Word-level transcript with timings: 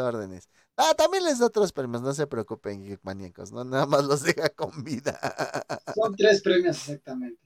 órdenes. 0.00 0.48
Ah, 0.76 0.94
también 0.96 1.24
les 1.24 1.38
da 1.38 1.46
otros 1.46 1.72
premios, 1.72 2.02
no 2.02 2.12
se 2.14 2.26
preocupen, 2.26 2.98
Maníacos, 3.02 3.52
no 3.52 3.64
nada 3.64 3.86
más 3.86 4.04
los 4.04 4.22
deja 4.22 4.48
con 4.48 4.82
vida. 4.82 5.18
Son 5.94 6.16
tres 6.16 6.42
premios 6.42 6.76
exactamente. 6.78 7.38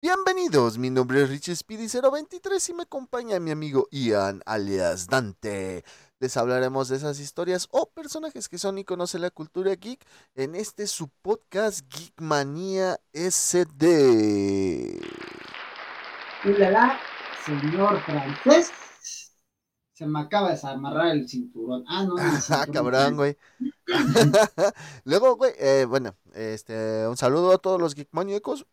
Bienvenidos, 0.00 0.78
mi 0.78 0.90
nombre 0.90 1.22
es 1.22 1.28
Rich 1.28 1.54
Speedy 1.56 1.88
023 1.88 2.68
y 2.68 2.74
me 2.74 2.84
acompaña 2.84 3.38
mi 3.40 3.50
amigo 3.50 3.88
Ian 3.90 4.40
alias 4.46 5.08
Dante. 5.08 5.84
Les 6.20 6.36
hablaremos 6.36 6.88
de 6.88 6.96
esas 6.96 7.20
historias 7.20 7.68
o 7.70 7.90
personajes 7.90 8.48
que 8.48 8.58
son 8.58 8.76
iconos 8.76 9.14
en 9.14 9.22
la 9.22 9.30
cultura 9.30 9.72
geek 9.76 10.04
en 10.34 10.56
este 10.56 10.88
su 10.88 11.08
podcast 11.22 11.86
Geekmanía 11.88 12.98
SD. 13.12 14.98
Ulala, 16.44 16.98
señor 17.46 18.00
francés. 18.00 18.72
Se 19.92 20.06
me 20.06 20.18
acaba 20.18 20.48
de 20.48 20.54
desamarrar 20.54 21.08
el 21.12 21.28
cinturón. 21.28 21.84
Ah, 21.86 22.02
no, 22.02 22.16
Ah, 22.50 22.66
cabrón, 22.72 23.14
güey. 23.14 23.36
Luego, 25.04 25.36
güey, 25.36 25.52
eh, 25.56 25.86
bueno, 25.88 26.16
este, 26.34 27.06
un 27.06 27.16
saludo 27.16 27.52
a 27.52 27.58
todos 27.58 27.80
los 27.80 27.94
geekmaníacos. 27.94 28.66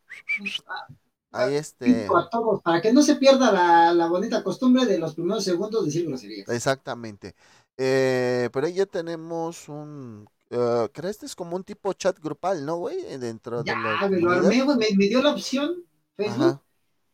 Ahí 1.36 1.56
este, 1.56 1.86
Pico 1.86 2.18
a 2.18 2.30
todos, 2.30 2.62
para 2.62 2.82
que 2.82 2.94
no 2.94 3.02
se 3.02 3.16
pierda 3.16 3.52
la, 3.52 3.94
la 3.94 4.08
bonita 4.08 4.44
costumbre 4.44 4.86
de 4.86 4.98
los 4.98 5.14
primeros 5.16 5.44
segundos 5.44 5.82
de 5.82 5.86
decir 5.88 6.08
groserías. 6.08 6.48
exactamente. 6.50 7.36
Eh, 7.78 8.50
pero 8.54 8.68
ahí 8.68 8.74
ya 8.74 8.86
tenemos 8.86 9.68
un, 9.70 10.28
eh, 10.50 10.90
creo 10.94 11.10
este 11.10 11.26
es 11.26 11.36
como 11.36 11.56
un 11.56 11.64
tipo 11.64 11.92
chat 11.94 12.18
grupal, 12.20 12.66
¿no, 12.66 12.78
güey? 12.78 13.04
Dentro 13.18 13.64
de 13.64 13.72
Ya, 13.72 13.76
la 13.76 14.10
me 14.10 14.20
lo 14.20 14.32
armé, 14.32 14.62
güey. 14.64 14.78
Me, 14.78 14.88
me 14.96 15.08
dio 15.08 15.22
la 15.22 15.32
opción 15.32 15.84
Facebook 16.16 16.44
Ajá. 16.46 16.64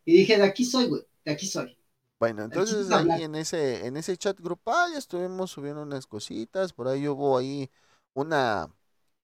y 0.04 0.18
dije, 0.18 0.36
de 0.36 0.44
aquí 0.44 0.64
soy, 0.64 0.86
güey. 0.86 1.02
De 1.24 1.32
aquí 1.32 1.46
soy. 1.46 1.76
Bueno, 2.18 2.44
entonces 2.44 2.90
hablar. 2.90 3.18
ahí 3.18 3.24
en 3.24 3.34
ese, 3.34 3.84
en 3.86 3.96
ese 3.96 4.16
chat 4.16 4.38
grupal 4.40 4.92
ya 4.92 4.98
estuvimos 4.98 5.50
subiendo 5.50 5.82
unas 5.82 6.06
cositas, 6.06 6.72
por 6.72 6.86
ahí 6.86 7.08
hubo 7.08 7.36
ahí 7.36 7.68
una, 8.14 8.68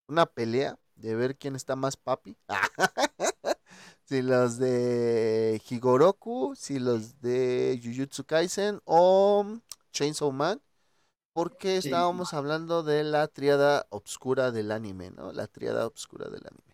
una 0.09 0.27
pelea 0.27 0.79
de 0.97 1.15
ver 1.15 1.37
quién 1.37 1.55
está 1.55 1.77
más 1.77 1.97
papi. 1.97 2.37
si 4.09 4.23
los 4.23 4.57
de 4.57 5.61
Higoroku, 5.69 6.55
si 6.57 6.79
los 6.79 7.21
de 7.21 7.79
Jujutsu 7.83 8.25
Kaisen 8.25 8.81
o 8.87 9.45
Chainsaw 9.93 10.33
Man, 10.33 10.63
porque 11.35 11.77
estábamos 11.77 12.33
hablando 12.33 12.83
de 12.83 13.05
la 13.05 13.29
tríada 13.29 13.87
obscura 13.91 14.51
del 14.51 14.73
anime, 14.73 15.11
¿no? 15.11 15.33
La 15.33 15.47
tríada 15.47 15.87
obscura 15.87 16.31
del 16.31 16.41
anime. 16.47 16.68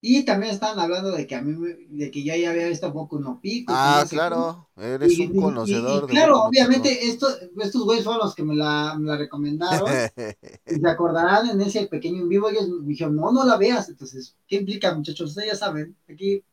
Y 0.00 0.24
también 0.24 0.52
estaban 0.52 0.78
hablando 0.78 1.10
de 1.10 1.26
que 1.26 1.34
a 1.34 1.42
mí, 1.42 1.52
me- 1.56 1.74
de 1.88 2.10
que 2.10 2.22
ya, 2.22 2.36
ya 2.36 2.50
había 2.50 2.68
visto 2.68 2.92
Boku 2.92 3.18
no 3.18 3.40
Pico. 3.40 3.72
Ah, 3.74 4.00
no 4.02 4.06
sé 4.06 4.10
qué. 4.10 4.16
claro, 4.16 4.68
eres 4.76 5.18
Y- 5.18 5.26
un 5.26 5.36
y- 5.36 5.40
conocedor 5.40 6.04
y 6.04 6.06
de 6.06 6.12
claro, 6.12 6.34
Boku 6.34 6.44
no 6.44 6.50
Pico. 6.50 6.62
obviamente 6.64 7.08
estos, 7.08 7.38
estos 7.60 7.84
güeyes 7.84 8.04
fueron 8.04 8.22
los 8.24 8.34
que 8.34 8.44
me 8.44 8.54
la, 8.54 8.94
me 8.98 9.08
la 9.08 9.16
recomendaron. 9.16 9.88
y 10.66 10.74
se 10.80 10.88
acordarán 10.88 11.48
en 11.50 11.60
ese 11.62 11.86
pequeño 11.86 12.22
en 12.22 12.28
vivo, 12.28 12.48
ellos 12.48 12.68
me 12.68 12.88
dijeron, 12.88 13.16
no, 13.16 13.32
no 13.32 13.44
la 13.44 13.56
veas. 13.56 13.88
Entonces, 13.88 14.36
¿qué 14.46 14.56
implica, 14.56 14.94
muchachos? 14.94 15.30
Ustedes 15.30 15.48
ya 15.52 15.56
saben, 15.56 15.96
aquí, 16.08 16.44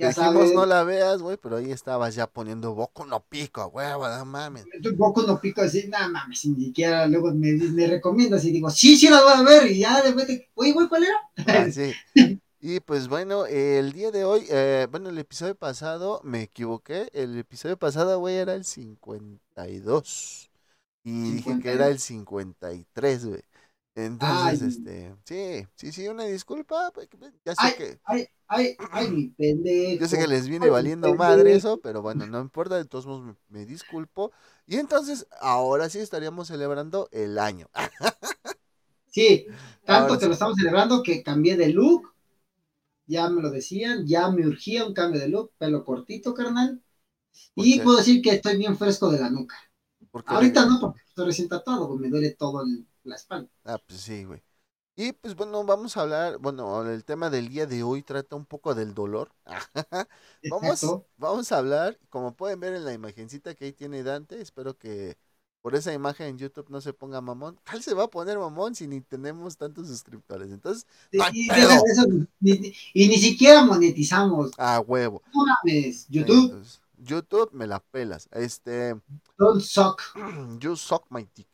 ya 0.00 0.08
Dijimos 0.08 0.32
saben, 0.34 0.54
no 0.54 0.66
la 0.66 0.82
veas, 0.82 1.20
güey, 1.20 1.36
pero 1.36 1.56
ahí 1.56 1.70
estabas 1.70 2.14
ya 2.14 2.26
poniendo 2.26 2.74
Boku 2.74 3.04
no 3.04 3.20
pico, 3.20 3.66
huevo, 3.66 4.08
no 4.08 4.24
mames. 4.24 4.64
Boku 4.96 5.22
no 5.22 5.40
Pico, 5.40 5.60
así, 5.60 5.86
nada 5.88 6.08
mames, 6.08 6.46
ni 6.46 6.64
siquiera 6.64 7.06
luego 7.06 7.32
me, 7.34 7.52
me 7.52 7.86
recomiendas 7.86 8.44
y 8.44 8.50
digo, 8.50 8.70
sí, 8.70 8.96
sí 8.96 9.08
la 9.08 9.22
voy 9.22 9.32
a 9.34 9.42
ver. 9.42 9.70
Y 9.70 9.80
ya 9.80 10.02
de 10.02 10.10
repente, 10.10 10.48
oye, 10.54 10.72
güey, 10.72 10.88
¿cuál 10.88 11.04
era? 11.04 11.16
Ah, 11.46 11.70
sí. 11.70 11.92
Y 12.62 12.80
pues 12.80 13.08
bueno, 13.08 13.46
el 13.46 13.92
día 13.92 14.10
de 14.10 14.24
hoy, 14.24 14.44
eh, 14.50 14.86
bueno, 14.90 15.08
el 15.08 15.16
episodio 15.16 15.54
pasado 15.54 16.20
me 16.24 16.42
equivoqué. 16.42 17.08
El 17.14 17.38
episodio 17.38 17.78
pasado, 17.78 18.18
güey, 18.18 18.36
era 18.36 18.54
el 18.54 18.66
52. 18.66 20.50
Y 21.02 21.32
dije 21.32 21.58
que 21.58 21.72
era 21.72 21.88
el 21.88 21.98
53, 21.98 23.24
güey. 23.24 23.42
Entonces, 24.06 24.60
Ay. 24.60 24.62
este, 24.62 25.14
sí, 25.24 25.66
sí, 25.76 25.92
sí, 25.92 26.08
una 26.08 26.24
disculpa. 26.24 26.90
pues, 26.92 27.08
Ya 27.44 27.54
sé 27.54 27.66
Ay, 27.66 27.74
que, 27.74 28.00
Ay, 28.04 28.26
ay, 28.48 28.66
ay, 28.90 29.10
mi 29.10 29.28
pendejo. 29.36 30.00
yo 30.00 30.08
sé 30.08 30.18
que 30.18 30.26
les 30.28 30.48
viene 30.48 30.70
Ay, 30.70 30.70
valiendo 30.70 31.14
madre 31.14 31.54
eso, 31.54 31.80
pero 31.80 32.02
bueno, 32.02 32.26
no 32.26 32.40
importa, 32.40 32.76
de 32.76 32.84
todos 32.86 33.06
modos 33.06 33.22
me, 33.24 33.36
me 33.48 33.66
disculpo. 33.66 34.32
Y 34.66 34.76
entonces, 34.78 35.26
ahora 35.40 35.88
sí 35.90 35.98
estaríamos 36.00 36.48
celebrando 36.48 37.08
el 37.12 37.38
año. 37.38 37.68
Sí, 39.06 39.46
tanto 39.84 40.18
Ahora 40.18 40.18
que 40.18 40.26
sí. 40.26 40.26
lo 40.26 40.32
estamos 40.34 40.56
celebrando 40.56 41.02
que 41.02 41.22
cambié 41.22 41.56
de 41.56 41.68
look. 41.70 42.14
Ya 43.06 43.28
me 43.30 43.42
lo 43.42 43.50
decían, 43.50 44.06
ya 44.06 44.30
me 44.30 44.46
urgía 44.46 44.86
un 44.86 44.94
cambio 44.94 45.20
de 45.20 45.28
look, 45.28 45.52
pelo 45.58 45.84
cortito, 45.84 46.34
carnal. 46.34 46.82
¿Por 47.54 47.66
Y 47.66 47.80
puedo 47.82 47.98
decir 47.98 48.22
que 48.22 48.32
estoy 48.32 48.56
bien 48.58 48.76
fresco 48.78 49.10
de 49.10 49.20
la 49.20 49.30
nuca. 49.30 49.56
Ahorita 50.26 50.66
no, 50.66 50.80
porque 50.80 51.00
estoy 51.08 51.26
recién 51.26 51.48
tatuado, 51.48 51.88
pues 51.88 52.00
me 52.00 52.10
duele 52.10 52.32
todo 52.36 52.62
el- 52.64 52.86
la 53.04 53.16
espalda. 53.16 53.48
Ah, 53.64 53.78
pues 53.86 54.00
sí, 54.00 54.24
güey. 54.24 54.42
Y 54.96 55.12
pues 55.12 55.34
bueno, 55.34 55.64
vamos 55.64 55.96
a 55.96 56.02
hablar, 56.02 56.38
bueno, 56.38 56.82
el 56.90 57.04
tema 57.04 57.30
del 57.30 57.48
día 57.48 57.66
de 57.66 57.82
hoy 57.82 58.02
trata 58.02 58.36
un 58.36 58.44
poco 58.44 58.74
del 58.74 58.92
dolor. 58.94 59.30
Vamos, 60.50 60.84
vamos 61.16 61.52
a 61.52 61.58
hablar, 61.58 61.98
como 62.10 62.34
pueden 62.34 62.60
ver 62.60 62.74
en 62.74 62.84
la 62.84 62.92
imagencita 62.92 63.54
que 63.54 63.66
ahí 63.66 63.72
tiene 63.72 64.02
Dante, 64.02 64.40
espero 64.40 64.76
que 64.76 65.16
por 65.62 65.74
esa 65.74 65.92
imagen 65.92 66.26
en 66.28 66.38
YouTube 66.38 66.68
no 66.70 66.80
se 66.80 66.92
ponga 66.92 67.20
mamón. 67.20 67.58
¿Cuál 67.68 67.82
se 67.82 67.94
va 67.94 68.04
a 68.04 68.08
poner 68.10 68.38
mamón 68.38 68.74
si 68.74 68.86
ni 68.88 69.00
tenemos 69.00 69.56
tantos 69.56 69.88
suscriptores? 69.88 70.50
Entonces, 70.50 70.86
hay 71.12 71.30
Y, 71.34 71.50
eso, 71.50 72.06
ni- 72.40 72.58
ni- 72.58 72.74
y 72.94 73.08
ni 73.08 73.16
siquiera 73.18 73.64
monetizamos. 73.64 74.50
a 74.58 74.80
huevo. 74.80 75.22
No 75.34 75.44
mames, 75.46 76.06
YouTube, 76.08 76.50
Entonces, 76.52 76.80
YouTube 76.98 77.50
me 77.52 77.66
la 77.66 77.80
pelas. 77.80 78.28
Este, 78.32 78.96
don't 79.38 79.60
suck. 79.62 80.02
You 80.60 80.76
suck 80.76 81.04
my 81.10 81.26
dick. 81.34 81.46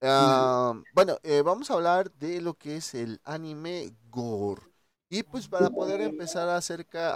Ah, 0.00 0.74
bueno, 0.94 1.18
eh, 1.22 1.42
vamos 1.42 1.70
a 1.70 1.74
hablar 1.74 2.12
de 2.12 2.40
lo 2.40 2.54
que 2.54 2.76
es 2.76 2.94
el 2.94 3.20
anime 3.24 3.92
gore. 4.10 4.62
Y 5.10 5.22
pues 5.22 5.48
para 5.48 5.70
poder 5.70 6.02
empezar 6.02 6.48
a 6.48 6.60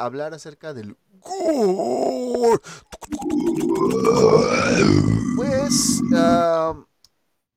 hablar 0.03 0.33
acerca 0.33 0.73
del 0.73 0.97
gore, 1.21 2.63
pues 5.37 6.01
ah, 6.15 6.87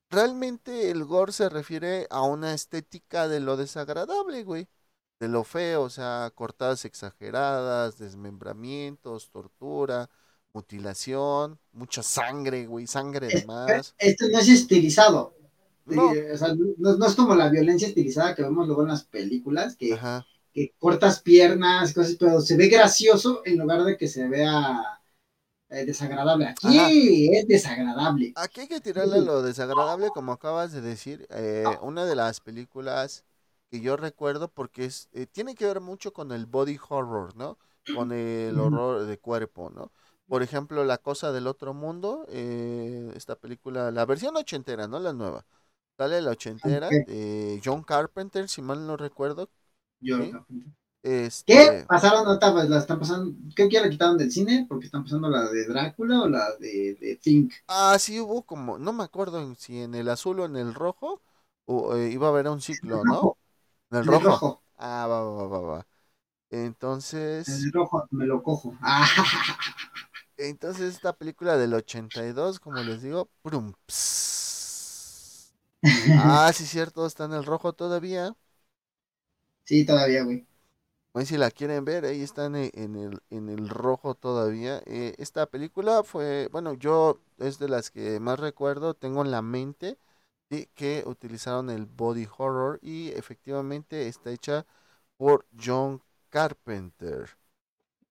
realmente 0.09 0.91
el 0.91 1.05
gore 1.05 1.31
se 1.31 1.47
refiere 1.49 2.07
a 2.09 2.23
una 2.23 2.53
estética 2.53 3.27
de 3.29 3.39
lo 3.39 3.55
desagradable, 3.55 4.43
güey. 4.43 4.67
De 5.19 5.29
lo 5.29 5.45
feo, 5.45 5.83
o 5.83 5.89
sea, 5.89 6.31
cortadas 6.35 6.83
exageradas, 6.83 7.97
desmembramientos, 7.97 9.31
tortura, 9.31 10.09
mutilación, 10.55 11.59
mucha 11.73 12.01
sangre, 12.01 12.65
güey, 12.65 12.87
sangre 12.87 13.27
de 13.27 13.45
más. 13.45 13.93
Esto 13.97 14.27
no 14.31 14.39
es 14.39 14.47
estilizado. 14.47 15.35
No. 15.85 16.13
Eh, 16.13 16.31
o 16.31 16.37
sea, 16.37 16.55
no, 16.55 16.95
no 16.95 17.05
es 17.05 17.13
como 17.13 17.35
la 17.35 17.49
violencia 17.49 17.87
estilizada 17.87 18.33
que 18.33 18.41
vemos 18.41 18.65
luego 18.65 18.83
en 18.83 18.87
las 18.87 19.03
películas, 19.03 19.75
que, 19.75 19.99
que 20.53 20.73
cortas 20.79 21.21
piernas, 21.21 21.93
cosas, 21.93 22.15
pero 22.17 22.39
se 22.39 22.55
ve 22.55 22.69
gracioso 22.69 23.41
en 23.45 23.59
lugar 23.59 23.83
de 23.83 23.97
que 23.97 24.07
se 24.07 24.27
vea 24.27 25.01
eh, 25.69 25.85
desagradable. 25.85 26.45
Aquí 26.47 26.79
Ajá. 26.79 26.89
es 26.89 27.47
desagradable. 27.47 28.33
Aquí 28.37 28.61
hay 28.61 28.67
que 28.67 28.79
tirarle 28.79 29.21
lo 29.21 29.41
desagradable, 29.41 30.09
como 30.09 30.31
acabas 30.31 30.71
de 30.71 30.81
decir. 30.81 31.27
eh, 31.31 31.65
una 31.81 32.05
de 32.05 32.15
las 32.15 32.39
películas 32.39 33.25
que 33.69 33.81
yo 33.81 33.97
recuerdo, 33.97 34.47
porque 34.47 34.85
es, 34.85 35.09
eh, 35.11 35.27
tiene 35.27 35.53
que 35.53 35.65
ver 35.65 35.81
mucho 35.81 36.13
con 36.13 36.31
el 36.31 36.45
body 36.45 36.79
horror, 36.89 37.35
¿no? 37.35 37.57
Con 37.93 38.11
el 38.11 38.57
horror 38.57 39.05
de 39.05 39.19
cuerpo, 39.19 39.69
¿no? 39.69 39.91
Por 40.27 40.41
ejemplo, 40.43 40.83
La 40.83 40.97
Cosa 40.97 41.31
del 41.31 41.47
Otro 41.47 41.73
Mundo, 41.73 42.25
eh, 42.29 43.11
esta 43.15 43.35
película, 43.35 43.91
la 43.91 44.05
versión 44.05 44.35
ochentera, 44.37 44.87
no 44.87 44.99
la 44.99 45.13
nueva. 45.13 45.45
Sale 45.97 46.21
la 46.21 46.31
ochentera, 46.31 46.97
Ok. 46.97 47.05
eh, 47.05 47.61
John 47.63 47.83
Carpenter, 47.83 48.49
si 48.49 48.61
mal 48.61 48.85
no 48.87 48.97
recuerdo. 48.97 49.49
¿Sí? 50.17 50.39
¿Qué? 51.45 51.57
Este, 51.63 51.87
Pasaron 51.87 52.25
ahorita, 52.27 52.53
pues, 52.53 52.69
la 52.69 52.79
están 52.79 52.99
pasando, 52.99 53.35
creo 53.55 53.67
que 53.69 53.75
ya 53.75 53.81
la 53.81 53.89
quitaron 53.89 54.17
del 54.17 54.31
cine, 54.31 54.65
porque 54.67 54.85
están 54.85 55.03
pasando 55.03 55.29
la 55.29 55.49
de 55.49 55.65
Drácula 55.67 56.21
o 56.23 56.27
la 56.27 56.55
de, 56.57 56.95
de 56.99 57.15
Think. 57.21 57.53
Ah, 57.67 57.97
sí 57.99 58.19
hubo 58.19 58.43
como, 58.45 58.77
no 58.77 58.93
me 58.93 59.03
acuerdo 59.03 59.41
en- 59.41 59.55
si 59.55 59.81
en 59.81 59.95
el 59.95 60.09
azul 60.09 60.39
o 60.39 60.45
en 60.45 60.55
el 60.55 60.73
rojo, 60.73 61.21
o 61.65 61.95
eh, 61.95 62.09
iba 62.11 62.27
a 62.27 62.29
haber 62.29 62.47
un 62.47 62.61
ciclo, 62.61 63.05
¿no? 63.05 63.31
En 63.91 63.99
el 63.99 64.05
en 64.05 64.13
el 64.13 64.21
rojo. 64.21 64.21
rojo, 64.21 64.63
Ah, 64.77 65.07
va, 65.09 65.23
va, 65.23 65.47
va, 65.47 65.59
va. 65.61 65.87
Entonces, 66.51 67.47
en 67.47 67.63
el 67.65 67.71
rojo, 67.71 68.07
me 68.11 68.25
lo 68.27 68.43
cojo. 68.43 68.75
Ah, 68.81 69.07
entonces 70.37 70.93
esta 70.95 71.13
película 71.17 71.57
del 71.57 71.73
82, 71.73 72.59
como 72.59 72.83
les 72.83 73.01
digo, 73.01 73.29
¡prum! 73.41 73.73
Ah, 76.15 76.51
sí, 76.53 76.65
cierto, 76.65 77.05
está 77.05 77.25
en 77.25 77.33
el 77.33 77.45
rojo 77.45 77.73
todavía. 77.73 78.35
sí, 79.63 79.85
todavía, 79.85 80.23
güey. 80.23 80.45
Ahí 81.13 81.25
si 81.25 81.37
la 81.37 81.49
quieren 81.51 81.85
ver, 81.85 82.03
ahí 82.05 82.21
están 82.21 82.55
en 82.55 82.69
en 82.73 82.95
el, 82.97 83.19
en 83.29 83.47
el 83.49 83.69
rojo 83.69 84.15
todavía. 84.15 84.81
Eh, 84.85 85.15
esta 85.17 85.45
película 85.45 86.03
fue, 86.03 86.49
bueno, 86.51 86.73
yo 86.73 87.21
es 87.37 87.57
de 87.57 87.69
las 87.69 87.89
que 87.89 88.19
más 88.19 88.37
recuerdo, 88.39 88.93
tengo 88.95 89.21
en 89.23 89.31
la 89.31 89.41
mente, 89.41 89.97
sí, 90.49 90.69
que 90.75 91.03
utilizaron 91.07 91.69
el 91.69 91.85
body 91.85 92.27
horror 92.37 92.79
y 92.81 93.09
efectivamente 93.11 94.07
está 94.09 94.31
hecha 94.31 94.65
por 95.17 95.45
John 95.63 96.01
Carpenter. 96.29 97.29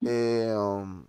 eh, 0.04 0.54
um, 0.56 1.06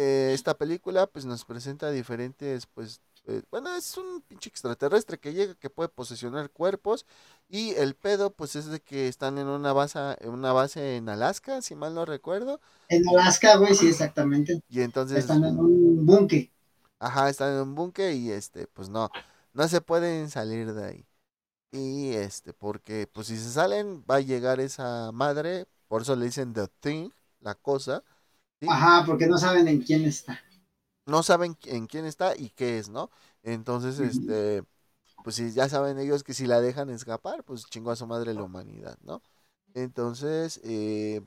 eh, 0.00 0.32
esta 0.32 0.56
película 0.56 1.06
pues 1.08 1.24
nos 1.24 1.44
presenta 1.44 1.90
diferentes 1.90 2.66
pues 2.66 3.00
eh, 3.28 3.42
bueno, 3.50 3.74
es 3.76 3.94
un 3.98 4.22
pinche 4.22 4.48
extraterrestre 4.48 5.18
que 5.18 5.34
llega, 5.34 5.54
que 5.54 5.68
puede 5.68 5.90
posesionar 5.90 6.50
cuerpos. 6.50 7.04
Y 7.46 7.74
el 7.74 7.94
pedo, 7.94 8.32
pues 8.32 8.56
es 8.56 8.66
de 8.66 8.80
que 8.80 9.06
están 9.06 9.36
en 9.36 9.48
una 9.48 9.74
base, 9.74 9.98
en 10.20 10.30
una 10.30 10.52
base 10.54 10.96
en 10.96 11.10
Alaska, 11.10 11.60
si 11.60 11.74
mal 11.74 11.94
no 11.94 12.06
recuerdo. 12.06 12.58
En 12.88 13.06
Alaska, 13.06 13.56
güey, 13.56 13.74
sí, 13.74 13.88
exactamente. 13.88 14.62
Y 14.70 14.80
entonces. 14.80 15.18
Están 15.18 15.44
en 15.44 15.58
un 15.58 16.06
búnker. 16.06 16.50
Ajá, 16.98 17.28
están 17.28 17.52
en 17.52 17.60
un 17.60 17.74
búnker 17.74 18.14
y 18.14 18.30
este, 18.30 18.66
pues 18.66 18.88
no, 18.88 19.10
no 19.52 19.68
se 19.68 19.82
pueden 19.82 20.30
salir 20.30 20.72
de 20.72 20.86
ahí. 20.86 21.06
Y 21.70 22.12
este, 22.12 22.54
porque 22.54 23.06
pues 23.12 23.26
si 23.26 23.36
se 23.36 23.50
salen, 23.50 24.04
va 24.10 24.16
a 24.16 24.20
llegar 24.20 24.58
esa 24.58 25.12
madre, 25.12 25.66
por 25.86 26.00
eso 26.00 26.16
le 26.16 26.24
dicen 26.24 26.54
The 26.54 26.68
Thing, 26.80 27.10
la 27.40 27.54
cosa. 27.54 28.02
Ajá, 28.66 29.04
porque 29.06 29.26
no 29.26 29.38
saben 29.38 29.68
en 29.68 29.82
quién 29.82 30.04
está 30.04 30.40
no 31.06 31.22
saben 31.22 31.56
en 31.64 31.86
quién 31.86 32.04
está 32.04 32.36
y 32.36 32.50
qué 32.50 32.78
es, 32.78 32.88
¿no? 32.90 33.10
Entonces, 33.42 33.98
este, 33.98 34.62
pues 35.24 35.36
si 35.36 35.52
ya 35.52 35.68
saben 35.68 35.98
ellos 35.98 36.22
que 36.22 36.34
si 36.34 36.46
la 36.46 36.60
dejan 36.60 36.90
escapar, 36.90 37.44
pues 37.44 37.66
chingó 37.66 37.90
a 37.90 37.96
su 37.96 38.06
madre 38.06 38.34
la 38.34 38.44
humanidad, 38.44 38.98
¿no? 39.02 39.22
Entonces, 39.74 40.60
eh, 40.64 41.22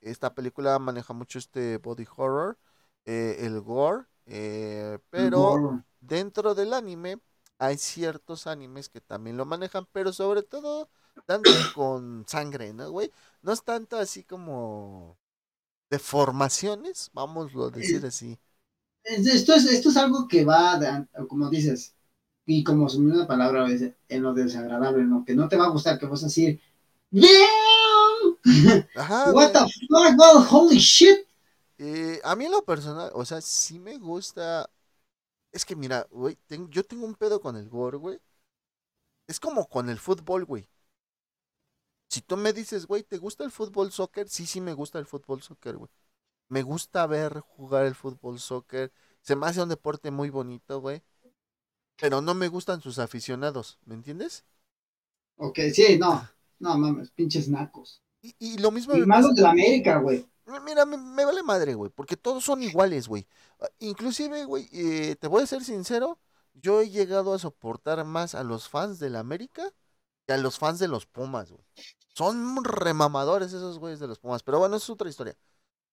esta 0.00 0.34
película 0.34 0.78
maneja 0.78 1.14
mucho 1.14 1.38
este 1.38 1.78
body 1.78 2.06
horror, 2.16 2.58
eh, 3.06 3.36
el 3.40 3.60
gore, 3.60 4.06
eh, 4.26 4.98
pero 5.10 5.62
dentro 6.00 6.54
del 6.54 6.72
anime 6.74 7.20
hay 7.58 7.78
ciertos 7.78 8.46
animes 8.46 8.88
que 8.88 9.00
también 9.00 9.36
lo 9.36 9.46
manejan, 9.46 9.86
pero 9.92 10.12
sobre 10.12 10.42
todo 10.42 10.90
tanto 11.26 11.50
con 11.74 12.24
sangre, 12.28 12.72
¿no, 12.74 12.90
güey? 12.90 13.12
No 13.42 13.52
es 13.52 13.62
tanto 13.64 13.96
así 13.98 14.24
como 14.24 15.18
deformaciones, 15.94 17.10
vamos 17.12 17.52
a 17.54 17.70
decir 17.70 18.04
así 18.04 18.38
esto 19.04 19.54
es, 19.54 19.66
esto 19.66 19.90
es 19.90 19.96
algo 19.96 20.26
que 20.28 20.44
va, 20.44 21.06
como 21.28 21.50
dices, 21.50 21.94
y 22.46 22.64
como 22.64 22.88
su 22.88 23.00
misma 23.00 23.26
palabra 23.26 23.66
en 24.08 24.22
lo 24.22 24.34
desagradable, 24.34 25.02
en 25.02 25.10
lo 25.10 25.24
que 25.24 25.34
no 25.34 25.48
te 25.48 25.56
va 25.56 25.66
a 25.66 25.70
gustar, 25.70 25.98
que 25.98 26.06
vas 26.06 26.22
a 26.22 26.26
decir, 26.26 26.60
¡Damn! 27.10 27.28
What 29.34 29.52
the 29.52 30.16
fuck, 30.16 30.52
holy 30.52 30.78
shit. 30.78 31.26
a 32.24 32.34
mí 32.34 32.46
en 32.46 32.50
lo 32.50 32.64
personal, 32.64 33.10
o 33.14 33.24
sea, 33.24 33.40
sí 33.40 33.78
me 33.78 33.98
gusta. 33.98 34.68
Es 35.52 35.64
que 35.64 35.76
mira, 35.76 36.06
güey, 36.10 36.36
yo 36.70 36.84
tengo 36.84 37.06
un 37.06 37.14
pedo 37.14 37.40
con 37.40 37.56
el 37.56 37.68
gore, 37.68 37.98
güey. 37.98 38.18
Es 39.28 39.38
como 39.38 39.68
con 39.68 39.88
el 39.88 39.98
fútbol, 39.98 40.44
güey. 40.44 40.68
Si 42.14 42.20
tú 42.20 42.36
me 42.36 42.52
dices, 42.52 42.86
güey, 42.86 43.02
¿te 43.02 43.18
gusta 43.18 43.42
el 43.42 43.50
fútbol 43.50 43.90
soccer? 43.90 44.28
Sí, 44.28 44.46
sí 44.46 44.60
me 44.60 44.72
gusta 44.72 45.00
el 45.00 45.04
fútbol 45.04 45.42
soccer, 45.42 45.76
güey. 45.76 45.90
Me 46.48 46.62
gusta 46.62 47.08
ver 47.08 47.40
jugar 47.40 47.86
el 47.86 47.96
fútbol 47.96 48.38
soccer. 48.38 48.92
Se 49.20 49.34
me 49.34 49.46
hace 49.46 49.60
un 49.60 49.68
deporte 49.68 50.12
muy 50.12 50.30
bonito, 50.30 50.80
güey. 50.80 51.02
Pero 51.96 52.20
no 52.20 52.34
me 52.34 52.46
gustan 52.46 52.80
sus 52.80 53.00
aficionados, 53.00 53.80
¿me 53.84 53.96
entiendes? 53.96 54.44
Ok, 55.38 55.58
sí, 55.72 55.98
no. 55.98 56.24
No 56.60 56.78
mames, 56.78 57.10
pinches 57.10 57.48
nacos. 57.48 58.00
Y, 58.22 58.58
lo 58.58 58.70
mismo. 58.70 58.94
Y 58.94 59.04
malos 59.04 59.34
de 59.34 59.42
la 59.42 59.50
América, 59.50 59.98
güey. 59.98 60.24
Mira, 60.64 60.86
me, 60.86 61.24
vale 61.24 61.42
madre, 61.42 61.74
güey, 61.74 61.90
porque 61.90 62.16
todos 62.16 62.44
son 62.44 62.62
iguales, 62.62 63.08
güey. 63.08 63.26
Ah, 63.58 63.66
inclusive, 63.80 64.44
güey, 64.44 64.68
eh, 64.72 65.16
te 65.16 65.26
voy 65.26 65.42
a 65.42 65.46
ser 65.48 65.64
sincero, 65.64 66.20
yo 66.52 66.80
he 66.80 66.90
llegado 66.90 67.34
a 67.34 67.40
soportar 67.40 68.04
más 68.04 68.36
a 68.36 68.44
los 68.44 68.68
fans 68.68 69.00
de 69.00 69.10
la 69.10 69.18
América 69.18 69.72
que 70.26 70.32
a 70.32 70.38
los 70.38 70.58
fans 70.58 70.78
de 70.78 70.88
los 70.88 71.06
Pumas, 71.06 71.50
güey. 71.50 71.64
Son 72.14 72.64
remamadores 72.64 73.52
esos 73.52 73.78
güeyes 73.78 74.00
de 74.00 74.06
los 74.06 74.18
Pumas, 74.18 74.42
pero 74.42 74.58
bueno, 74.58 74.76
es 74.76 74.88
otra 74.88 75.08
historia. 75.08 75.36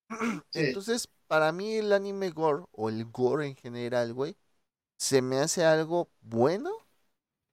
Entonces, 0.54 1.10
para 1.28 1.52
mí 1.52 1.76
el 1.76 1.94
anime 1.94 2.30
gore, 2.32 2.66
o 2.72 2.90
el 2.90 3.06
gore 3.06 3.48
en 3.48 3.56
general, 3.56 4.14
güey, 4.14 4.38
se 4.98 5.22
me 5.22 5.40
hace 5.40 5.66
algo 5.66 6.10
bueno, 6.22 6.72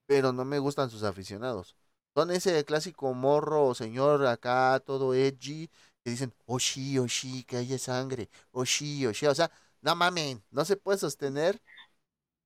pero 0.06 0.32
no 0.32 0.44
me 0.44 0.58
gustan 0.58 0.90
sus 0.90 1.02
aficionados. 1.04 1.76
Son 2.14 2.30
ese 2.30 2.64
clásico 2.64 3.14
morro 3.14 3.66
o 3.66 3.74
señor 3.74 4.26
acá, 4.26 4.80
todo 4.84 5.14
edgy, 5.14 5.70
que 6.04 6.10
dicen, 6.10 6.34
oh 6.46 6.58
sí, 6.58 6.98
oh 6.98 7.06
que 7.46 7.56
haya 7.56 7.78
sangre, 7.78 8.30
oh 8.52 8.66
sí, 8.66 9.06
oh 9.06 9.14
sí. 9.14 9.26
O 9.26 9.34
sea, 9.34 9.50
no 9.82 9.94
mamen, 9.96 10.42
no 10.50 10.64
se 10.64 10.76
puede 10.76 10.98
sostener 10.98 11.62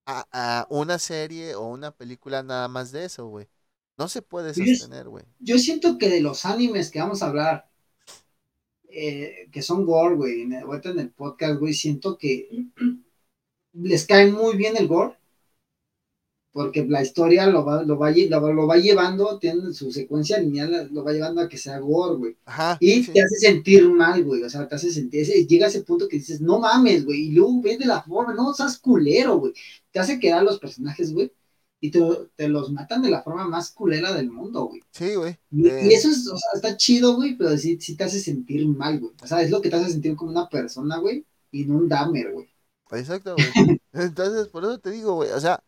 a, 0.06 0.66
una 0.70 0.98
serie 0.98 1.54
o 1.54 1.62
una 1.66 1.90
película 1.92 2.42
nada 2.42 2.68
más 2.68 2.92
de 2.92 3.04
eso, 3.04 3.26
güey. 3.26 3.48
No 4.02 4.08
se 4.08 4.20
puede 4.20 4.52
sostener, 4.52 5.08
güey. 5.08 5.24
Yo 5.38 5.58
siento 5.58 5.96
que 5.96 6.08
de 6.08 6.20
los 6.20 6.44
animes 6.44 6.90
que 6.90 6.98
vamos 6.98 7.22
a 7.22 7.28
hablar, 7.28 7.70
eh, 8.88 9.48
que 9.52 9.62
son 9.62 9.86
gore, 9.86 10.16
güey, 10.16 10.52
ahorita 10.56 10.90
en 10.90 10.98
el 10.98 11.10
podcast, 11.10 11.60
güey, 11.60 11.72
siento 11.72 12.18
que 12.18 12.48
les 13.74 14.04
cae 14.04 14.28
muy 14.28 14.56
bien 14.56 14.76
el 14.76 14.88
gore, 14.88 15.14
porque 16.50 16.84
la 16.84 17.00
historia 17.00 17.46
lo 17.46 17.64
va, 17.64 17.84
lo 17.84 17.96
va, 17.96 18.10
lo, 18.10 18.66
va 18.66 18.76
llevando, 18.76 19.38
tiene 19.38 19.72
su 19.72 19.92
secuencia 19.92 20.40
lineal, 20.40 20.88
lo 20.92 21.04
va 21.04 21.12
llevando 21.12 21.40
a 21.40 21.48
que 21.48 21.56
sea 21.56 21.78
gore, 21.78 22.16
güey. 22.16 22.36
y 22.80 23.06
te 23.06 23.22
hace 23.22 23.36
sentir 23.36 23.88
mal, 23.88 24.24
güey, 24.24 24.42
o 24.42 24.50
sea, 24.50 24.66
te 24.66 24.74
hace 24.74 24.90
sentir, 24.90 25.24
llega 25.46 25.66
a 25.66 25.68
ese 25.68 25.82
punto 25.82 26.08
que 26.08 26.16
dices, 26.16 26.40
no 26.40 26.58
mames, 26.58 27.04
güey, 27.04 27.28
y 27.28 27.30
luego 27.30 27.62
ves 27.62 27.78
de 27.78 27.86
la 27.86 28.02
forma, 28.02 28.34
no, 28.34 28.52
seas 28.52 28.78
culero, 28.78 29.38
güey. 29.38 29.52
Te 29.92 30.00
hace 30.00 30.18
quedar 30.18 30.42
los 30.42 30.58
personajes, 30.58 31.12
güey, 31.14 31.30
y 31.84 31.90
te, 31.90 32.48
los 32.48 32.70
matan 32.70 33.02
de 33.02 33.10
la 33.10 33.22
forma 33.22 33.48
más 33.48 33.72
culera 33.72 34.12
del 34.12 34.30
mundo, 34.30 34.66
güey. 34.66 34.80
Sí, 34.92 35.16
güey. 35.16 35.36
Y, 35.50 35.66
eh. 35.66 35.92
eso 35.92 36.10
es, 36.10 36.28
o 36.28 36.38
sea, 36.38 36.50
está 36.54 36.76
chido, 36.76 37.16
güey, 37.16 37.36
pero 37.36 37.58
sí, 37.58 37.76
sí 37.80 37.96
te 37.96 38.04
hace 38.04 38.20
sentir 38.20 38.64
mal, 38.68 39.00
güey. 39.00 39.12
O 39.20 39.26
sea, 39.26 39.42
es 39.42 39.50
lo 39.50 39.60
que 39.60 39.68
te 39.68 39.74
hace 39.74 39.90
sentir 39.90 40.14
como 40.14 40.30
una 40.30 40.48
persona, 40.48 40.98
güey, 40.98 41.26
y 41.50 41.64
no 41.64 41.78
un 41.78 41.88
damer, 41.88 42.34
güey. 42.34 42.48
Exacto, 42.92 43.34
güey. 43.34 43.80
Entonces, 43.94 44.46
por 44.46 44.62
eso 44.62 44.78
te 44.78 44.92
digo, 44.92 45.14
güey, 45.16 45.32
o 45.32 45.40
sea, 45.40 45.60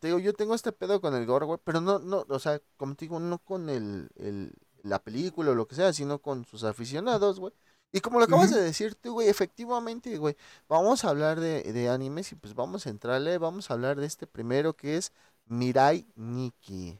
te 0.00 0.08
digo, 0.08 0.18
yo 0.18 0.32
tengo 0.32 0.56
este 0.56 0.72
pedo 0.72 1.00
con 1.00 1.14
el 1.14 1.26
gore, 1.26 1.46
güey, 1.46 1.60
pero 1.62 1.80
no, 1.80 2.00
no, 2.00 2.26
o 2.28 2.38
sea, 2.40 2.60
como 2.76 2.96
te 2.96 3.04
digo, 3.04 3.20
no 3.20 3.38
con 3.38 3.70
el, 3.70 4.08
el, 4.16 4.52
la 4.82 5.00
película 5.00 5.52
o 5.52 5.54
lo 5.54 5.68
que 5.68 5.76
sea, 5.76 5.92
sino 5.92 6.18
con 6.18 6.44
sus 6.44 6.64
aficionados, 6.64 7.38
güey. 7.38 7.54
Y 7.90 8.00
como 8.00 8.18
lo 8.18 8.26
acabas 8.26 8.50
de 8.50 8.60
decir 8.60 8.94
tú, 8.94 9.14
güey, 9.14 9.28
efectivamente, 9.28 10.18
güey, 10.18 10.36
vamos 10.68 11.04
a 11.04 11.08
hablar 11.08 11.40
de, 11.40 11.62
de, 11.62 11.88
animes 11.88 12.30
y 12.32 12.34
pues 12.34 12.54
vamos 12.54 12.86
a 12.86 12.90
entrarle, 12.90 13.38
vamos 13.38 13.70
a 13.70 13.74
hablar 13.74 13.98
de 13.98 14.06
este 14.06 14.26
primero 14.26 14.76
que 14.76 14.98
es 14.98 15.12
Mirai 15.46 16.06
Nikki. 16.14 16.98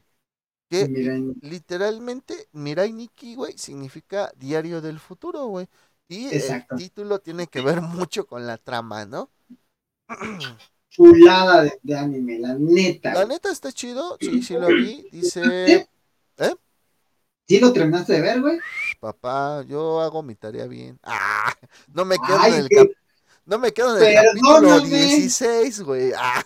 Que 0.67 0.87
literalmente 1.41 2.47
Mirai 2.53 2.91
Nikki, 2.91 3.35
güey, 3.35 3.55
significa 3.57 4.31
diario 4.35 4.81
del 4.81 4.99
futuro, 4.99 5.45
güey. 5.45 5.67
Y 6.07 6.27
el 6.33 6.65
título 6.75 7.19
tiene 7.19 7.45
que 7.45 7.61
ver 7.61 7.81
mucho 7.81 8.25
con 8.25 8.47
la 8.47 8.57
trama, 8.57 9.05
¿no? 9.05 9.29
Chulada 10.89 11.63
de, 11.63 11.79
de, 11.83 11.95
anime, 11.95 12.39
la 12.39 12.55
neta. 12.55 13.13
La 13.13 13.25
neta 13.25 13.51
está 13.51 13.71
chido, 13.71 14.17
sí, 14.19 14.41
sí 14.41 14.55
lo 14.55 14.67
vi. 14.67 15.07
Dice. 15.11 15.87
¿Eh? 16.37 16.55
¿Sí 17.49 17.59
lo 17.59 17.73
terminaste 17.73 18.13
de 18.13 18.21
ver, 18.21 18.41
güey? 18.41 18.59
Papá, 18.99 19.63
yo 19.63 19.99
hago 20.01 20.21
mi 20.21 20.35
tarea 20.35 20.67
bien. 20.67 20.99
Ah, 21.03 21.51
no 21.87 22.05
me 22.05 22.15
quedo 22.15 22.45
en 22.45 22.53
el 22.53 22.69
No 23.45 23.57
me 23.57 23.73
quedo 23.73 23.97
en 23.97 24.03
el 24.07 24.23
capítulo 24.23 24.79
16, 24.81 25.81
güey. 25.81 26.11
Ah. 26.15 26.43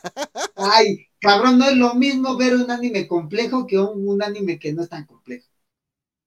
Ay, 0.55 1.10
cabrón, 1.19 1.57
no 1.57 1.65
es 1.65 1.75
lo 1.75 1.93
mismo 1.93 2.38
ver 2.38 2.55
un 2.55 2.72
anime 2.72 3.05
complejo 3.05 3.67
que 3.67 3.77
un, 3.77 4.24
anime 4.24 4.57
que 4.57 4.72
no 4.72 4.81
es 4.81 4.89
tan 4.89 5.05
complejo. 5.05 5.45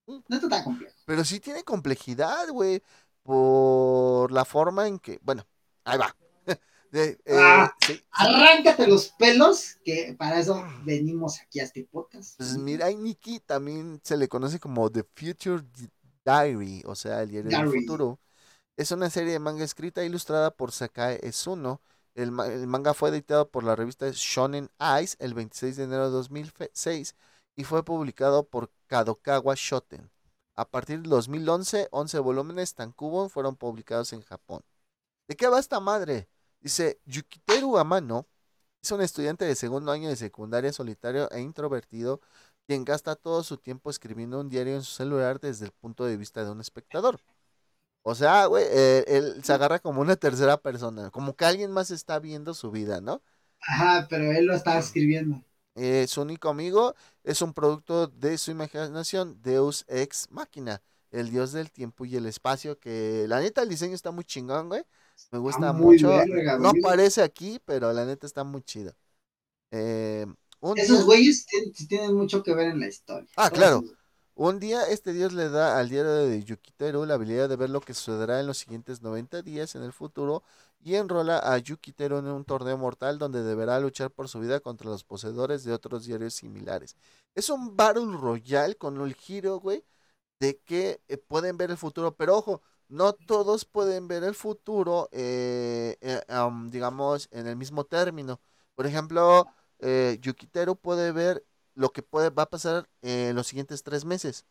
No 0.06 0.23
está 0.28 0.47
tan 0.47 0.62
complejo. 0.62 0.95
Pero 1.06 1.25
sí 1.25 1.40
tiene 1.40 1.64
complejidad, 1.64 2.49
güey. 2.50 2.83
Por 3.23 4.30
la 4.30 4.45
forma 4.45 4.87
en 4.87 4.99
que. 4.99 5.18
Bueno, 5.23 5.47
ahí 5.85 5.97
va. 5.97 6.14
Eh, 6.93 7.19
ah, 7.31 7.75
arráncate 8.11 8.87
los 8.87 9.09
pelos, 9.19 9.76
que 9.85 10.14
para 10.19 10.40
eso 10.40 10.64
venimos 10.85 11.40
aquí 11.40 11.61
a 11.61 11.64
este 11.64 11.85
podcast. 11.85 12.37
Pues 12.37 12.57
Mirai 12.57 12.97
Nikki 12.97 13.40
también 13.40 14.00
se 14.02 14.16
le 14.16 14.28
conoce 14.28 14.59
como 14.59 14.90
The 14.90 15.05
Future 15.14 15.62
Diary, 16.25 16.83
o 16.87 16.95
sea, 16.95 17.23
el 17.23 17.31
diario 17.31 17.50
del 17.50 17.71
futuro. 17.71 18.19
Es 18.76 18.90
una 18.90 19.09
serie 19.11 19.33
de 19.33 19.38
manga 19.38 19.64
escrita 19.64 20.02
e 20.02 20.07
ilustrada 20.07 20.50
por 20.50 20.73
Sakae 20.73 21.21
Esuno. 21.23 21.81
El, 22.14 22.28
el, 22.40 22.66
manga 22.66 22.95
fue 22.95 23.11
editado 23.11 23.50
por 23.50 23.64
la 23.64 23.76
revista 23.76 24.07
Shonen 24.11 24.71
Eyes 24.78 25.16
el 25.19 25.35
26 25.35 25.76
de 25.76 25.85
enero 25.85 26.07
de 26.07 26.12
2006 26.12 27.14
y 27.57 27.64
fue 27.64 27.85
publicado 27.85 28.45
por 28.45 28.71
Kadokawa 28.87 29.55
Shoten. 29.57 30.11
A 30.55 30.69
partir 30.69 31.00
del 31.00 31.11
2011, 31.11 31.88
11 31.90 32.19
volúmenes 32.21 32.75
Tankubon 32.75 33.28
fueron 33.28 33.57
publicados 33.57 34.12
en 34.14 34.23
Japón. 34.23 34.62
¿De 35.28 35.37
qué 35.37 35.49
va 35.49 35.59
esta 35.59 35.81
madre? 35.81 36.28
Dice, 36.61 37.01
Yukiteru 37.05 37.79
Amano 37.79 38.27
es 38.83 38.91
un 38.93 39.03
estudiante 39.03 39.45
de 39.45 39.55
segundo 39.57 39.93
año 39.93 40.09
de 40.09 40.17
secundaria 40.17 40.73
solitario 40.73 41.31
e 41.33 41.41
introvertido 41.41 42.21
quien 42.67 42.85
gasta 42.85 43.17
todo 43.17 43.43
su 43.45 43.59
tiempo 43.59 43.91
escribiendo 43.91 44.41
un 44.41 44.49
diario 44.49 44.75
en 44.77 44.83
su 44.83 44.93
celular 44.95 45.41
desde 45.41 45.67
el 45.67 45.73
punto 45.73 46.05
de 46.05 46.17
vista 46.17 46.45
de 46.45 46.51
un 46.51 46.61
espectador. 46.61 47.21
O 48.03 48.15
sea, 48.15 48.47
güey, 48.47 48.65
eh, 48.71 49.05
él 49.09 49.43
se 49.45 49.53
agarra 49.53 49.79
como 49.81 50.01
una 50.01 50.17
tercera 50.17 50.57
persona, 50.59 51.11
como 51.11 51.37
que 51.37 51.45
alguien 51.45 51.73
más 51.73 51.91
está 51.91 52.19
viendo 52.21 52.55
su 52.55 52.71
vida, 52.71 53.01
¿no? 53.01 53.23
Ajá, 53.61 54.07
pero 54.09 54.33
él 54.33 54.47
lo 54.47 54.55
está 54.55 54.79
escribiendo. 54.79 55.43
Eh, 55.75 56.07
su 56.09 56.23
único 56.23 56.49
amigo 56.49 56.95
es 57.23 57.43
un 57.43 57.53
producto 57.53 58.07
de 58.07 58.39
su 58.39 58.51
imaginación, 58.51 59.41
Deus 59.43 59.85
Ex 59.89 60.31
Máquina, 60.31 60.83
el 61.11 61.31
dios 61.31 61.53
del 61.53 61.71
tiempo 61.71 62.05
y 62.07 62.17
el 62.17 62.27
espacio, 62.27 62.79
que 62.79 63.27
la 63.29 63.41
neta 63.41 63.63
el 63.63 63.69
diseño 63.69 63.95
está 63.95 64.11
muy 64.11 64.25
chingón, 64.25 64.69
güey. 64.69 64.85
Me 65.31 65.39
gusta 65.39 65.73
mucho. 65.73 66.09
verga, 66.09 66.59
no 66.59 66.71
güey. 66.71 66.83
aparece 66.83 67.23
aquí, 67.23 67.61
pero 67.65 67.93
la 67.93 68.05
neta 68.05 68.27
está 68.27 68.45
muy 68.45 68.63
chido. 68.63 68.93
Eh, 69.71 70.27
Esos 70.77 71.05
güeyes 71.05 71.47
tienen 71.89 72.15
mucho 72.15 72.43
que 72.43 72.55
ver 72.55 72.69
en 72.69 72.81
la 72.81 72.89
historia. 72.89 73.29
Ah, 73.37 73.51
claro. 73.51 73.83
Un 74.35 74.59
día 74.61 74.83
este 74.89 75.15
dios 75.15 75.33
le 75.33 75.49
da 75.49 75.79
al 75.79 75.89
diario 75.89 76.13
de 76.13 76.45
Yukiteru 76.45 77.07
la 77.07 77.15
habilidad 77.15 77.49
de 77.49 77.57
ver 77.57 77.71
lo 77.71 77.81
que 77.81 77.95
sucederá 77.95 78.39
en 78.39 78.47
los 78.47 78.59
siguientes 78.59 79.01
90 79.01 79.41
días 79.41 79.75
en 79.75 79.83
el 79.83 79.93
futuro 79.95 80.43
y 80.85 80.97
enrola 80.97 81.39
a 81.39 81.57
Yukiteru 81.57 82.19
en 82.19 82.27
un 82.27 82.45
torneo 82.45 82.77
mortal 82.77 83.19
donde 83.19 83.43
deberá 83.43 83.81
luchar 83.81 84.11
por 84.11 84.29
su 84.29 84.39
vida 84.39 84.61
contra 84.61 84.91
los 84.91 85.05
poseedores 85.05 85.65
de 85.65 85.73
otros 85.73 86.05
diarios 86.05 86.35
similares. 86.35 86.97
Es 87.35 87.49
un 87.49 87.77
Battle 87.77 88.13
Royale 88.21 88.77
con 88.77 89.01
el 89.01 89.15
giro, 89.15 89.59
güey, 89.59 89.83
de 90.41 90.59
que 90.59 91.01
eh, 91.09 91.17
pueden 91.17 91.57
ver 91.57 91.71
el 91.71 91.79
futuro, 91.79 92.15
pero 92.15 92.37
ojo, 92.37 92.63
no 92.88 93.12
todos 93.14 93.64
pueden 93.64 94.09
ver 94.09 94.25
el 94.25 94.35
futuro, 94.35 95.09
eh, 95.12 95.97
eh, 96.00 96.23
am, 96.28 96.71
digamos, 96.71 97.28
en 97.33 97.47
el 97.47 97.57
mismo 97.57 97.85
término. 97.85 98.40
Por 98.75 98.87
ejemplo, 98.87 99.49
eh, 99.81 100.19
Yukiteru 100.21 100.76
puede 100.76 101.12
ver 101.12 101.45
lo 101.75 101.90
que 101.93 102.02
puede, 102.02 102.31
va 102.31 102.45
a 102.45 102.50
pasar 102.50 102.88
en 103.02 103.35
los 103.37 103.47
siguientes 103.49 103.83
tres 103.83 104.05
meses. 104.05 104.45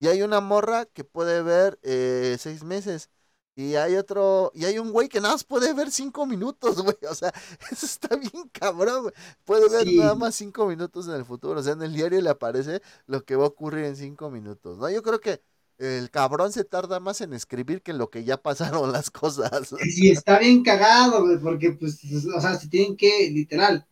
Y 0.00 0.08
hay 0.08 0.22
una 0.22 0.40
morra 0.40 0.86
que 0.86 1.04
puede 1.04 1.42
ver 1.42 1.78
eh, 1.82 2.36
seis 2.40 2.64
meses. 2.64 3.10
Y 3.54 3.74
hay 3.76 3.96
otro, 3.96 4.50
y 4.54 4.64
hay 4.64 4.78
un 4.78 4.92
güey 4.92 5.08
que 5.10 5.20
nada 5.20 5.34
más 5.34 5.44
puede 5.44 5.74
ver 5.74 5.90
cinco 5.90 6.24
minutos, 6.26 6.76
güey. 6.82 6.96
O 7.08 7.14
sea, 7.14 7.32
eso 7.70 7.86
está 7.86 8.16
bien 8.16 8.48
cabrón, 8.52 9.02
güey. 9.02 9.14
Puede 9.44 9.68
ver 9.68 9.92
Sí. 9.92 9.94
nada 9.94 10.14
más 10.14 10.34
cinco 10.34 10.66
minutos 10.66 11.06
en 11.08 11.14
el 11.14 11.24
futuro. 11.24 11.60
O 11.60 11.62
sea, 11.62 11.74
en 11.74 11.82
el 11.82 11.92
diario 11.92 12.20
le 12.20 12.30
aparece 12.30 12.80
lo 13.06 13.24
que 13.24 13.36
va 13.36 13.44
a 13.44 13.48
ocurrir 13.48 13.84
en 13.84 13.96
cinco 13.96 14.30
minutos, 14.30 14.78
¿no? 14.78 14.88
Yo 14.90 15.02
creo 15.02 15.20
que 15.20 15.42
el 15.82 16.10
cabrón 16.10 16.52
se 16.52 16.64
tarda 16.64 17.00
más 17.00 17.20
en 17.20 17.32
escribir 17.32 17.82
que 17.82 17.90
en 17.90 17.98
lo 17.98 18.08
que 18.08 18.24
ya 18.24 18.36
pasaron 18.36 18.92
las 18.92 19.10
cosas. 19.10 19.74
Sí, 19.80 20.10
está 20.10 20.38
bien 20.38 20.62
cagado, 20.62 21.24
güey, 21.24 21.38
porque, 21.38 21.72
pues, 21.72 22.00
o 22.34 22.40
sea, 22.40 22.54
se 22.54 22.68
tienen 22.68 22.96
que, 22.96 23.30
literal, 23.30 23.86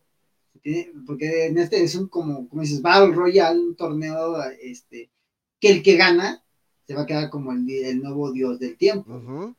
porque 1.05 1.47
en 1.47 1.57
este 1.57 1.83
es 1.83 1.95
un, 1.95 2.07
como, 2.07 2.47
como 2.47 2.61
dices, 2.61 2.81
Battle 2.81 3.13
Royale, 3.13 3.59
un 3.59 3.75
torneo, 3.75 4.41
este, 4.61 5.11
que 5.59 5.69
el 5.69 5.83
que 5.83 5.97
gana 5.97 6.43
se 6.87 6.93
va 6.93 7.01
a 7.01 7.05
quedar 7.05 7.29
como 7.29 7.51
el, 7.51 8.01
nuevo 8.01 8.31
dios 8.31 8.59
del 8.59 8.77
tiempo. 8.77 9.55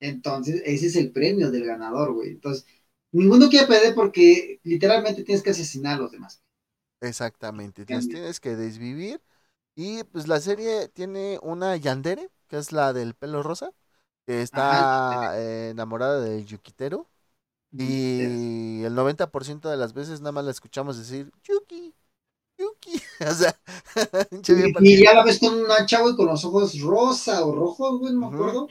Entonces, 0.00 0.62
ese 0.64 0.86
es 0.86 0.96
el 0.96 1.10
premio 1.10 1.50
del 1.50 1.64
ganador, 1.64 2.12
güey. 2.12 2.30
Entonces, 2.30 2.66
ninguno 3.12 3.48
quiere 3.48 3.66
perder 3.66 3.94
porque 3.94 4.60
literalmente 4.62 5.24
tienes 5.24 5.42
que 5.42 5.50
asesinar 5.50 5.96
a 5.96 6.00
los 6.00 6.12
demás. 6.12 6.42
Exactamente, 7.00 7.84
Cambio. 7.84 8.08
tienes 8.08 8.40
que 8.40 8.56
desvivir. 8.56 9.20
Y 9.76 10.04
pues 10.06 10.28
la 10.28 10.40
serie 10.40 10.88
tiene 10.90 11.40
una 11.42 11.76
Yandere, 11.76 12.30
que 12.48 12.58
es 12.58 12.72
la 12.72 12.92
del 12.94 13.14
pelo 13.16 13.42
rosa, 13.44 13.72
que 14.26 14.42
está 14.42 15.34
eh, 15.40 15.70
enamorada 15.70 16.20
del 16.20 16.46
Yukiteru. 16.46 17.08
Y 17.78 18.82
el 18.84 18.94
90% 18.94 19.70
de 19.70 19.76
las 19.78 19.94
veces 19.94 20.20
nada 20.20 20.32
más 20.32 20.44
la 20.46 20.52
escuchamos 20.52 20.98
decir 20.98 21.32
Yuki, 21.44 21.94
Yuki. 22.58 23.02
O 23.30 23.34
sea, 23.34 23.56
Y, 24.48 24.74
y 24.94 25.02
ya 25.04 25.14
la 25.14 25.24
ves 25.24 25.38
con 25.38 25.54
una 25.54 25.86
chava 25.86 26.10
y 26.10 26.16
con 26.16 26.26
los 26.26 26.44
ojos 26.44 26.80
rosa 26.80 27.44
o 27.44 27.54
rojos, 27.54 27.98
güey, 28.00 28.12
no 28.12 28.20
me 28.20 28.26
Ujú. 28.26 28.34
acuerdo. 28.34 28.68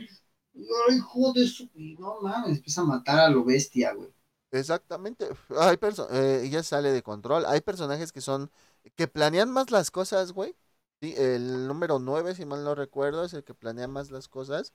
Y, 0.54 0.66
Ay, 0.90 0.98
hijo 0.98 1.34
de 1.34 1.48
su. 1.48 1.70
no 2.00 2.22
mames, 2.22 2.58
empieza 2.58 2.82
a 2.82 2.86
matar 2.86 3.20
a 3.20 3.30
lo 3.30 3.44
bestia, 3.44 3.94
güey. 3.94 4.10
Exactamente. 4.52 5.28
Hay 5.60 5.76
perso- 5.78 6.08
eh, 6.12 6.44
ella 6.46 6.64
sale 6.64 6.92
de 6.92 7.04
control. 7.04 7.46
Hay 7.46 7.62
personajes 7.62 8.12
que 8.12 8.22
son 8.22 8.52
que 8.96 9.08
planean 9.08 9.52
más 9.52 9.72
las 9.72 9.92
cosas, 9.92 10.32
güey. 10.32 10.56
Sí, 11.02 11.14
el 11.18 11.68
número 11.68 12.00
9, 12.00 12.36
si 12.36 12.46
mal 12.46 12.64
no 12.64 12.74
recuerdo, 12.74 13.26
es 13.26 13.34
el 13.34 13.44
que 13.44 13.54
planea 13.54 13.88
más 13.88 14.12
las 14.12 14.28
cosas. 14.28 14.74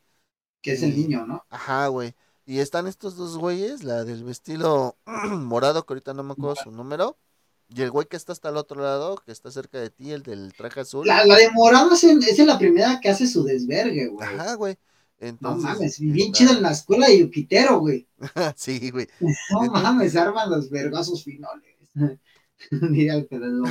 Que 0.63 0.73
es 0.73 0.83
el 0.83 0.95
niño, 0.97 1.27
¿no? 1.27 1.45
Ajá, 1.49 1.87
güey. 1.89 2.15
Y 2.45 2.59
están 2.59 2.87
estos 2.87 3.17
dos 3.17 3.39
güeyes, 3.39 3.85
la 3.85 4.05
del 4.05 4.25
vestido 4.25 4.97
morado, 5.07 5.85
que 5.87 5.93
ahorita 5.95 6.13
no 6.15 6.23
me 6.23 6.33
acuerdo 6.33 6.57
su 6.63 6.71
número. 6.71 7.17
Y 7.69 7.83
el 7.83 7.91
güey 7.91 8.07
que 8.07 8.17
está 8.17 8.33
hasta 8.33 8.49
el 8.49 8.57
otro 8.57 8.83
lado, 8.83 9.17
que 9.25 9.31
está 9.33 9.51
cerca 9.51 9.79
de 9.79 9.91
ti, 9.91 10.11
el 10.11 10.23
del 10.25 10.53
traje 10.55 10.81
azul. 10.81 11.07
La, 11.07 11.25
la 11.25 11.37
de 11.37 11.51
morado 11.53 11.95
es, 11.95 12.03
en- 12.05 12.23
es 12.23 12.39
en 12.39 12.49
la 12.49 12.59
primera 12.59 12.99
que 13.01 13.09
hace 13.09 13.27
su 13.29 13.45
desvergue, 13.45 14.09
güey. 14.09 14.29
Ajá, 14.29 14.55
güey. 14.55 14.77
No 15.21 15.29
Entonces, 15.29 15.63
mames, 15.65 16.01
bien 16.01 16.33
chido 16.33 16.53
en 16.53 16.63
la 16.63 16.73
escuela 16.73 17.07
de 17.07 17.21
Yuquitero, 17.21 17.79
güey. 17.79 18.09
sí, 18.57 18.91
güey. 18.91 19.07
No 19.21 19.29
Entonces- 19.65 19.83
mames, 19.83 20.17
arman 20.17 20.51
los 20.51 20.69
vergazos 20.69 21.23
finales. 21.23 21.77
Diría 22.71 23.15
el 23.15 23.27
pedazo. 23.27 23.65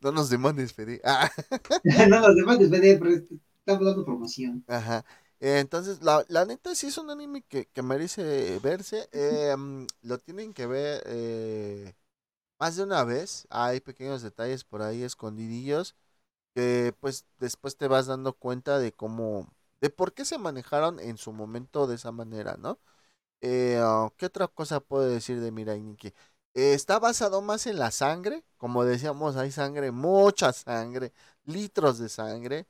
No 0.00 0.12
nos 0.12 0.30
demandes, 0.30 0.72
Fede. 0.72 1.00
Ah. 1.04 1.30
no, 2.08 2.20
los 2.20 2.36
demás 2.36 2.58
después 2.58 2.80
de 2.82 2.96
pero 2.98 3.10
estamos 3.12 3.84
dando 3.86 4.04
promoción. 4.04 4.64
Ajá. 4.66 5.04
Eh, 5.40 5.58
Entonces, 5.60 6.02
la, 6.02 6.24
la 6.28 6.44
neta 6.44 6.74
sí 6.74 6.88
es 6.88 6.98
un 6.98 7.10
anime 7.10 7.42
que, 7.42 7.66
que 7.66 7.82
merece 7.82 8.58
verse. 8.60 9.08
eh, 9.12 9.54
mm, 9.56 9.86
lo 10.02 10.18
tienen 10.18 10.52
que 10.52 10.66
ver 10.66 11.02
eh, 11.06 11.94
más 12.58 12.76
de 12.76 12.84
una 12.84 13.04
vez. 13.04 13.46
Hay 13.50 13.80
pequeños 13.80 14.22
detalles 14.22 14.64
por 14.64 14.82
ahí 14.82 15.02
escondidillos 15.02 15.96
que 16.54 16.94
pues 17.00 17.26
después 17.38 17.76
te 17.76 17.88
vas 17.88 18.06
dando 18.06 18.34
cuenta 18.34 18.78
de 18.80 18.92
cómo, 18.94 19.54
de 19.80 19.90
por 19.90 20.14
qué 20.14 20.24
se 20.26 20.38
manejaron 20.38 21.00
en 21.00 21.18
su 21.18 21.32
momento 21.32 21.86
de 21.88 21.96
esa 21.96 22.12
manera, 22.12 22.56
¿no? 22.58 22.80
Eh, 23.42 23.80
¿Qué 24.18 24.26
otra 24.26 24.48
cosa 24.48 24.80
puedo 24.80 25.08
decir 25.08 25.40
de 25.40 25.52
Mirai 25.52 25.82
Nikki? 25.82 26.12
Eh, 26.58 26.74
está 26.74 26.98
basado 26.98 27.42
más 27.42 27.66
en 27.66 27.78
la 27.78 27.90
sangre, 27.90 28.44
como 28.56 28.84
decíamos, 28.84 29.36
hay 29.36 29.50
sangre, 29.52 29.92
mucha 29.92 30.52
sangre, 30.52 31.12
litros 31.44 31.98
de 31.98 32.08
sangre. 32.08 32.66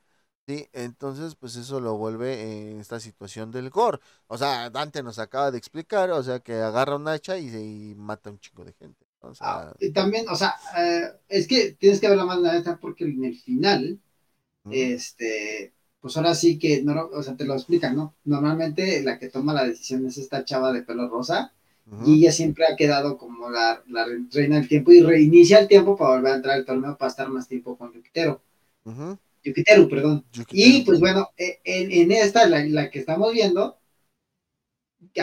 Sí, 0.47 0.67
entonces 0.73 1.35
pues 1.35 1.55
eso 1.55 1.79
lo 1.79 1.97
vuelve 1.97 2.71
en 2.71 2.79
esta 2.79 2.99
situación 2.99 3.51
del 3.51 3.69
gore. 3.69 3.99
O 4.27 4.37
sea, 4.37 4.69
Dante 4.69 5.03
nos 5.03 5.19
acaba 5.19 5.51
de 5.51 5.57
explicar, 5.59 6.09
o 6.11 6.23
sea, 6.23 6.39
que 6.39 6.53
agarra 6.55 6.95
un 6.97 7.07
hacha 7.07 7.37
y, 7.37 7.47
y 7.91 7.95
mata 7.95 8.29
un 8.31 8.39
chico 8.39 8.65
de 8.65 8.73
gente. 8.73 9.05
O 9.21 9.33
sea, 9.35 9.47
Ah, 9.47 9.73
y 9.79 9.91
también, 9.93 10.27
o 10.29 10.35
sea, 10.35 10.55
eh, 10.77 11.11
es 11.29 11.47
que 11.47 11.71
tienes 11.73 11.99
que 12.01 12.09
más 12.09 12.39
la 12.39 12.53
neta 12.53 12.77
porque 12.79 13.05
en 13.05 13.23
el 13.23 13.35
final, 13.37 13.99
este, 14.69 15.75
pues 16.01 16.17
ahora 16.17 16.35
sí 16.35 16.59
que, 16.59 16.83
no, 16.83 17.07
o 17.07 17.23
sea, 17.23 17.37
te 17.37 17.45
lo 17.45 17.55
explican, 17.55 17.95
¿no? 17.95 18.17
Normalmente 18.25 19.03
la 19.03 19.19
que 19.19 19.29
toma 19.29 19.53
la 19.53 19.65
decisión 19.65 20.05
es 20.07 20.17
esta 20.19 20.45
chava 20.45 20.73
de 20.73 20.83
pelo 20.83 21.09
rosa 21.09 21.53
y 21.97 22.19
ella 22.19 22.31
siempre 22.31 22.65
ha 22.65 22.75
quedado 22.75 23.17
como 23.17 23.49
la, 23.49 23.83
la 23.87 24.05
reina 24.31 24.57
del 24.57 24.67
tiempo 24.67 24.91
y 24.91 25.01
reinicia 25.01 25.59
el 25.59 25.67
tiempo 25.67 25.97
para 25.97 26.15
volver 26.15 26.33
a 26.33 26.35
entrar 26.37 26.55
al 26.55 26.65
torneo 26.65 26.97
para 26.97 27.09
estar 27.09 27.29
más 27.29 27.47
tiempo 27.47 27.77
con 27.77 27.93
Yuquitero. 27.93 28.41
Yuquitero, 29.43 29.87
perdón. 29.89 30.25
Y 30.51 30.83
pues 30.83 30.99
bueno, 30.99 31.29
eh, 31.37 31.59
en, 31.63 31.91
en 31.91 32.11
esta, 32.11 32.47
la, 32.47 32.63
la 32.65 32.89
que 32.89 32.99
estamos 32.99 33.33
viendo, 33.33 33.77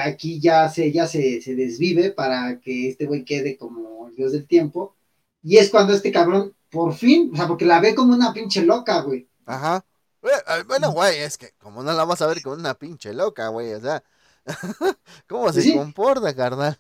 aquí 0.00 0.40
ya 0.40 0.68
se, 0.68 0.92
ya 0.92 1.06
se, 1.06 1.40
se 1.40 1.54
desvive 1.54 2.10
para 2.12 2.60
que 2.60 2.88
este 2.88 3.06
güey 3.06 3.24
quede 3.24 3.56
como 3.56 4.08
el 4.08 4.14
dios 4.16 4.32
del 4.32 4.46
tiempo. 4.46 4.96
Y 5.42 5.58
es 5.58 5.70
cuando 5.70 5.92
este 5.92 6.10
cabrón, 6.12 6.54
por 6.70 6.94
fin, 6.94 7.30
o 7.32 7.36
sea, 7.36 7.46
porque 7.46 7.64
la 7.66 7.80
ve 7.80 7.94
como 7.94 8.14
una 8.14 8.32
pinche 8.32 8.62
loca, 8.64 9.00
güey. 9.02 9.28
Ajá. 9.44 9.84
Eh, 10.22 10.28
eh, 10.28 10.62
Bueno, 10.66 10.90
güey, 10.92 11.18
es 11.18 11.38
que 11.38 11.52
como 11.58 11.82
no 11.82 11.92
la 11.92 12.04
vas 12.04 12.20
a 12.22 12.26
ver 12.26 12.42
como 12.42 12.56
una 12.56 12.74
pinche 12.74 13.12
loca, 13.14 13.48
güey, 13.48 13.72
o 13.74 13.80
sea, 13.80 14.02
¿cómo 15.28 15.52
se 15.52 15.62
Sí. 15.62 15.74
comporta, 15.74 16.34
carnal? 16.34 16.78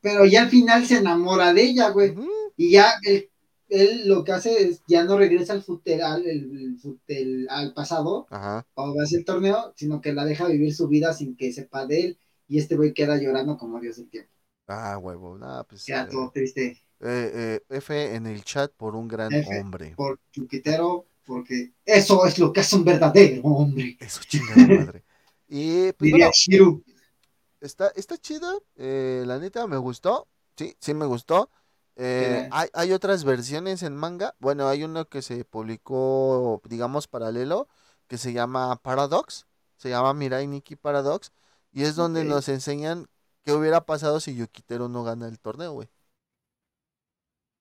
Pero 0.00 0.24
ya 0.24 0.42
al 0.42 0.48
final 0.50 0.86
se 0.86 0.98
enamora 0.98 1.52
de 1.52 1.62
ella, 1.62 1.90
güey. 1.90 2.14
Y 2.56 2.72
ya 2.72 2.92
él, 3.04 3.30
él 3.68 4.08
lo 4.08 4.24
que 4.24 4.32
hace 4.32 4.62
es, 4.68 4.82
ya 4.86 5.04
no 5.04 5.18
regresa 5.18 5.52
al 5.52 5.62
futeral, 5.62 6.24
el, 6.26 6.50
el 6.56 6.78
futel- 6.80 7.46
al 7.50 7.74
pasado, 7.74 8.26
Ajá. 8.30 8.66
hace 9.02 9.16
el 9.16 9.24
torneo, 9.24 9.72
sino 9.76 10.00
que 10.00 10.12
la 10.12 10.24
deja 10.24 10.46
vivir 10.46 10.74
su 10.74 10.88
vida 10.88 11.12
sin 11.12 11.36
que 11.36 11.52
sepa 11.52 11.86
de 11.86 12.00
él. 12.00 12.18
Y 12.46 12.58
este 12.58 12.76
güey 12.76 12.94
queda 12.94 13.16
llorando 13.20 13.58
como 13.58 13.80
dios 13.80 13.96
del 13.96 14.08
tiempo. 14.08 14.32
Ah, 14.68 14.96
huevo, 14.98 15.36
nada, 15.38 15.64
pues. 15.64 15.84
Queda 15.84 16.02
eh, 16.04 16.08
todo 16.10 16.30
triste. 16.32 16.80
eh, 17.00 17.32
eh, 17.34 17.60
F 17.68 18.14
en 18.14 18.26
el 18.26 18.42
chat 18.44 18.72
por 18.74 18.94
un 18.96 19.06
gran 19.08 19.32
F. 19.32 19.60
hombre. 19.60 19.92
por 19.96 20.18
Chuquitero, 20.30 21.06
porque 21.26 21.72
eso 21.84 22.24
es 22.24 22.38
lo 22.38 22.52
que 22.52 22.60
hace 22.60 22.76
un 22.76 22.84
verdadero 22.84 23.42
hombre, 23.42 23.96
Eso 24.00 24.20
chingada 24.26 24.66
madre. 24.66 25.04
Y 25.48 25.92
pues 25.94 26.10
diría 26.10 26.12
bueno, 26.12 26.32
Shiru. 26.32 26.84
está, 27.60 27.88
está 27.96 28.18
chido. 28.18 28.64
eh, 28.76 29.24
la 29.26 29.38
neta 29.38 29.66
me 29.66 29.76
gustó. 29.76 30.28
Sí, 30.56 30.76
sí 30.80 30.94
me 30.94 31.06
gustó. 31.06 31.50
Eh, 31.96 32.46
hay, 32.50 32.68
hay 32.74 32.92
otras 32.92 33.24
versiones 33.24 33.82
en 33.82 33.96
manga. 33.96 34.34
Bueno, 34.40 34.68
hay 34.68 34.84
uno 34.84 35.08
que 35.08 35.22
se 35.22 35.44
publicó, 35.44 36.62
digamos, 36.68 37.08
paralelo, 37.08 37.68
que 38.08 38.18
se 38.18 38.32
llama 38.32 38.76
Paradox. 38.82 39.46
Se 39.76 39.90
llama 39.90 40.14
Mirai 40.14 40.46
Nikki 40.46 40.76
Paradox. 40.76 41.32
Y 41.72 41.84
es 41.84 41.96
donde 41.96 42.24
nos 42.24 42.48
enseñan 42.48 43.08
qué 43.44 43.52
hubiera 43.52 43.84
pasado 43.86 44.20
si 44.20 44.34
Yukiteru 44.36 44.88
no 44.88 45.04
gana 45.04 45.28
el 45.28 45.38
torneo, 45.40 45.72
güey. 45.72 45.88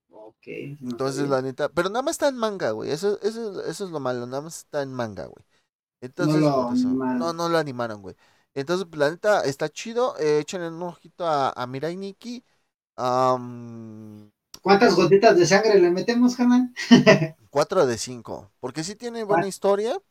Ok. 0.10 0.48
Entonces, 0.82 1.28
la 1.28 1.42
neta, 1.42 1.70
pero 1.70 1.90
nada 1.90 2.04
más 2.04 2.14
está 2.14 2.28
en 2.28 2.38
manga, 2.38 2.72
güey. 2.72 2.92
Eso, 2.92 3.20
eso, 3.22 3.64
eso 3.66 3.86
es 3.86 3.92
lo 3.92 4.00
malo, 4.00 4.26
nada 4.28 4.42
más 4.42 4.58
está 4.60 4.82
en 4.84 4.94
manga, 4.94 5.26
güey. 5.26 5.46
Entonces, 6.02 6.54
no, 7.12 7.34
no 7.34 7.50
lo 7.50 7.58
animaron, 7.58 8.02
güey. 8.02 8.16
Entonces, 8.54 8.88
la 8.98 9.10
neta, 9.12 9.42
está 9.44 9.70
chido. 9.70 10.16
Eh, 10.20 10.40
échenle 10.40 10.70
un 10.70 10.82
ojito 10.84 11.26
a, 11.28 11.52
a 11.52 11.68
Mirai 11.68 11.96
Nikki. 11.98 12.44
¿Cuántas 14.62 14.96
gotitas 14.96 15.38
de 15.38 15.46
sangre 15.46 15.80
le 15.80 15.90
metemos, 15.92 16.36
canal? 16.36 16.72
4 17.50 17.86
de 17.88 17.98
5. 17.98 18.52
Porque 18.60 18.84
sí 18.84 18.96
tiene 18.96 19.24
buena 19.24 19.48
historia. 19.48 20.02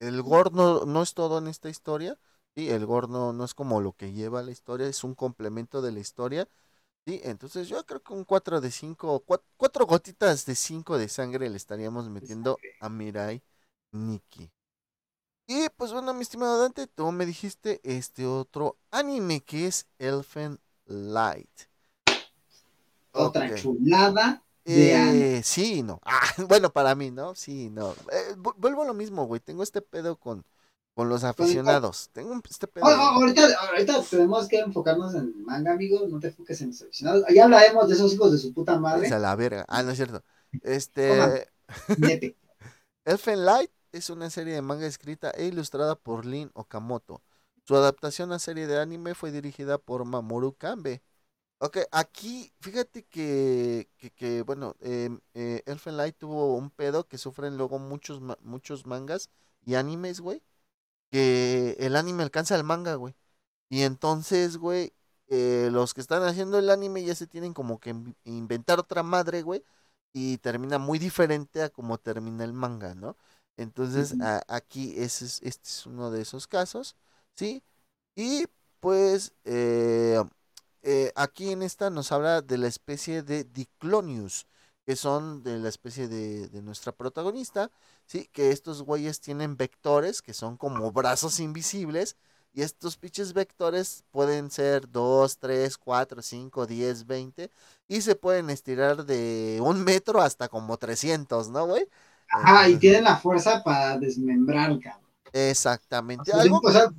El 0.00 0.22
gore 0.22 0.50
no, 0.52 0.84
no 0.86 1.02
es 1.02 1.14
todo 1.14 1.38
en 1.38 1.48
esta 1.48 1.68
historia. 1.70 2.18
Sí, 2.56 2.70
el 2.70 2.86
gore 2.86 3.08
no, 3.08 3.32
no 3.32 3.44
es 3.44 3.54
como 3.54 3.80
lo 3.80 3.94
que 3.94 4.12
lleva 4.12 4.42
la 4.42 4.50
historia, 4.52 4.86
es 4.88 5.04
un 5.04 5.14
complemento 5.14 5.82
de 5.82 5.92
la 5.92 6.00
historia. 6.00 6.48
Sí, 7.06 7.20
entonces 7.24 7.68
yo 7.68 7.84
creo 7.86 8.02
que 8.02 8.12
un 8.14 8.24
4 8.24 8.60
de 8.60 8.70
5, 8.70 9.24
4 9.56 9.86
gotitas 9.86 10.46
de 10.46 10.54
5 10.56 10.98
de 10.98 11.08
sangre 11.08 11.50
le 11.50 11.56
estaríamos 11.56 12.08
metiendo 12.10 12.62
a 12.80 12.88
Mirai 12.90 13.42
Nikki. 13.92 14.50
Y 15.46 15.68
pues 15.76 15.92
bueno, 15.92 16.14
mi 16.14 16.22
estimado 16.22 16.60
Dante, 16.60 16.86
tú 16.86 17.10
me 17.10 17.26
dijiste 17.26 17.80
este 17.82 18.26
otro 18.26 18.76
anime 18.90 19.40
que 19.40 19.66
es 19.66 19.86
Elfen 19.98 20.58
Light. 20.86 21.50
Otra 23.12 23.54
chulada 23.54 24.42
de 24.64 24.94
anime. 24.94 25.38
Eh, 25.38 25.42
sí, 25.42 25.82
no. 25.82 26.00
Ah, 26.06 26.44
bueno, 26.48 26.72
para 26.72 26.94
mí, 26.94 27.10
¿no? 27.10 27.34
Sí, 27.34 27.68
no. 27.70 27.92
Eh, 27.92 28.36
vuelvo 28.56 28.82
a 28.82 28.86
lo 28.86 28.94
mismo, 28.94 29.26
güey. 29.26 29.40
Tengo 29.40 29.62
este 29.62 29.82
pedo 29.82 30.16
con, 30.16 30.44
con 30.94 31.08
los 31.08 31.24
aficionados. 31.24 32.08
Tengo 32.12 32.40
este 32.48 32.68
pedo. 32.68 32.86
ahorita, 32.86 33.42
ahorita 33.72 34.02
tenemos 34.08 34.48
que 34.48 34.60
enfocarnos 34.60 35.14
en 35.14 35.44
manga, 35.44 35.72
amigo. 35.72 36.06
No 36.08 36.20
te 36.20 36.28
enfoques 36.28 36.60
en 36.62 36.68
los 36.68 36.80
aficionados. 36.82 37.24
Ya 37.34 37.44
hablaremos 37.44 37.88
de 37.88 37.94
esos 37.94 38.14
hijos 38.14 38.32
de 38.32 38.38
su 38.38 38.54
puta 38.54 38.78
madre. 38.78 39.08
Es 39.08 39.12
a 39.12 39.18
la 39.18 39.34
verga. 39.34 39.64
Ah, 39.68 39.82
no 39.82 39.90
es 39.90 39.96
cierto. 39.96 40.22
Este. 40.62 41.48
Elfen 43.04 43.44
Light 43.44 43.70
es 43.92 44.10
una 44.10 44.30
serie 44.30 44.54
de 44.54 44.62
manga 44.62 44.86
escrita 44.86 45.30
e 45.32 45.46
ilustrada 45.46 45.96
por 45.96 46.26
Lin 46.26 46.50
Okamoto. 46.54 47.22
Su 47.64 47.76
adaptación 47.76 48.32
a 48.32 48.38
serie 48.38 48.66
de 48.66 48.80
anime 48.80 49.14
fue 49.14 49.30
dirigida 49.32 49.78
por 49.78 50.04
Mamoru 50.04 50.56
Kambe. 50.56 51.02
Ok, 51.58 51.78
aquí 51.92 52.52
fíjate 52.60 53.04
que, 53.04 53.88
que, 54.16 54.42
bueno, 54.42 54.76
em, 54.80 55.20
eh, 55.34 55.62
Elfen 55.66 55.96
Light 55.96 56.16
tuvo 56.18 56.56
un 56.56 56.70
pedo 56.70 57.06
que 57.08 57.18
sufren 57.18 57.56
luego 57.58 57.78
muchos, 57.78 58.20
muchos 58.42 58.86
mangas 58.86 59.30
y 59.64 59.76
animes, 59.76 60.20
güey 60.20 60.42
que 61.10 61.76
el 61.78 61.96
anime 61.96 62.22
alcanza 62.22 62.54
al 62.54 62.64
manga, 62.64 62.94
güey. 62.96 63.14
Y 63.68 63.82
entonces, 63.82 64.56
güey, 64.58 64.94
eh, 65.28 65.68
los 65.72 65.94
que 65.94 66.00
están 66.00 66.22
haciendo 66.24 66.58
el 66.58 66.70
anime 66.70 67.04
ya 67.04 67.14
se 67.14 67.26
tienen 67.26 67.54
como 67.54 67.80
que 67.80 67.94
inventar 68.24 68.78
otra 68.80 69.02
madre, 69.02 69.42
güey. 69.42 69.64
Y 70.12 70.38
termina 70.38 70.78
muy 70.78 70.98
diferente 70.98 71.62
a 71.62 71.70
como 71.70 71.98
termina 71.98 72.44
el 72.44 72.52
manga, 72.52 72.94
¿no? 72.94 73.16
Entonces, 73.56 74.16
aquí 74.48 74.94
ese 74.96 75.26
es, 75.26 75.40
este 75.42 75.68
es 75.68 75.86
uno 75.86 76.10
de 76.10 76.22
esos 76.22 76.46
casos, 76.46 76.96
¿sí? 77.36 77.62
Y 78.16 78.46
pues, 78.80 79.32
eh, 79.44 80.22
eh, 80.82 81.12
aquí 81.16 81.50
en 81.52 81.62
esta 81.62 81.90
nos 81.90 82.12
habla 82.12 82.42
de 82.42 82.58
la 82.58 82.68
especie 82.68 83.22
de 83.22 83.44
Diclonius, 83.44 84.46
que 84.86 84.96
son 84.96 85.42
de 85.42 85.58
la 85.58 85.68
especie 85.68 86.08
de, 86.08 86.48
de 86.48 86.62
nuestra 86.62 86.92
protagonista, 86.92 87.70
¿sí? 88.06 88.28
Que 88.32 88.50
estos 88.50 88.82
güeyes 88.82 89.20
tienen 89.20 89.56
vectores 89.56 90.22
que 90.22 90.34
son 90.34 90.56
como 90.56 90.90
brazos 90.92 91.40
invisibles. 91.40 92.16
Y 92.54 92.60
estos 92.62 92.98
pinches 92.98 93.32
vectores 93.32 94.04
pueden 94.10 94.50
ser 94.50 94.90
2, 94.90 95.38
3, 95.38 95.78
4, 95.78 96.20
5, 96.20 96.66
10, 96.66 97.06
20. 97.06 97.50
Y 97.88 98.02
se 98.02 98.14
pueden 98.14 98.50
estirar 98.50 99.06
de 99.06 99.58
un 99.62 99.82
metro 99.84 100.20
hasta 100.20 100.48
como 100.48 100.76
300, 100.76 101.48
¿no, 101.48 101.66
güey? 101.66 101.88
Ah, 102.32 102.68
y 102.68 102.76
tienen 102.76 103.04
la 103.04 103.16
fuerza 103.16 103.62
para 103.62 103.98
desmembrar, 103.98 104.78
cabrón. 104.80 105.02
Exactamente. 105.32 106.32
O 106.32 106.70
sea, 106.70 106.90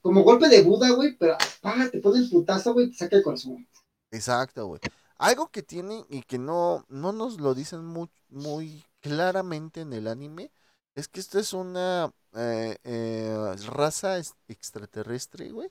como 0.00 0.22
golpe 0.22 0.48
de 0.48 0.62
Buda, 0.62 0.90
güey, 0.90 1.16
pero 1.16 1.36
ah, 1.62 1.88
te 1.90 1.98
pone 1.98 2.20
el 2.20 2.30
putazo, 2.30 2.74
güey, 2.74 2.90
te 2.90 2.96
saca 2.96 3.16
el 3.16 3.22
corazón. 3.22 3.66
Exacto, 4.10 4.66
güey. 4.66 4.80
Algo 5.18 5.48
que 5.48 5.62
tienen 5.62 6.04
y 6.10 6.22
que 6.22 6.38
no, 6.38 6.84
no 6.88 7.12
nos 7.12 7.40
lo 7.40 7.54
dicen 7.54 7.84
muy, 7.84 8.08
muy 8.28 8.84
claramente 9.00 9.80
en 9.80 9.92
el 9.92 10.06
anime 10.08 10.50
es 10.94 11.08
que 11.08 11.20
esta 11.20 11.38
es 11.40 11.52
una 11.52 12.10
eh, 12.34 12.76
eh, 12.84 13.54
raza 13.68 14.18
extraterrestre, 14.48 15.50
güey, 15.50 15.70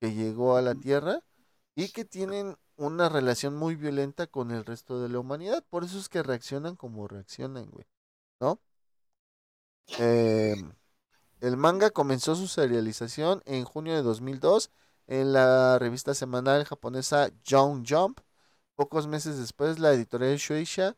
que 0.00 0.12
llegó 0.12 0.56
a 0.56 0.62
la 0.62 0.74
Tierra 0.74 1.20
y 1.74 1.88
que 1.88 2.04
tienen 2.04 2.56
una 2.76 3.08
relación 3.08 3.56
muy 3.56 3.76
violenta 3.76 4.26
con 4.26 4.50
el 4.50 4.64
resto 4.64 5.00
de 5.00 5.08
la 5.08 5.18
humanidad. 5.18 5.64
Por 5.70 5.84
eso 5.84 5.98
es 5.98 6.08
que 6.08 6.22
reaccionan 6.22 6.76
como 6.76 7.08
reaccionan, 7.08 7.70
güey, 7.70 7.86
¿no? 8.40 8.60
Em, 9.98 10.72
el 11.40 11.56
manga 11.56 11.90
comenzó 11.90 12.34
su 12.34 12.48
serialización 12.48 13.42
en 13.46 13.64
junio 13.64 13.94
de 13.94 14.02
2002 14.02 14.70
en 15.06 15.32
la 15.32 15.78
revista 15.78 16.14
semanal 16.14 16.64
japonesa 16.64 17.30
Young 17.44 17.84
Jump. 17.88 18.20
Pocos 18.74 19.06
meses 19.06 19.38
después, 19.38 19.78
la 19.78 19.92
editorial 19.92 20.36
Shueisha 20.36 20.96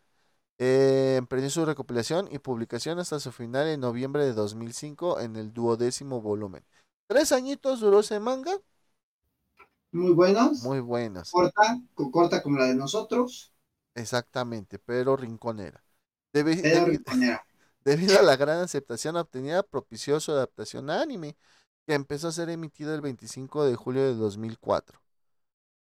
eh, 0.58 1.16
emprendió 1.18 1.50
su 1.50 1.64
recopilación 1.64 2.28
y 2.32 2.38
publicación 2.38 2.98
hasta 2.98 3.20
su 3.20 3.30
final 3.30 3.68
en 3.68 3.80
noviembre 3.80 4.24
de 4.24 4.32
2005 4.32 5.20
en 5.20 5.36
el 5.36 5.52
duodécimo 5.52 6.20
volumen. 6.20 6.64
Tres 7.06 7.32
añitos 7.32 7.80
duró 7.80 8.00
ese 8.00 8.18
manga. 8.18 8.52
Muy 9.92 10.12
buenos. 10.12 10.62
Muy 10.62 10.80
buenos. 10.80 11.30
Corta, 11.30 11.80
corta 11.94 12.42
como 12.42 12.58
la 12.58 12.66
de 12.66 12.74
nosotros. 12.74 13.52
Exactamente, 13.94 14.78
pero 14.78 15.16
rinconera. 15.16 15.82
Debido 16.32 18.18
a 18.18 18.22
la 18.22 18.36
gran 18.36 18.58
aceptación 18.58 19.16
obtenida, 19.16 19.62
propició 19.62 20.20
su 20.20 20.32
adaptación 20.32 20.90
a 20.90 21.00
anime, 21.00 21.36
que 21.86 21.94
empezó 21.94 22.28
a 22.28 22.32
ser 22.32 22.50
emitido 22.50 22.94
el 22.94 23.00
25 23.00 23.64
de 23.64 23.76
julio 23.76 24.02
de 24.02 24.14
2004. 24.14 25.00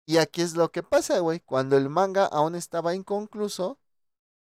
Y 0.06 0.18
aquí 0.18 0.42
es 0.42 0.56
lo 0.56 0.72
que 0.72 0.82
pasa, 0.82 1.20
güey. 1.20 1.40
Cuando 1.40 1.76
el 1.76 1.88
manga 1.88 2.26
aún 2.26 2.54
estaba 2.56 2.94
inconcluso, 2.94 3.78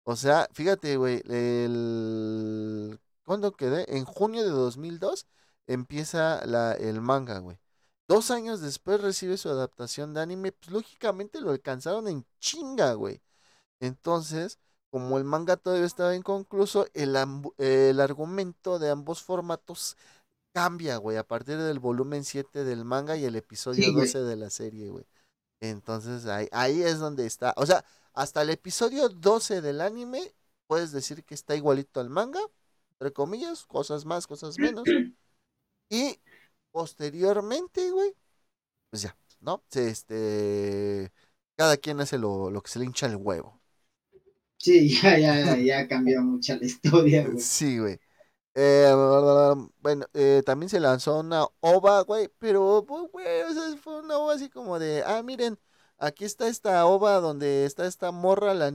o 0.04 0.16
sea, 0.16 0.48
fíjate, 0.54 0.98
güey, 0.98 1.22
el... 1.30 3.00
¿Cuándo 3.24 3.54
quedé? 3.54 3.86
En 3.96 4.06
junio 4.06 4.44
de 4.44 4.50
2002 4.50 5.28
empieza 5.68 6.46
la, 6.46 6.74
el 6.74 7.02
manga, 7.02 7.40
güey. 7.40 7.60
Dos 8.08 8.32
años 8.32 8.62
después 8.62 9.02
recibe 9.02 9.38
su 9.38 9.50
adaptación 9.50 10.14
de 10.14 10.22
anime, 10.22 10.52
pues 10.52 10.72
lógicamente 10.72 11.40
lo 11.42 11.52
alcanzaron 11.52 12.08
en 12.08 12.26
chinga, 12.40 12.94
güey. 12.94 13.22
Entonces, 13.80 14.60
como 14.92 15.18
el 15.18 15.24
manga 15.24 15.58
todavía 15.58 15.86
estaba 15.86 16.16
inconcluso, 16.16 16.86
el, 16.94 17.16
el 17.58 18.00
argumento 18.00 18.78
de 18.78 18.90
ambos 18.90 19.24
formatos 19.24 19.98
cambia, 20.54 20.98
güey, 20.98 21.18
a 21.18 21.26
partir 21.26 21.58
del 21.58 21.80
volumen 21.80 22.26
7 22.26 22.66
del 22.66 22.84
manga 22.84 23.16
y 23.16 23.24
el 23.26 23.36
episodio 23.38 23.92
12 23.94 24.20
de 24.20 24.36
la 24.36 24.50
serie, 24.50 24.90
güey. 24.90 25.06
Entonces 25.62 26.26
ahí, 26.26 26.48
ahí 26.52 26.82
es 26.82 27.00
donde 27.00 27.26
está. 27.26 27.54
O 27.56 27.66
sea, 27.66 27.86
hasta 28.14 28.42
el 28.42 28.50
episodio 28.50 29.08
12 29.10 29.62
del 29.62 29.80
anime, 29.80 30.34
puedes 30.68 30.92
decir 30.92 31.24
que 31.24 31.36
está 31.36 31.56
igualito 31.56 32.00
al 32.02 32.10
manga, 32.10 32.42
entre 32.92 33.14
comillas, 33.14 33.66
cosas 33.66 34.06
más, 34.06 34.28
cosas 34.28 34.58
menos. 34.58 34.84
Y 35.94 36.22
posteriormente, 36.72 37.92
güey, 37.92 38.16
pues 38.90 39.02
ya, 39.02 39.18
¿no? 39.42 39.62
Este, 39.74 41.12
cada 41.58 41.76
quien 41.76 42.00
hace 42.00 42.18
lo, 42.18 42.50
lo 42.50 42.62
que 42.62 42.72
se 42.72 42.80
le 42.80 42.86
hincha 42.86 43.08
el 43.08 43.18
huevo. 43.18 43.61
Sí, 44.62 44.90
ya, 45.02 45.18
ya, 45.18 45.58
ya 45.58 45.88
cambió 45.88 46.22
mucha 46.22 46.56
la 46.56 46.66
historia, 46.66 47.26
güey. 47.26 47.40
Sí, 47.40 47.80
güey. 47.80 48.00
Eh, 48.54 48.92
bueno, 49.80 50.06
eh, 50.14 50.44
también 50.46 50.70
se 50.70 50.80
lanzó 50.80 51.20
una 51.20 51.46
ova, 51.62 52.02
güey, 52.02 52.30
pero, 52.38 52.86
pues, 52.88 53.10
güey, 53.12 53.42
o 53.44 53.54
sea, 53.54 53.78
fue 53.78 54.00
una 54.00 54.18
ova 54.18 54.34
así 54.34 54.50
como 54.50 54.78
de, 54.78 55.04
ah, 55.06 55.24
miren, 55.24 55.58
aquí 55.98 56.26
está 56.26 56.48
esta 56.48 56.86
ova 56.86 57.20
donde 57.22 57.66
está 57.66 57.88
esta 57.88 58.12
morra, 58.12 58.54
la, 58.54 58.72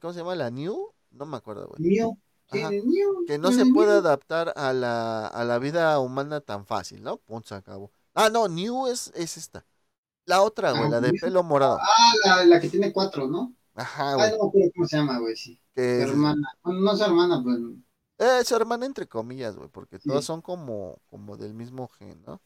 ¿cómo 0.00 0.12
se 0.12 0.20
llama? 0.20 0.36
La 0.36 0.50
New, 0.50 0.92
no 1.10 1.26
me 1.26 1.36
acuerdo, 1.36 1.66
güey. 1.68 1.80
New. 1.82 2.18
que 3.26 3.38
no 3.38 3.50
se 3.50 3.64
puede 3.66 3.92
adaptar 3.92 4.52
a 4.56 4.72
la, 4.72 5.26
a 5.26 5.44
la 5.44 5.58
vida 5.58 5.98
humana 5.98 6.40
tan 6.40 6.66
fácil, 6.66 7.02
¿no? 7.02 7.16
Punto, 7.16 7.48
se 7.48 7.54
acabó. 7.54 7.90
Ah, 8.14 8.28
no, 8.28 8.46
New 8.46 8.86
es, 8.86 9.10
es 9.16 9.36
esta. 9.36 9.64
La 10.26 10.42
otra, 10.42 10.72
güey, 10.72 10.90
la 10.90 11.00
de 11.00 11.12
pelo 11.14 11.42
morado. 11.42 11.78
Ah, 11.80 12.12
la, 12.24 12.44
la, 12.44 12.60
que 12.60 12.68
tiene 12.68 12.92
cuatro, 12.92 13.26
¿no? 13.26 13.54
Ajá, 13.74 14.14
güey. 14.14 14.26
Ah, 14.26 14.30
no 14.30 14.52
cómo 14.74 14.86
se 14.86 14.96
llama, 14.96 15.18
güey, 15.18 15.36
sí. 15.36 15.60
Que 15.74 16.00
hermana. 16.00 16.48
no 16.64 16.92
es 16.92 17.00
hermana, 17.00 17.42
pues. 17.42 17.58
Eh, 18.18 18.38
es 18.40 18.52
hermana 18.52 18.86
entre 18.86 19.08
comillas, 19.08 19.56
güey, 19.56 19.68
porque 19.68 19.98
todas 19.98 20.24
son 20.24 20.40
como, 20.40 21.00
como 21.10 21.36
del 21.36 21.54
mismo 21.54 21.88
gen, 21.88 22.22
¿no? 22.22 22.40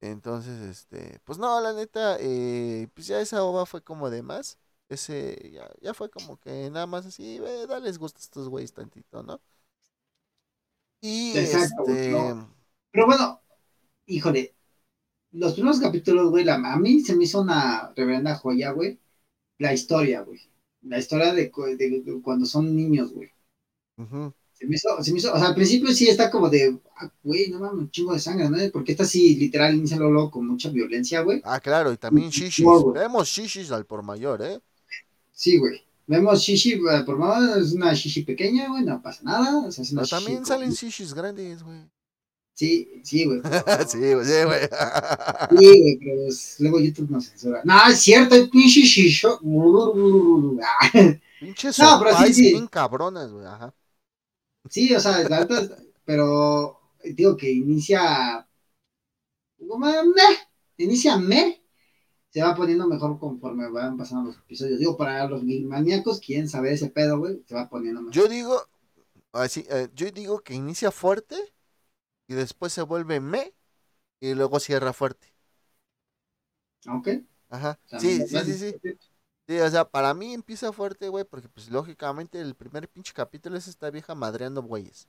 Entonces, 0.00 0.60
este, 0.60 1.18
pues 1.24 1.38
no, 1.38 1.58
la 1.60 1.72
neta, 1.72 2.18
eh, 2.20 2.88
pues 2.92 3.06
ya 3.06 3.20
esa 3.20 3.42
ova 3.42 3.64
fue 3.64 3.82
como 3.82 4.10
de 4.10 4.22
más. 4.22 4.58
Ese, 4.90 5.50
ya, 5.50 5.70
ya 5.80 5.94
fue 5.94 6.10
como 6.10 6.38
que 6.38 6.68
nada 6.70 6.86
más 6.86 7.06
así, 7.06 7.38
ve, 7.38 7.66
dales 7.66 7.96
gusto 7.96 8.18
a 8.18 8.20
estos 8.20 8.50
güeyes 8.50 8.74
tantito, 8.74 9.22
¿no? 9.22 9.40
Y 11.00 11.36
este. 11.36 12.12
Pero 12.90 13.06
bueno, 13.06 13.40
híjole, 14.06 14.54
los 15.32 15.54
primeros 15.54 15.80
capítulos, 15.80 16.30
güey, 16.30 16.44
la, 16.44 16.56
a 16.56 16.76
mí 16.76 17.00
se 17.00 17.16
me 17.16 17.24
hizo 17.24 17.40
una 17.40 17.92
reverenda 17.96 18.36
joya, 18.36 18.72
güey. 18.72 19.00
La 19.58 19.72
historia, 19.72 20.22
güey. 20.22 20.40
La 20.82 20.98
historia 20.98 21.32
de, 21.32 21.50
cuando 22.22 22.46
son 22.46 22.74
niños, 22.74 23.12
güey. 23.12 23.30
Se 24.52 24.66
me, 24.66 24.76
hizo, 24.76 25.02
se 25.02 25.12
me 25.12 25.18
hizo, 25.18 25.32
o 25.32 25.38
sea, 25.38 25.48
al 25.48 25.54
principio 25.54 25.92
sí 25.92 26.08
está 26.08 26.30
como 26.30 26.48
de, 26.48 26.78
ah, 26.96 27.10
güey, 27.22 27.48
no 27.50 27.58
mames, 27.58 27.80
un 27.80 27.90
chingo 27.90 28.12
de 28.12 28.20
sangre, 28.20 28.48
¿no? 28.48 28.56
Porque 28.72 28.92
esta 28.92 29.04
sí, 29.04 29.34
literal, 29.36 29.74
inicia 29.74 29.96
luego 29.96 30.30
con 30.30 30.46
mucha 30.46 30.70
violencia, 30.70 31.22
güey. 31.22 31.40
Ah, 31.44 31.60
claro, 31.60 31.92
y 31.92 31.96
también 31.96 32.30
shishis. 32.30 32.66
Vemos 32.92 33.28
shishis 33.28 33.70
al 33.72 33.84
por 33.84 34.02
mayor, 34.02 34.42
¿eh? 34.42 34.60
Sí, 35.32 35.58
güey. 35.58 35.82
Vemos 36.06 36.40
shishi, 36.40 36.74
eh, 36.74 37.02
por 37.04 37.18
favor, 37.18 37.58
es 37.58 37.72
una 37.72 37.94
shishi 37.94 38.22
pequeña, 38.22 38.68
güey, 38.68 38.84
no 38.84 39.00
pasa 39.00 39.22
nada. 39.22 39.66
O 39.66 39.72
sea, 39.72 39.84
Pero 39.94 40.06
también 40.06 40.44
salen 40.44 40.70
shishis 40.70 41.14
grandes, 41.14 41.62
güey. 41.62 41.80
Sí, 42.54 43.00
sí, 43.02 43.24
güey. 43.26 43.40
pero- 43.42 43.64
sí, 43.88 43.98
güey, 43.98 44.24
sí, 44.24 44.44
güey. 44.44 44.60
Sí, 45.58 45.80
güey, 45.80 45.98
pero 45.98 46.22
pues, 46.22 46.56
luego 46.60 46.80
YouTube 46.80 47.10
nos 47.10 47.26
censura. 47.28 47.62
No, 47.64 47.74
es 47.88 48.00
cierto, 48.00 48.34
el 48.36 48.48
pinche 48.48 48.80
shisho. 48.82 49.40
Ah, 50.62 50.90
Pinche 51.40 51.68
No, 51.78 52.00
pero 52.02 52.16
sí, 52.18 52.32
sí. 52.32 52.50
bien 52.52 52.66
cabronas, 52.68 53.30
güey. 53.32 53.44
Ajá. 53.46 53.74
Sí, 54.70 54.94
o 54.94 55.00
sea, 55.00 55.28
la 55.28 55.40
es- 55.42 55.70
pero 56.04 56.80
digo 57.04 57.36
que 57.36 57.50
inicia. 57.50 58.46
inicia 60.78 61.16
me. 61.18 61.60
Se 62.30 62.42
va 62.42 62.54
poniendo 62.54 62.86
mejor 62.88 63.18
conforme 63.18 63.68
van 63.70 63.96
pasando 63.96 64.30
los 64.30 64.38
episodios. 64.38 64.78
Digo, 64.78 64.96
para 64.96 65.26
los 65.28 65.42
maníacos, 65.44 66.18
quieren 66.20 66.48
saber 66.48 66.72
ese 66.72 66.88
pedo, 66.88 67.18
güey, 67.18 67.42
se 67.46 67.54
va 67.54 67.68
poniendo 67.68 68.00
mejor. 68.00 68.14
Yo 68.14 68.26
digo, 68.26 68.60
así, 69.32 69.64
eh, 69.70 69.88
yo 69.94 70.10
digo 70.10 70.40
que 70.40 70.54
inicia 70.54 70.90
fuerte 70.90 71.36
y 72.28 72.34
después 72.34 72.72
se 72.72 72.82
vuelve 72.82 73.20
me 73.20 73.54
y 74.20 74.34
luego 74.34 74.60
cierra 74.60 74.92
fuerte. 74.92 75.34
¿Ok? 76.88 77.08
Ajá. 77.50 77.78
Sí, 77.98 78.26
sí, 78.26 78.38
sí, 78.44 78.58
sí. 78.58 78.98
Sí, 79.46 79.58
o 79.60 79.70
sea, 79.70 79.84
para 79.90 80.14
mí 80.14 80.32
empieza 80.32 80.72
fuerte, 80.72 81.08
güey, 81.08 81.24
porque 81.24 81.48
pues 81.48 81.68
lógicamente 81.70 82.40
el 82.40 82.54
primer 82.54 82.88
pinche 82.88 83.12
capítulo 83.12 83.56
es 83.58 83.68
esta 83.68 83.90
vieja 83.90 84.14
madreando 84.14 84.62
güeyes. 84.62 85.08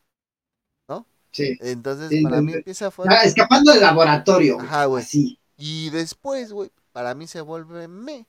Sí. 1.32 1.58
Entonces, 1.62 2.10
Sí, 2.10 2.24
para 2.24 2.42
mí 2.42 2.54
empieza 2.54 2.86
Ah, 2.88 2.92
fuerte. 2.92 3.28
escapando 3.28 3.72
del 3.72 3.82
laboratorio. 3.82 4.60
Ajá, 4.60 4.86
güey. 4.86 5.04
Así. 5.04 5.40
Y 5.58 5.90
después, 5.90 6.52
güey, 6.52 6.72
para 6.92 7.14
mí 7.16 7.28
se 7.28 7.42
vuelve 7.42 7.88
me. 7.88 8.28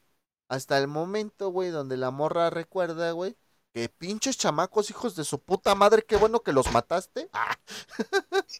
Hasta 0.48 0.78
el 0.78 0.86
momento, 0.88 1.50
güey, 1.50 1.70
donde 1.70 1.96
la 1.96 2.10
morra 2.10 2.50
recuerda, 2.50 3.10
güey, 3.12 3.36
que 3.76 3.90
pinches 3.90 4.38
chamacos, 4.38 4.88
hijos 4.88 5.14
de 5.16 5.22
su 5.22 5.38
puta 5.38 5.74
madre, 5.74 6.02
qué 6.02 6.16
bueno 6.16 6.40
que 6.40 6.52
los 6.52 6.72
mataste. 6.72 7.28
Ah, 7.34 7.58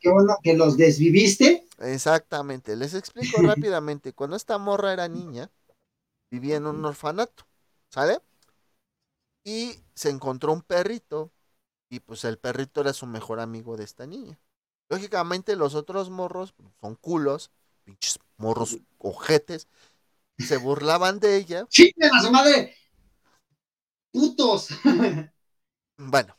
que 0.01 0.11
bueno 0.11 0.37
que 0.43 0.55
los 0.55 0.77
desviviste. 0.77 1.65
exactamente, 1.79 2.77
les 2.77 2.93
explico 2.93 3.41
rápidamente. 3.43 4.13
Cuando 4.13 4.37
esta 4.37 4.59
morra 4.59 4.93
era 4.93 5.09
niña, 5.09 5.51
vivía 6.31 6.57
en 6.57 6.67
un 6.67 6.85
orfanato, 6.85 7.47
¿sale? 7.89 8.19
Y 9.45 9.77
se 9.95 10.11
encontró 10.11 10.53
un 10.53 10.61
perrito, 10.61 11.33
y 11.89 12.01
pues 12.01 12.25
el 12.25 12.37
perrito 12.37 12.83
era 12.83 12.93
su 12.93 13.07
mejor 13.07 13.41
amigo 13.41 13.79
de 13.79 13.85
esta 13.85 14.07
niña. 14.07 14.39
Lógicamente 14.91 15.57
los 15.57 15.75
otros 15.75 16.11
morros 16.11 16.53
pues, 16.53 16.69
son 16.81 16.97
culos, 16.97 17.51
pinches 17.85 18.19
morros 18.37 18.79
ojetes, 18.99 19.67
se 20.39 20.59
burlaban 20.59 21.21
de 21.21 21.37
ella. 21.37 21.67
¡Chinguen 21.71 22.13
a 22.13 22.21
su 22.21 22.31
madre! 22.31 22.77
¡Putos! 24.17 24.69
Bueno, 25.99 26.37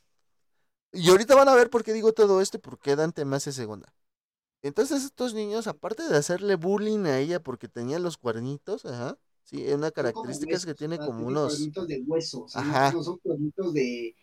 y 0.92 1.10
ahorita 1.10 1.36
van 1.36 1.50
a 1.50 1.56
ver 1.56 1.70
por 1.72 1.84
qué 1.84 1.94
digo 1.94 2.14
todo 2.14 2.42
esto 2.42 2.58
y 2.58 2.60
por 2.60 2.80
qué 2.80 2.96
Dante 2.96 3.26
me 3.26 3.36
hace 3.36 3.52
segunda. 3.52 3.94
Entonces 4.62 5.04
estos 5.04 5.34
niños, 5.34 5.68
aparte 5.68 6.04
de 6.08 6.18
hacerle 6.18 6.56
bullying 6.56 7.06
a 7.06 7.20
ella 7.20 7.42
porque 7.42 7.68
tenía 7.68 8.00
los 8.00 8.18
cuernitos, 8.18 8.86
ajá, 8.86 9.18
sí, 9.44 9.66
una 9.74 9.92
característica 9.92 10.56
es 10.56 10.66
que 10.66 10.76
tiene 10.76 10.98
como 10.98 11.12
tiene 11.18 11.28
unos, 11.28 11.54
cuernitos 11.54 11.88
de 11.88 12.04
hueso, 12.06 12.44
o 12.44 12.50
sea, 12.50 12.62
no- 12.62 12.70
Ajá. 12.70 12.92
no, 12.92 13.04
son 13.04 13.18
cuernitos 13.18 13.74
de. 13.74 14.16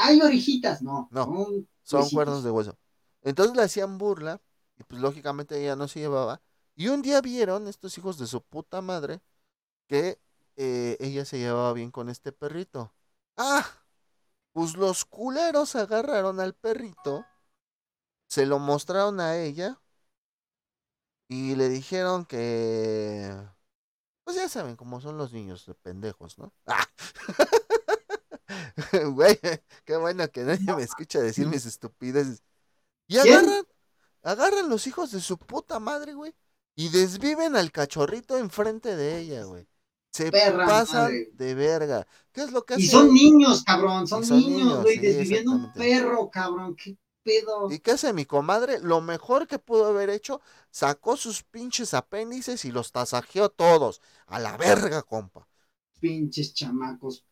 ¡Ay, 0.00 0.20
orejitas! 0.20 0.82
No, 0.82 1.08
No, 1.10 1.46
son, 1.82 2.10
cuernos 2.10 2.44
de 2.44 2.50
hueso. 2.50 2.78
Entonces 3.22 3.56
le 3.56 3.62
hacían 3.62 3.98
burla 3.98 4.40
y 4.78 4.84
pues 4.84 5.00
lógicamente 5.00 5.60
ella 5.60 5.76
no 5.76 5.88
se 5.88 6.00
llevaba. 6.00 6.40
Y 6.74 6.88
un 6.88 7.02
día 7.02 7.20
vieron 7.20 7.68
estos 7.68 7.96
hijos 7.98 8.18
de 8.18 8.26
su 8.26 8.40
puta 8.42 8.80
madre 8.82 9.20
que 9.88 10.18
eh, 10.56 10.96
ella 11.00 11.24
se 11.24 11.38
llevaba 11.38 11.72
bien 11.72 11.90
con 11.90 12.08
este 12.08 12.32
perrito. 12.32 12.92
Ah, 13.36 13.66
pues 14.52 14.76
los 14.76 15.04
culeros 15.04 15.76
agarraron 15.76 16.40
al 16.40 16.54
perrito, 16.54 17.26
se 18.28 18.46
lo 18.46 18.58
mostraron 18.58 19.20
a 19.20 19.36
ella 19.36 19.80
y 21.28 21.54
le 21.56 21.68
dijeron 21.68 22.24
que... 22.24 23.34
Pues 24.24 24.36
ya 24.36 24.48
saben 24.48 24.76
cómo 24.76 25.00
son 25.00 25.18
los 25.18 25.32
niños 25.32 25.66
de 25.66 25.74
pendejos, 25.74 26.38
¿no? 26.38 26.52
Ah. 26.66 26.86
Güey, 29.10 29.38
qué 29.84 29.96
bueno 29.96 30.30
que 30.30 30.42
nadie 30.42 30.74
me 30.74 30.82
escucha 30.82 31.20
decir 31.20 31.46
mis 31.46 31.66
estupideces. 31.66 32.42
Y 33.08 33.18
agarran, 33.18 33.66
agarran 34.22 34.68
los 34.68 34.86
hijos 34.86 35.10
de 35.10 35.20
su 35.20 35.36
puta 35.38 35.78
madre, 35.80 36.14
güey. 36.14 36.34
Y 36.76 36.90
desviven 36.90 37.56
al 37.56 37.72
cachorrito 37.72 38.36
enfrente 38.36 38.94
de 38.96 39.18
ella, 39.18 39.44
güey. 39.44 39.68
Se 40.16 40.32
Perra 40.32 40.66
pasan 40.66 40.88
madre. 41.02 41.30
de 41.32 41.54
verga. 41.54 42.06
¿Qué 42.32 42.42
es 42.42 42.52
lo 42.52 42.64
que 42.64 42.74
hace? 42.74 42.82
Y 42.82 42.88
son 42.88 43.12
niños, 43.12 43.64
cabrón, 43.64 44.06
son, 44.06 44.22
niños, 44.22 44.82
güey, 44.82 44.96
sí, 44.96 45.00
desviviendo 45.00 45.52
un 45.52 45.72
perro, 45.72 46.30
cabrón, 46.30 46.76
qué 46.76 46.96
pedo. 47.22 47.68
¿Y 47.68 47.78
qué 47.80 47.92
hace 47.92 48.12
mi 48.12 48.24
comadre? 48.26 48.80
Lo 48.80 49.00
mejor 49.00 49.46
que 49.46 49.58
pudo 49.58 49.86
haber 49.86 50.10
hecho, 50.10 50.40
sacó 50.70 51.16
sus 51.16 51.42
pinches 51.42 51.94
apéndices 51.94 52.64
y 52.64 52.72
los 52.72 52.92
tasajeó 52.92 53.48
todos. 53.50 54.00
A 54.26 54.38
la 54.38 54.56
verga, 54.56 55.02
compa. 55.02 55.46
Pinches 56.00 56.54
chamacos 56.54 57.22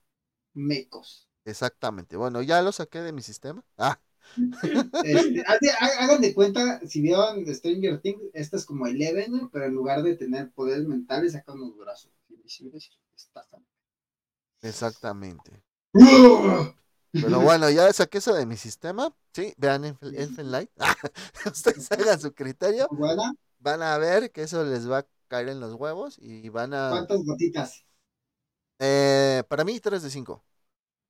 mecos. 0.54 1.28
Exactamente. 1.44 2.16
Bueno, 2.16 2.42
ya 2.42 2.62
lo 2.62 2.72
saqué 2.72 3.00
de 3.00 3.12
mi 3.12 3.22
sistema. 3.22 3.62
Ah, 3.78 4.00
Este, 5.02 5.42
hagan 5.80 6.20
de 6.20 6.34
cuenta, 6.34 6.80
si 6.86 7.00
vieron 7.00 7.44
Stranger 7.54 8.00
Things, 8.00 8.22
esta 8.32 8.56
es 8.56 8.64
como 8.64 8.86
Eleven, 8.86 9.48
pero 9.50 9.66
en 9.66 9.74
lugar 9.74 10.02
de 10.02 10.16
tener 10.16 10.50
poderes 10.52 10.86
mentales, 10.86 11.32
saca 11.32 11.52
unos 11.52 11.76
brazos 11.76 12.10
y 12.44 12.50
exactamente. 14.60 15.62
Pero 17.12 17.40
bueno, 17.40 17.70
ya 17.70 17.92
saqué 17.92 18.18
eso 18.18 18.34
de 18.34 18.44
mi 18.44 18.56
sistema. 18.56 19.14
Sí, 19.32 19.54
vean 19.56 19.84
Elfen, 19.84 20.14
Elfen 20.16 20.50
Light. 20.50 20.70
Ustedes 21.46 21.90
hagan 21.92 22.20
su 22.20 22.34
criterio. 22.34 22.88
Van 23.58 23.82
a 23.82 23.96
ver 23.98 24.32
que 24.32 24.42
eso 24.42 24.64
les 24.64 24.90
va 24.90 24.98
a 24.98 25.06
caer 25.28 25.48
en 25.48 25.60
los 25.60 25.74
huevos 25.74 26.18
y 26.18 26.48
van 26.48 26.74
a... 26.74 26.90
¿Cuántas 26.90 27.24
gotitas? 27.24 27.84
Eh, 28.80 29.44
para 29.48 29.64
mí, 29.64 29.78
3 29.78 30.02
de 30.02 30.10
5. 30.10 30.44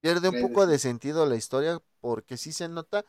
Pierde 0.01 0.29
un 0.29 0.41
poco 0.43 0.67
de 0.67 0.79
sentido 0.79 1.25
la 1.25 1.37
historia 1.37 1.81
porque 2.01 2.37
sí 2.37 2.53
se 2.53 2.69
nota. 2.69 3.05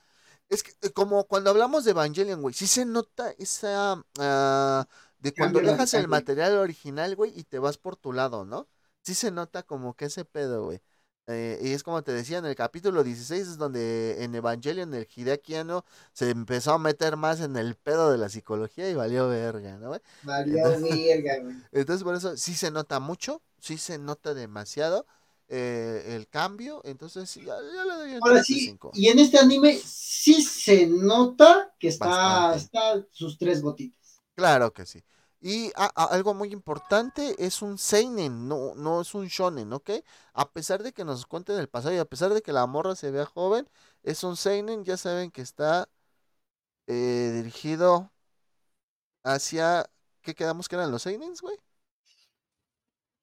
Es 0.47 0.63
que 0.63 0.71
eh, 0.81 0.91
como 0.91 1.25
cuando 1.25 1.49
hablamos 1.49 1.83
de 1.83 1.91
Evangelion, 1.91 2.41
güey, 2.41 2.53
sí 2.53 2.65
se 2.65 2.85
nota 2.85 3.31
esa. 3.31 4.01
ah, 4.19 4.88
de 5.25 5.33
cuando 5.33 5.61
Cambio 5.61 5.61
dejas 5.61 5.93
el 5.93 6.07
material 6.07 6.57
original, 6.57 7.15
güey, 7.15 7.31
y 7.38 7.43
te 7.43 7.59
vas 7.59 7.77
por 7.77 7.95
tu 7.97 8.13
lado, 8.13 8.45
¿no? 8.45 8.67
Sí 9.01 9.13
se 9.15 9.31
nota 9.31 9.63
como 9.63 9.95
que 9.95 10.05
ese 10.05 10.25
pedo, 10.25 10.65
güey. 10.65 10.81
Eh, 11.27 11.59
y 11.63 11.71
es 11.73 11.81
como 11.83 12.03
te 12.03 12.11
decía, 12.13 12.38
en 12.38 12.45
el 12.45 12.55
capítulo 12.55 13.03
16 13.03 13.47
es 13.47 13.57
donde 13.57 14.23
en 14.23 14.35
Evangelion 14.35 14.93
el 14.93 15.07
Hideaki 15.13 15.55
Anno 15.55 15.83
se 16.13 16.29
empezó 16.29 16.73
a 16.73 16.79
meter 16.79 17.17
más 17.17 17.39
en 17.41 17.55
el 17.57 17.75
pedo 17.75 18.11
de 18.11 18.17
la 18.19 18.29
psicología 18.29 18.89
y 18.89 18.93
valió 18.95 19.27
verga, 19.27 19.77
¿no, 19.77 19.88
güey? 19.89 20.01
Valió 20.23 20.77
verga, 20.81 21.39
güey. 21.41 21.55
Entonces, 21.71 22.03
por 22.03 22.15
eso 22.15 22.38
sí 22.38 22.53
se 22.55 22.71
nota 22.71 22.99
mucho, 22.99 23.41
sí 23.59 23.77
se 23.77 23.97
nota 23.97 24.33
demasiado 24.33 25.05
eh, 25.47 26.03
el 26.15 26.27
cambio. 26.27 26.81
Entonces, 26.85 27.33
ya, 27.35 27.43
ya 27.45 27.85
le 27.85 27.93
doy 27.95 28.21
Ahora 28.21 28.38
3 28.38 28.49
de 28.49 28.57
sí, 28.57 28.59
5. 28.59 28.91
y 28.93 29.07
en 29.07 29.19
este 29.19 29.38
anime 29.39 29.77
sí 29.77 30.41
se 30.41 30.88
nota 30.88 31.73
que 31.79 31.88
está, 31.89 32.07
Bastante. 32.07 32.55
está 32.55 33.05
sus 33.11 33.38
tres 33.38 33.61
gotitas. 33.61 34.21
Claro 34.35 34.73
que 34.73 34.85
sí. 34.85 35.03
Y 35.45 35.71
a- 35.75 35.91
a- 35.95 36.05
algo 36.15 36.34
muy 36.34 36.51
importante, 36.51 37.36
es 37.45 37.62
un 37.62 37.77
seinen, 37.77 38.47
no, 38.47 38.73
no 38.75 39.01
es 39.01 39.13
un 39.13 39.27
shonen, 39.27 39.71
¿ok? 39.73 39.91
A 40.34 40.51
pesar 40.51 40.81
de 40.84 40.91
que 40.93 41.05
nos 41.05 41.25
cuenten 41.27 41.60
el 41.60 41.69
pasado 41.69 41.93
y 41.95 41.99
a 41.99 42.05
pesar 42.05 42.34
de 42.34 42.41
que 42.41 42.51
la 42.53 42.65
morra 42.65 42.95
se 42.95 43.12
vea 43.12 43.25
joven, 43.27 43.69
es 44.03 44.23
un 44.23 44.38
seinen, 44.38 44.84
ya 44.86 44.97
saben 44.97 45.29
que 45.31 45.41
está 45.43 45.88
eh, 46.88 47.31
dirigido 47.36 48.12
hacia... 49.23 49.89
¿Qué 50.21 50.34
quedamos 50.36 50.67
que 50.67 50.75
eran 50.75 50.91
los 50.91 51.03
seinens, 51.03 51.41
güey? 51.41 51.58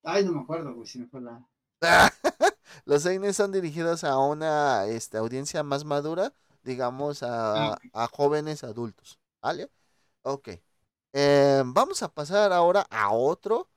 Ay, 0.05 0.25
no 0.25 0.33
me 0.33 0.41
acuerdo, 0.43 0.75
güey, 0.75 0.87
si 0.87 0.99
me 1.01 1.07
fue 1.09 1.21
la. 1.21 1.45
Los 2.85 3.03
seinen 3.03 3.35
son 3.35 3.53
dirigidos 3.53 4.05
a 4.05 4.19
una 4.19 4.87
este, 4.87 5.19
audiencia 5.19 5.63
más 5.63 5.85
madura, 5.85 6.33
digamos 6.63 7.23
a, 7.23 7.73
Ah. 7.73 7.79
a 7.93 8.07
jóvenes 8.09 8.65
adultos, 8.65 9.19
¿vale? 9.41 9.71
Ok. 10.23 10.51
Eh, 11.13 11.63
vamos 11.67 12.03
a 12.03 12.09
pasar 12.13 12.53
ahora 12.53 12.87
a 12.91 13.13
otro 13.13 13.69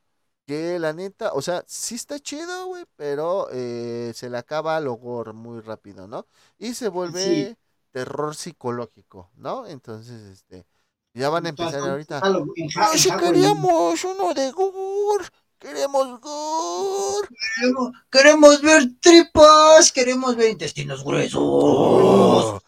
que 0.46 0.80
la 0.80 0.94
neta, 0.94 1.34
o 1.34 1.42
sea, 1.42 1.64
sí 1.68 1.96
está 1.96 2.20
chido, 2.20 2.68
güey, 2.68 2.86
pero 2.96 3.50
eh, 3.52 4.12
se 4.16 4.30
le 4.30 4.38
acaba 4.38 4.80
lo 4.80 4.94
gore 4.94 5.34
muy 5.34 5.62
rápido, 5.62 6.08
¿no? 6.08 6.28
Y 6.60 6.74
se 6.76 6.90
vuelve 6.90 7.58
terror 7.92 8.36
psicológico, 8.36 9.32
¿no? 9.36 9.68
Entonces, 9.68 10.22
este, 10.24 10.66
ya 11.14 11.30
van 11.30 11.46
a 11.48 11.50
empezar 11.50 11.82
ahorita. 11.82 12.22
Ja- 12.22 12.86
¡Ah, 12.94 12.98
si 12.98 13.10
queríamos 13.12 14.04
uno 14.04 14.34
de 14.34 14.52
gore! 14.52 15.26
¡Queremos 15.60 16.20
gore! 16.22 17.28
Queremos, 17.56 17.92
queremos 18.12 18.62
ver 18.62 18.84
tripas, 19.02 19.92
queremos 19.92 20.36
ver 20.36 20.52
intestinos 20.52 21.04
gruesos. 21.04 21.40
Oh, 21.42 22.60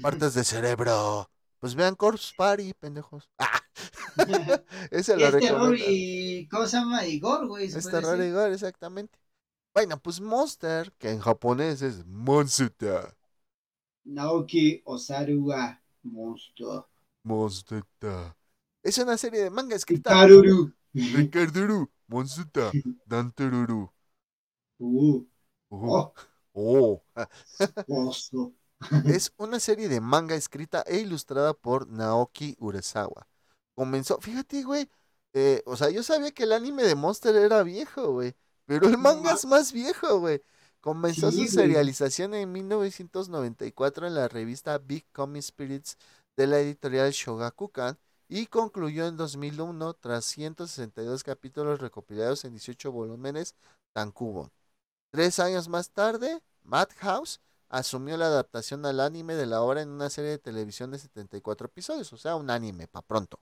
partes 0.00 0.34
de 0.34 0.44
cerebro. 0.44 1.30
Pues 1.60 1.74
vean 1.74 1.94
Corpse 1.94 2.32
Party, 2.36 2.74
pendejos. 2.74 3.28
Ah, 3.38 3.60
ese 4.90 5.16
lo 5.16 5.26
es 5.26 5.38
terror 5.38 5.76
y. 5.78 6.48
¿Cómo 6.50 6.66
se 6.66 6.76
llama? 6.76 7.06
Igor, 7.06 7.46
güey. 7.46 7.66
Es 7.66 7.88
terror 7.88 8.20
y 8.22 8.30
gore, 8.30 8.54
exactamente. 8.54 9.18
Bueno, 9.74 10.00
pues 10.00 10.20
Monster, 10.20 10.92
que 10.98 11.10
en 11.10 11.20
japonés 11.20 11.82
es 11.82 12.06
Monster. 12.06 13.14
Naoki 14.14 14.82
Osaru 14.86 15.36
wa 15.48 15.78
Monster. 16.04 16.84
Monster. 17.24 17.82
Es 18.82 18.98
una 18.98 19.18
serie 19.18 19.42
de 19.42 19.50
manga 19.50 19.76
escrita 19.76 20.10
Karuru. 20.10 20.72
Ricarduru, 20.94 21.90
Monster, 22.08 22.72
Danteruru. 23.04 23.90
Uh, 24.80 25.20
Oh, 25.70 26.12
oh, 26.54 27.02
oh. 27.88 28.52
Es 29.04 29.32
una 29.36 29.60
serie 29.60 29.88
de 29.88 30.00
manga 30.00 30.34
escrita 30.34 30.82
e 30.86 30.98
ilustrada 30.98 31.54
por 31.54 31.88
Naoki 31.88 32.56
Urasawa. 32.58 33.26
Comenzó, 33.74 34.18
fíjate, 34.20 34.62
güey. 34.62 34.88
eh, 35.32 35.62
o 35.66 35.76
sea, 35.76 35.90
yo 35.90 36.02
sabía 36.02 36.30
que 36.32 36.44
el 36.44 36.52
anime 36.52 36.82
de 36.84 36.94
Monster 36.94 37.36
era 37.36 37.62
viejo, 37.62 38.12
güey. 38.12 38.34
Pero 38.66 38.88
el 38.88 38.98
manga 38.98 39.30
ma- 39.30 39.32
es 39.32 39.44
más 39.46 39.72
viejo, 39.72 40.18
güey. 40.20 40.42
Comenzó 40.80 41.30
Sí, 41.32 41.48
su 41.48 41.48
serialización 41.48 42.34
en 42.34 42.52
1994 42.52 44.06
en 44.06 44.14
la 44.14 44.28
revista 44.28 44.78
Big 44.78 45.04
Comic 45.12 45.42
Spirits 45.42 45.96
de 46.36 46.46
la 46.46 46.58
editorial 46.60 47.10
Shogakukan 47.12 47.98
y 48.28 48.46
concluyó 48.46 49.06
en 49.06 49.16
2001 49.16 49.94
tras 49.94 50.24
162 50.26 51.22
capítulos 51.24 51.80
recopilados 51.80 52.44
en 52.44 52.52
18 52.52 52.92
volúmenes 52.92 53.54
Tankubon. 53.94 54.50
Tres 55.10 55.38
años 55.40 55.68
más 55.68 55.90
tarde, 55.90 56.42
Madhouse 56.62 57.40
asumió 57.68 58.16
la 58.16 58.26
adaptación 58.26 58.84
al 58.86 59.00
anime 59.00 59.34
de 59.36 59.46
la 59.46 59.62
obra 59.62 59.82
en 59.82 59.90
una 59.90 60.10
serie 60.10 60.30
de 60.32 60.38
televisión 60.38 60.90
de 60.90 60.98
74 60.98 61.66
episodios, 61.66 62.12
o 62.12 62.16
sea, 62.16 62.36
un 62.36 62.50
anime 62.50 62.88
pa' 62.88 63.02
pronto. 63.02 63.40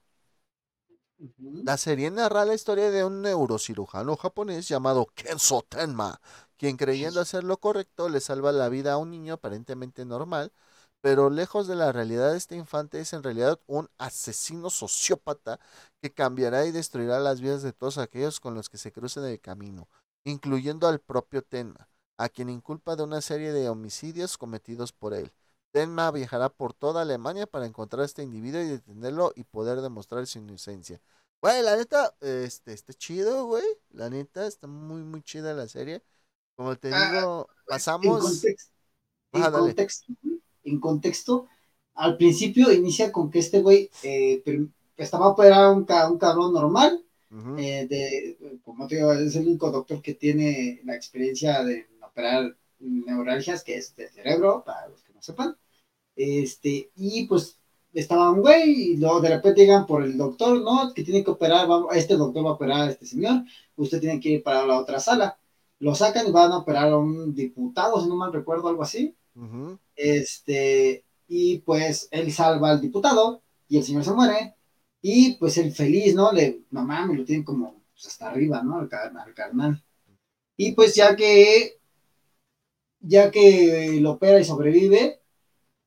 La 1.63 1.77
serie 1.79 2.11
narra 2.11 2.45
la 2.45 2.55
historia 2.55 2.91
de 2.91 3.05
un 3.05 3.23
neurocirujano 3.23 4.17
japonés 4.17 4.69
llamado 4.69 5.07
Kenzo 5.15 5.63
Tenma, 5.69 6.21
quien 6.57 6.77
creyendo 6.77 7.21
hacer 7.21 7.45
lo 7.45 7.59
correcto 7.59 8.09
le 8.09 8.21
salva 8.21 8.53
la 8.53 8.69
vida 8.69 8.93
a 8.93 8.99
un 8.99 9.11
niño 9.11 9.35
aparentemente 9.35 10.05
normal, 10.05 10.53
pero 11.01 11.31
lejos 11.31 11.67
de 11.67 11.77
la 11.77 11.93
realidad 11.93 12.37
este 12.37 12.57
infante 12.57 13.01
es 13.01 13.13
en 13.13 13.23
realidad 13.23 13.61
un 13.67 13.89
asesino 13.99 14.71
sociópata 14.71 15.61
que 16.01 16.13
cambiará 16.13 16.67
y 16.67 16.73
destruirá 16.73 17.19
las 17.21 17.41
vidas 17.41 17.63
de 17.63 17.73
todos 17.73 17.99
aquellos 17.99 18.41
con 18.41 18.55
los 18.55 18.69
que 18.69 18.79
se 18.79 18.93
crucen 18.93 19.25
el 19.25 19.41
camino, 19.41 19.89
incluyendo 20.25 20.87
al 20.89 21.01
propio 21.01 21.43
Tenma, 21.43 21.89
a 22.17 22.29
quien 22.29 22.49
inculpa 22.51 22.97
de 22.97 23.03
una 23.05 23.21
serie 23.21 23.53
de 23.53 23.69
homicidios 23.69 24.39
cometidos 24.39 24.93
por 24.93 25.15
él. 25.15 25.33
Tenma 25.73 26.11
viajará 26.13 26.49
por 26.51 26.73
toda 26.75 27.03
Alemania 27.03 27.47
para 27.47 27.67
encontrar 27.67 28.03
a 28.03 28.07
este 28.07 28.23
individuo 28.23 28.61
y 28.63 28.67
detenerlo 28.69 29.33
y 29.35 29.45
poder 29.45 29.81
demostrar 29.81 30.27
su 30.27 30.39
inocencia. 30.39 31.01
Güey, 31.43 31.63
la 31.63 31.77
neta, 31.77 32.15
este, 32.21 32.73
está 32.73 32.93
chido, 32.95 33.47
güey. 33.47 33.65
La 33.91 34.09
neta, 34.11 34.47
está 34.47 34.67
muy, 34.67 35.03
muy 35.03 35.23
chida 35.23 35.53
la 35.55 35.69
serie. 35.69 36.03
Como 36.57 36.77
te 36.77 36.93
Ah, 36.93 36.95
digo, 36.95 37.49
pasamos. 37.67 38.47
en 39.33 39.49
Ajá, 39.51 39.51
contexto, 39.51 40.13
en 40.65 40.81
contexto, 40.81 41.49
al 41.95 42.17
principio 42.17 42.73
inicia 42.73 43.13
con 43.13 43.31
que 43.31 43.41
este 43.41 43.61
güey 43.63 43.91
eh, 44.03 44.43
estaba 44.97 45.27
a 45.29 45.71
un, 45.73 45.85
ca- 45.85 46.11
un 46.11 46.19
cabrón 46.19 46.53
normal, 46.53 47.05
eh, 47.57 47.87
de, 47.89 48.61
como 48.65 48.87
te 48.87 48.97
digo, 48.97 49.13
es 49.13 49.37
el 49.37 49.47
único 49.49 49.71
doctor 49.71 50.03
que 50.03 50.15
tiene 50.15 50.81
la 50.85 50.95
experiencia 50.97 51.63
de 51.65 51.87
operar 52.15 52.57
neuralgias, 52.79 53.65
que 53.65 53.77
es 53.77 53.95
del 53.97 54.09
cerebro, 54.09 54.63
para 54.65 54.89
los 54.89 55.03
que 55.03 55.13
no 55.13 55.21
sepan. 55.21 55.57
Este, 56.17 56.91
y 56.97 57.27
pues 57.27 57.59
estaba 57.93 58.31
un 58.31 58.41
güey, 58.41 58.93
y 58.93 58.97
luego 58.97 59.21
de 59.21 59.31
repente 59.31 59.61
llegan 59.63 59.87
por 59.87 60.03
el 60.05 60.17
doctor, 60.17 60.61
¿no? 60.63 60.93
Que 60.95 61.03
tiene 61.03 61.25
que 61.25 61.31
operar, 61.33 61.69
va- 61.71 61.95
este 61.97 62.17
doctor 62.17 62.45
va 62.47 62.51
a 62.51 62.53
operar 62.55 62.81
a 62.83 62.91
este 62.91 63.07
señor, 63.07 63.43
usted 63.77 64.01
tiene 64.01 64.21
que 64.21 64.31
ir 64.31 64.43
para 64.43 64.65
la 64.67 64.79
otra 64.79 65.01
sala. 65.01 65.39
Lo 65.81 65.95
sacan 65.95 66.27
y 66.27 66.31
van 66.31 66.53
a 66.53 66.59
operar 66.59 66.89
a 66.93 66.97
un 66.99 67.35
diputado, 67.35 68.01
si 68.01 68.09
no 68.09 68.17
mal 68.17 68.33
recuerdo, 68.33 68.69
algo 68.69 68.83
así. 68.83 69.15
ujú. 69.35 69.79
Este, 69.97 71.05
y 71.29 71.59
pues 71.59 72.09
él 72.11 72.31
salva 72.33 72.71
al 72.71 72.81
diputado 72.81 73.43
y 73.69 73.79
el 73.79 73.85
señor 73.85 74.05
se 74.05 74.13
muere. 74.13 74.55
Y 75.03 75.35
pues 75.35 75.59
el 75.59 75.73
feliz, 75.73 76.15
¿no? 76.15 76.33
Le, 76.33 76.63
no 76.71 76.85
mames, 76.85 77.19
lo 77.19 77.25
tienen 77.25 77.45
como 77.45 77.83
pues, 77.93 78.07
hasta 78.07 78.29
arriba, 78.31 78.63
¿no? 78.63 78.79
Al, 78.79 78.89
al 78.93 79.35
carnal. 79.35 79.83
Y 80.57 80.73
pues 80.73 80.95
ya 80.95 81.15
que, 81.17 81.79
ya 83.07 83.31
que 83.31 83.99
lo 84.01 84.13
opera 84.13 84.41
y 84.41 84.45
sobrevive, 84.45 85.21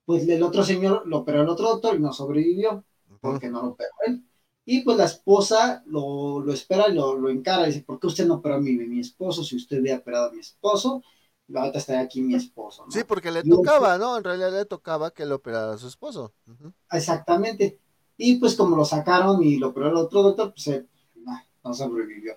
pues 0.06 0.28
el 0.28 0.44
otro 0.44 0.64
señor 0.64 1.08
lo 1.08 1.20
operó 1.20 1.42
el 1.44 1.50
otro 1.50 1.70
doctor 1.70 1.96
y 1.96 2.00
no 2.00 2.14
sobrevivió 2.14 2.84
porque 3.22 3.50
no 3.50 3.62
lo 3.64 3.70
operó 3.70 3.92
él. 4.08 4.24
Y 4.66 4.82
pues 4.82 4.98
la 4.98 5.06
esposa 5.06 5.84
lo, 5.88 6.42
lo 6.42 6.54
espera 6.54 6.90
y 6.90 6.94
lo, 6.94 7.16
lo 7.16 7.30
encara 7.30 7.64
y 7.66 7.68
dice, 7.68 7.84
¿por 7.84 8.00
qué 8.00 8.08
usted 8.08 8.28
no 8.28 8.36
operó 8.36 8.56
a 8.56 8.60
mi, 8.62 8.74
mi 8.74 9.00
esposo? 9.00 9.44
Si 9.44 9.56
usted 9.56 9.82
hubiera 9.82 10.00
operado 10.00 10.30
a 10.30 10.34
mi 10.34 10.40
esposo, 10.40 11.04
ahorita 11.54 11.80
estaría 11.80 12.02
aquí 12.04 12.22
mi 12.22 12.36
esposo, 12.36 12.86
¿no? 12.88 12.94
Sí, 12.94 13.04
porque 13.04 13.32
le 13.32 13.44
Y 13.44 13.52
él- 13.54 13.60
tocaba, 13.62 13.98
¿no? 13.98 14.18
En 14.18 14.24
realidad 14.24 14.52
le 14.52 14.66
tocaba 14.66 15.12
que 15.14 15.26
le 15.26 15.34
operara 15.34 15.74
a 15.74 15.78
su 15.78 15.88
esposo. 15.88 16.34
Exactamente. 16.92 17.80
Y 18.18 18.36
pues 18.38 18.56
como 18.56 18.76
lo 18.76 18.86
sacaron 18.86 19.44
y 19.44 19.58
lo 19.58 19.70
operó 19.70 19.90
el 19.90 19.96
otro 19.98 20.24
doctor, 20.24 20.54
pues 20.54 20.68
eh, 20.68 20.86
nah, 21.16 21.40
no 21.64 21.74
sobrevivió. 21.74 22.34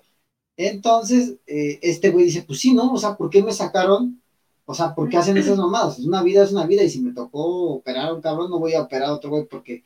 Entonces, 0.57 1.37
eh, 1.47 1.79
este 1.83 2.11
güey 2.11 2.25
dice, 2.25 2.43
pues 2.43 2.59
sí, 2.61 2.73
¿no? 2.73 2.93
O 2.93 2.97
sea, 2.97 3.17
¿por 3.17 3.29
qué 3.29 3.43
me 3.43 3.53
sacaron? 3.53 4.20
O 4.71 4.73
sea, 4.73 4.95
¿por 4.95 5.09
qué 5.09 5.17
hacen 5.17 5.35
esas 5.35 5.57
mamadas? 5.57 5.99
Es 5.99 6.05
una 6.05 6.23
vida, 6.23 6.43
es 6.43 6.53
una 6.53 6.65
vida, 6.65 6.81
y 6.81 6.89
si 6.89 7.01
me 7.01 7.11
tocó 7.11 7.73
operar 7.73 8.07
a 8.07 8.13
un 8.13 8.21
cabrón, 8.21 8.49
no 8.49 8.57
voy 8.57 8.73
a 8.73 8.83
operar 8.83 9.09
a 9.09 9.13
otro 9.13 9.29
güey 9.29 9.45
porque, 9.45 9.85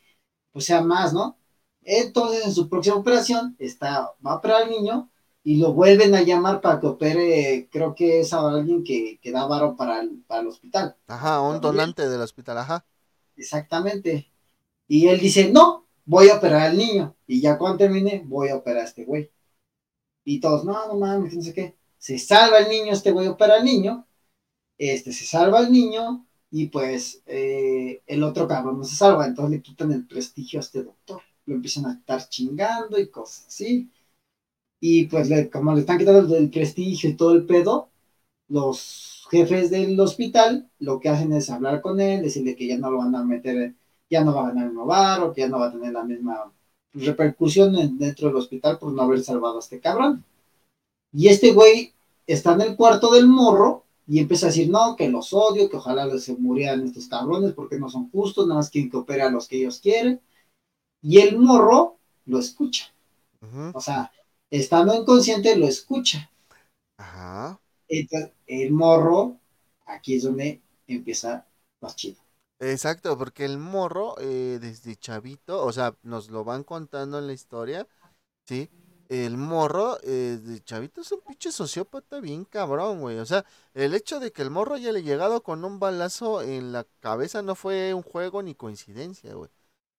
pues 0.52 0.66
sea 0.66 0.82
más, 0.84 1.12
¿no? 1.12 1.40
Entonces, 1.82 2.46
en 2.46 2.54
su 2.54 2.70
próxima 2.70 2.96
operación, 2.96 3.56
está, 3.58 4.14
va 4.24 4.34
a 4.34 4.36
operar 4.36 4.62
al 4.62 4.70
niño 4.70 5.10
y 5.42 5.58
lo 5.58 5.74
vuelven 5.74 6.14
a 6.14 6.22
llamar 6.22 6.62
para 6.62 6.80
que 6.80 6.86
opere, 6.86 7.68
creo 7.72 7.96
que 7.96 8.20
es 8.20 8.32
alguien 8.32 8.84
que, 8.84 9.20
que 9.20 9.32
da 9.32 9.48
varo 9.48 9.76
para 9.76 10.02
el, 10.02 10.24
para 10.28 10.42
el 10.42 10.48
hospital. 10.50 10.96
Ajá, 11.08 11.42
un 11.42 11.60
donante 11.60 12.08
del 12.08 12.22
hospital, 12.22 12.60
ajá. 12.60 12.86
Exactamente. 13.36 14.32
Y 14.88 15.08
él 15.08 15.20
dice, 15.20 15.52
no, 15.52 15.88
voy 16.06 16.30
a 16.30 16.36
operar 16.36 16.62
al 16.62 16.78
niño. 16.78 17.16
Y 17.26 17.42
ya 17.42 17.58
cuando 17.58 17.80
termine, 17.80 18.24
voy 18.24 18.50
a 18.50 18.58
operar 18.58 18.82
a 18.82 18.86
este 18.86 19.04
güey. 19.04 19.32
Y 20.24 20.40
todos, 20.40 20.64
no, 20.64 20.88
no 20.88 20.96
mames, 20.96 21.36
no 21.36 21.42
sé 21.42 21.56
qué. 21.56 21.76
Se 21.98 22.20
salva 22.20 22.60
el 22.60 22.70
niño, 22.70 22.94
este 22.94 23.12
güey 23.12 23.28
opera 23.28 23.56
al 23.56 23.66
niño. 23.66 24.06
Este 24.78 25.12
se 25.14 25.26
salva 25.26 25.60
al 25.60 25.72
niño. 25.72 26.26
Y 26.52 26.68
pues 26.68 27.22
eh, 27.26 28.02
el 28.08 28.24
otro 28.24 28.48
cabrón 28.48 28.78
no 28.80 28.84
se 28.86 28.96
salva. 28.96 29.28
Entonces 29.28 29.52
le 29.58 29.62
quitan 29.62 29.92
el 29.92 30.06
prestigio 30.08 30.60
a 30.60 30.62
este 30.64 30.84
doctor. 30.84 31.22
Lo 31.46 31.56
empiezan 31.56 31.86
a 31.88 31.94
estar 31.94 32.28
chingando 32.30 33.00
y 33.00 33.10
cosas 33.10 33.48
así. 33.48 33.90
Y 34.80 35.08
pues 35.08 35.30
le- 35.30 35.50
como 35.50 35.74
le 35.74 35.82
están 35.82 35.98
quitando 35.98 36.36
el, 36.38 36.50
prestigio 36.50 37.10
y 37.10 37.16
todo 37.16 37.34
el 37.34 37.46
pedo, 37.46 37.90
los 38.50 39.28
jefes 39.32 39.72
del 39.72 40.00
hospital 40.00 40.70
lo 40.80 41.00
que 41.00 41.10
hacen 41.10 41.34
es 41.34 41.50
hablar 41.50 41.82
con 41.82 42.00
él, 42.02 42.24
decirle 42.24 42.56
que 42.56 42.68
ya 42.68 42.78
no 42.78 42.92
lo 42.92 43.00
van 43.00 43.16
a 43.16 43.24
meter, 43.24 43.76
ya 44.10 44.24
no 44.24 44.34
va 44.36 44.50
a 44.50 44.54
ganar 44.54 45.22
o 45.24 45.34
que 45.34 45.42
ya 45.42 45.50
no 45.50 45.60
va 45.60 45.68
a 45.70 45.72
tener 45.72 45.94
la 45.94 46.04
misma 46.04 46.52
repercusión 46.94 47.76
en- 47.78 47.98
dentro 47.98 48.28
del 48.30 48.38
hospital 48.38 48.80
por 48.80 48.94
no 48.94 49.04
haber 49.04 49.24
salvado 49.24 49.58
a 49.58 49.60
este 49.60 49.80
cabrón. 49.80 50.24
Y 51.14 51.30
este 51.30 51.54
güey 51.54 51.94
está 52.28 52.54
en 52.54 52.62
el 52.62 52.76
cuarto 52.76 53.12
del 53.14 53.28
morro 53.28 53.85
y 54.08 54.20
empieza 54.20 54.46
a 54.46 54.50
decir, 54.50 54.70
no, 54.70 54.96
que 54.96 55.10
los 55.10 55.34
odio, 55.34 55.70
que 55.70 55.78
ojalá 55.78 56.18
se 56.20 56.36
murieran 56.36 56.86
estos 56.86 57.08
cabrones 57.08 57.54
porque 57.54 57.80
no 57.80 57.90
son 57.90 58.10
justos, 58.12 58.48
nada 58.48 58.60
más 58.60 58.70
quieren 58.70 58.92
que 58.92 58.98
opere 58.98 59.24
a 59.24 59.32
los 59.32 59.48
que 59.48 59.58
ellos 59.58 59.80
quieren. 59.80 60.22
Y 61.02 61.20
el 61.20 61.38
morro 61.38 61.98
lo 62.26 62.40
escucha. 62.40 62.94
O 63.74 63.82
sea, 63.82 64.12
estando 64.50 64.94
inconsciente 64.96 65.56
lo 65.56 65.68
escucha. 65.68 66.32
Ajá. 66.98 67.60
Entonces, 67.88 68.32
el 68.48 68.72
morro, 68.72 69.38
aquí 69.86 70.16
es 70.16 70.24
donde 70.24 70.62
empieza 70.88 71.46
más 71.82 71.96
chido. 71.96 72.18
Exacto, 72.60 73.18
porque 73.18 73.46
el 73.46 73.58
morro, 73.58 74.16
eh, 74.20 74.60
desde 74.62 74.96
chavito, 74.96 75.64
o 75.64 75.72
sea, 75.72 75.96
nos 76.04 76.30
lo 76.30 76.44
van 76.44 76.64
contando 76.64 77.20
en 77.20 77.28
la 77.28 77.34
historia, 77.34 77.88
¿sí? 78.48 78.70
El 79.10 79.38
morro, 79.38 79.98
eh, 80.04 80.40
de 80.42 80.64
chavito 80.64 81.02
es 81.02 81.12
un 81.12 81.22
pinche 81.22 81.52
sociópata 81.52 82.20
bien 82.20 82.46
cabrón, 82.46 83.02
güey. 83.02 83.20
O 83.20 83.26
sea, 83.26 83.46
el 83.74 83.94
hecho 83.94 84.20
de 84.20 84.32
que 84.32 84.42
el 84.42 84.50
morro 84.50 84.76
haya 84.76 84.92
llegado 84.94 85.44
con 85.44 85.64
un 85.64 85.80
balazo 85.80 86.42
en 86.42 86.72
la 86.72 86.86
cabeza 87.00 87.42
no 87.42 87.56
fue 87.56 87.94
un 87.94 88.02
juego 88.02 88.42
ni 88.42 88.56
coincidencia, 88.56 89.34
güey. 89.34 89.50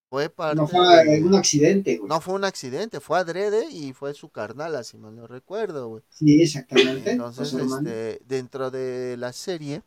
Fue 0.09 0.29
parte 0.29 0.55
No 0.61 0.67
fue 0.67 1.03
de- 1.05 1.21
un 1.23 1.35
accidente, 1.35 1.97
güey. 1.97 2.07
No 2.09 2.21
fue 2.21 2.33
un 2.35 2.45
accidente, 2.45 2.99
fue 3.01 3.17
adrede 3.19 3.69
y 3.69 3.93
fue 3.93 4.13
su 4.13 4.29
carnal, 4.29 4.75
así 4.75 4.97
mal 4.97 5.15
no 5.15 5.27
recuerdo, 5.27 5.87
güey. 5.89 6.03
Sí, 6.09 6.41
exactamente. 6.41 7.11
Entonces, 7.11 7.53
este, 7.53 8.21
dentro 8.25 8.71
de 8.71 9.17
la 9.17 9.33
serie, 9.33 9.83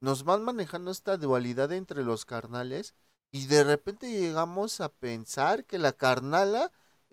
nos 0.00 0.24
van 0.24 0.42
manejando 0.44 0.90
esta 0.90 1.16
dualidad 1.16 1.72
entre 1.72 2.04
los 2.04 2.24
carnales 2.24 2.94
y 3.32 3.46
de 3.46 3.64
repente 3.64 4.10
llegamos 4.10 4.80
a 4.80 4.88
pensar 4.90 5.64
que 5.64 5.78
la 5.78 5.92
carnala 5.92 6.70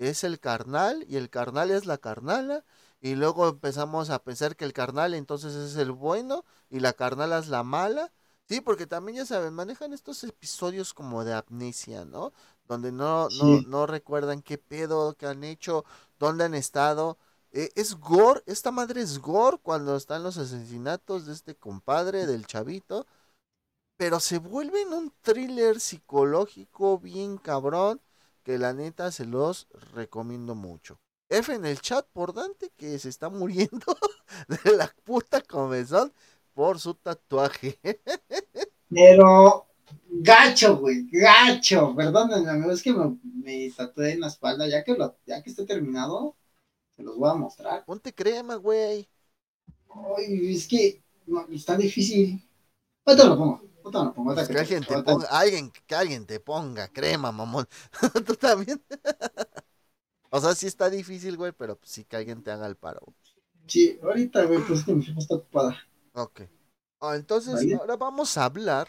es 0.10 0.24
el 0.24 0.39
carnal 0.39 1.06
y 1.08 1.18
el 1.18 1.30
carnal 1.30 1.72
es 1.72 1.86
la 1.86 1.98
carnala 1.98 2.63
y 3.02 3.16
luego 3.16 3.50
empezamos 3.50 4.10
a 4.10 4.24
pensar 4.24 4.56
que 4.56 4.66
el 4.66 4.74
carnal 4.74 5.13
entonces 5.13 5.54
es 5.56 5.76
el 5.76 5.92
bueno 5.92 6.46
y 6.70 6.80
la 6.80 6.94
carnala 6.94 7.39
es 7.39 7.50
la 7.50 7.63
mala. 7.63 8.13
Sí, 8.48 8.62
porque 8.62 8.88
también 8.88 9.18
ya 9.18 9.26
saben, 9.26 9.54
manejan 9.54 9.94
estos 9.94 10.24
episodios 10.24 10.94
como 10.94 11.24
de 11.24 11.34
amnesia, 11.34 12.06
¿no? 12.06 12.34
Donde 12.68 12.92
no, 12.92 13.28
no, 13.30 13.62
no 13.68 13.88
recuerdan 13.88 14.42
qué 14.42 14.58
pedo 14.58 15.16
que 15.16 15.28
han 15.28 15.44
hecho, 15.44 15.86
dónde 16.20 16.46
han 16.46 16.54
estado. 16.54 17.18
Eh, 17.52 17.72
es 17.76 17.96
gore, 17.96 18.42
esta 18.46 18.72
madre 18.72 19.02
es 19.02 19.20
gore 19.20 19.58
cuando 19.62 19.96
están 19.96 20.24
los 20.24 20.38
asesinatos 20.38 21.26
de 21.26 21.34
este 21.34 21.56
compadre, 21.56 22.26
del 22.26 22.46
chavito. 22.48 23.06
Pero 23.98 24.20
se 24.20 24.39
vuelve 24.39 24.82
en 24.82 24.94
un 24.94 25.13
thriller 25.22 25.80
psicológico 25.80 27.00
bien 27.00 27.38
cabrón. 27.38 28.02
Que 28.44 28.58
la 28.58 28.74
neta 28.74 29.12
se 29.12 29.26
los 29.26 29.68
recomiendo 29.94 30.56
mucho. 30.56 31.00
F 31.30 31.54
en 31.54 31.66
el 31.66 31.82
chat 31.82 32.06
por 32.14 32.34
Dante 32.34 32.72
que 32.78 33.00
se 33.00 33.10
está 33.10 33.30
muriendo 33.30 33.98
de 34.64 34.78
la 34.78 34.94
puta 35.04 35.42
comezón 35.42 36.14
por 36.54 36.80
su 36.80 36.94
tatuaje. 36.96 37.80
Pero 38.90 39.66
gacho, 40.10 40.78
güey, 40.78 41.08
gacho. 41.12 41.96
Perdónenme, 41.96 42.50
amigo, 42.50 42.72
es 42.72 42.84
que 42.84 42.94
me, 42.94 43.18
me 43.24 43.72
tatué 43.76 44.14
en 44.14 44.22
la 44.22 44.28
espalda. 44.28 44.68
Ya 44.68 44.84
que, 44.84 44.94
lo, 44.94 45.18
ya 45.26 45.42
que 45.42 45.50
esté 45.50 45.66
terminado, 45.66 46.36
se 46.96 47.04
los 47.04 47.18
voy 47.18 47.32
a 47.32 47.36
mostrar. 47.36 47.86
Ponte 47.86 48.14
crema, 48.14 48.56
güey. 48.56 49.10
Ay, 50.18 50.56
es 50.56 50.68
que 50.68 51.04
no, 51.26 51.48
está 51.52 51.78
difícil. 51.78 52.42
Ahorita 53.06 53.28
lo 53.28 53.38
pongo. 53.38 53.73
Pongo. 53.84 54.34
Pues 54.34 54.48
que, 54.48 54.58
alguien 54.58 54.84
te 54.84 55.04
ponga, 55.04 55.28
alguien, 55.28 55.72
que 55.86 55.96
alguien 55.96 56.26
te 56.26 56.39
ponga 56.39 56.88
crema, 56.88 57.32
mamón. 57.32 57.67
Tú 58.26 58.36
también. 58.36 58.82
o 60.30 60.39
sea, 60.39 60.56
sí 60.56 60.67
está 60.67 60.89
difícil, 60.89 61.38
güey, 61.38 61.52
pero 61.52 61.78
sí 61.84 62.06
que 62.06 62.15
alguien 62.15 62.41
te 62.41 62.52
haga 62.52 62.65
el 62.67 62.76
paro. 62.76 63.02
Sí, 63.67 64.00
ahorita, 64.02 64.46
güey, 64.46 64.60
pues 64.62 64.84
que 64.84 64.93
mi 64.93 65.04
jefa 65.04 65.19
está 65.19 65.36
ocupada. 65.36 65.78
Ok. 66.13 66.41
Ah, 67.00 67.15
entonces, 67.15 67.74
ahora 67.80 67.98
vamos 67.98 68.38
a 68.38 68.46
hablar. 68.46 68.88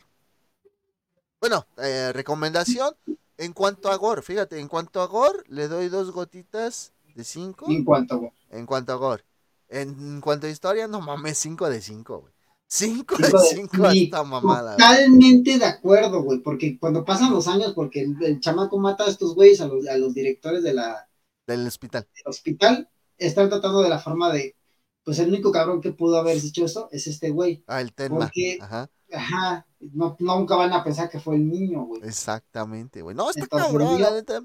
Bueno, 1.41 1.67
eh, 1.79 2.13
recomendación. 2.13 2.95
En 3.37 3.53
cuanto 3.53 3.91
a 3.91 3.97
Gore, 3.97 4.23
fíjate, 4.23 4.61
en 4.61 4.69
cuanto 4.69 5.03
a 5.03 5.07
Gore, 5.07 5.43
le 5.49 5.67
doy 5.67 5.89
dos 5.89 6.13
gotitas 6.13 6.93
de 7.15 7.25
cinco. 7.25 7.67
En 7.69 7.85
cuanto 7.85 8.15
a 8.15 8.19
Gore. 8.19 8.35
En 8.51 8.67
cuanto 8.67 8.93
a 8.93 8.97
Gore. 8.97 9.25
En 9.69 10.21
cuanto 10.21 10.47
a 10.47 10.51
historia, 10.51 10.87
no 10.87 11.01
mames, 11.01 11.39
cinco 11.39 11.69
de 11.69 11.81
cinco, 11.81 12.21
güey. 12.21 12.34
Cinco 12.77 13.17
de 13.17 13.31
cinco 13.55 13.89
esta 13.89 14.25
mamada. 14.25 14.77
Totalmente 14.77 15.59
de 15.59 15.65
acuerdo, 15.65 16.25
güey, 16.25 16.41
porque 16.41 16.77
cuando 16.77 17.05
pasan 17.05 17.33
los 17.33 17.47
años, 17.47 17.73
porque 17.73 18.01
el, 18.03 18.41
chamaco 18.41 18.81
mata 18.81 19.05
a 19.05 19.11
estos 19.11 19.37
güeyes, 19.37 19.61
a 19.61 19.69
los, 19.69 19.87
a 19.87 19.97
los 19.97 20.13
directores 20.13 20.65
de 20.65 20.75
la... 20.75 21.09
Del 21.47 21.65
hospital. 21.69 22.09
Del 22.13 22.25
hospital, 22.27 22.91
están 23.17 23.49
tratando 23.49 23.81
de 23.81 23.91
la 23.91 24.01
forma 24.01 24.33
de 24.33 24.57
pues 25.05 25.21
el 25.21 25.29
único 25.29 25.53
cabrón 25.53 25.81
que 25.81 25.93
pudo 25.93 26.17
haber 26.19 26.41
dicho 26.41 26.65
eso 26.65 26.89
es 26.91 27.07
este 27.07 27.31
güey. 27.31 27.63
Ah, 27.69 27.81
el 27.81 27.93
Tenma. 27.93 28.21
Porque, 28.21 28.59
ajá, 28.61 28.91
ajá 29.13 29.67
no, 29.93 30.17
nunca 30.19 30.57
van 30.57 30.73
a 30.73 30.83
pensar 30.83 31.09
que 31.09 31.21
fue 31.21 31.37
el 31.37 31.49
niño, 31.49 31.85
güey. 31.85 32.03
Exactamente, 32.03 33.03
güey. 33.03 33.15
No, 33.15 33.31
está 33.31 33.47
cabrón, 33.47 34.01
la 34.01 34.11
neta. 34.11 34.43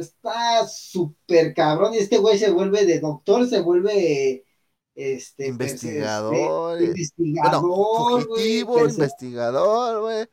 Está 0.00 0.66
súper 0.66 1.54
cabrón 1.54 1.94
y 1.94 1.98
este 1.98 2.18
güey 2.18 2.38
se 2.38 2.50
vuelve 2.50 2.86
de 2.86 2.98
doctor, 2.98 3.46
se 3.46 3.60
vuelve... 3.60 4.45
Este, 4.96 5.48
investigador, 5.48 6.80
este, 6.80 6.86
investigador, 6.86 7.60
fugitivo, 7.60 8.88
investigador, 8.88 10.00
güey. 10.00 10.26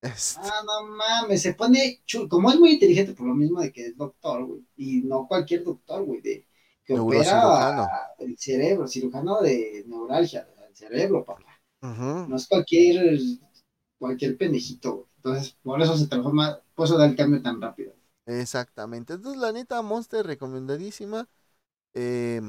Este. 0.00 0.40
Ah, 0.42 0.62
no 0.64 0.96
mames, 0.96 1.42
se 1.42 1.52
pone, 1.52 2.02
como 2.30 2.50
es 2.50 2.58
muy 2.58 2.70
inteligente 2.72 3.12
por 3.12 3.26
lo 3.26 3.34
mismo 3.34 3.60
de 3.60 3.70
que 3.70 3.88
es 3.88 3.96
doctor, 3.96 4.46
güey, 4.46 4.62
y 4.74 5.02
no 5.02 5.28
cualquier 5.28 5.64
doctor, 5.64 6.02
güey, 6.02 6.22
de, 6.22 6.48
que 6.82 6.98
opera 6.98 8.16
el 8.18 8.38
cerebro, 8.38 8.88
cirujano 8.88 9.42
de 9.42 9.84
neuralgia, 9.86 10.48
el 10.66 10.74
cerebro, 10.74 11.22
papá. 11.22 11.60
No 11.82 12.36
es 12.36 12.48
cualquier, 12.48 13.18
cualquier 13.98 14.38
pendejito, 14.38 15.10
Entonces, 15.16 15.58
por 15.62 15.82
eso 15.82 15.94
se 15.98 16.06
transforma, 16.06 16.58
por 16.74 16.86
eso 16.86 16.96
da 16.96 17.04
el 17.04 17.16
cambio 17.16 17.42
tan 17.42 17.60
rápido. 17.60 17.92
Exactamente. 18.24 19.12
Entonces, 19.12 19.38
la 19.38 19.52
neta 19.52 19.82
Monster 19.82 20.26
recomendadísima. 20.26 21.28
Eh, 21.92 22.40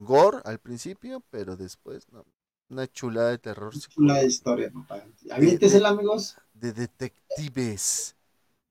gore 0.00 0.38
al 0.44 0.58
principio, 0.58 1.22
pero 1.30 1.56
después, 1.56 2.06
no. 2.10 2.24
Una 2.68 2.86
chulada 2.86 3.30
de 3.30 3.38
terror. 3.38 3.72
Una 3.96 4.18
de 4.18 4.26
historia, 4.26 4.70
papá. 4.72 5.04
Aviéntesela, 5.30 5.90
amigos. 5.90 6.36
De 6.54 6.72
detectives. 6.72 8.14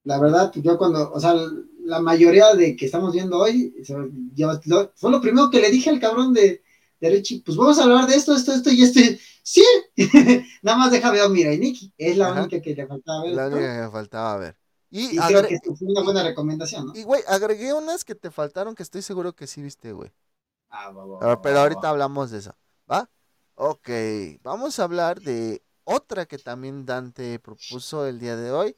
La 0.06 0.20
verdad, 0.20 0.52
yo 0.56 0.78
cuando, 0.78 1.12
o 1.12 1.20
sea, 1.20 1.36
la 1.84 2.00
mayoría 2.00 2.54
de 2.56 2.76
que 2.76 2.86
estamos 2.86 3.14
viendo 3.14 3.38
hoy, 3.38 3.74
fue 4.96 5.12
lo 5.12 5.22
primero 5.22 5.50
que 5.50 5.60
le 5.60 5.70
dije 5.70 5.90
al 5.90 6.00
cabrón 6.00 6.34
de, 6.34 6.64
de 7.02 7.10
Richie, 7.10 7.42
pues 7.46 7.58
vamos 7.58 7.78
a 7.78 7.84
hablar 7.84 8.08
de 8.08 8.16
esto, 8.16 8.36
esto, 8.36 8.54
esto 8.54 8.72
y 8.72 8.84
este. 8.84 9.20
Sí, 9.42 9.66
nada 10.62 10.78
más 10.78 10.92
deja 10.92 11.10
ver 11.10 11.28
mira, 11.32 11.52
y 11.52 11.58
Nicky, 11.58 11.92
es 11.98 12.16
la 12.18 12.32
única 12.34 12.62
que 12.62 12.76
le 12.76 12.86
faltaba 12.86 13.24
ver. 13.24 13.34
La 13.34 13.48
única 13.48 13.62
que 13.62 13.82
le 13.82 13.90
faltaba 13.90 14.38
ver. 14.38 14.56
Y, 14.92 15.18
creo 15.18 15.48
que 15.48 15.58
fue 15.76 15.88
una 15.88 16.04
buena 16.04 16.22
recomendación, 16.22 16.86
¿no? 16.86 16.96
Y 16.96 17.02
güey, 17.02 17.24
agregué 17.28 17.74
unas 17.74 18.06
que 18.06 18.14
te 18.14 18.30
faltaron 18.30 18.76
que 18.76 18.84
estoy 18.84 19.02
seguro 19.02 19.34
que 19.34 19.48
sí 19.48 19.64
viste, 19.64 19.92
güey. 19.92 20.12
Ah, 20.70 20.92
va, 20.92 21.42
Pero 21.42 21.60
ahorita 21.60 21.90
hablamos 21.90 22.32
de 22.32 22.40
eso, 22.40 22.56
¿va? 22.90 23.10
Ok, 23.56 23.90
vamos 24.44 24.80
a 24.80 24.84
hablar 24.84 25.20
de 25.22 25.62
otra 25.84 26.26
que 26.26 26.38
también 26.38 26.86
Dante 26.86 27.40
propuso 27.40 28.06
el 28.06 28.20
día 28.20 28.36
de 28.36 28.52
hoy, 28.52 28.76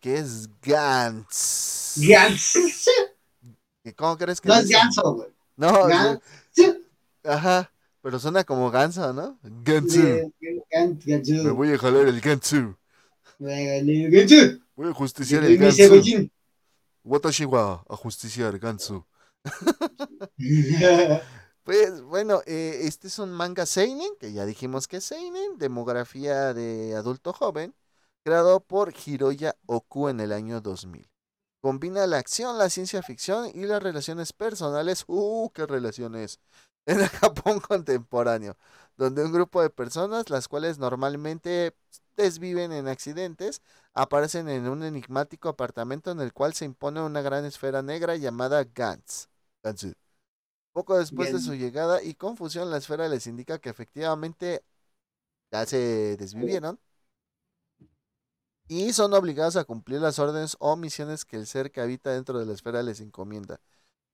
que 0.00 0.18
es 0.18 0.48
Gantz. 0.62 1.98
Gantz. 1.98 2.88
¿Cómo 3.96 4.16
crees 4.16 4.40
que 4.40 4.48
No 4.48 4.54
es 4.54 4.68
Ganso, 4.68 5.14
güey. 5.14 5.28
No, 5.56 5.86
Gantz. 5.86 6.22
Ajá, 7.22 7.70
pero 8.02 8.18
suena 8.18 8.44
como 8.44 8.70
ganso, 8.70 9.12
¿no? 9.14 9.38
Gansu. 9.42 10.30
Me 10.70 11.50
voy 11.50 11.72
a 11.72 11.78
jalar 11.78 12.06
el 12.06 12.20
gansu. 12.20 12.76
Voy 13.38 14.90
a 14.90 14.92
justiciar 14.92 15.42
el 15.44 15.56
gansu. 15.56 16.30
Watashi 17.02 17.46
wa 17.46 17.82
a 17.88 17.96
justiciar 17.96 18.58
gansu. 18.58 19.06
Pues 21.64 22.02
bueno, 22.02 22.42
eh, 22.46 22.80
este 22.82 23.08
es 23.08 23.18
un 23.18 23.32
manga 23.32 23.64
Seinen, 23.64 24.14
que 24.20 24.32
ya 24.34 24.44
dijimos 24.44 24.86
que 24.86 24.98
es 24.98 25.04
Seinen, 25.04 25.56
demografía 25.58 26.52
de 26.52 26.94
adulto 26.94 27.32
joven, 27.32 27.74
creado 28.22 28.60
por 28.60 28.92
Hiroya 28.94 29.56
Oku 29.66 30.08
en 30.10 30.20
el 30.20 30.32
año 30.32 30.60
2000. 30.60 31.08
Combina 31.62 32.06
la 32.06 32.18
acción, 32.18 32.58
la 32.58 32.68
ciencia 32.70 33.02
ficción 33.02 33.50
y 33.54 33.64
las 33.66 33.82
relaciones 33.82 34.32
personales. 34.34 35.04
¡Uh, 35.08 35.50
qué 35.54 35.66
relaciones! 35.66 36.40
En 36.86 37.00
el 37.00 37.08
Japón 37.08 37.60
contemporáneo, 37.60 38.58
donde 38.98 39.24
un 39.24 39.32
grupo 39.32 39.62
de 39.62 39.70
personas, 39.70 40.28
las 40.28 40.48
cuales 40.48 40.78
normalmente 40.78 41.74
desviven 42.16 42.72
en 42.72 42.88
accidentes, 42.88 43.62
aparecen 43.94 44.50
en 44.50 44.68
un 44.68 44.82
enigmático 44.82 45.48
apartamento 45.48 46.10
en 46.10 46.20
el 46.20 46.34
cual 46.34 46.52
se 46.54 46.66
impone 46.66 47.00
una 47.00 47.22
gran 47.22 47.46
esfera 47.46 47.82
negra 47.82 48.16
llamada 48.16 48.64
Gantz. 48.64 49.28
Poco 50.72 50.98
después 50.98 51.32
de 51.32 51.40
su 51.40 51.54
llegada 51.54 52.02
y 52.02 52.14
confusión, 52.14 52.70
la 52.70 52.78
esfera 52.78 53.08
les 53.08 53.26
indica 53.26 53.58
que 53.58 53.70
efectivamente 53.70 54.64
ya 55.52 55.64
se 55.66 56.16
desvivieron 56.16 56.80
y 58.66 58.92
son 58.92 59.12
obligados 59.14 59.56
a 59.56 59.64
cumplir 59.64 60.00
las 60.00 60.18
órdenes 60.18 60.56
o 60.58 60.76
misiones 60.76 61.24
que 61.24 61.36
el 61.36 61.46
ser 61.46 61.70
que 61.70 61.80
habita 61.80 62.10
dentro 62.12 62.38
de 62.38 62.46
la 62.46 62.54
esfera 62.54 62.82
les 62.82 63.00
encomienda, 63.00 63.60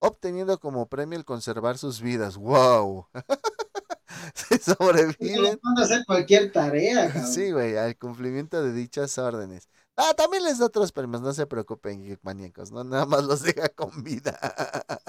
obteniendo 0.01 0.59
como 0.59 0.89
premio 0.89 1.19
el 1.19 1.25
conservar 1.25 1.79
sus 1.79 2.01
vidas. 2.01 2.37
¡Wow! 2.37 3.07
se 4.35 4.59
sobreviven. 4.59 5.59
Hacer 5.77 6.05
cualquier 6.05 6.53
tarea. 6.53 7.25
Sí, 7.27 7.53
güey, 7.53 7.77
al 7.77 7.97
cumplimiento 7.97 8.63
de 8.63 8.73
dichas 8.73 9.17
órdenes. 9.19 9.69
Ah, 9.97 10.15
también 10.15 10.45
les 10.45 10.59
da 10.59 10.67
otros 10.67 10.93
premios, 10.93 11.21
no 11.21 11.33
se 11.33 11.47
preocupen, 11.47 12.19
maníacos, 12.23 12.73
¿no? 12.73 12.83
Nada 12.85 13.05
más 13.05 13.25
los 13.25 13.43
deja 13.43 13.69
con 13.69 14.03
vida. 14.03 14.39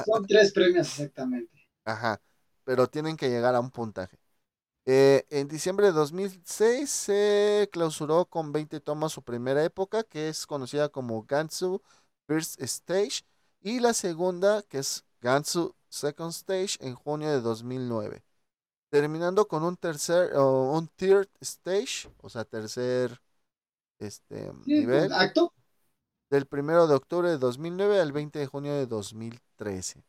Son 0.05 0.25
tres 0.27 0.51
premios 0.51 0.87
exactamente. 0.87 1.67
Ajá, 1.85 2.21
pero 2.63 2.87
tienen 2.87 3.15
que 3.15 3.29
llegar 3.29 3.55
a 3.55 3.59
un 3.59 3.71
puntaje. 3.71 4.17
Eh, 4.85 5.25
en 5.29 5.47
diciembre 5.47 5.87
de 5.87 5.91
2006 5.93 6.89
se 6.89 7.69
clausuró 7.71 8.25
con 8.25 8.51
20 8.51 8.79
tomas 8.79 9.11
su 9.11 9.23
primera 9.23 9.63
época, 9.63 10.03
que 10.03 10.27
es 10.29 10.47
conocida 10.47 10.89
como 10.89 11.23
Gansu 11.23 11.81
First 12.27 12.59
Stage, 12.61 13.21
y 13.61 13.79
la 13.79 13.93
segunda, 13.93 14.63
que 14.63 14.79
es 14.79 15.05
Gansu 15.21 15.75
Second 15.89 16.31
Stage, 16.31 16.77
en 16.79 16.95
junio 16.95 17.29
de 17.29 17.41
2009. 17.41 18.23
Terminando 18.89 19.47
con 19.47 19.63
un 19.63 19.77
tercer, 19.77 20.35
o 20.35 20.73
un 20.73 20.87
third 20.89 21.29
stage, 21.41 22.09
o 22.17 22.29
sea, 22.29 22.43
tercer 22.43 23.21
este 24.01 24.51
nivel. 24.65 25.11
¿Acto? 25.13 25.53
Del 26.29 26.45
primero 26.45 26.87
de 26.87 26.95
octubre 26.95 27.29
de 27.29 27.37
2009 27.37 27.99
al 27.99 28.11
20 28.11 28.39
de 28.39 28.47
junio 28.47 28.73
de 28.73 28.85
2013. 28.87 30.03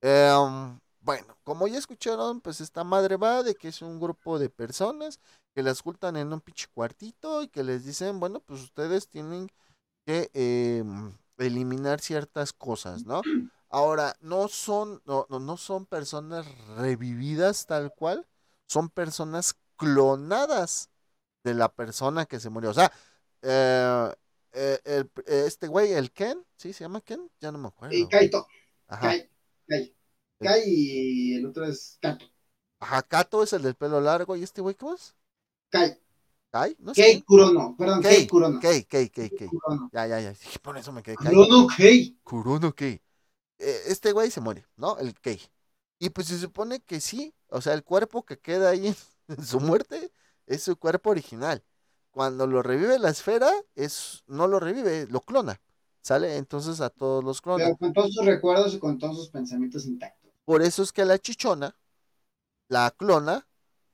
Em, 0.00 0.80
bueno, 1.00 1.36
como 1.44 1.66
ya 1.68 1.78
escucharon, 1.78 2.40
pues 2.40 2.60
esta 2.60 2.84
madre 2.84 3.16
va 3.16 3.42
de 3.42 3.54
que 3.54 3.68
es 3.68 3.82
un 3.82 4.00
grupo 4.00 4.38
de 4.38 4.48
personas 4.48 5.20
que 5.54 5.62
las 5.62 5.80
juntan 5.80 6.16
en 6.16 6.32
un 6.32 6.40
pinche 6.40 6.68
cuartito 6.72 7.42
y 7.42 7.48
que 7.48 7.64
les 7.64 7.84
dicen, 7.84 8.20
bueno, 8.20 8.40
pues 8.40 8.62
ustedes 8.62 9.08
tienen 9.08 9.48
que 10.06 10.30
em, 10.32 11.12
eliminar 11.36 12.00
ciertas 12.00 12.52
cosas, 12.52 13.04
¿no? 13.04 13.22
Ahora, 13.70 14.16
no 14.20 14.48
son, 14.48 15.02
no, 15.04 15.26
no 15.28 15.56
son 15.58 15.84
personas 15.84 16.46
revividas 16.76 17.66
tal 17.66 17.92
cual, 17.94 18.26
son 18.66 18.88
personas 18.88 19.54
clonadas 19.76 20.90
de 21.44 21.54
la 21.54 21.68
persona 21.68 22.26
que 22.26 22.40
se 22.40 22.50
murió. 22.50 22.70
O 22.70 22.74
sea, 22.74 22.92
eh, 23.42 24.12
eh, 24.52 25.04
este 25.26 25.68
güey, 25.68 25.92
el 25.92 26.10
Ken, 26.12 26.44
¿sí? 26.56 26.72
¿Se 26.72 26.84
llama 26.84 27.00
Ken? 27.00 27.30
Ya 27.40 27.52
no 27.52 27.58
me 27.58 27.68
acuerdo. 27.68 27.96
Y 27.96 28.08
Kaito. 28.08 28.46
Ajá. 28.86 29.14
Kai 30.40 30.62
y 30.64 31.34
el 31.34 31.46
otro 31.46 31.64
es 31.66 31.98
Kato. 32.00 32.24
Ajá, 32.80 33.02
Kato 33.02 33.42
es 33.42 33.52
el 33.52 33.62
del 33.62 33.74
pelo 33.74 34.00
largo. 34.00 34.36
¿Y 34.36 34.42
este 34.42 34.60
güey 34.60 34.74
cómo 34.74 34.94
es? 34.94 35.14
Kai. 35.70 35.98
¿Kai? 36.50 36.76
No 36.78 36.94
sé. 36.94 37.02
Kei 37.02 37.22
Kurono. 37.22 37.76
Perdón, 37.76 38.02
Kei, 38.02 38.16
Kei 38.16 38.26
Kurono. 38.26 38.60
Kei, 38.60 38.84
Kei, 38.84 39.08
Kei, 39.08 39.30
Kei. 39.30 39.48
Kurono. 39.48 39.90
Ya, 39.92 40.06
ya, 40.06 40.20
ya. 40.20 40.32
Por 40.62 40.78
eso 40.78 40.92
me 40.92 41.02
quedé 41.02 41.16
Kai. 41.16 41.34
Kurono 41.34 41.66
Kei. 41.76 42.18
Kurono 42.22 42.74
Kei. 42.74 43.02
Eh, 43.58 43.82
este 43.86 44.12
güey 44.12 44.30
se 44.30 44.40
muere, 44.40 44.66
¿no? 44.76 44.96
El 44.98 45.14
Kei. 45.14 45.40
Y 45.98 46.10
pues 46.10 46.28
se 46.28 46.38
supone 46.38 46.80
que 46.80 47.00
sí. 47.00 47.34
O 47.48 47.60
sea, 47.60 47.74
el 47.74 47.82
cuerpo 47.82 48.24
que 48.24 48.38
queda 48.38 48.70
ahí 48.70 48.94
en 49.28 49.44
su 49.44 49.60
muerte 49.60 50.12
es 50.46 50.62
su 50.62 50.76
cuerpo 50.76 51.10
original. 51.10 51.62
Cuando 52.10 52.46
lo 52.46 52.62
revive 52.62 52.98
la 52.98 53.10
esfera, 53.10 53.50
es 53.74 54.24
no 54.26 54.46
lo 54.46 54.60
revive, 54.60 55.06
lo 55.08 55.20
clona. 55.20 55.60
¿Sale? 56.00 56.36
Entonces 56.36 56.80
a 56.80 56.90
todos 56.90 57.22
los 57.22 57.40
clona. 57.42 57.64
Pero 57.64 57.76
con 57.76 57.92
todos 57.92 58.14
sus 58.14 58.24
recuerdos 58.24 58.74
y 58.74 58.78
con 58.78 58.98
todos 58.98 59.16
sus 59.16 59.28
pensamientos 59.28 59.84
intactos. 59.86 60.32
Por 60.44 60.62
eso 60.62 60.82
es 60.82 60.92
que 60.92 61.04
la 61.04 61.18
chichona 61.18 61.76
la 62.68 62.90
clona, 62.96 63.46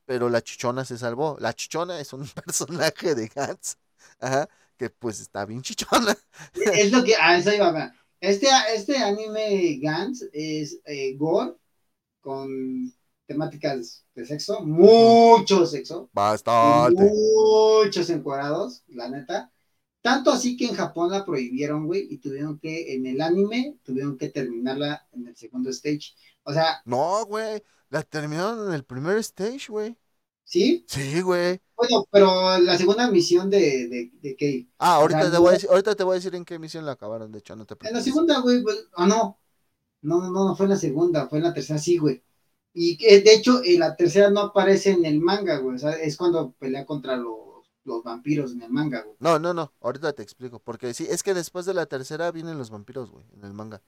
pero 0.05 0.29
la 0.29 0.41
chichona 0.41 0.85
se 0.85 0.97
salvó. 0.97 1.37
La 1.39 1.53
chichona 1.53 1.99
es 1.99 2.13
un 2.13 2.27
personaje 2.45 3.15
de 3.15 3.27
Gantz, 3.27 3.77
ajá, 4.19 4.47
que 4.77 4.89
pues 4.89 5.19
está 5.19 5.45
bien 5.45 5.61
chichona. 5.61 6.15
Es 6.53 6.91
lo 6.91 7.03
que. 7.03 7.15
Ah, 7.15 7.37
eso 7.37 7.53
iba 7.53 7.67
a 7.67 7.71
ver. 7.71 7.91
Este, 8.19 8.47
este 8.73 8.97
anime 8.97 9.79
Gantz 9.81 10.23
es 10.31 10.79
eh, 10.85 11.15
gore 11.15 11.53
con 12.21 12.93
temáticas 13.25 14.05
de 14.15 14.25
sexo, 14.25 14.61
mucho 14.65 15.65
sexo, 15.65 16.11
Bastante. 16.13 17.13
muchos 17.83 18.09
encuadrados, 18.09 18.83
la 18.87 19.09
neta. 19.09 19.51
Tanto 20.01 20.31
así 20.31 20.55
que 20.57 20.65
en 20.67 20.75
Japón 20.75 21.11
la 21.11 21.25
prohibieron, 21.25 21.87
güey, 21.87 22.07
y 22.11 22.19
tuvieron 22.19 22.59
que, 22.59 22.93
en 22.95 23.07
el 23.07 23.21
anime, 23.21 23.77
tuvieron 23.83 24.17
que 24.17 24.29
terminarla 24.29 25.07
en 25.13 25.27
el 25.27 25.35
segundo 25.35 25.69
stage. 25.71 26.13
O 26.43 26.53
sea, 26.53 26.85
No, 26.85 27.25
güey. 27.25 27.61
La 27.89 28.01
terminaron 28.03 28.67
en 28.67 28.73
el 28.73 28.83
primer 28.85 29.17
stage, 29.19 29.67
güey. 29.69 29.97
¿sí? 30.43 30.87
Sí, 30.87 31.21
güey. 31.21 31.61
Bueno, 31.75 32.05
pero 32.11 32.57
la 32.59 32.77
segunda 32.77 33.09
misión 33.11 33.49
de, 33.49 33.87
de, 33.89 34.11
de 34.21 34.35
Kei. 34.35 34.69
Ah, 34.79 34.95
ahorita 34.95 35.19
sea, 35.19 35.31
te, 35.31 35.37
voy 35.37 35.49
a 35.49 35.51
decir, 35.53 35.69
ahorita 35.69 35.95
te 35.95 36.03
voy 36.03 36.13
a 36.13 36.15
decir 36.15 36.35
en 36.35 36.45
qué 36.45 36.59
misión 36.59 36.85
la 36.85 36.93
acabaron, 36.93 37.31
de 37.31 37.39
hecho, 37.39 37.55
no 37.55 37.65
te 37.65 37.75
En 37.83 37.93
la 37.93 38.01
preocupes. 38.01 38.03
segunda, 38.03 38.39
güey, 38.41 38.61
pues, 38.63 38.87
ah, 38.95 39.07
no. 39.07 39.39
No, 40.01 40.21
no, 40.21 40.31
no, 40.31 40.45
no 40.49 40.55
fue 40.55 40.65
en 40.67 40.71
la 40.71 40.77
segunda, 40.77 41.27
fue 41.29 41.39
en 41.39 41.45
la 41.45 41.53
tercera, 41.53 41.79
sí, 41.79 41.97
güey. 41.97 42.23
Y 42.75 42.97
que, 42.97 43.21
de 43.21 43.33
hecho, 43.33 43.61
en 43.63 43.79
la 43.79 43.95
tercera 43.95 44.29
no 44.29 44.41
aparece 44.41 44.91
en 44.91 45.05
el 45.05 45.19
manga, 45.19 45.57
güey. 45.59 45.75
O 45.77 45.79
sea, 45.79 45.93
es 45.93 46.15
cuando 46.17 46.51
pelea 46.53 46.85
contra 46.85 47.15
los, 47.17 47.65
los 47.85 48.03
vampiros 48.03 48.51
en 48.53 48.61
el 48.63 48.69
manga, 48.71 49.01
güey. 49.03 49.17
No, 49.19 49.39
no, 49.39 49.53
no, 49.53 49.73
ahorita 49.81 50.13
te 50.13 50.23
explico. 50.23 50.59
Porque 50.59 50.93
sí, 50.93 51.07
es 51.09 51.23
que 51.23 51.33
después 51.33 51.65
de 51.65 51.73
la 51.73 51.85
tercera 51.85 52.31
vienen 52.31 52.57
los 52.57 52.69
vampiros, 52.69 53.11
güey, 53.11 53.25
en 53.33 53.43
el 53.45 53.53
manga. 53.53 53.81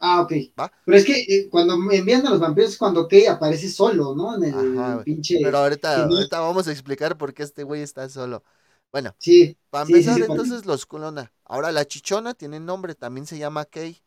Ah, 0.00 0.22
ok. 0.22 0.32
¿Va? 0.58 0.70
Pero 0.84 0.96
es 0.98 1.04
que 1.04 1.12
eh, 1.22 1.48
cuando 1.50 1.76
me 1.76 1.96
envían 1.96 2.26
a 2.26 2.30
los 2.30 2.40
vampiros 2.40 2.70
es 2.72 2.78
cuando 2.78 3.06
Kei 3.08 3.26
aparece 3.26 3.68
solo, 3.68 4.14
¿no? 4.14 4.34
En 4.36 4.44
el 4.44 4.56
Ajá, 4.56 5.04
pinche. 5.04 5.36
Pero 5.40 5.58
ahorita, 5.58 6.06
ahorita 6.06 6.40
vamos 6.40 6.68
a 6.68 6.72
explicar 6.72 7.16
por 7.18 7.34
qué 7.34 7.42
este 7.42 7.62
güey 7.62 7.82
está 7.82 8.08
solo. 8.08 8.44
Bueno, 8.92 9.14
Sí, 9.18 9.56
para 9.70 9.82
sí, 9.82 10.02
empezar, 10.02 10.22
sí, 10.24 10.24
entonces 10.24 10.66
los 10.66 10.86
clona. 10.86 11.32
Ahora 11.44 11.72
la 11.72 11.86
chichona 11.86 12.34
tiene 12.34 12.60
nombre, 12.60 12.94
también 12.94 13.26
se 13.26 13.38
llama 13.38 13.64
Kei. 13.66 14.02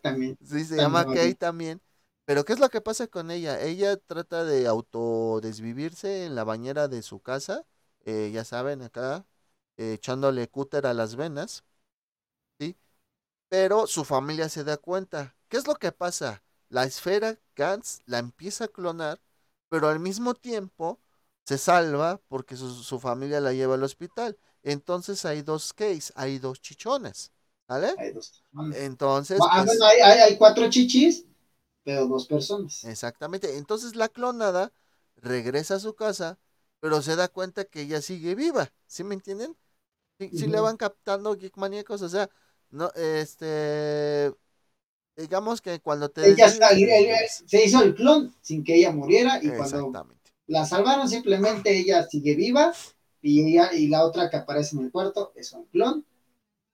también. 0.00 0.38
Sí, 0.44 0.64
se 0.64 0.76
También 0.76 0.78
llama 0.78 1.06
Kei. 1.08 1.34
también. 1.34 1.80
Pero 2.32 2.46
¿qué 2.46 2.54
es 2.54 2.60
lo 2.60 2.70
que 2.70 2.80
pasa 2.80 3.08
con 3.08 3.30
ella? 3.30 3.60
Ella 3.60 3.98
trata 3.98 4.42
de 4.44 4.66
autodesvivirse 4.66 6.24
en 6.24 6.34
la 6.34 6.44
bañera 6.44 6.88
de 6.88 7.02
su 7.02 7.20
casa, 7.20 7.66
eh, 8.06 8.30
ya 8.32 8.42
saben, 8.42 8.80
acá, 8.80 9.26
eh, 9.76 9.92
echándole 9.92 10.48
cúter 10.48 10.86
a 10.86 10.94
las 10.94 11.14
venas, 11.14 11.62
¿sí? 12.58 12.78
Pero 13.48 13.86
su 13.86 14.04
familia 14.04 14.48
se 14.48 14.64
da 14.64 14.78
cuenta. 14.78 15.36
¿Qué 15.48 15.58
es 15.58 15.66
lo 15.66 15.74
que 15.76 15.92
pasa? 15.92 16.42
La 16.70 16.84
esfera 16.84 17.38
Gantz 17.56 18.00
la 18.06 18.18
empieza 18.18 18.64
a 18.64 18.68
clonar, 18.68 19.20
pero 19.68 19.88
al 19.88 20.00
mismo 20.00 20.34
tiempo 20.34 21.00
se 21.44 21.58
salva 21.58 22.20
porque 22.28 22.56
su, 22.56 22.70
su 22.82 23.00
familia 23.00 23.40
la 23.40 23.52
lleva 23.52 23.74
al 23.74 23.84
hospital. 23.84 24.38
Entonces 24.62 25.24
hay 25.26 25.42
dos 25.42 25.74
Keis, 25.74 26.12
hay 26.16 26.38
dos 26.38 26.60
chichones, 26.62 27.32
¿vale? 27.68 27.94
Hay 27.98 28.12
dos. 28.12 28.42
Entonces, 28.74 29.40
Ah, 29.40 29.64
pues, 29.66 29.80
hay, 29.82 30.00
hay 30.00 30.36
cuatro 30.38 30.68
chichis, 30.70 31.24
pero 31.84 32.06
dos 32.06 32.26
personas. 32.26 32.84
Exactamente. 32.84 33.56
Entonces 33.56 33.96
la 33.96 34.08
clonada 34.08 34.72
regresa 35.16 35.76
a 35.76 35.80
su 35.80 35.94
casa, 35.94 36.38
pero 36.80 37.02
se 37.02 37.16
da 37.16 37.28
cuenta 37.28 37.64
que 37.64 37.82
ella 37.82 38.00
sigue 38.00 38.34
viva. 38.34 38.72
¿Sí 38.86 39.04
me 39.04 39.14
entienden? 39.14 39.56
Sí, 40.18 40.30
sí 40.32 40.46
le 40.46 40.60
van 40.60 40.76
captando 40.76 41.36
geek 41.36 41.56
maníacos. 41.56 42.02
O 42.02 42.08
sea, 42.08 42.28
no, 42.70 42.90
este. 42.94 44.32
Digamos 45.16 45.60
que 45.60 45.78
cuando 45.80 46.08
te. 46.10 46.30
Ella 46.30 46.46
está- 46.46 46.70
se 47.46 47.64
hizo 47.64 47.82
el 47.82 47.94
clon 47.94 48.34
sin 48.40 48.64
que 48.64 48.76
ella 48.76 48.92
muriera 48.92 49.38
y 49.42 49.48
cuando 49.50 49.92
la 50.46 50.64
salvaron 50.66 51.08
simplemente 51.08 51.76
ella 51.76 52.06
sigue 52.08 52.34
viva 52.34 52.72
y 53.20 53.42
ella 53.52 53.72
y 53.72 53.88
la 53.88 54.04
otra 54.04 54.28
que 54.30 54.36
aparece 54.36 54.76
en 54.76 54.84
el 54.84 54.90
cuarto 54.90 55.32
es 55.36 55.52
un 55.52 55.66
clon 55.66 56.04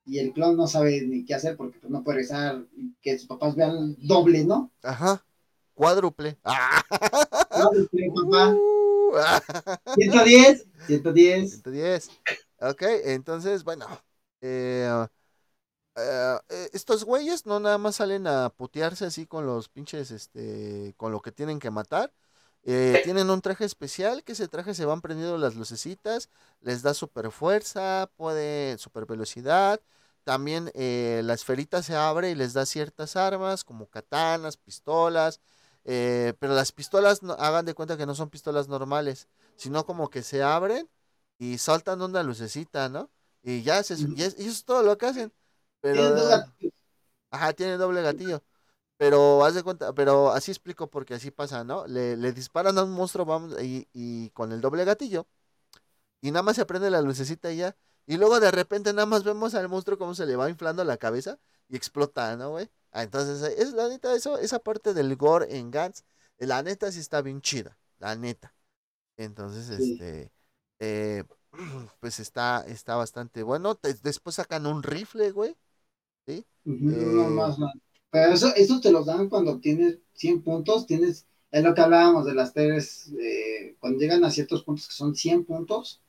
y 0.08 0.18
el 0.18 0.32
clon 0.32 0.56
no 0.56 0.66
sabe 0.66 1.02
ni 1.02 1.24
qué 1.24 1.34
hacer 1.34 1.56
porque 1.56 1.78
pues, 1.78 1.90
no 1.90 2.02
puede 2.02 2.16
regresar 2.16 2.64
y 2.76 2.94
que 3.02 3.18
sus 3.18 3.28
papás 3.28 3.54
vean 3.54 3.96
doble, 3.98 4.44
¿no? 4.44 4.72
Ajá. 4.82 5.24
Cuádruple. 5.74 6.38
¡Ah! 6.44 6.82
Este, 7.74 8.10
papá, 8.14 8.56
Uh, 9.10 9.14
110, 9.94 10.66
110. 10.86 11.50
110. 11.62 12.10
Ok, 12.60 12.82
entonces, 13.04 13.64
bueno. 13.64 13.86
eh, 14.42 15.06
eh, 15.96 16.38
estos 16.72 17.04
güeyes 17.04 17.46
no 17.46 17.58
nada 17.58 17.78
más 17.78 17.96
salen 17.96 18.26
a 18.26 18.50
putearse 18.50 19.06
así 19.06 19.26
con 19.26 19.46
los 19.46 19.68
pinches, 19.68 20.10
este, 20.10 20.94
con 20.96 21.10
lo 21.12 21.20
que 21.20 21.32
tienen 21.32 21.58
que 21.58 21.70
matar. 21.70 22.12
Eh, 22.64 23.00
tienen 23.04 23.30
un 23.30 23.40
traje 23.40 23.64
especial, 23.64 24.22
que 24.24 24.32
ese 24.32 24.48
traje 24.48 24.74
se 24.74 24.84
van 24.84 25.00
prendiendo 25.00 25.38
las 25.38 25.54
lucecitas, 25.54 26.28
les 26.60 26.82
da 26.82 26.92
super 26.92 27.30
fuerza, 27.30 28.10
puede 28.16 28.76
super 28.78 29.06
velocidad. 29.06 29.80
También 30.28 30.70
eh, 30.74 31.22
la 31.24 31.34
esferita 31.34 31.82
se 31.82 31.96
abre 31.96 32.30
y 32.30 32.34
les 32.34 32.52
da 32.52 32.66
ciertas 32.66 33.16
armas, 33.16 33.64
como 33.64 33.88
katanas, 33.88 34.56
pistolas. 34.58 35.40
eh, 35.84 36.34
pero 36.38 36.54
las 36.54 36.72
pistolas, 36.72 37.22
no- 37.22 37.32
hagan 37.34 37.64
de 37.66 37.74
cuenta 37.74 37.96
que 37.96 38.04
no 38.06 38.14
son 38.14 38.28
pistolas 38.30 38.68
normales, 38.68 39.28
sino 39.56 39.86
como 39.86 40.10
que 40.10 40.22
se 40.22 40.42
abren 40.42 40.88
y 41.38 41.58
saltan 41.58 42.02
una 42.02 42.22
lucecita, 42.22 42.88
¿no? 42.90 43.10
Y 43.42 43.62
ya, 43.62 43.82
se, 43.82 43.94
y 44.16 44.22
es- 44.22 44.36
y 44.38 44.42
eso 44.42 44.50
es 44.52 44.64
todo 44.66 44.82
lo 44.82 44.98
que 44.98 45.06
hacen. 45.06 45.32
Pero, 45.80 46.26
gatillos. 46.28 46.72
Ajá, 47.30 47.52
tiene 47.54 47.76
doble 47.76 48.02
gatillo. 48.02 48.42
Pero 48.98 49.44
haz 49.44 49.54
de 49.54 49.62
cuenta, 49.64 49.92
pero 49.94 50.30
así 50.32 50.50
explico 50.52 50.90
porque 50.90 51.14
así 51.14 51.30
pasa, 51.32 51.64
¿no? 51.64 51.86
Le, 51.86 52.16
le 52.16 52.32
disparan 52.32 52.78
a 52.78 52.84
un 52.84 52.92
monstruo 52.92 53.26
vamos, 53.26 53.54
y, 53.62 53.88
y 53.94 54.30
con 54.30 54.52
el 54.52 54.60
doble 54.62 54.84
gatillo. 54.84 55.26
Y 56.20 56.30
nada 56.32 56.42
más 56.42 56.56
se 56.56 56.66
prende 56.66 56.90
la 56.90 57.02
lucecita 57.02 57.52
y 57.52 57.58
ya. 57.58 57.76
Y 58.08 58.18
luego 58.18 58.40
de 58.40 58.50
repente 58.52 58.92
nada 58.94 59.06
más 59.06 59.24
vemos 59.24 59.54
al 59.56 59.70
monstruo 59.70 59.98
como 59.98 60.16
se 60.16 60.26
le 60.26 60.36
va 60.36 60.50
inflando 60.50 60.84
la 60.84 60.98
cabeza 60.98 61.38
y 61.68 61.76
explota, 61.76 62.36
¿no, 62.36 62.50
güey? 62.52 62.70
Ah, 62.92 63.04
entonces, 63.04 63.42
eh, 63.52 63.56
es 63.62 63.74
la 63.74 63.88
neta, 63.88 64.14
eso, 64.16 64.38
esa 64.38 64.60
parte 64.60 64.94
del 64.94 65.16
gore 65.16 65.58
en 65.58 65.70
Gantz, 65.72 66.04
eh, 66.38 66.46
la 66.48 66.62
neta 66.64 66.92
sí 66.92 67.00
está 67.00 67.22
bien 67.22 67.42
chida, 67.42 67.78
la 68.00 68.16
neta. 68.16 68.54
Entonces, 69.16 69.68
Sí. 69.68 69.94
este, 69.94 70.32
eh, 70.80 71.24
pues 72.00 72.20
está, 72.20 72.64
está 72.68 72.96
bastante 72.96 73.42
bueno. 73.44 73.76
Te- 73.76 73.94
después 73.94 74.36
sacan 74.36 74.66
un 74.66 74.82
rifle, 74.82 75.32
güey. 75.32 75.56
Eh, 76.88 76.96
no 76.96 77.28
más, 77.30 77.58
no. 77.58 77.70
Pero 78.10 78.32
eso, 78.32 78.54
eso 78.56 78.80
te 78.80 78.90
los 78.92 79.06
dan 79.06 79.28
cuando 79.28 79.60
tienes 79.60 79.98
100 80.14 80.42
puntos, 80.42 80.86
tienes, 80.86 81.26
es 81.50 81.62
lo 81.64 81.74
que 81.74 81.80
hablábamos 81.82 82.24
de 82.26 82.34
las 82.34 82.52
tres, 82.54 83.12
eh, 83.20 83.76
cuando 83.80 83.98
llegan 84.00 84.24
a 84.24 84.30
ciertos 84.30 84.64
puntos 84.64 84.88
que 84.88 84.94
son 84.94 85.14
100 85.14 85.44
puntos, 85.44 86.02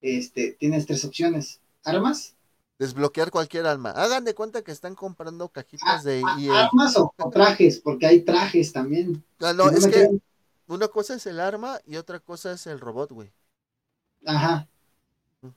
este, 0.00 0.52
tienes 0.58 0.86
tres 0.86 1.04
opciones, 1.04 1.60
armas, 1.84 2.34
Desbloquear 2.78 3.32
cualquier 3.32 3.66
alma. 3.66 3.90
Hagan 3.90 4.24
de 4.24 4.36
cuenta 4.36 4.62
que 4.62 4.70
están 4.70 4.94
comprando 4.94 5.48
cajitas 5.48 6.04
de 6.04 6.22
a- 6.24 6.40
EA. 6.40 6.66
armas 6.66 6.96
o, 6.96 7.12
o 7.18 7.28
trajes, 7.30 7.80
porque 7.80 8.06
hay 8.06 8.20
trajes 8.20 8.72
también. 8.72 9.24
Ah, 9.40 9.52
no, 9.52 9.68
Si 9.70 9.74
es 9.74 9.84
me 9.86 9.90
que 9.90 9.98
creen- 10.04 10.22
una 10.68 10.86
cosa 10.86 11.16
es 11.16 11.26
el 11.26 11.40
arma 11.40 11.80
y 11.86 11.96
otra 11.96 12.20
cosa 12.20 12.52
es 12.52 12.68
el 12.68 12.78
robot, 12.78 13.10
güey. 13.10 13.32
Ajá. 14.24 14.68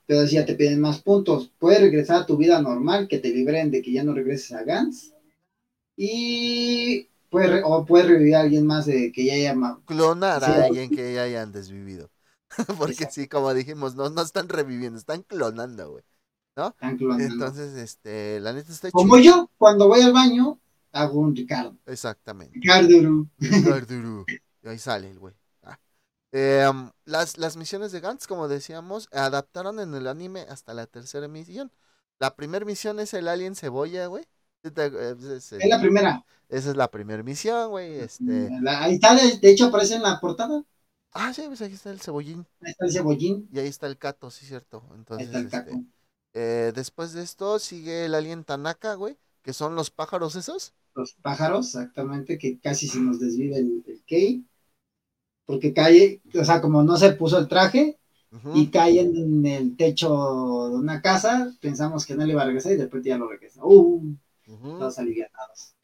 Pero 0.06 0.26
si 0.26 0.34
ya 0.34 0.44
te 0.44 0.54
piden 0.56 0.80
más 0.80 1.00
puntos, 1.00 1.52
puedes 1.60 1.80
regresar 1.80 2.22
a 2.22 2.26
tu 2.26 2.36
vida 2.36 2.60
normal, 2.60 3.06
que 3.06 3.18
te 3.18 3.28
liberen 3.28 3.70
de 3.70 3.82
que 3.82 3.92
ya 3.92 4.02
no 4.02 4.14
regreses 4.14 4.52
a 4.52 4.64
Gans. 4.64 5.12
Y 5.96 7.08
puedes, 7.30 7.62
o 7.64 7.84
puedes 7.84 8.08
revivir 8.08 8.34
a 8.34 8.40
alguien 8.40 8.66
más 8.66 8.86
de 8.86 9.12
que 9.12 9.24
ya 9.24 9.34
haya 9.34 9.54
Clonar 9.84 10.42
a 10.42 10.64
alguien 10.64 10.90
que 10.90 11.14
ya 11.14 11.22
hayan 11.22 11.52
desvivido. 11.52 12.10
Porque 12.78 12.92
Exacto. 12.94 13.14
sí, 13.14 13.28
como 13.28 13.52
dijimos, 13.54 13.94
no, 13.94 14.10
no 14.10 14.22
están 14.22 14.48
reviviendo, 14.48 14.98
están 14.98 15.22
clonando, 15.22 15.90
güey. 15.92 16.04
tan 16.78 16.96
clonando. 16.96 17.24
Entonces, 17.24 17.74
este, 17.76 18.40
la 18.40 18.52
neta 18.52 18.72
está 18.72 18.90
Como 18.90 19.16
chido. 19.18 19.34
yo, 19.36 19.50
cuando 19.58 19.88
voy 19.88 20.00
al 20.02 20.12
baño, 20.12 20.58
hago 20.92 21.20
un 21.20 21.34
Ricardo. 21.34 21.76
Exactamente. 21.86 22.58
Ricardo. 22.60 23.26
Ricardo. 23.38 24.24
Y 24.64 24.68
ahí 24.68 24.78
sale 24.78 25.10
el 25.10 25.18
güey. 25.18 25.34
Ah. 25.64 25.76
Eh, 26.30 26.64
um, 26.70 26.90
las, 27.04 27.36
las 27.36 27.56
misiones 27.56 27.90
de 27.90 27.98
Gantz, 27.98 28.28
como 28.28 28.46
decíamos, 28.46 29.08
adaptaron 29.10 29.80
en 29.80 29.92
el 29.94 30.06
anime 30.06 30.42
hasta 30.48 30.72
la 30.72 30.86
tercera 30.86 31.26
misión. 31.26 31.72
La 32.20 32.36
primera 32.36 32.64
misión 32.64 33.00
es 33.00 33.12
el 33.14 33.26
alien 33.26 33.56
cebolla, 33.56 34.06
güey. 34.06 34.24
Eh, 34.62 35.16
es, 35.36 35.52
la 35.68 35.80
primera. 35.80 36.24
esa 36.48 36.70
es 36.70 36.76
la 36.76 36.88
primera 36.92 37.24
misión, 37.24 37.70
güey. 37.70 37.94
Este. 37.98 38.50
La- 38.60 38.84
ahí 38.84 38.94
está, 38.94 39.16
de, 39.16 39.38
de 39.38 39.50
hecho 39.50 39.66
aparece 39.66 39.96
en 39.96 40.02
la 40.02 40.20
portada. 40.20 40.62
Ah, 41.12 41.32
sí, 41.32 41.42
pues 41.46 41.60
aquí 41.62 41.74
está 41.74 41.90
el 41.90 42.00
cebollín. 42.00 42.46
Ahí 42.62 42.70
está 42.70 42.86
el 42.86 42.92
cebollín. 42.92 43.48
Y 43.52 43.58
ahí 43.58 43.68
está 43.68 43.86
el 43.86 43.98
cato, 43.98 44.30
sí, 44.30 44.46
cierto. 44.46 44.82
Ahí 44.90 44.96
Entonces, 44.98 45.26
está 45.26 45.38
el 45.38 45.46
este, 45.46 45.84
eh, 46.34 46.72
después 46.74 47.12
de 47.12 47.22
esto 47.22 47.58
sigue 47.58 48.06
el 48.06 48.14
alien 48.14 48.44
Tanaka, 48.44 48.94
güey. 48.94 49.18
Que 49.42 49.52
son 49.52 49.74
los 49.74 49.90
pájaros 49.90 50.36
esos. 50.36 50.72
Los 50.94 51.14
pájaros, 51.14 51.66
exactamente, 51.66 52.38
que 52.38 52.58
casi 52.60 52.86
se 52.88 53.00
nos 53.00 53.18
desvive 53.18 53.56
el, 53.58 53.82
el 53.86 54.02
Key. 54.06 54.44
Porque 55.44 55.72
cae, 55.74 56.20
o 56.40 56.44
sea, 56.44 56.60
como 56.60 56.82
no 56.82 56.96
se 56.96 57.12
puso 57.12 57.38
el 57.38 57.48
traje 57.48 57.98
y 58.54 58.68
cae 58.68 59.00
en 59.00 59.44
el 59.46 59.76
techo 59.76 60.08
de 60.70 60.76
una 60.76 61.02
casa, 61.02 61.52
pensamos 61.60 62.06
que 62.06 62.14
no 62.14 62.24
le 62.24 62.32
iba 62.32 62.42
a 62.42 62.46
regresar 62.46 62.72
y 62.72 62.76
de 62.76 62.84
repente 62.84 63.10
ya 63.10 63.18
lo 63.18 63.28
regresa. 63.28 63.60
¡Uh! 63.64 64.14
ujú. 64.46 64.78
Todos 64.78 64.98
alivianados. 64.98 65.74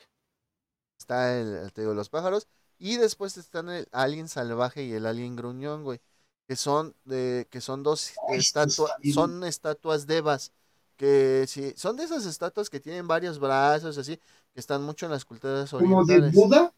Está 0.98 1.38
el, 1.40 1.54
el- 1.56 1.72
te 1.72 1.80
digo, 1.82 1.94
los 1.94 2.08
pájaros. 2.08 2.48
Y 2.78 2.96
después 2.96 3.36
están 3.36 3.68
el 3.68 3.88
alien 3.92 4.28
salvaje 4.28 4.84
y 4.84 4.92
el 4.92 5.06
alien 5.06 5.36
gruñón, 5.36 5.84
güey. 5.84 6.00
Que 6.46 6.56
son 6.56 6.94
de, 7.04 7.46
que 7.50 7.60
son 7.60 7.82
dos 7.82 8.12
estatuas, 8.30 8.92
son 9.12 9.44
estatuas 9.44 10.06
devas. 10.06 10.52
Que 10.96 11.44
sí, 11.46 11.74
son 11.76 11.96
de 11.96 12.04
esas 12.04 12.24
estatuas 12.24 12.70
que 12.70 12.80
tienen 12.80 13.06
varios 13.06 13.38
brazos, 13.38 13.98
así, 13.98 14.16
que 14.16 14.60
están 14.60 14.82
mucho 14.82 15.06
en 15.06 15.12
las 15.12 15.24
culturas 15.24 15.70
Como 15.70 16.04
de 16.04 16.14
orientales. 16.14 16.34
Buda. 16.34 16.72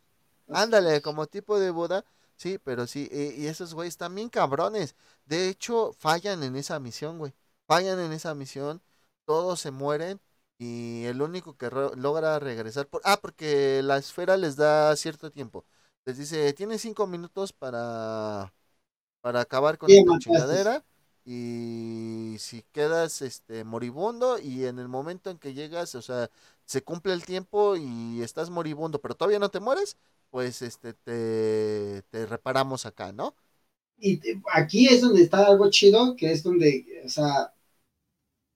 Ándale, 0.49 1.01
como 1.01 1.27
tipo 1.27 1.59
de 1.59 1.71
Buda. 1.71 2.05
Sí, 2.37 2.59
pero 2.59 2.87
sí, 2.87 3.09
y, 3.13 3.43
y 3.43 3.47
esos 3.47 3.75
güeyes 3.75 3.97
también 3.97 4.29
cabrones. 4.29 4.95
De 5.27 5.49
hecho, 5.49 5.93
fallan 5.99 6.43
en 6.43 6.57
esa 6.57 6.81
misión, 6.81 7.19
güey. 7.19 7.35
Fallan 7.67 8.01
en 8.01 8.13
esa 8.13 8.35
misión, 8.35 8.83
todos 9.25 9.61
se 9.61 9.71
mueren 9.71 10.21
y 10.59 11.05
el 11.05 11.23
único 11.23 11.57
que 11.57 11.71
logra 11.71 12.39
regresar 12.39 12.87
por... 12.89 13.01
Ah, 13.05 13.19
porque 13.21 13.81
la 13.83 13.97
esfera 13.97 14.37
les 14.37 14.57
da 14.57 14.95
cierto 14.97 15.31
tiempo. 15.31 15.65
Les 16.07 16.17
dice, 16.19 16.53
tienes 16.55 16.81
cinco 16.83 17.07
minutos 17.07 17.53
para, 17.53 18.53
para 19.21 19.41
acabar 19.43 19.79
con 19.79 19.95
esta 19.95 20.15
chingadera 20.17 20.85
y 21.25 22.37
si 22.39 22.63
quedas 22.73 23.23
este 23.23 23.65
moribundo 23.65 24.39
y 24.39 24.67
en 24.67 24.79
el 24.79 24.89
momento 24.89 25.31
en 25.31 25.39
que 25.39 25.55
llegas, 25.55 25.95
o 25.97 26.03
sea, 26.03 26.31
se 26.67 26.83
cumple 26.83 27.13
el 27.15 27.25
tiempo 27.27 27.77
y 27.77 28.23
estás 28.23 28.51
moribundo, 28.51 29.01
pero 29.01 29.15
todavía 29.17 29.39
no 29.41 29.51
te 29.51 29.61
mueres, 29.61 29.97
pues 30.31 30.63
este 30.63 30.95
te, 30.95 32.03
te 32.11 32.27
reparamos 32.27 32.87
acá, 32.87 33.13
¿no? 33.13 33.35
Y 33.99 34.17
te- 34.17 34.43
aquí 34.53 34.89
es 34.89 35.01
donde 35.01 35.23
está 35.23 35.47
algo 35.47 35.71
chido, 35.71 36.17
que 36.17 36.33
es 36.33 36.43
donde, 36.43 37.03
o 37.05 37.09
sea, 37.09 37.55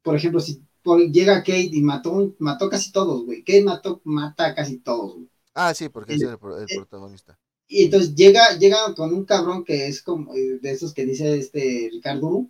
por 0.03 0.15
ejemplo, 0.17 0.39
si 0.41 0.63
por- 0.83 1.01
llega 1.11 1.39
Kate 1.43 1.71
y 1.73 1.83
mató, 1.83 2.35
mató 2.39 2.69
casi 2.71 2.93
todos, 2.93 3.25
güey. 3.25 3.43
Kate 3.43 3.63
mató, 3.65 4.01
mata 4.05 4.47
a 4.47 4.55
casi 4.55 4.79
todos, 4.79 5.15
güey. 5.15 5.29
Ah, 5.55 5.75
sí, 5.75 5.89
porque 5.89 6.15
es 6.15 6.23
El- 6.23 6.29
el, 6.31 6.35
eh, 6.35 6.67
protagonista. 6.75 7.39
Y 7.67 7.85
entonces 7.85 8.15
llega, 8.15 8.57
llega 8.59 8.95
con 8.95 9.13
un 9.15 9.25
cabrón 9.25 9.65
que 9.65 9.87
es 9.89 10.03
como 10.03 10.35
eh, 10.35 10.59
de 10.61 10.71
esos 10.73 10.93
que 10.95 11.05
dice 11.07 11.39
este 11.39 11.89
Ricardo. 11.93 12.47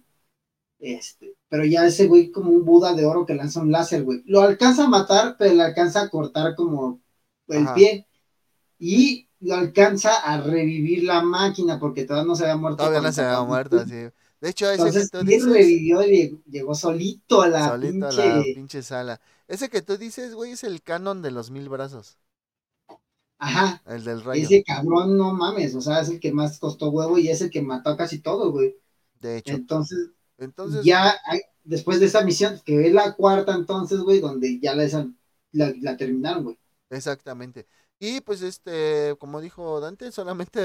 Este, 0.78 1.34
pero 1.48 1.64
ya 1.64 1.86
ese 1.86 2.06
güey 2.08 2.30
como 2.30 2.50
un 2.50 2.64
Buda 2.64 2.94
de 2.94 3.06
oro 3.06 3.26
que 3.26 3.34
lanza 3.34 3.60
un 3.62 3.72
láser, 3.72 4.04
güey. 4.04 4.22
Lo 4.26 4.42
alcanza 4.42 4.84
a 4.84 4.88
matar, 4.88 5.36
pero 5.38 5.54
le 5.54 5.62
alcanza 5.62 6.02
a 6.02 6.10
cortar 6.10 6.54
como 6.56 7.00
el 7.48 7.64
Ajá. 7.64 7.74
pie. 7.74 8.06
Y 8.78 9.28
lo 9.40 9.54
alcanza 9.56 10.16
a 10.20 10.40
revivir 10.40 11.04
la 11.04 11.22
máquina 11.22 11.78
porque 11.80 12.04
todavía 12.04 12.26
no 12.28 12.36
se 12.36 12.44
había 12.44 12.56
muerto. 12.56 12.78
Todavía 12.78 13.00
no 13.00 13.12
se 13.12 13.22
había 13.22 13.42
muerto, 13.42 13.84
sí. 13.86 13.94
De 14.40 14.50
hecho, 14.50 14.70
ese 14.70 14.76
Entonces, 14.78 15.10
que 15.10 15.18
tú 15.18 15.24
dices, 15.24 15.48
revivió 15.52 16.02
y 16.02 16.42
llegó, 16.50 16.74
solito 16.74 17.42
a 17.42 17.48
la 17.48 17.70
solito 17.70 18.06
a 18.06 18.12
pinche. 18.12 18.22
la 18.22 18.42
pinche 18.54 18.82
sala. 18.82 19.20
Ese 19.48 19.68
que 19.68 19.82
tú 19.82 19.96
dices, 19.96 20.34
güey, 20.34 20.52
es 20.52 20.64
el 20.64 20.82
canon 20.82 21.22
de 21.22 21.30
los 21.30 21.50
mil 21.50 21.68
brazos, 21.68 22.18
Ajá. 23.38 23.82
el 23.86 24.04
del 24.04 24.22
rayo. 24.22 24.44
Ese 24.44 24.62
cabrón, 24.64 25.16
no 25.16 25.32
mames. 25.34 25.74
O 25.74 25.80
sea, 25.80 26.00
es 26.00 26.08
el 26.08 26.20
que 26.20 26.32
más 26.32 26.58
costó 26.58 26.90
huevo 26.90 27.18
y 27.18 27.28
es 27.28 27.40
el 27.42 27.50
que 27.50 27.62
mató 27.62 27.90
a 27.90 27.96
casi 27.96 28.20
todo, 28.20 28.50
güey. 28.52 28.76
De 29.20 29.38
hecho, 29.38 29.54
Entonces, 29.54 30.10
entonces, 30.38 30.84
ya 30.84 31.14
hay- 31.26 31.40
después 31.64 32.00
de 32.00 32.06
esa 32.06 32.22
misión, 32.24 32.60
que 32.64 32.86
es 32.86 32.92
la 32.92 33.14
cuarta 33.14 33.54
entonces, 33.54 34.00
güey, 34.00 34.20
donde 34.20 34.60
ya 34.60 34.74
la, 34.74 34.84
esa- 34.84 35.08
la, 35.52 35.72
la 35.80 35.96
terminaron, 35.96 36.44
güey. 36.44 36.58
exactamente. 36.90 37.66
Y 37.98 38.20
pues 38.20 38.42
este, 38.42 39.16
como 39.18 39.40
dijo 39.40 39.80
Dante, 39.80 40.10
solamente 40.12 40.60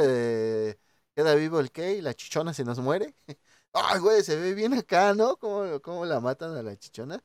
eh, 0.71 0.79
queda 1.15 1.35
vivo 1.35 1.59
el 1.59 1.71
Key, 1.71 2.01
la 2.01 2.13
chichona 2.13 2.53
se 2.53 2.65
nos 2.65 2.79
muere. 2.79 3.15
Ay, 3.73 3.99
güey, 3.99 4.23
se 4.23 4.35
ve 4.35 4.53
bien 4.55 4.73
acá, 4.73 5.13
¿no? 5.13 5.37
¿Cómo, 5.37 5.79
cómo 5.81 6.05
la 6.05 6.19
matan 6.19 6.55
a 6.57 6.63
la 6.63 6.75
chichona? 6.77 7.23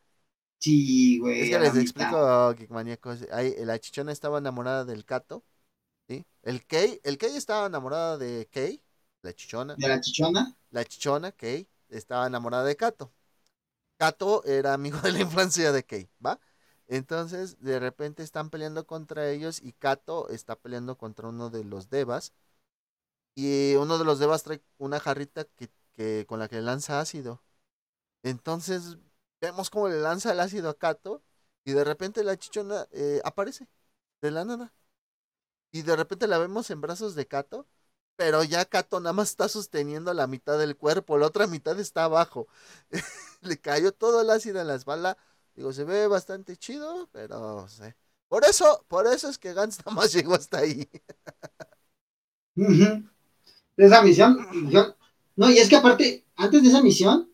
Sí, 0.64 1.18
güey. 1.18 1.42
Es 1.42 1.50
que 1.50 1.58
les 1.58 1.76
explico, 1.76 2.54
Geekmaníacos. 2.54 3.20
La 3.30 3.78
chichona 3.78 4.12
estaba 4.12 4.38
enamorada 4.38 4.84
del 4.84 5.04
Cato, 5.04 5.44
¿sí? 6.08 6.24
El 6.42 6.64
Kei, 6.66 7.00
el 7.04 7.18
Kei 7.18 7.36
estaba 7.36 7.66
enamorada 7.66 8.18
de 8.18 8.48
Kei, 8.50 8.82
la 9.22 9.32
chichona. 9.34 9.76
De 9.76 9.88
la 9.88 10.00
chichona. 10.00 10.54
La 10.70 10.84
chichona, 10.84 11.32
Kei, 11.32 11.68
estaba 11.88 12.26
enamorada 12.26 12.64
de 12.64 12.76
Kato. 12.76 13.12
Kato 13.98 14.44
era 14.44 14.74
amigo 14.74 14.98
de 15.02 15.12
la 15.12 15.20
infancia 15.20 15.72
de 15.72 15.84
Kei, 15.84 16.08
¿va? 16.24 16.40
Entonces, 16.88 17.60
de 17.60 17.78
repente 17.80 18.22
están 18.22 18.50
peleando 18.50 18.86
contra 18.86 19.30
ellos 19.30 19.60
y 19.62 19.72
Kato 19.72 20.28
está 20.30 20.56
peleando 20.56 20.96
contra 20.98 21.28
uno 21.28 21.50
de 21.50 21.64
los 21.64 21.90
devas. 21.90 22.32
Y 23.34 23.74
uno 23.76 23.98
de 23.98 24.04
los 24.04 24.18
devas 24.18 24.42
trae 24.42 24.62
una 24.78 25.00
jarrita 25.00 25.44
que, 25.44 25.68
que- 25.94 26.24
con 26.28 26.38
la 26.38 26.48
que 26.48 26.60
lanza 26.60 27.00
ácido. 27.00 27.42
Entonces, 28.22 28.98
vemos 29.46 29.70
cómo 29.70 29.88
le 29.88 30.00
lanza 30.00 30.32
el 30.32 30.40
ácido 30.40 30.70
a 30.70 30.78
Kato 30.78 31.22
y 31.64 31.72
de 31.72 31.84
repente 31.84 32.24
la 32.24 32.36
chichona 32.38 32.86
eh, 32.92 33.20
aparece 33.24 33.68
de 34.22 34.30
la 34.30 34.44
nada. 34.44 34.72
Y 35.72 35.82
de 35.82 35.96
repente 35.96 36.26
la 36.28 36.38
vemos 36.38 36.70
en 36.70 36.80
brazos 36.80 37.14
de 37.14 37.26
Kato, 37.26 37.66
pero 38.16 38.44
ya 38.44 38.64
Kato 38.64 39.00
nada 39.00 39.12
más 39.12 39.30
está 39.30 39.48
sosteniendo 39.48 40.14
la 40.14 40.26
mitad 40.26 40.58
del 40.58 40.76
cuerpo, 40.76 41.18
la 41.18 41.26
otra 41.26 41.46
mitad 41.46 41.78
está 41.80 42.04
abajo. 42.04 42.46
le 43.42 43.58
cayó 43.60 43.92
todo 43.92 44.20
el 44.22 44.30
ácido 44.30 44.60
en 44.60 44.68
la 44.68 44.76
espalda. 44.76 45.16
Digo, 45.54 45.72
se 45.72 45.84
ve 45.84 46.06
bastante 46.06 46.56
chido, 46.56 47.08
pero 47.12 47.68
sé. 47.68 47.96
Por 48.28 48.44
eso, 48.44 48.84
por 48.88 49.06
eso 49.06 49.28
es 49.28 49.38
que 49.38 49.52
Gantz 49.54 49.78
nada 49.86 49.96
más 49.96 50.12
llegó 50.12 50.34
hasta 50.34 50.58
ahí. 50.58 50.88
Esa 53.76 54.02
misión, 54.02 54.38
yo- 54.70 54.94
no, 55.36 55.50
y 55.50 55.58
es 55.58 55.68
que 55.68 55.76
aparte, 55.76 56.24
antes 56.36 56.62
de 56.62 56.68
esa 56.68 56.80
misión, 56.82 57.28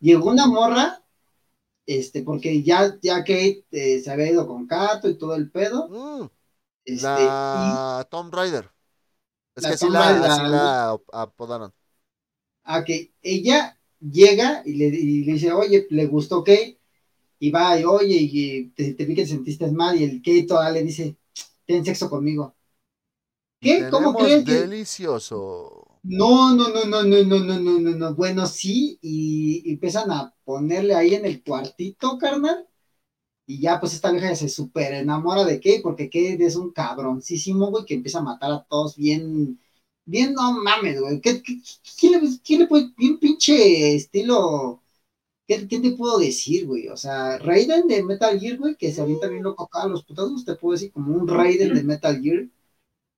llegó 0.00 0.30
una 0.30 0.46
morra, 0.46 1.01
este, 1.86 2.22
porque 2.22 2.62
ya, 2.62 2.98
ya 3.02 3.18
Kate 3.20 3.64
eh, 3.72 4.00
se 4.00 4.10
había 4.10 4.30
ido 4.32 4.46
con 4.46 4.66
Kato 4.66 5.08
y 5.10 5.18
todo 5.18 5.34
el 5.36 5.50
pedo, 5.50 5.94
Mm, 5.94 6.28
este, 6.86 7.42
la 7.44 8.06
Tomb 8.10 8.34
Raider. 8.34 8.70
Es 9.56 9.66
La 9.66 9.74
que 9.74 9.74
así 9.74 9.90
la, 9.90 10.18
así 10.26 10.44
la- 10.46 10.46
la 10.46 10.90
ap- 10.92 11.10
apodaron. 11.14 11.74
a 12.64 12.84
que 12.84 13.12
ella 13.22 13.78
llega 14.00 14.62
y 14.64 14.74
le, 14.74 14.86
y 14.88 15.24
le 15.24 15.32
dice, 15.34 15.52
oye, 15.52 15.86
le 15.90 16.06
gustó 16.06 16.42
Kate, 16.44 16.78
y 17.40 17.50
va, 17.50 17.80
y 17.80 17.84
oye, 17.84 18.16
y 18.20 18.68
te, 18.70 18.94
te 18.94 19.04
vi 19.06 19.14
que 19.14 19.22
te 19.24 19.28
sentiste 19.28 19.70
mal, 19.72 20.00
y 20.00 20.04
el 20.04 20.18
Kate 20.22 20.44
todavía 20.48 20.80
le 20.80 20.84
dice, 20.86 21.16
ten 21.66 21.84
sexo 21.84 22.10
conmigo. 22.10 22.56
¿Qué? 23.60 23.86
¿Cómo 23.88 24.14
que...? 24.16 24.44
delicioso. 24.44 25.81
No, 26.04 26.54
no, 26.56 26.68
no, 26.68 26.84
no, 26.84 27.02
no, 27.04 27.22
no, 27.24 27.38
no, 27.44 27.60
no, 27.60 27.78
no, 27.80 27.90
no. 27.92 28.14
Bueno, 28.14 28.46
sí, 28.46 28.98
y, 29.02 29.70
empiezan 29.70 30.10
a 30.10 30.34
ponerle 30.44 30.94
ahí 30.94 31.14
en 31.14 31.24
el 31.24 31.42
cuartito, 31.44 32.18
carnal. 32.18 32.66
Y 33.46 33.60
ya, 33.60 33.80
pues 33.80 33.94
esta 33.94 34.12
vieja 34.12 34.34
se 34.36 34.48
súper 34.48 34.94
enamora 34.94 35.44
de 35.44 35.56
Kate, 35.58 35.80
porque 35.82 36.06
Kate 36.10 36.44
es 36.44 36.56
un 36.56 36.72
cabroncísimo, 36.72 37.70
güey, 37.70 37.86
que 37.86 37.94
empieza 37.94 38.20
a 38.20 38.22
matar 38.22 38.52
a 38.52 38.64
todos 38.64 38.96
bien, 38.96 39.60
bien, 40.06 40.34
no 40.34 40.52
mames, 40.62 41.00
güey. 41.00 41.20
¿Qué, 41.20 41.42
quién, 42.00 42.12
le, 42.12 42.38
quién 42.44 42.60
le 42.60 42.68
puede, 42.68 42.92
bien 42.96 43.18
pinche 43.18 43.96
estilo, 43.96 44.82
¿qué, 45.48 45.68
qué 45.68 45.80
te 45.80 45.92
puedo 45.92 46.18
decir, 46.18 46.66
güey? 46.66 46.88
O 46.88 46.96
sea, 46.98 47.38
Raiden 47.38 47.88
de 47.88 48.04
Metal 48.04 48.38
Gear, 48.40 48.58
güey, 48.58 48.76
que 48.76 48.92
se 48.92 49.02
avienta 49.02 49.28
bien 49.28 49.42
loco 49.44 49.64
acá 49.64 49.82
a 49.84 49.88
los 49.88 50.04
putazos, 50.04 50.44
te 50.44 50.56
puedo 50.56 50.74
decir 50.74 50.92
como 50.92 51.14
un 51.16 51.28
Raiden 51.28 51.74
de 51.74 51.84
Metal 51.84 52.20
Gear 52.22 52.48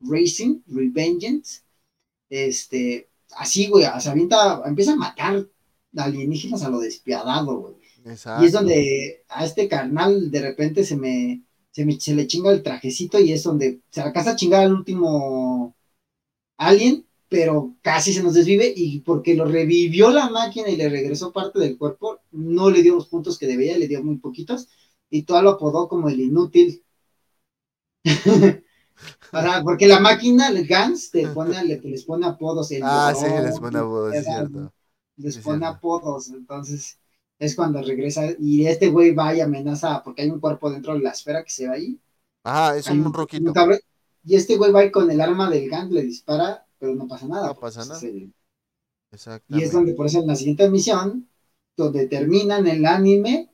Racing, 0.01 0.63
Revengeance 0.69 1.64
este, 2.29 3.11
así, 3.37 3.69
güey, 3.69 3.87
se 4.01 4.09
avienta, 4.09 4.63
empieza 4.67 4.93
a 4.93 4.97
matar 4.97 5.47
alienígenas 5.97 6.63
a 6.63 6.71
lo 6.71 6.81
despiadado, 6.81 7.59
güey. 7.59 7.75
Exacto. 8.05 8.43
Y 8.43 8.47
es 8.47 8.53
donde 8.53 9.25
a 9.29 9.45
este 9.45 9.69
carnal 9.69 10.31
de 10.31 10.43
repente 10.43 10.85
se 10.85 10.97
me, 10.97 11.43
se 11.71 11.85
me, 11.85 11.99
se 11.99 12.15
le 12.15 12.27
chinga 12.27 12.51
el 12.51 12.63
trajecito 12.63 13.19
y 13.19 13.33
es 13.33 13.43
donde 13.43 13.81
se 13.91 14.01
alcanza 14.01 14.33
a 14.33 14.37
chingar 14.37 14.65
al 14.65 14.75
último 14.75 15.75
alien, 16.59 17.07
pero 17.29 17.77
casi 17.83 18.13
se 18.13 18.23
nos 18.23 18.35
desvive 18.35 18.73
y 18.77 19.01
porque 19.01 19.35
lo 19.35 19.47
revivió 19.47 20.11
la 20.11 20.29
máquina 20.31 20.69
y 20.69 20.77
le 20.77 20.89
regresó 20.89 21.33
parte 21.33 21.59
del 21.59 21.79
cuerpo, 21.79 22.21
no 22.31 22.71
le 22.71 22.83
dio 22.83 22.95
los 22.95 23.09
puntos 23.09 23.39
que 23.39 23.47
debía, 23.47 23.79
le 23.79 23.89
dio 23.89 24.03
muy 24.05 24.19
poquitos 24.19 24.69
y 25.11 25.23
todo 25.23 25.43
lo 25.43 25.51
apodó 25.51 25.89
como 25.89 26.09
el 26.09 26.21
inútil. 26.21 26.83
Para, 29.31 29.63
porque 29.63 29.87
la 29.87 30.01
máquina, 30.01 30.49
el 30.49 30.67
Gans, 30.67 31.11
te 31.11 31.27
pone, 31.29 31.65
le- 31.65 31.81
les 31.81 32.05
pone 32.05 32.27
apodos. 32.27 32.71
el 32.71 32.83
Ah, 32.85 33.13
sí, 33.17 33.27
les 33.27 33.59
pone 33.59 33.79
apodos, 33.79 34.15
es 34.15 34.25
cierto. 34.25 34.73
Les 35.17 35.37
es 35.37 35.43
pone 35.43 35.59
cierto. 35.59 35.77
apodos. 35.77 36.29
Entonces, 36.29 36.99
es 37.39 37.57
cuando 37.57 37.83
regresa 37.83 38.27
y 38.39 38.67
este 38.67 38.89
güey 38.89 39.13
va 39.15 39.35
y 39.35 39.41
amenaza 39.41 40.03
porque 40.05 40.23
hay 40.23 40.31
un 40.31 40.41
cuerpo 40.41 40.71
dentro 40.71 40.95
de 40.95 41.01
la 41.01 41.11
esfera 41.11 41.43
que 41.43 41.51
se 41.51 41.67
va 41.67 41.75
ahí. 41.75 41.99
Ah, 42.45 42.75
es 42.77 42.89
Hay 42.89 42.99
un 42.99 43.13
roquito. 43.13 43.53
y 44.25 44.37
este 44.37 44.57
güey 44.57 44.71
va 44.73 44.85
y 44.85 44.91
con 44.91 45.11
el 45.11 45.21
arma 45.21 45.51
del 45.51 45.69
gang 45.69 45.91
le 45.91 46.03
dispara, 46.03 46.67
pero 46.79 46.95
no 46.95 47.07
pasa 47.09 47.27
nada. 47.27 47.49
No 47.49 47.55
pasa 47.55 47.85
nada. 47.85 47.99
se- 47.99 48.31
y 49.49 49.63
es 49.63 49.73
donde 49.73 49.95
por 49.95 50.07
eso 50.07 50.21
en 50.21 50.27
la 50.27 50.35
siguiente 50.37 50.69
misión, 50.69 51.29
donde 51.77 52.07
terminan 52.07 52.67
el 52.67 52.85
anime, 52.87 53.51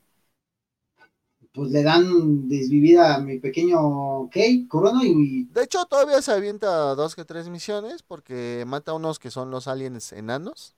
pues 1.53 1.70
le 1.72 1.82
dan 1.82 2.48
desvivida 2.48 3.14
a 3.16 3.20
mi 3.20 3.38
pequeño 3.38 4.28
Kei, 4.30 4.66
Kurono, 4.68 5.03
y 5.05 5.44
De 5.51 5.64
hecho, 5.64 5.84
todavía 5.86 6.22
se 6.22 6.32
avienta 6.32 6.94
dos 6.94 7.14
que 7.16 7.24
tres 7.24 7.48
misiones 7.48 8.03
porque 8.03 8.64
mata 8.66 8.92
a 8.92 8.94
unos 8.94 9.18
que 9.18 9.30
son 9.30 9.51
los 9.51 9.66
aliens 9.66 10.12
enanos. 10.12 10.74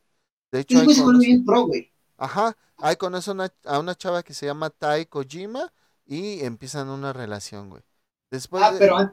De 0.50 0.60
hecho, 0.60 0.78
se 0.78 0.84
vuelve 0.84 1.02
conoce- 1.02 1.26
bien 1.26 1.44
pro, 1.44 1.66
güey. 1.66 1.90
Ajá, 2.16 2.56
ahí 2.78 2.96
conoce 2.96 3.30
una- 3.32 3.52
a 3.64 3.78
una 3.80 3.94
chava 3.94 4.22
que 4.22 4.34
se 4.34 4.46
llama 4.46 4.70
Tai 4.70 5.06
Kojima 5.06 5.72
y 6.06 6.40
empiezan 6.40 6.88
una 6.88 7.12
relación, 7.12 7.68
güey. 7.70 7.82
Después 8.30 8.62
Ah, 8.62 8.72
de- 8.72 8.78
pero 8.78 8.96
an- 8.96 9.12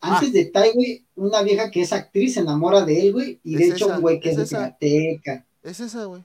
antes 0.00 0.32
de 0.32 0.44
Tai, 0.46 0.72
güey, 0.74 1.06
una 1.16 1.42
vieja 1.42 1.70
que 1.70 1.82
es 1.82 1.92
actriz 1.92 2.34
se 2.34 2.40
enamora 2.40 2.84
de 2.84 3.00
él, 3.00 3.12
güey, 3.12 3.40
y 3.42 3.56
de 3.56 3.64
Es 3.68 3.74
hecho 3.74 3.86
esa, 3.86 3.98
güey 3.98 4.20
que 4.20 4.30
es 4.30 4.38
es, 4.38 4.50
de 4.50 4.56
karateca. 4.56 5.46
Es 5.62 5.80
esa, 5.80 6.04
güey. 6.04 6.24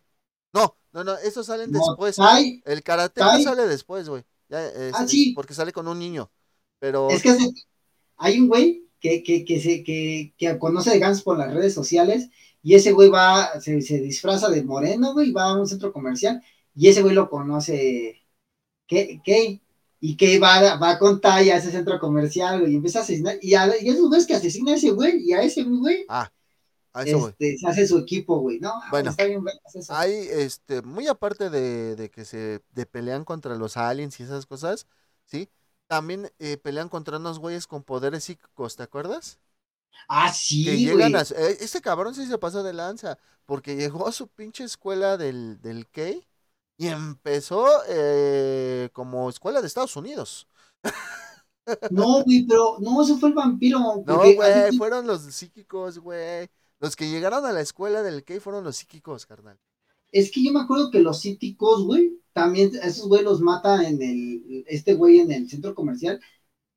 No, 0.54 0.76
no, 0.94 1.04
no, 1.04 1.18
esos 1.18 1.46
salen 1.48 1.72
No, 1.72 1.80
después. 1.80 2.16
Tai, 2.18 2.62
El 2.66 2.84
karate 2.84 3.20
Tai- 3.22 3.44
sale 3.44 3.68
después, 3.68 4.08
güey. 4.10 4.24
Ya, 4.50 4.68
es- 4.68 4.94
Ah, 4.96 5.08
sí. 5.08 5.34
porque 5.36 5.54
sale 5.54 5.72
con 5.72 5.88
un 5.88 6.00
niño. 6.00 6.32
Pero 6.80 7.10
es 7.10 7.22
que 7.24 7.36
hay 8.18 8.40
un 8.40 8.48
güey 8.48 8.84
que, 9.00 9.24
que, 9.24 9.46
que, 9.46 9.60
se, 9.60 9.84
que, 9.84 10.34
que 10.38 10.58
conoce 10.60 10.92
de 10.92 11.00
Gans 11.00 11.22
por 11.22 11.38
las 11.38 11.54
redes 11.54 11.74
sociales, 11.74 12.30
y 12.62 12.76
ese 12.76 12.92
güey 12.92 13.10
va, 13.10 13.60
se, 13.62 13.82
se 13.82 14.00
disfraza 14.00 14.50
de 14.50 14.64
moreno, 14.64 15.14
güey, 15.14 15.32
va 15.32 15.46
a 15.50 15.60
un 15.60 15.68
centro 15.68 15.94
comercial, 15.94 16.42
y 16.76 16.88
ese 16.88 17.02
güey 17.02 17.14
lo 17.14 17.30
conoce, 17.30 18.26
¿qué? 18.88 19.22
qué? 19.24 19.62
Y 20.00 20.18
que 20.18 20.40
va, 20.40 20.76
va 20.78 21.00
con 21.00 21.22
Tai 21.22 21.50
a 21.50 21.58
ese 21.58 21.72
centro 21.72 22.00
comercial, 22.00 22.60
güey, 22.62 22.74
y 22.74 22.76
empieza 22.76 23.00
a 23.00 23.02
asesinar, 23.04 23.38
y, 23.42 23.54
a, 23.56 23.72
y 23.82 23.90
esos 23.90 24.08
güeyes 24.08 24.28
que 24.28 24.36
asesina 24.36 24.72
a 24.74 24.76
ese 24.76 24.92
güey, 24.92 25.22
y 25.24 25.34
a 25.34 25.42
ese 25.42 25.64
güey, 25.64 26.06
a 26.96 27.04
eso, 27.04 27.20
güey. 27.20 27.36
este, 27.38 27.58
se 27.58 27.68
hace 27.68 27.88
su 27.88 27.98
equipo, 28.00 28.40
güey, 28.40 28.60
¿no? 28.60 28.74
Bueno. 28.86 29.12
está 29.12 29.26
bien, 29.26 29.44
vergas 29.44 29.76
eso. 29.76 29.94
Hay, 29.94 30.14
este, 30.32 30.82
muy 30.84 31.08
aparte 31.08 31.50
de, 31.50 31.96
de 31.96 32.10
que 32.12 32.26
se 32.26 32.64
de 32.72 32.86
pelean 32.88 33.26
contra 33.26 33.56
los 33.56 33.78
aliens 33.78 34.20
y 34.20 34.24
esas 34.24 34.46
cosas, 34.48 34.88
¿sí? 35.26 35.50
También 35.88 36.32
eh, 36.40 36.58
pelean 36.58 36.90
contra 36.90 37.18
unos 37.18 37.40
güeyes 37.40 37.68
con 37.68 37.84
poderes 37.84 38.26
psíquicos, 38.26 38.76
¿te 38.76 38.84
acuerdas? 38.84 39.40
Ah, 40.08 40.32
que 40.64 40.78
sí, 40.78 40.80
llegan 40.80 41.16
güey. 41.16 41.16
a... 41.16 41.22
eh, 41.22 41.58
Este 41.60 41.82
cabrón 41.82 42.16
sí 42.16 42.26
se 42.28 42.38
pasó 42.38 42.64
de 42.64 42.74
lanza, 42.74 43.18
porque 43.46 43.76
llegó 43.76 44.08
a 44.08 44.12
su 44.12 44.28
pinche 44.28 44.64
escuela 44.64 45.18
del, 45.18 45.62
del 45.62 45.88
Key 45.88 46.28
y 46.78 46.88
empezó 46.88 47.68
eh, 47.88 48.90
como 48.94 49.30
escuela 49.30 49.62
de 49.62 49.68
Estados 49.68 49.96
Unidos. 49.96 50.48
No, 51.90 52.24
güey, 52.24 52.46
pero, 52.48 52.78
no, 52.80 53.02
eso 53.02 53.18
fue 53.18 53.30
el 53.30 53.36
vampiro. 53.36 53.80
No, 54.04 54.18
güey, 54.34 54.72
fueron 54.72 55.08
los 55.08 55.22
psíquicos, 55.24 55.98
güey. 56.00 56.50
Los 56.80 56.96
que 56.96 57.10
llegaron 57.10 57.46
a 57.46 57.52
la 57.52 57.62
escuela 57.62 58.04
del 58.04 58.24
Key 58.24 58.40
fueron 58.40 58.64
los 58.64 58.78
psíquicos, 58.78 59.26
carnal. 59.26 59.60
Es 60.12 60.32
que 60.32 60.44
yo 60.44 60.52
me 60.54 60.62
acuerdo 60.62 60.92
que 60.92 61.00
los 61.00 61.22
cíticos, 61.22 61.86
güey, 61.86 62.22
también 62.34 62.72
esos 62.84 63.08
güey 63.08 63.24
los 63.24 63.42
mata 63.42 63.88
en 63.88 64.02
el, 64.02 64.64
este 64.68 64.94
güey 64.94 65.20
en 65.20 65.32
el 65.32 65.50
centro 65.50 65.76
comercial. 65.76 66.20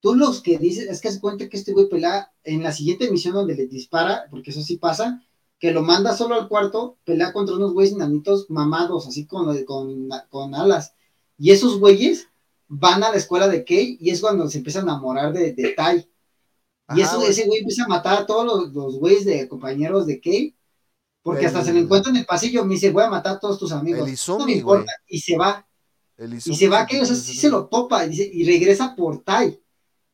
Tú 0.01 0.14
los 0.14 0.42
que 0.42 0.59
dices, 0.59 0.88
es 0.88 1.01
que 1.01 1.11
se 1.11 1.20
cuenta 1.20 1.49
que 1.49 1.57
este 1.57 1.72
güey 1.72 1.88
pelea 1.88 2.32
en 2.44 2.62
la 2.62 2.72
siguiente 2.72 3.11
misión 3.11 3.34
donde 3.34 3.55
le 3.57 3.66
dispara, 3.66 4.26
porque 4.30 4.51
eso 4.51 4.62
sí 4.62 4.76
pasa, 4.76 5.22
que 5.59 5.72
lo 5.72 5.82
manda 5.82 6.16
solo 6.16 6.36
al 6.36 6.49
cuarto, 6.49 6.99
pelea 7.05 7.32
contra 7.32 7.57
unos 7.57 7.72
güeyes 7.74 7.94
enanitos 7.94 8.49
mamados, 8.51 9.07
así 9.09 9.26
con, 9.26 9.64
con, 9.64 10.09
con 10.30 10.55
alas. 10.55 10.94
Y 11.36 11.51
esos 11.51 11.78
güeyes 11.80 12.28
van 12.68 13.03
a 13.03 13.11
la 13.11 13.16
escuela 13.16 13.49
de 13.49 13.64
Kei 13.64 13.99
y 14.01 14.11
es 14.11 14.20
cuando 14.20 14.49
se 14.49 14.59
empieza 14.59 14.80
a 14.80 14.82
enamorar 14.82 15.32
de, 15.32 15.53
de 15.53 15.68
Tai. 15.70 16.09
Y 16.95 17.01
eso, 17.03 17.16
güey. 17.18 17.30
ese 17.30 17.47
güey 17.47 17.61
empieza 17.61 17.84
a 17.84 17.89
matar 17.89 18.22
a 18.22 18.26
todos 18.26 18.45
los, 18.47 18.72
los 18.72 18.99
güeyes 18.99 19.24
de 19.24 19.47
compañeros 19.49 20.07
de 20.07 20.20
Kei. 20.20 20.55
Porque 21.22 21.47
hasta 21.47 21.62
se 21.62 21.74
lo 21.74 21.80
encuentra 21.80 22.11
en 22.11 22.16
el 22.16 22.24
pasillo, 22.24 22.64
me 22.64 22.74
dice, 22.74 22.91
voy 22.91 23.03
a 23.05 23.11
matar 23.11 23.36
a 23.36 23.39
todos 23.41 23.59
tus 23.59 23.72
amigos. 23.72 24.07
El 24.09 24.14
Izumi, 24.14 24.39
no 24.39 24.47
me 24.47 24.53
importa. 24.53 24.82
güey. 24.84 24.95
Y 25.09 25.20
se 25.20 25.36
va. 25.36 25.68
El 26.16 26.34
Y 26.34 26.41
se 26.41 26.68
va, 26.68 26.86
que 26.86 27.03
o 27.03 27.05
sea, 27.05 27.14
sí 27.14 27.34
se 27.36 27.51
lo 27.51 27.66
topa. 27.66 28.07
Y, 28.07 28.11
dice, 28.11 28.30
y 28.32 28.45
regresa 28.47 28.97
por 28.97 29.22
Tai. 29.22 29.62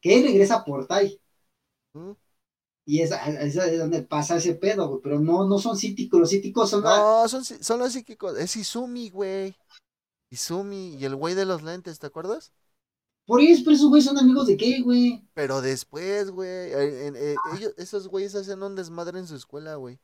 Que 0.01 0.22
regresa 0.22 0.64
por 0.64 0.87
Tai. 0.87 1.20
¿Mm? 1.93 2.11
Y 2.87 3.01
esa, 3.01 3.25
esa 3.41 3.66
es 3.66 3.79
donde 3.79 4.03
pasa 4.03 4.37
ese 4.37 4.55
pedo, 4.55 4.89
güey. 4.89 5.01
Pero 5.03 5.20
no, 5.20 5.47
no 5.47 5.59
son 5.59 5.77
cíticos. 5.79 6.18
Los 6.20 6.31
cíticos 6.31 6.70
son. 6.70 6.83
la- 6.83 6.97
No, 6.97 7.29
son, 7.29 7.45
son 7.45 7.79
los 7.79 7.93
psíquicos. 7.93 8.37
Es 8.37 8.57
Izumi, 8.57 9.11
güey. 9.11 9.57
Izumi 10.31 10.97
y 10.97 11.05
el 11.05 11.14
güey 11.14 11.35
de 11.35 11.45
los 11.45 11.62
lentes, 11.62 12.01
¿te 12.01 12.07
acuerdas? 12.09 12.53
Por 13.27 13.41
eso, 13.41 13.70
esos 13.70 13.89
güeyes 13.89 14.07
son 14.07 14.18
amigos 14.18 14.47
de 14.47 14.57
qué, 14.57 14.81
güey. 14.83 15.22
Pero 15.35 15.61
después, 15.62 16.31
güey, 16.31 16.49
eh, 16.49 17.37
ellos, 17.45 17.75
esos 17.77 18.09
güeyes 18.09 18.35
hacen 18.35 18.62
un 18.62 18.77
desmadre 18.77 19.18
en 19.18 19.27
su 19.27 19.35
escuela, 19.37 19.75
güey. 19.77 19.99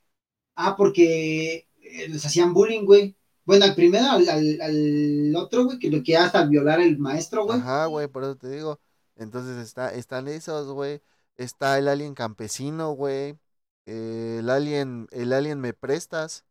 Ah, 0.57 0.77
porque 0.77 1.69
eh, 1.83 2.09
les 2.09 2.25
hacían 2.27 2.53
bullying, 2.53 2.85
güey. 2.85 3.17
Bueno, 3.45 3.65
al 3.65 3.75
primero, 3.75 4.05
al, 4.11 4.29
al, 4.29 4.61
al 4.61 5.37
otro, 5.37 5.65
güey, 5.65 5.79
que 5.79 5.91
lo 5.91 6.03
que 6.03 6.17
hasta 6.17 6.45
violar 6.47 6.81
el 6.81 6.99
maestro, 6.99 7.45
güey. 7.47 7.61
Ajá, 7.61 7.87
güey, 7.87 8.07
por 8.09 8.23
eso 8.25 8.37
te 8.37 8.49
digo. 8.49 8.81
Entonces 9.17 9.57
está, 9.59 9.93
están 9.95 10.29
esos, 10.29 10.69
güey. 10.73 11.03
Está 11.37 11.79
el 11.79 11.89
alien 11.89 12.15
campesino, 12.15 12.93
güey. 12.93 13.39
Eh, 13.87 14.37
el 14.41 14.51
alien, 14.51 15.09
el 15.11 15.33
alien 15.33 15.61
me 15.61 15.73
prestas. 15.75 16.45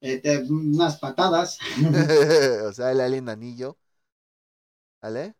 Eh, 0.00 0.18
te- 0.20 0.42
unas 0.50 0.98
patadas. 0.98 1.58
o 2.68 2.72
sea, 2.72 2.92
el 2.92 3.00
alien 3.00 3.28
anillo. 3.28 3.78
¿Vale? 5.02 5.34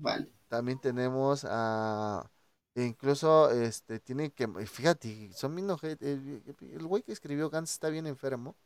vale. 0.00 0.28
También 0.48 0.80
tenemos 0.80 1.46
a. 1.48 2.28
Incluso, 2.74 3.50
este, 3.50 4.00
tiene 4.00 4.30
que. 4.30 4.48
Fíjate, 4.66 5.30
son 5.32 5.54
bien 5.54 5.68
El, 6.00 6.86
güey 6.86 7.02
que 7.02 7.12
escribió 7.12 7.48
Gantz 7.48 7.70
está 7.72 7.88
bien 7.88 8.06
enfermo. 8.06 8.56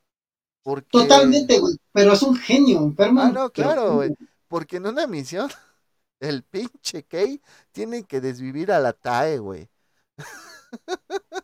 Porque. 0.63 0.89
Totalmente, 0.91 1.59
güey. 1.61 1.77
Pero 1.93 2.13
es 2.13 2.23
un 2.23 2.35
genio, 2.35 2.79
enfermo. 2.79 3.21
Ah, 3.21 3.31
no, 3.31 3.51
claro, 3.51 3.97
güey. 3.97 4.15
Porque 4.49 4.79
en 4.79 4.87
una 4.87 5.07
misión, 5.07 5.51
el 6.21 6.43
pinche 6.43 7.05
Kei 7.05 7.41
tiene 7.73 8.05
que 8.05 8.21
desvivir 8.21 8.73
a 8.73 8.81
la 8.81 8.93
TAE, 8.93 9.39
güey. 9.39 9.69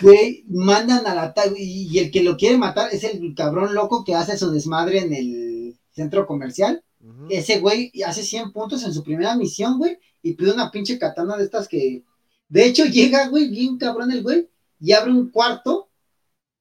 Güey, 0.00 0.44
mandan 0.48 1.06
a 1.06 1.14
la 1.14 1.34
ta- 1.34 1.52
y, 1.54 1.88
y 1.90 1.98
el 1.98 2.10
que 2.10 2.22
lo 2.22 2.38
quiere 2.38 2.56
matar 2.56 2.88
es 2.90 3.04
el 3.04 3.34
cabrón 3.34 3.74
loco 3.74 4.02
que 4.02 4.14
hace 4.14 4.38
su 4.38 4.50
desmadre 4.50 5.00
en 5.00 5.12
el 5.12 5.78
centro 5.90 6.26
comercial. 6.26 6.82
Ese 7.28 7.60
güey 7.60 7.90
hace 8.04 8.22
100 8.22 8.52
puntos 8.52 8.82
en 8.84 8.92
su 8.92 9.02
primera 9.02 9.34
misión, 9.36 9.78
güey, 9.78 9.98
y 10.22 10.34
pide 10.34 10.52
una 10.52 10.70
pinche 10.70 10.98
katana 10.98 11.36
de 11.36 11.44
estas 11.44 11.66
que... 11.66 12.04
De 12.48 12.66
hecho, 12.66 12.84
llega, 12.84 13.28
güey, 13.28 13.48
bien 13.48 13.78
cabrón 13.78 14.10
el 14.10 14.22
güey, 14.22 14.48
y 14.80 14.92
abre 14.92 15.12
un 15.12 15.30
cuarto 15.30 15.88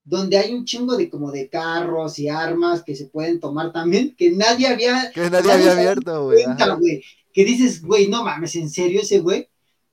donde 0.04 0.38
hay 0.38 0.54
un 0.54 0.66
chingo 0.66 0.96
de 0.98 1.10
como 1.10 1.32
de 1.32 1.50
carros 1.50 2.18
y 2.20 2.30
armas 2.30 2.84
que 2.84 2.96
se 2.96 3.06
pueden 3.06 3.40
tomar 3.40 3.72
también, 3.72 4.16
que 4.16 4.32
nadie 4.32 4.68
había 4.68 5.12
Que 5.12 5.30
nadie 5.30 5.52
había 5.52 5.72
abierto, 5.74 6.26
güey. 6.26 7.04
Que 7.32 7.46
dices, 7.46 7.84
güey, 7.84 8.08
no 8.08 8.24
mames, 8.24 8.56
en 8.56 8.70
serio 8.70 9.02
ese 9.02 9.20
güey. 9.20 9.50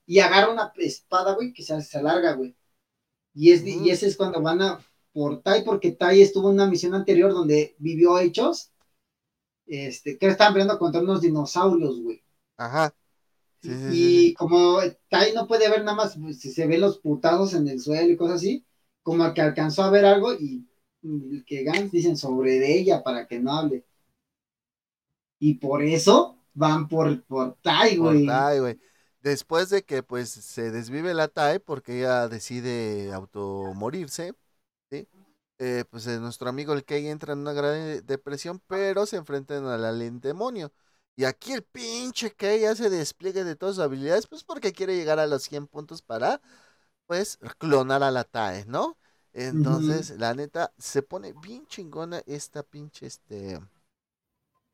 Y 0.06 0.20
agarra 0.20 0.52
una 0.52 0.72
espada, 0.78 1.34
güey, 1.34 1.52
que 1.52 1.62
se, 1.62 1.80
se 1.82 1.98
alarga, 1.98 2.32
güey. 2.32 2.54
Y, 3.34 3.50
es, 3.52 3.66
y 3.66 3.90
ese 3.90 4.06
es 4.06 4.16
cuando 4.16 4.40
van 4.40 4.62
a 4.62 4.80
por 5.12 5.42
Tai, 5.42 5.64
porque 5.64 5.92
Tai 5.92 6.20
estuvo 6.20 6.48
en 6.48 6.54
una 6.54 6.66
misión 6.66 6.94
anterior 6.94 7.32
donde 7.32 7.74
vivió 7.78 8.18
hechos. 8.18 8.70
Este, 9.66 10.18
que 10.18 10.26
estaban 10.28 10.54
peleando 10.54 10.78
contra 10.78 11.00
unos 11.02 11.20
dinosaurios, 11.20 12.00
güey. 12.00 12.22
Ajá. 12.58 12.94
Sí, 13.62 13.74
sí, 13.76 13.94
sí, 13.94 14.10
y 14.12 14.34
sí. 14.34 14.34
como 14.34 14.78
Tai 15.08 15.32
no 15.34 15.46
puede 15.46 15.68
ver 15.70 15.80
nada 15.84 15.96
más, 15.96 16.16
pues, 16.18 16.38
si 16.40 16.50
se 16.52 16.66
ven 16.66 16.80
los 16.80 16.98
putados 16.98 17.54
en 17.54 17.68
el 17.68 17.80
suelo 17.80 18.10
y 18.12 18.16
cosas 18.16 18.36
así, 18.36 18.64
como 19.02 19.32
que 19.34 19.40
alcanzó 19.42 19.82
a 19.82 19.90
ver 19.90 20.04
algo 20.04 20.34
y 20.34 20.66
mm, 21.02 21.42
que 21.46 21.64
Gans 21.64 21.90
dicen 21.92 22.16
sobre 22.16 22.58
de 22.58 22.78
ella 22.78 23.02
para 23.02 23.26
que 23.26 23.40
no 23.40 23.52
hable. 23.56 23.84
Y 25.38 25.54
por 25.54 25.82
eso 25.82 26.38
van 26.54 26.88
por, 26.88 27.24
por 27.24 27.56
Tai, 27.62 27.96
Por 27.98 28.18
güey. 28.18 28.26
TAE, 28.26 28.60
güey. 28.60 28.78
Después 29.20 29.70
de 29.70 29.84
que 29.84 30.02
pues 30.02 30.30
se 30.30 30.70
desvive 30.70 31.14
la 31.14 31.28
TAE 31.28 31.60
porque 31.60 31.98
ella 32.00 32.28
decide 32.28 33.12
automorirse. 33.12 34.34
Eh, 35.58 35.84
pues 35.90 36.06
eh, 36.06 36.18
nuestro 36.20 36.48
amigo 36.50 36.74
el 36.74 36.84
Kei 36.84 37.06
entra 37.08 37.32
en 37.32 37.40
una 37.40 37.52
gran 37.52 38.04
depresión, 38.04 38.60
pero 38.66 39.06
se 39.06 39.16
enfrentan 39.16 39.64
al 39.66 39.84
alien 39.84 40.20
demonio. 40.20 40.72
Y 41.16 41.24
aquí 41.24 41.52
el 41.52 41.62
pinche 41.62 42.30
Kei 42.32 42.66
hace 42.66 42.90
despliegue 42.90 43.42
de 43.42 43.56
todas 43.56 43.76
sus 43.76 43.84
habilidades, 43.84 44.26
pues 44.26 44.44
porque 44.44 44.72
quiere 44.72 44.96
llegar 44.96 45.18
a 45.18 45.26
los 45.26 45.44
100 45.44 45.66
puntos 45.66 46.02
para, 46.02 46.42
pues, 47.06 47.38
clonar 47.58 48.02
a 48.02 48.10
la 48.10 48.24
TAE, 48.24 48.66
¿no? 48.66 48.98
Entonces, 49.32 50.18
la 50.18 50.34
neta, 50.34 50.72
se 50.78 51.02
pone 51.02 51.32
bien 51.32 51.66
chingona 51.66 52.22
esta 52.26 52.62
pinche, 52.62 53.06
este... 53.06 53.58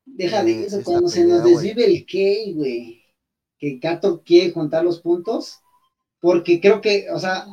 Deja 0.04 0.40
eh, 0.42 0.44
de 0.44 0.66
eso, 0.66 0.78
esta 0.78 0.90
cuando 0.90 1.08
se 1.08 1.24
nos 1.24 1.44
desvive 1.44 1.84
el 1.84 2.04
Kei, 2.06 2.54
güey. 2.54 3.04
Que 3.58 3.78
Kato 3.78 4.22
quiere 4.24 4.52
juntar 4.52 4.84
los 4.84 5.00
puntos. 5.00 5.60
Porque 6.20 6.60
creo 6.60 6.80
que, 6.80 7.08
o 7.10 7.18
sea, 7.18 7.46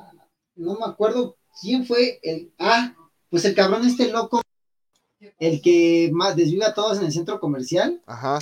no 0.56 0.76
me 0.76 0.86
acuerdo 0.86 1.38
quién 1.62 1.86
fue 1.86 2.20
el. 2.22 2.54
Ah, 2.60 2.96
pues 3.30 3.46
el 3.46 3.56
cabrón 3.56 3.86
este 3.86 4.12
loco. 4.12 4.42
el 5.40 5.62
que 5.62 6.10
más 6.14 6.36
desvive 6.36 6.66
a 6.66 6.74
todos 6.76 7.00
en 7.00 7.06
el 7.06 7.12
centro 7.12 7.40
comercial, 7.40 8.02
Ajá. 8.06 8.40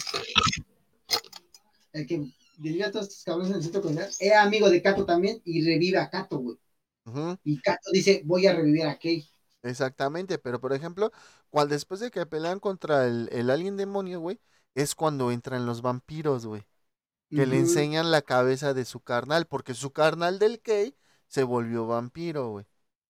el 1.93 2.07
que 2.07 2.31
desvive 2.57 2.85
a 2.85 2.91
todos 2.91 3.07
estos 3.07 3.23
cabrones 3.23 3.51
en 3.51 3.57
el 3.57 3.63
centro 3.63 3.81
comercial, 3.81 4.09
era 4.19 4.41
amigo 4.43 4.69
de 4.69 4.81
Kato 4.81 5.05
también 5.05 5.41
y 5.45 5.65
revive 5.65 5.97
a 5.97 6.09
Kato, 6.09 6.39
güey. 6.39 6.57
ujú, 7.05 7.37
Y 7.43 7.61
Kato 7.61 7.91
dice, 7.93 8.21
voy 8.25 8.47
a 8.47 8.55
revivir 8.55 8.85
a 8.87 8.97
Kei. 8.99 9.27
Exactamente, 9.63 10.37
pero 10.37 10.59
por 10.61 10.73
ejemplo, 10.73 11.11
cual 11.49 11.67
después 11.69 11.99
de 11.99 12.11
que 12.11 12.25
pelean 12.25 12.59
contra 12.59 13.05
el, 13.07 13.29
el 13.31 13.49
alien 13.49 13.75
demonio, 13.75 14.19
güey, 14.19 14.39
es 14.75 14.95
cuando 14.95 15.31
entran 15.31 15.65
los 15.65 15.81
vampiros, 15.81 16.45
güey. 16.45 16.65
Que 17.33 17.45
le 17.47 17.59
enseñan 17.59 18.11
la 18.11 18.21
cabeza 18.23 18.73
de 18.73 18.85
su 18.85 19.01
carnal, 19.01 19.47
porque 19.47 19.73
su 19.75 19.91
carnal 19.91 20.39
del 20.39 20.61
Kei 20.61 20.95
se 21.27 21.43
volvió 21.43 21.87
vampiro, 21.87 22.49
güey. 22.51 22.67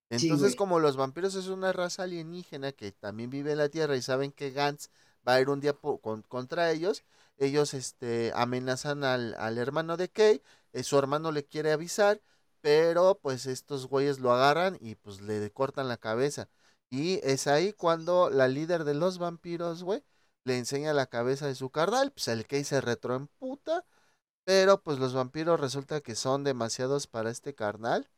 Entonces, 0.09 0.55
como 0.55 0.79
los 0.79 0.95
vampiros 0.95 1.35
es 1.35 1.47
una 1.47 1.73
raza 1.73 2.03
alienígena 2.03 2.71
que 2.71 2.91
también 2.93 3.29
vive 3.29 3.51
en 3.51 3.57
la 3.57 3.69
Tierra 3.69 3.95
y 3.97 4.01
saben 4.01 4.31
que 4.31 4.51
Gantz 4.51 4.89
va 5.27 5.33
a 5.33 5.41
ir 5.41 5.49
un 5.49 5.59
día 5.59 5.73
con- 5.73 6.21
contra 6.23 6.71
ellos, 6.71 7.03
ellos 7.37 7.73
este, 7.73 8.31
amenazan 8.35 9.03
al, 9.03 9.35
al 9.37 9.57
hermano 9.57 9.97
de 9.97 10.09
Kei, 10.09 10.41
eh, 10.73 10.83
su 10.83 10.97
hermano 10.97 11.31
le 11.31 11.45
quiere 11.45 11.71
avisar, 11.73 12.21
pero 12.61 13.19
pues 13.21 13.45
estos 13.45 13.87
güeyes 13.87 14.19
lo 14.19 14.31
agarran 14.31 14.77
y 14.79 14.95
pues 14.95 15.21
le 15.21 15.51
cortan 15.51 15.87
la 15.89 15.97
cabeza. 15.97 16.49
Y 16.89 17.19
es 17.23 17.47
ahí 17.47 17.73
cuando 17.73 18.29
la 18.29 18.47
líder 18.47 18.83
de 18.85 18.93
los 18.93 19.17
vampiros, 19.19 19.83
güey, 19.83 20.03
le 20.45 20.57
enseña 20.57 20.93
la 20.93 21.07
cabeza 21.07 21.47
de 21.47 21.55
su 21.55 21.69
carnal, 21.69 22.11
pues 22.13 22.27
el 22.29 22.45
Kei 22.47 22.63
se 22.63 22.79
retroemputa, 22.81 23.85
pero 24.45 24.81
pues 24.81 24.99
los 24.99 25.13
vampiros 25.13 25.59
resulta 25.59 26.01
que 26.01 26.15
son 26.15 26.43
demasiados 26.43 27.07
para 27.07 27.29
este 27.31 27.53
carnal 27.55 28.09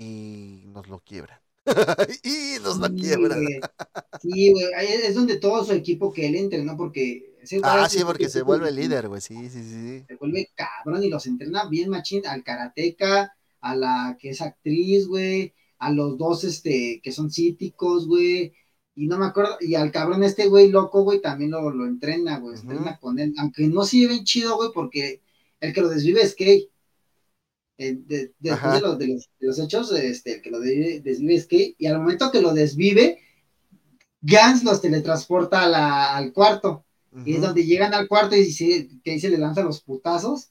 y 0.00 0.64
nos 0.68 0.88
lo 0.88 1.00
quiebran. 1.00 1.40
y 2.24 2.58
nos 2.62 2.78
lo 2.78 2.88
Sí, 2.88 2.94
quiebran. 2.94 3.40
Sí, 4.18 4.52
güey, 4.52 4.66
ahí 4.76 4.88
es 4.88 5.14
donde 5.14 5.38
todo 5.38 5.64
su 5.64 5.72
equipo 5.72 6.12
que 6.12 6.26
él 6.28 6.36
entrenó, 6.36 6.76
porque 6.76 7.36
ese 7.42 7.58
Ah, 7.62 7.88
sí, 7.88 8.04
porque 8.04 8.28
se 8.28 8.42
vuelve 8.42 8.70
líder, 8.70 9.08
güey. 9.08 9.20
Sí, 9.20 9.48
sí, 9.50 9.62
sí. 9.62 10.06
Se 10.08 10.16
vuelve 10.16 10.50
cabrón 10.54 11.04
y 11.04 11.08
los 11.08 11.26
entrena 11.26 11.68
bien 11.68 11.88
machín 11.90 12.26
al 12.26 12.42
karateca, 12.42 13.32
a 13.60 13.76
la 13.76 14.16
que 14.18 14.30
es 14.30 14.40
actriz, 14.42 15.06
güey, 15.06 15.54
a 15.78 15.92
los 15.92 16.18
dos, 16.18 16.44
este, 16.44 17.00
que 17.02 17.12
son 17.12 17.30
cíticos, 17.30 18.06
güey, 18.08 18.52
y 18.94 19.06
no 19.06 19.18
me 19.18 19.26
acuerdo, 19.26 19.56
y 19.60 19.74
al 19.76 19.92
cabrón 19.92 20.24
este, 20.24 20.48
güey, 20.48 20.68
loco, 20.68 21.02
güey, 21.04 21.20
también 21.20 21.52
lo, 21.52 21.70
lo 21.70 21.86
entrena, 21.86 22.38
güey, 22.40 22.56
Ujú. 22.56 22.60
entrena 22.60 22.98
con 22.98 23.18
él, 23.18 23.32
aunque 23.38 23.68
no 23.68 23.84
se 23.84 23.98
lleven 23.98 24.24
chido, 24.24 24.56
güey, 24.56 24.70
porque 24.74 25.22
el 25.60 25.72
que 25.72 25.80
lo 25.80 25.88
desvive 25.88 26.22
es 26.22 26.34
Kei. 26.34 26.69
Eh, 27.82 27.96
de- 27.98 28.34
después 28.38 28.74
de 28.74 28.80
los, 28.82 28.98
de, 28.98 29.06
los, 29.08 29.30
de 29.40 29.46
los 29.46 29.58
hechos, 29.58 29.90
este, 29.92 30.34
el 30.34 30.42
que 30.42 30.50
lo 30.50 30.60
desvive, 30.60 31.34
es 31.34 31.48
y 31.78 31.86
al 31.86 31.98
momento 31.98 32.30
que 32.30 32.42
lo 32.42 32.52
desvive, 32.52 33.18
Gans 34.20 34.64
los 34.64 34.82
teletransporta 34.82 35.62
a 35.62 35.68
la- 35.68 36.14
al 36.14 36.34
cuarto. 36.34 36.84
Y 37.24 37.34
es 37.36 37.40
donde 37.40 37.64
llegan 37.64 37.94
al 37.94 38.06
cuarto 38.06 38.36
y 38.36 38.44
dice, 38.44 38.86
que 39.02 39.12
ahí 39.12 39.18
se 39.18 39.30
le 39.30 39.38
lanza 39.38 39.62
los 39.62 39.80
putazos. 39.80 40.50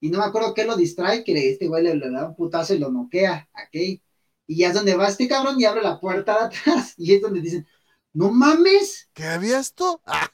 Y 0.00 0.08
no 0.08 0.20
me 0.20 0.24
acuerdo 0.24 0.54
qué 0.54 0.64
lo 0.64 0.74
distrae, 0.74 1.22
que 1.22 1.50
este 1.50 1.68
güey 1.68 1.84
le, 1.84 1.94
le 1.96 2.10
da 2.10 2.28
un 2.28 2.34
putazo 2.34 2.74
y 2.74 2.78
lo 2.78 2.90
noquea 2.90 3.46
a 3.52 3.64
Kate. 3.66 4.02
Y 4.46 4.56
ya 4.56 4.68
es 4.68 4.74
donde 4.74 4.94
va 4.94 5.06
este 5.08 5.28
cabrón 5.28 5.60
y 5.60 5.66
abre 5.66 5.82
la 5.82 6.00
puerta 6.00 6.32
de 6.38 6.44
atrás. 6.46 6.94
Y 6.96 7.12
es 7.12 7.20
donde 7.20 7.42
dicen, 7.42 7.66
no 8.14 8.30
mames, 8.32 9.10
¿Qué 9.12 9.24
había 9.24 9.60
esto? 9.60 10.00
Ah, 10.06 10.30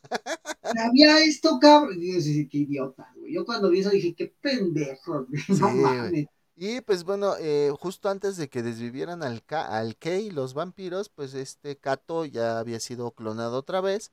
había 0.86 1.18
esto, 1.24 1.58
cabrón. 1.60 2.00
Y 2.00 2.12
yo, 2.14 2.20
sí, 2.20 2.48
qué 2.48 2.58
idiota, 2.58 3.12
güey. 3.16 3.34
Yo 3.34 3.44
cuando 3.44 3.68
vi 3.68 3.80
eso 3.80 3.90
dije, 3.90 4.14
qué 4.14 4.32
pendejo, 4.40 5.26
güey. 5.26 5.42
No 5.60 5.70
Sí, 5.70 5.74
mames. 5.76 6.26
Y 6.58 6.80
pues 6.80 7.04
bueno, 7.04 7.34
eh, 7.38 7.70
justo 7.78 8.08
antes 8.08 8.36
de 8.38 8.48
que 8.48 8.62
desvivieran 8.62 9.22
al, 9.22 9.44
al 9.50 9.96
Kei, 9.96 10.30
los 10.30 10.54
vampiros, 10.54 11.10
pues 11.10 11.34
este 11.34 11.76
Kato 11.76 12.24
ya 12.24 12.58
había 12.58 12.80
sido 12.80 13.10
clonado 13.10 13.58
otra 13.58 13.80
vez. 13.82 14.10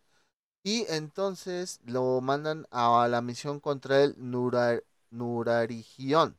Y 0.63 0.85
entonces 0.89 1.79
lo 1.85 2.21
mandan 2.21 2.67
a 2.71 3.07
la 3.09 3.21
misión 3.21 3.59
contra 3.59 4.03
el 4.03 4.15
Nurar, 4.17 4.83
Nurarigion. 5.11 6.37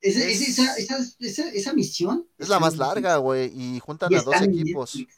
Esa, 0.00 0.24
Es- 0.24 0.40
esa, 0.48 0.76
esa, 0.76 0.98
esa, 1.20 1.48
esa 1.50 1.72
misión 1.74 2.26
Es 2.38 2.48
la 2.48 2.60
más 2.60 2.76
larga, 2.76 3.16
güey, 3.18 3.50
y 3.54 3.80
juntan. 3.80 4.12
Y 4.12 4.16
a 4.16 4.22
dos 4.22 4.40
equipos. 4.42 4.94
Netflix. 4.94 5.16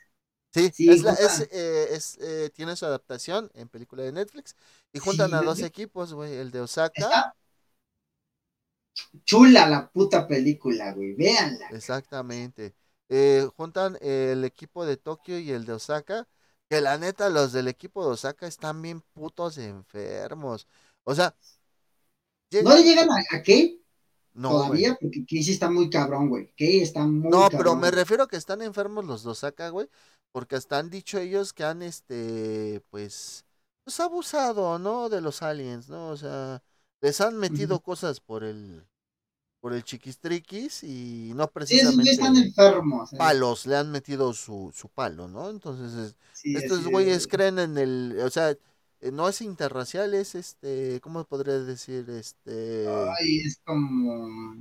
Sí, 0.52 0.70
Sí, 0.72 0.88
es 0.90 1.02
la- 1.02 1.12
es, 1.12 1.40
juntan- 1.40 1.48
eh, 1.52 1.88
es, 1.92 2.18
eh, 2.20 2.50
tiene 2.54 2.74
su 2.76 2.86
adaptación 2.86 3.50
en 3.54 3.68
película 3.68 4.02
de 4.02 4.12
Netflix. 4.12 4.56
Y 4.92 4.98
juntan 4.98 5.30
Sí, 5.30 5.34
a 5.36 5.42
dos 5.42 5.60
equipos, 5.60 6.12
güey, 6.12 6.34
el 6.34 6.50
de 6.50 6.60
Osaka. 6.60 6.92
Está 7.00 7.34
chula 9.24 9.66
la 9.68 9.90
puta 9.90 10.26
película, 10.28 10.92
güey. 10.92 11.14
Véanla. 11.14 11.68
Exactamente. 11.70 12.74
Eh, 13.08 13.48
juntan 13.56 13.96
el 14.00 14.44
equipo 14.44 14.86
de 14.86 14.96
Tokio 14.96 15.38
y 15.38 15.50
el 15.50 15.64
de 15.64 15.72
Osaka. 15.74 16.28
Que 16.68 16.80
la 16.80 16.96
neta, 16.98 17.28
los 17.28 17.52
del 17.52 17.66
equipo 17.66 18.04
de 18.04 18.12
Osaka 18.12 18.46
están 18.46 18.80
bien 18.80 19.02
putos 19.12 19.58
enfermos. 19.58 20.68
O 21.04 21.14
sea, 21.14 21.34
¿No 22.62 22.74
le 22.76 22.82
llegan- 22.82 23.10
a, 23.10 23.36
a 23.36 23.42
Kei 23.42 23.84
No, 24.34 24.50
todavía? 24.50 24.96
güey. 25.00 25.12
Porque 25.20 25.42
sí 25.42 25.52
está 25.52 25.70
muy 25.70 25.90
cabrón, 25.90 26.28
güey. 26.28 26.52
Kei 26.56 26.80
está 26.80 27.00
muy 27.06 27.30
No, 27.30 27.42
cabrón. 27.42 27.58
pero 27.58 27.76
me 27.76 27.90
refiero 27.90 28.28
que 28.28 28.36
están 28.36 28.62
enfermos 28.62 29.04
los 29.04 29.24
de 29.24 29.30
Osaka, 29.30 29.68
güey. 29.70 29.88
Porque 30.32 30.54
hasta 30.56 30.78
han 30.78 30.90
dicho 30.90 31.18
ellos 31.18 31.52
que 31.52 31.64
han, 31.64 31.82
este, 31.82 32.82
pues, 32.90 33.44
pues 33.82 33.98
abusado, 33.98 34.78
¿no? 34.78 35.08
De 35.08 35.20
los 35.20 35.42
aliens, 35.42 35.88
¿no? 35.88 36.10
O 36.10 36.16
sea, 36.16 36.62
les 37.00 37.20
han 37.20 37.36
metido 37.36 37.80
cosas 37.80 38.20
por 38.20 38.44
el, 38.44 38.86
por 39.60 39.74
el 39.74 39.84
chiquistriquis 39.84 40.82
y 40.84 41.32
no 41.34 41.46
güeyes 41.68 41.88
están 41.88 41.96
precisamente 41.98 42.48
enfermos. 42.48 43.12
eh. 43.12 43.16
palos, 43.18 43.66
le 43.66 43.76
han 43.76 43.90
metido 43.90 44.32
su, 44.32 44.72
su 44.74 44.88
palo, 44.88 45.28
¿no? 45.28 45.50
Entonces, 45.50 46.16
Sí, 46.32 46.54
estos 46.56 46.86
güeyes 46.86 47.26
creen 47.26 47.58
en 47.58 47.76
el, 47.78 48.18
o 48.24 48.30
sea, 48.30 48.50
eh, 48.50 49.10
no 49.12 49.28
es 49.28 49.40
interracial, 49.42 50.14
es 50.14 50.34
este, 50.34 51.00
¿cómo 51.00 51.24
podría 51.24 51.58
decir? 51.58 52.08
Este, 52.10 52.86
Ay, 52.88 53.40
es 53.40 53.60
como. 53.64 54.56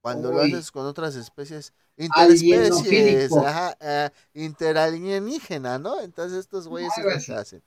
cuando 0.00 0.32
lo 0.32 0.40
haces 0.40 0.70
con 0.70 0.86
otras 0.86 1.14
especies, 1.14 1.72
interespecies, 1.96 3.30
ajá, 3.32 3.76
ah, 3.80 4.12
interalienígena, 4.34 5.78
¿no? 5.78 6.00
Entonces 6.00 6.38
estos 6.38 6.66
güeyes 6.68 6.92
que 6.94 7.32
hacen. 7.34 7.62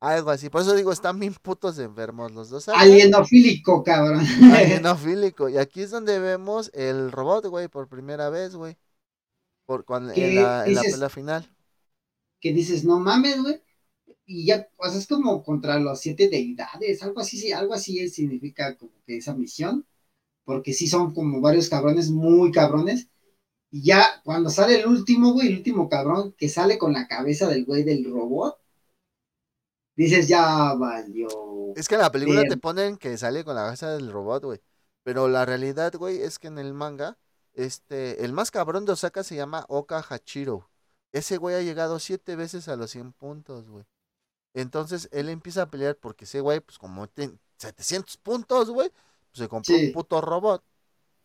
Algo 0.00 0.30
así, 0.30 0.48
por 0.48 0.62
eso 0.62 0.74
digo, 0.74 0.92
están 0.92 1.18
bien 1.18 1.34
putos 1.34 1.78
enfermos 1.78 2.32
los 2.32 2.50
dos. 2.50 2.68
Alienofílico, 2.68 3.82
cabrón. 3.82 4.24
Alienofílico. 4.52 5.48
Y 5.48 5.58
aquí 5.58 5.82
es 5.82 5.90
donde 5.90 6.18
vemos 6.18 6.70
el 6.74 7.10
robot, 7.12 7.46
güey, 7.46 7.68
por 7.68 7.88
primera 7.88 8.30
vez, 8.30 8.54
güey. 8.54 8.76
Por, 9.66 9.84
cuando, 9.84 10.14
en, 10.14 10.14
¿Qué 10.14 10.28
la, 10.28 10.66
en 10.66 10.74
la 10.74 10.84
pelea 10.86 11.08
final. 11.10 11.48
que 12.40 12.52
dices, 12.52 12.84
no 12.84 12.98
mames, 13.00 13.42
güey. 13.42 13.60
Y 14.26 14.46
ya, 14.46 14.68
pues 14.76 14.94
es 14.94 15.06
como 15.08 15.42
contra 15.44 15.78
los 15.80 16.00
siete 16.00 16.28
deidades, 16.28 17.02
algo 17.02 17.20
así, 17.20 17.38
sí, 17.38 17.52
algo 17.52 17.74
así 17.74 18.08
significa 18.10 18.76
como 18.76 18.92
que 19.06 19.18
esa 19.18 19.34
misión, 19.34 19.86
porque 20.44 20.74
sí 20.74 20.88
son 20.88 21.14
como 21.14 21.40
varios 21.42 21.68
cabrones, 21.70 22.10
muy 22.10 22.52
cabrones. 22.52 23.08
Y 23.70 23.82
ya 23.84 24.22
cuando 24.24 24.50
sale 24.50 24.80
el 24.80 24.86
último, 24.88 25.32
güey, 25.34 25.48
el 25.48 25.58
último 25.58 25.88
cabrón 25.90 26.34
que 26.38 26.48
sale 26.50 26.78
con 26.78 26.92
la 26.94 27.08
cabeza 27.08 27.48
del 27.48 27.64
güey 27.66 27.84
del 27.84 28.04
robot, 28.10 28.58
dices, 30.04 30.28
ya 30.28 30.74
valió. 30.74 31.28
Es 31.76 31.88
que 31.88 31.96
en 31.96 32.00
la 32.00 32.10
película 32.12 32.40
Bien. 32.40 32.50
te 32.50 32.56
ponen 32.56 32.96
que 32.96 33.16
sale 33.18 33.44
con 33.44 33.54
la 33.54 33.64
cabeza 33.64 33.90
del 33.90 34.10
robot, 34.10 34.44
güey. 34.44 34.60
Pero 35.02 35.28
la 35.28 35.44
realidad, 35.44 35.92
güey, 35.94 36.22
es 36.22 36.38
que 36.38 36.48
en 36.48 36.58
el 36.58 36.72
manga, 36.74 37.18
este, 37.54 38.24
el 38.24 38.32
más 38.32 38.50
cabrón 38.50 38.84
de 38.84 38.92
Osaka 38.92 39.22
se 39.24 39.36
llama 39.36 39.64
Oka 39.68 40.04
Hachiro. 40.08 40.70
Ese 41.12 41.36
güey 41.38 41.56
ha 41.56 41.62
llegado 41.62 41.98
siete 41.98 42.36
veces 42.36 42.68
a 42.68 42.76
los 42.76 42.90
100 42.90 43.12
puntos, 43.12 43.68
güey. 43.68 43.84
Entonces 44.54 45.08
él 45.12 45.28
empieza 45.28 45.62
a 45.62 45.70
pelear 45.70 45.96
porque 45.96 46.24
ese 46.24 46.40
güey, 46.40 46.60
pues 46.60 46.78
como 46.78 47.06
tiene 47.08 47.38
700 47.58 48.16
puntos, 48.18 48.70
güey, 48.70 48.90
pues 48.90 49.38
se 49.38 49.48
compró 49.48 49.74
Sí. 49.74 49.86
un 49.86 49.92
puto 49.92 50.20
robot. 50.20 50.62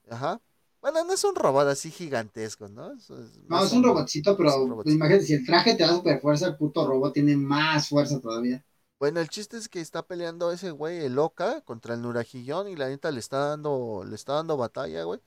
Ajá. 0.09 0.41
Bueno, 0.83 1.03
no 1.03 1.13
es 1.13 1.23
un 1.23 1.33
robot 1.33 1.67
así 1.67 1.89
gigantesco, 1.89 2.67
¿no? 2.67 2.91
Eso 2.93 3.19
es 3.19 3.37
No, 3.47 3.63
es 3.63 3.71
un 3.71 3.83
robotcito, 3.83 4.37
pero 4.37 4.49
es 4.49 4.55
un 4.55 4.61
pues, 4.61 4.69
robotcito. 4.69 4.95
imagínate, 4.97 5.25
si 5.25 5.33
el 5.33 5.45
traje 5.45 5.75
te 5.75 5.83
da 5.83 5.93
super 5.95 6.19
fuerza, 6.21 6.47
el 6.47 6.57
puto 6.57 6.85
robot 6.85 7.13
tiene 7.13 7.35
más 7.37 7.87
fuerza 7.89 8.19
todavía. 8.19 8.63
Bueno, 8.99 9.19
el 9.19 9.29
chiste 9.29 9.57
es 9.57 9.67
que 9.67 9.81
está 9.81 10.05
peleando 10.05 10.51
ese 10.51 10.71
güey, 10.71 10.99
el 11.05 11.19
Oka, 11.19 11.61
contra 11.61 11.93
el 11.95 12.01
Nurajillón 12.01 12.69
y 12.69 12.75
la 12.75 12.87
neta 12.87 13.11
le 13.11 13.19
está 13.19 13.49
dando, 13.49 14.03
le 14.07 14.15
está 14.15 14.33
dando 14.33 14.55
batalla, 14.57 15.03
güey. 15.03 15.19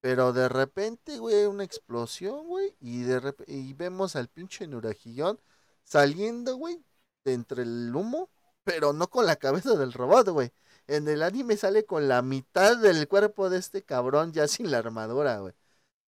Pero 0.00 0.32
de 0.32 0.48
repente, 0.48 1.18
güey, 1.18 1.36
hay 1.36 1.46
una 1.46 1.64
explosión, 1.64 2.46
güey, 2.48 2.76
y 2.80 3.02
de 3.02 3.20
rep- 3.20 3.44
y 3.48 3.74
vemos 3.74 4.16
al 4.16 4.28
pinche 4.28 4.66
Nurajillón 4.68 5.40
saliendo, 5.84 6.56
güey, 6.56 6.84
de 7.24 7.34
entre 7.34 7.62
el 7.64 7.94
humo, 7.94 8.30
pero 8.64 8.92
no 8.92 9.08
con 9.10 9.26
la 9.26 9.36
cabeza 9.36 9.74
del 9.76 9.92
robot, 9.92 10.28
güey. 10.30 10.52
En 10.88 11.08
el 11.08 11.22
anime 11.22 11.56
sale 11.56 11.84
con 11.86 12.08
la 12.08 12.22
mitad 12.22 12.76
del 12.78 13.08
cuerpo 13.08 13.50
de 13.50 13.58
este 13.58 13.84
cabrón 13.84 14.32
ya 14.32 14.48
sin 14.48 14.70
la 14.72 14.78
armadura, 14.78 15.38
güey. 15.40 15.54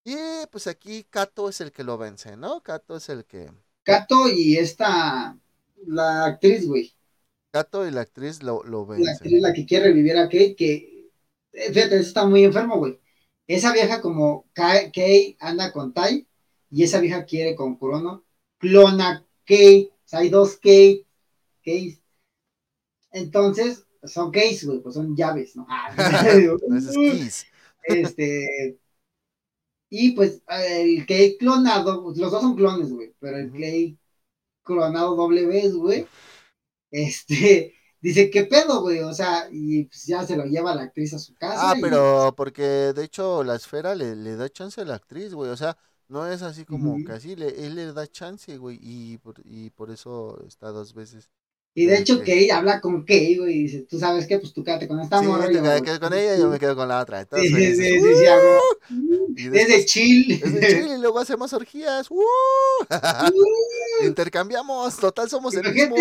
Y 0.05 0.17
pues 0.53 0.67
aquí 0.69 1.05
Kato 1.05 1.49
es 1.51 1.61
el 1.63 1.73
que 1.73 1.85
lo 1.85 1.99
vence, 1.99 2.37
¿no? 2.37 2.63
Kato 2.63 2.97
es 2.97 3.09
el 3.11 3.27
que 3.27 3.51
Kato 3.85 4.29
y 4.31 4.57
esta, 4.57 5.39
la 5.87 6.25
actriz, 6.25 6.67
güey. 6.67 6.95
Kato 7.53 7.87
y 7.87 7.93
la 7.93 8.01
actriz 8.01 8.43
lo, 8.43 8.65
lo 8.65 8.85
la 8.95 9.13
vencen. 9.13 9.13
actriz 9.13 9.41
la 9.43 9.53
que 9.53 9.67
quiere 9.67 9.87
revivir 9.87 10.17
a 10.17 10.25
Kate, 10.29 10.55
que 10.57 11.11
eh, 11.53 11.73
fíjate, 11.73 11.99
está 11.99 12.27
muy 12.27 12.45
enfermo, 12.45 12.79
güey. 12.79 12.99
Esa 13.47 13.73
vieja 13.73 14.01
como 14.01 14.49
Ka- 14.53 14.91
Kay 14.93 15.37
anda 15.41 15.73
con 15.73 15.93
Tai, 15.93 16.27
y 16.71 16.83
esa 16.85 17.01
vieja 17.01 17.25
quiere 17.25 17.55
con 17.57 17.77
Crono, 17.77 18.25
clona 18.59 19.27
Kate, 19.45 19.91
o 19.93 20.09
sea, 20.09 20.21
hay 20.21 20.29
dos 20.31 20.57
Kate, 20.57 21.07
Kate. 21.65 22.01
Entonces, 23.13 23.87
son 24.05 24.31
Kates, 24.31 24.65
güey, 24.65 24.81
pues 24.81 24.95
son 24.95 25.17
llaves, 25.17 25.57
¿no? 25.57 25.67
Ah, 25.69 25.95
este, 27.85 28.79
y 29.89 30.13
pues 30.13 30.43
el 30.49 31.01
Kate 31.01 31.37
clonado, 31.39 32.03
pues, 32.03 32.19
los 32.19 32.31
dos 32.31 32.43
son 32.43 32.57
clones, 32.57 32.93
güey, 32.93 33.15
pero 33.19 33.39
el 33.39 33.51
Kate 33.51 33.97
clonado 34.63 35.17
doble 35.17 35.47
vez, 35.47 35.75
güey, 35.75 36.07
este, 36.91 37.75
dice, 38.01 38.31
¿qué 38.31 38.45
pedo, 38.45 38.83
güey? 38.83 39.01
O 39.01 39.13
sea, 39.13 39.49
y 39.51 39.85
pues 39.85 40.07
ya 40.07 40.25
se 40.25 40.37
lo 40.37 40.45
lleva 40.45 40.75
la 40.75 40.83
actriz 40.83 41.15
a 41.15 41.19
su 41.19 41.35
casa. 41.35 41.71
Ah, 41.71 41.75
pero 41.81 42.35
porque 42.37 42.63
de 42.63 43.05
hecho 43.05 43.43
la 43.43 43.57
esfera 43.57 43.95
le, 43.95 44.17
le 44.17 44.37
da 44.37 44.49
chance 44.49 44.81
a 44.81 44.85
la 44.85 44.95
actriz, 44.95 45.35
güey, 45.35 45.51
o 45.51 45.57
sea, 45.57 45.77
no 46.09 46.27
es 46.27 46.43
así 46.43 46.65
como 46.65 46.97
que 47.05 47.13
así, 47.13 47.37
le, 47.37 47.67
él 47.67 47.77
le 47.77 47.93
da 47.93 48.07
chance, 48.07 48.57
güey, 48.57 48.79
y 48.81 49.19
por, 49.19 49.41
y 49.45 49.71
por 49.71 49.91
eso 49.91 50.43
está 50.47 50.71
dos 50.71 50.93
veces. 50.95 51.31
Y 51.73 51.87
de 51.87 51.99
hecho, 51.99 52.19
Kate 52.19 52.51
habla 52.51 52.81
con 52.81 53.03
Kate, 53.03 53.37
güey, 53.39 53.55
y 53.55 53.63
dice, 53.63 53.87
tú 53.89 53.99
sabes 53.99 54.27
qué, 54.27 54.39
pues 54.39 54.53
tú 54.53 54.65
quédate 54.65 54.89
con 54.89 54.99
esta 54.99 55.21
sí, 55.21 55.27
morra. 55.27 55.47
Sí, 55.47 55.53
te 55.53 55.83
quedas 55.83 56.01
con 56.01 56.13
ella 56.13 56.37
y 56.37 56.41
yo 56.41 56.49
me 56.49 56.59
quedo 56.59 56.75
con 56.75 56.89
la 56.89 57.01
otra. 57.01 57.21
Entonces, 57.21 57.49
sí, 57.49 57.75
sí, 57.77 57.77
sí, 57.77 58.01
sí, 58.01 58.15
sí, 59.37 59.49
Desde 59.51 59.85
chill. 59.85 60.41
Desde 60.41 60.69
chill 60.69 60.89
y 60.97 61.01
luego 61.01 61.21
hacemos 61.21 61.53
orgías. 61.53 62.11
¡Uh! 62.11 62.21
Intercambiamos, 64.05 64.97
total 64.97 65.31
somos 65.31 65.55
el 65.55 65.73
mismo. 65.73 65.97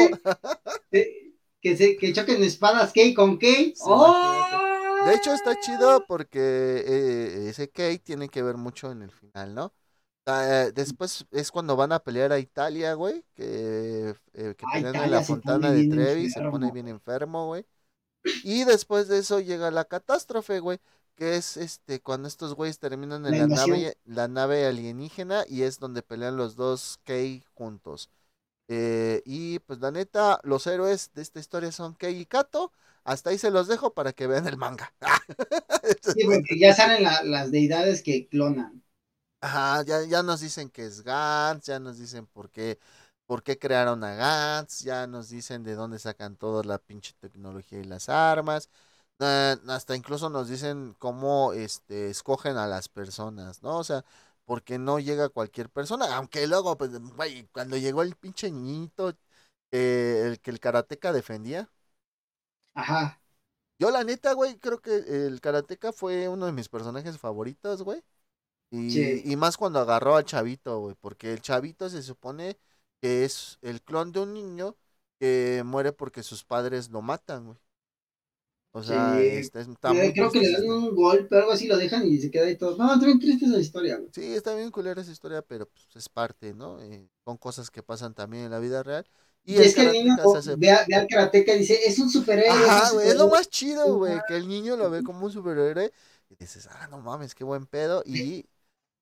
que, 1.61 1.77
se, 1.77 1.97
que 1.97 2.13
choquen 2.13 2.43
espadas 2.43 2.87
Kate 2.87 3.13
con 3.13 3.35
Kate. 3.37 3.75
¡Oh! 3.81 4.25
De 5.05 5.13
hecho, 5.13 5.33
está 5.33 5.59
chido 5.59 6.03
porque 6.07 6.39
eh, 6.39 7.45
ese 7.47 7.69
Kate 7.69 7.99
tiene 7.99 8.27
que 8.27 8.41
ver 8.41 8.57
mucho 8.57 8.91
en 8.91 9.03
el 9.03 9.11
final, 9.11 9.53
¿no? 9.53 9.73
Ah, 10.31 10.69
después 10.71 11.25
es 11.31 11.51
cuando 11.51 11.75
van 11.75 11.91
a 11.91 11.99
pelear 12.03 12.31
a 12.31 12.37
Italia, 12.37 12.93
güey, 12.93 13.23
que, 13.33 14.13
eh, 14.33 14.55
que 14.55 14.65
pelean 14.71 14.95
en 14.95 15.11
la 15.11 15.23
fontana 15.23 15.71
de 15.71 15.87
Trevi, 15.87 16.29
se 16.29 16.41
pone 16.41 16.71
bien 16.71 16.87
enfermo, 16.87 17.47
güey. 17.47 17.65
Y 18.43 18.63
después 18.63 19.07
de 19.07 19.17
eso 19.17 19.39
llega 19.39 19.71
la 19.71 19.85
catástrofe, 19.85 20.59
güey, 20.59 20.79
que 21.15 21.35
es 21.35 21.57
este 21.57 21.99
cuando 21.99 22.27
estos 22.27 22.53
güeyes 22.53 22.77
terminan 22.77 23.25
en 23.25 23.39
la, 23.39 23.47
nave, 23.47 23.97
la 24.05 24.27
nave 24.27 24.67
alienígena 24.67 25.45
y 25.47 25.63
es 25.63 25.79
donde 25.79 26.03
pelean 26.03 26.37
los 26.37 26.55
dos 26.55 26.99
Kei 27.05 27.43
juntos. 27.55 28.11
Eh, 28.67 29.23
y 29.25 29.57
pues 29.59 29.79
la 29.79 29.89
neta, 29.89 30.39
los 30.43 30.67
héroes 30.67 31.11
de 31.15 31.23
esta 31.23 31.39
historia 31.39 31.71
son 31.71 31.95
Kei 31.95 32.19
y 32.19 32.25
Kato. 32.25 32.71
Hasta 33.03 33.31
ahí 33.31 33.39
se 33.39 33.49
los 33.49 33.67
dejo 33.67 33.95
para 33.95 34.13
que 34.13 34.27
vean 34.27 34.47
el 34.47 34.57
manga. 34.57 34.93
sí, 36.03 36.25
porque 36.25 36.59
ya 36.59 36.75
salen 36.75 37.03
las 37.03 37.49
deidades 37.49 38.03
que 38.03 38.27
clonan. 38.27 38.83
Ajá, 39.41 39.83
ya, 39.83 40.03
ya 40.03 40.21
nos 40.21 40.41
dicen 40.41 40.69
que 40.69 40.85
es 40.85 41.01
Gantz, 41.01 41.67
ya 41.67 41.79
nos 41.79 41.97
dicen 41.97 42.25
por 42.27 42.49
qué, 42.51 42.77
por 43.25 43.41
qué 43.41 43.57
crearon 43.57 44.03
a 44.03 44.13
Gantz, 44.15 44.81
ya 44.81 45.07
nos 45.07 45.29
dicen 45.29 45.63
de 45.63 45.75
dónde 45.75 45.97
sacan 45.97 46.35
toda 46.35 46.61
la 46.65 46.77
pinche 46.77 47.13
tecnología 47.19 47.79
y 47.79 47.85
las 47.85 48.09
armas, 48.09 48.69
ah, 49.19 49.55
hasta 49.69 49.95
incluso 49.95 50.29
nos 50.29 50.49
dicen 50.49 50.93
cómo 50.99 51.53
este, 51.53 52.09
escogen 52.09 52.57
a 52.57 52.67
las 52.67 52.89
personas, 52.89 53.63
¿no? 53.63 53.77
O 53.77 53.83
sea, 53.85 54.03
porque 54.43 54.77
no 54.77 54.99
llega 54.99 55.29
cualquier 55.29 55.69
persona, 55.69 56.17
aunque 56.17 56.45
luego, 56.47 56.77
pues, 56.77 56.91
güey, 57.15 57.47
cuando 57.53 57.77
llegó 57.77 58.01
el 58.03 58.15
pinche 58.17 58.51
niñito, 58.51 59.13
eh, 59.71 60.23
el 60.27 60.39
que 60.41 60.51
el 60.51 60.59
karateca 60.59 61.13
defendía. 61.13 61.69
Ajá. 62.73 63.21
Yo 63.79 63.91
la 63.91 64.03
neta, 64.03 64.33
güey, 64.33 64.57
creo 64.59 64.81
que 64.81 64.95
el 65.27 65.39
karateca 65.41 65.93
fue 65.93 66.27
uno 66.27 66.45
de 66.45 66.51
mis 66.51 66.67
personajes 66.69 67.17
favoritos, 67.17 67.81
güey. 67.83 68.03
Y, 68.71 69.31
y 69.31 69.35
más 69.35 69.57
cuando 69.57 69.79
agarró 69.79 70.15
al 70.15 70.25
chavito, 70.25 70.79
güey, 70.79 70.95
porque 70.99 71.33
el 71.33 71.41
chavito 71.41 71.89
se 71.89 72.03
supone 72.03 72.57
que 73.01 73.25
es 73.25 73.57
el 73.61 73.81
clon 73.81 74.11
de 74.11 74.19
un 74.19 74.33
niño 74.33 74.75
que 75.19 75.63
muere 75.65 75.91
porque 75.91 76.23
sus 76.23 76.43
padres 76.43 76.89
lo 76.89 77.01
matan, 77.01 77.45
güey. 77.45 77.57
O 78.71 78.83
sea, 78.83 79.19
está, 79.19 79.61
está 79.61 79.93
muy 79.93 80.13
creo 80.13 80.31
que 80.31 80.41
le 80.41 80.51
dan 80.51 80.69
un 80.69 80.95
golpe 80.95 81.35
o 81.35 81.39
algo 81.39 81.51
así, 81.51 81.67
lo 81.67 81.75
dejan 81.75 82.05
y 82.05 82.19
se 82.19 82.29
queda 82.29 82.45
ahí 82.45 82.55
todo. 82.55 82.77
No, 82.77 82.93
está 82.93 83.05
bien 83.07 83.19
triste 83.19 83.45
esa 83.45 83.59
historia, 83.59 83.97
güey. 83.97 84.09
Sí, 84.13 84.35
está 84.35 84.53
bien 84.53 84.69
culera 84.69 85.01
esa 85.01 85.11
historia, 85.11 85.41
pero 85.41 85.67
pues, 85.67 85.87
es 85.95 86.07
parte, 86.07 86.53
¿no? 86.53 86.79
Eh, 86.79 87.09
son 87.25 87.37
cosas 87.37 87.71
que 87.71 87.81
pasan 87.81 88.13
también 88.13 88.43
en 88.43 88.51
la 88.51 88.59
vida 88.59 88.83
real. 88.83 89.07
Y, 89.43 89.55
es 89.55 89.73
que 89.73 89.81
el 89.81 89.93
niño 89.93 90.15
ve, 90.57 90.69
al 90.69 91.07
karateca 91.07 91.55
y 91.55 91.59
dice, 91.59 91.79
es 91.83 91.97
un 91.97 92.11
superhéroe. 92.11 92.69
Ajá, 92.69 92.91
güey, 92.91 93.07
es 93.07 93.15
lo 93.15 93.27
más 93.29 93.49
chido, 93.49 93.97
güey, 93.97 94.19
que 94.27 94.35
el 94.35 94.47
niño 94.47 94.77
lo 94.77 94.91
ve 94.91 95.01
como 95.01 95.25
un 95.25 95.31
superhéroe 95.31 95.91
y 96.29 96.35
dices, 96.35 96.67
ah, 96.71 96.87
no 96.91 96.99
mames, 96.99 97.33
qué 97.33 97.43
buen 97.43 97.65
pedo. 97.65 98.03
Y 98.05 98.45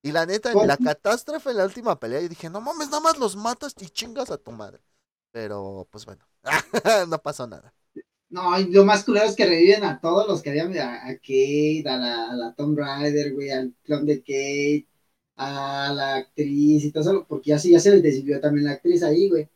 y 0.02 0.12
la 0.12 0.26
neta, 0.26 0.52
en 0.54 0.68
la 0.68 0.78
catástrofe, 0.78 1.52
en 1.52 1.58
la 1.58 1.66
última 1.66 2.00
pelea, 2.00 2.22
yo 2.22 2.30
dije, 2.30 2.50
no 2.50 2.62
mames, 2.62 2.88
nada 2.89 3.02
más 3.02 3.18
los 3.20 3.36
matas 3.36 3.74
y 3.80 3.89
chingas 3.89 4.32
a 4.32 4.38
tu 4.38 4.52
madre. 4.52 4.82
Pero, 5.32 5.88
pues 5.91 6.06
bueno, 6.06 6.26
no 7.10 7.22
pasó 7.22 7.48
nada. 7.48 7.74
No, 8.30 8.60
y 8.60 8.66
lo 8.72 8.84
más 8.84 9.06
culero 9.06 9.26
es 9.26 9.36
que 9.38 9.45
reviven 9.45 9.84
a 9.86 10.00
todos 10.02 10.28
los 10.28 10.41
que 10.41 10.50
habían, 10.50 10.78
a, 10.78 11.08
a 11.08 11.14
Kate, 11.16 11.84
a 11.88 11.95
la, 11.98 12.32
a 12.32 12.36
la 12.36 12.54
Tomb 12.56 12.78
Raider, 12.78 13.34
güey, 13.34 13.50
al 13.52 13.74
clon 13.84 14.06
de 14.06 14.20
Kate, 14.20 14.88
a 15.38 15.93
la 15.93 16.16
actriz 16.18 16.84
y 16.84 16.91
todo 16.91 17.04
eso, 17.04 17.26
porque 17.28 17.52
ya, 17.52 17.58
ya 17.58 17.80
se 17.80 17.91
les 17.91 18.04
decidió 18.04 18.39
también 18.41 18.66
la 18.66 18.74
actriz 18.74 19.02
ahí, 19.04 19.30
güey. 19.30 19.48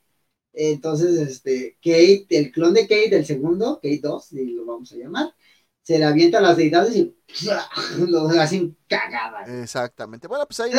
Entonces, 0.53 1.17
este, 1.19 1.77
Kate, 1.83 2.27
el 2.31 2.51
clon 2.51 2.73
de 2.75 2.83
Kate, 2.83 3.15
el 3.17 3.25
segundo, 3.25 3.75
Kate 3.77 4.01
2, 4.03 4.31
lo 4.33 4.65
vamos 4.65 4.91
a 4.93 4.97
llamar, 4.97 5.35
se 5.83 5.97
le 5.97 6.05
avienta 6.05 6.37
a 6.37 6.41
las 6.41 6.57
deidades 6.57 6.95
y 6.95 7.15
lo 8.07 8.27
hacen 8.29 8.77
cagada. 8.87 9.43
Exactamente. 9.61 10.27
Bueno, 10.27 10.45
pues 10.45 10.59
ahí 10.59 10.71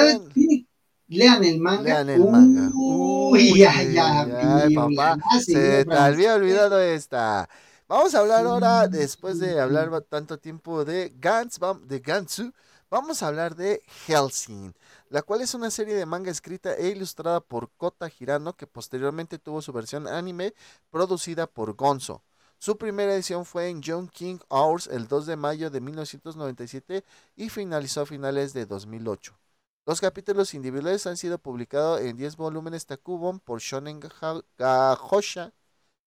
lean 1.09 1.45
el 1.45 1.59
manga. 1.59 1.83
Lean 1.83 2.11
el 2.11 2.25
manga. 2.25 2.71
Uy, 2.75 3.59
ya, 3.59 3.83
ya. 3.83 4.27
papá, 4.75 5.19
se 5.41 5.85
te 5.85 5.95
había 5.95 6.35
olvidado 6.35 6.81
esta. 6.81 7.49
Vamos 7.89 8.15
a 8.15 8.21
hablar 8.21 8.47
ahora, 8.47 8.89
después 8.89 9.39
de 9.39 9.61
hablar 9.61 9.91
tanto 10.09 10.39
tiempo 10.39 10.85
de 10.85 11.13
Gantz, 11.19 11.59
de 11.85 11.99
Gantsu, 11.99 12.51
vamos 12.89 13.23
a 13.23 13.29
hablar 13.29 13.55
de 13.55 13.83
Helsing, 14.07 14.73
la 15.11 15.21
cual 15.21 15.43
es 15.43 15.53
una 15.53 15.71
serie 15.71 15.95
de 15.95 16.07
manga 16.07 16.31
escrita 16.31 16.75
e 16.75 16.89
ilustrada 16.89 17.41
por 17.41 17.71
Kota 17.77 18.11
Hirano, 18.19 18.55
que 18.57 18.67
posteriormente 18.67 19.39
tuvo 19.39 19.61
su 19.61 19.75
versión 19.75 20.09
anime 20.09 20.55
producida 20.91 21.47
por 21.47 21.75
Gonzo. 21.75 22.23
Su 22.63 22.79
primera 22.79 23.13
edición 23.13 23.45
fue 23.45 23.71
en 23.71 23.83
John 23.85 24.07
King 24.07 24.39
Hours 24.49 24.87
el 24.87 25.09
2 25.09 25.27
de 25.27 25.35
mayo 25.35 25.69
de 25.69 25.81
1997 25.81 27.05
y 27.35 27.49
finalizó 27.49 28.03
a 28.03 28.07
finales 28.07 28.53
de 28.53 28.67
2008. 28.67 29.37
Los 29.85 30.01
capítulos 30.01 30.55
individuales 30.55 31.09
han 31.09 31.17
sido 31.17 31.39
publicados 31.39 32.01
en 32.03 32.17
10 32.17 32.37
volúmenes 32.37 32.87
Takubon 32.87 33.41
por 33.41 33.59
Shonen 33.59 33.99
Gahosha 34.57 35.53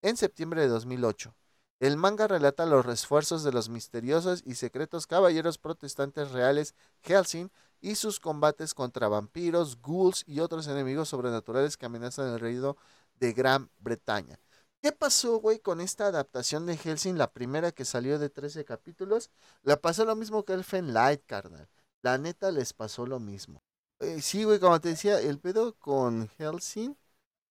en 0.01 0.15
septiembre 0.15 0.61
de 0.61 0.69
2008. 0.69 1.35
El 1.81 1.97
manga 1.97 2.25
relata 2.25 2.65
los 2.65 2.85
esfuerzos 2.85 3.43
de 3.43 3.51
los 3.51 3.67
misteriosos 3.67 4.41
y 4.45 4.55
secretos 4.55 5.07
caballeros 5.07 5.57
protestantes 5.57 6.31
reales 6.31 6.73
Helsing 7.01 7.51
y 7.81 7.95
sus 7.95 8.21
combates 8.21 8.73
contra 8.73 9.09
vampiros, 9.09 9.81
ghouls 9.81 10.23
y 10.25 10.39
otros 10.39 10.67
enemigos 10.67 11.09
sobrenaturales 11.09 11.75
que 11.75 11.87
amenazan 11.87 12.29
el 12.29 12.39
reino 12.39 12.77
de 13.19 13.33
Gran 13.33 13.69
Bretaña. 13.79 14.39
¿Qué 14.85 14.91
pasó, 14.91 15.39
güey, 15.39 15.57
con 15.57 15.81
esta 15.81 16.05
adaptación 16.05 16.67
de 16.67 16.77
Helsing, 16.77 17.17
la 17.17 17.33
primera 17.33 17.71
que 17.71 17.85
salió 17.85 18.19
de 18.19 18.29
13 18.29 18.65
capítulos? 18.65 19.31
La 19.63 19.81
pasó 19.81 20.05
lo 20.05 20.15
mismo 20.15 20.45
que 20.45 20.53
Elfen 20.53 20.93
Light, 20.93 21.23
carnal. 21.25 21.67
La 22.03 22.19
neta 22.19 22.51
les 22.51 22.71
pasó 22.71 23.07
lo 23.07 23.19
mismo. 23.19 23.63
Eh, 23.99 24.21
sí, 24.21 24.43
güey, 24.43 24.59
como 24.59 24.79
te 24.79 24.89
decía, 24.89 25.19
el 25.19 25.39
pedo 25.39 25.73
con 25.79 26.29
Helsing 26.37 26.95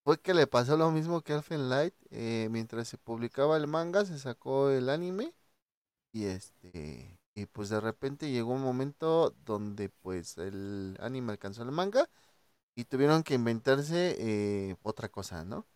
fue 0.05 0.21
que 0.21 0.35
le 0.35 0.47
pasó 0.47 0.77
lo 0.77 0.93
mismo 0.93 1.23
que 1.23 1.35
Elfen 1.35 1.69
Light. 1.69 1.95
Eh, 2.11 2.49
mientras 2.53 2.87
se 2.89 2.99
publicaba 2.99 3.57
el 3.57 3.67
manga, 3.67 4.05
se 4.05 4.19
sacó 4.21 4.71
el 4.71 4.89
anime. 4.89 5.35
Y 6.13 6.27
este. 6.27 7.19
Y 7.35 7.47
pues 7.47 7.69
de 7.71 7.81
repente 7.81 8.31
llegó 8.31 8.53
un 8.55 8.63
momento 8.63 9.31
donde 9.45 9.89
pues 9.91 10.39
el 10.39 10.97
anime 11.01 11.33
alcanzó 11.33 11.65
el 11.65 11.73
manga. 11.73 12.09
Y 12.77 12.85
tuvieron 12.85 13.23
que 13.25 13.35
inventarse 13.35 14.17
eh, 14.19 14.77
otra 14.83 15.09
cosa, 15.11 15.45
¿no? 15.45 15.67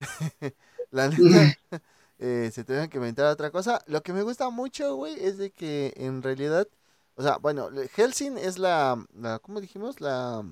La 0.90 1.08
neta, 1.08 1.58
eh, 2.18 2.50
se 2.52 2.64
tuvieron 2.64 2.88
que 2.88 2.98
inventar 2.98 3.26
otra 3.26 3.50
cosa. 3.50 3.82
Lo 3.86 4.02
que 4.02 4.12
me 4.12 4.22
gusta 4.22 4.50
mucho, 4.50 4.96
güey, 4.96 5.14
es 5.24 5.38
de 5.38 5.50
que 5.50 5.92
en 5.96 6.22
realidad, 6.22 6.68
o 7.14 7.22
sea, 7.22 7.38
bueno, 7.38 7.70
Helsing 7.94 8.38
es 8.38 8.58
la, 8.58 9.04
la 9.14 9.38
¿cómo 9.38 9.60
dijimos? 9.60 10.00
La, 10.00 10.44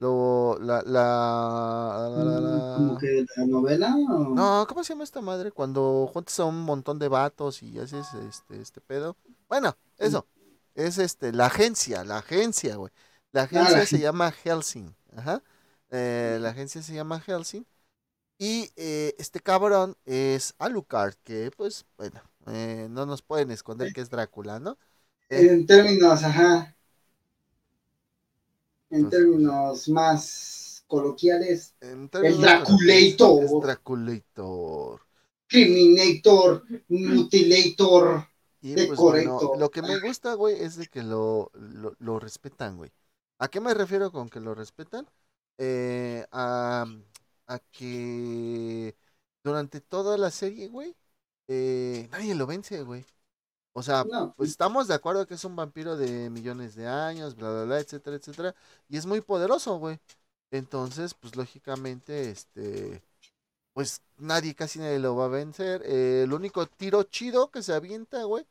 lo, 0.00 0.58
la, 0.58 0.82
la, 0.86 2.74
¿Cómo 2.78 2.96
que 2.96 3.26
la 3.36 3.44
novela? 3.44 3.94
No, 4.08 4.64
¿cómo 4.66 4.82
se 4.82 4.94
llama 4.94 5.04
esta 5.04 5.20
madre? 5.20 5.52
Cuando 5.52 6.08
juntas 6.10 6.40
a 6.40 6.46
un 6.46 6.62
montón 6.62 6.98
de 6.98 7.08
vatos 7.08 7.62
y 7.62 7.78
haces 7.78 8.06
este, 8.14 8.62
este 8.62 8.80
pedo. 8.80 9.16
Bueno, 9.46 9.76
eso. 9.98 10.26
Es 10.74 10.96
este, 10.96 11.32
la 11.32 11.46
agencia, 11.46 12.02
la 12.04 12.18
agencia, 12.18 12.76
güey. 12.76 12.90
La 13.32 13.42
ah, 13.42 13.44
agencia 13.44 13.84
se 13.84 13.98
llama 13.98 14.32
Helsing. 14.32 14.94
Ajá. 15.14 15.42
Eh, 15.90 16.38
la 16.40 16.50
agencia 16.50 16.82
se 16.82 16.94
llama 16.94 17.20
Helsing. 17.20 17.66
Y 18.42 18.70
eh, 18.76 19.14
este 19.18 19.40
cabrón 19.40 19.98
es 20.06 20.54
Alucard, 20.58 21.12
que 21.24 21.50
pues, 21.54 21.84
bueno, 21.98 22.22
eh, 22.46 22.88
no 22.90 23.04
nos 23.04 23.20
pueden 23.20 23.50
esconder 23.50 23.92
que 23.92 24.00
es 24.00 24.08
Drácula, 24.08 24.58
¿no? 24.58 24.78
en 25.28 25.66
términos, 25.66 26.24
ajá. 26.24 26.74
En 28.88 29.10
términos 29.10 29.90
más 29.90 30.84
coloquiales, 30.86 31.74
el 31.82 32.08
Draculator, 32.08 33.44
Es 33.44 33.50
Draculator. 33.60 35.00
Criminator, 35.46 36.64
Mutilator. 36.88 38.26
Y 38.62 38.72
De 38.72 38.86
pues 38.86 38.98
bueno, 38.98 39.36
correcto. 39.36 39.60
lo 39.60 39.70
que 39.70 39.82
me 39.82 39.98
gusta, 40.00 40.32
güey, 40.32 40.62
es 40.62 40.76
de 40.76 40.86
que 40.86 41.02
lo, 41.02 41.50
lo, 41.52 41.94
lo 41.98 42.18
respetan, 42.18 42.78
güey. 42.78 42.90
¿A 43.38 43.48
qué 43.48 43.60
me 43.60 43.74
refiero 43.74 44.10
con 44.10 44.30
que 44.30 44.40
lo 44.40 44.54
respetan? 44.54 45.06
Eh, 45.58 46.24
a, 46.32 46.86
a 47.50 47.58
que 47.60 48.96
durante 49.44 49.80
toda 49.82 50.18
la 50.18 50.30
serie, 50.30 50.68
güey, 50.68 50.96
eh, 51.48 52.08
nadie 52.12 52.34
lo 52.36 52.46
vence, 52.46 52.82
güey. 52.84 53.04
O 53.72 53.82
sea, 53.82 54.04
No, 54.04 54.34
pues 54.36 54.50
estamos 54.50 54.88
de 54.88 54.94
acuerdo 54.94 55.26
que 55.26 55.34
es 55.34 55.44
un 55.44 55.56
vampiro 55.56 55.96
de 55.96 56.30
millones 56.30 56.74
de 56.76 56.86
años, 56.88 57.36
bla, 57.36 57.50
bla, 57.52 57.64
bla, 57.64 57.80
etcétera, 57.80 58.16
etcétera. 58.16 58.54
Y 58.88 58.96
es 58.98 59.06
muy 59.06 59.20
poderoso, 59.22 59.78
güey. 59.78 60.00
Entonces, 60.50 61.14
pues 61.14 61.36
lógicamente, 61.36 62.30
este, 62.30 63.02
pues 63.74 64.02
nadie, 64.18 64.54
casi 64.54 64.78
nadie 64.80 64.98
lo 65.00 65.16
va 65.16 65.26
a 65.26 65.28
vencer. 65.28 65.82
Eh, 65.86 66.22
el 66.24 66.32
único 66.32 66.66
tiro 66.66 67.04
chido 67.04 67.50
que 67.50 67.62
se 67.62 67.74
avienta, 67.74 68.24
güey, 68.24 68.46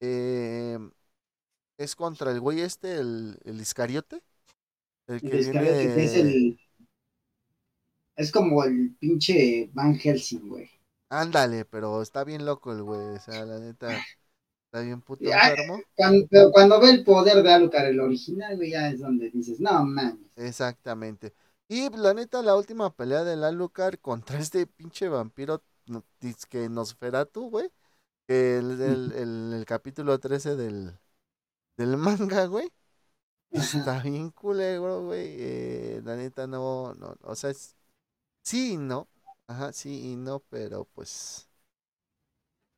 eh, 0.00 0.78
es 1.78 1.96
contra 1.96 2.30
el 2.32 2.40
güey 2.40 2.60
este, 2.60 2.96
el, 2.98 3.38
el 3.44 3.60
Iscariote. 3.60 4.22
El 5.08 5.22
que 5.24 5.38
el 5.38 5.58
viene... 5.60 6.04
es 6.04 6.16
el. 6.16 6.58
Es 8.16 8.32
como 8.32 8.64
el 8.64 8.96
pinche 8.98 9.70
Van 9.74 9.94
Helsing, 9.98 10.48
güey. 10.48 10.70
Ándale, 11.10 11.64
pero 11.64 12.02
está 12.02 12.24
bien 12.24 12.44
loco 12.44 12.72
el 12.72 12.82
güey, 12.82 13.00
o 13.16 13.20
sea, 13.20 13.44
la 13.44 13.58
neta, 13.60 14.08
está 14.66 14.80
bien 14.82 15.02
puto 15.02 15.30
Ya, 15.30 15.32
enfermo. 15.32 15.84
Cuando, 15.96 16.26
pero 16.28 16.50
cuando 16.52 16.78
ve 16.80 16.90
el 16.90 17.04
poder 17.04 17.42
de 17.42 17.50
Alucard, 17.52 17.86
el 17.86 18.00
original, 18.00 18.56
güey, 18.56 18.72
ya 18.72 18.88
es 18.90 19.00
donde 19.00 19.30
dices, 19.30 19.58
no 19.60 19.84
mames. 19.84 20.18
Exactamente. 20.36 21.34
Y 21.68 21.88
la 21.96 22.14
neta, 22.14 22.42
la 22.42 22.56
última 22.56 22.94
pelea 22.94 23.24
del 23.24 23.44
Alucard 23.44 23.98
contra 24.00 24.38
este 24.40 24.66
pinche 24.66 25.08
vampiro 25.08 25.62
que 26.48 26.68
Nosferatu, 26.68 27.50
güey. 27.50 27.70
Que 28.28 28.58
el, 28.58 28.80
el, 28.82 29.12
el- 29.14 29.54
el 29.54 29.66
capítulo 29.66 30.18
13 30.20 30.56
del, 30.56 30.98
del 31.78 31.96
manga, 31.98 32.46
güey. 32.46 32.70
Está 33.52 34.00
bien 34.02 34.30
culero, 34.30 35.04
güey. 35.06 35.36
eh, 35.38 36.02
la 36.04 36.16
neta, 36.16 36.46
no, 36.46 36.94
no, 36.94 37.16
o 37.22 37.34
sea, 37.36 37.50
es, 37.50 37.76
sí 38.42 38.74
y 38.74 38.76
no. 38.76 39.08
Ajá, 39.46 39.72
sí 39.72 40.12
y 40.12 40.16
no, 40.16 40.40
pero 40.40 40.84
pues, 40.94 41.48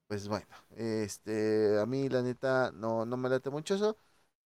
pues 0.07 0.29
bueno, 0.29 0.47
este, 0.77 1.81
a 1.81 1.87
mí 1.87 2.09
la 2.09 2.23
neta 2.23 2.71
no, 2.73 3.05
no 3.07 3.17
me 3.17 3.29
late 3.29 3.51
mucho 3.51 3.75
eso. 3.75 3.97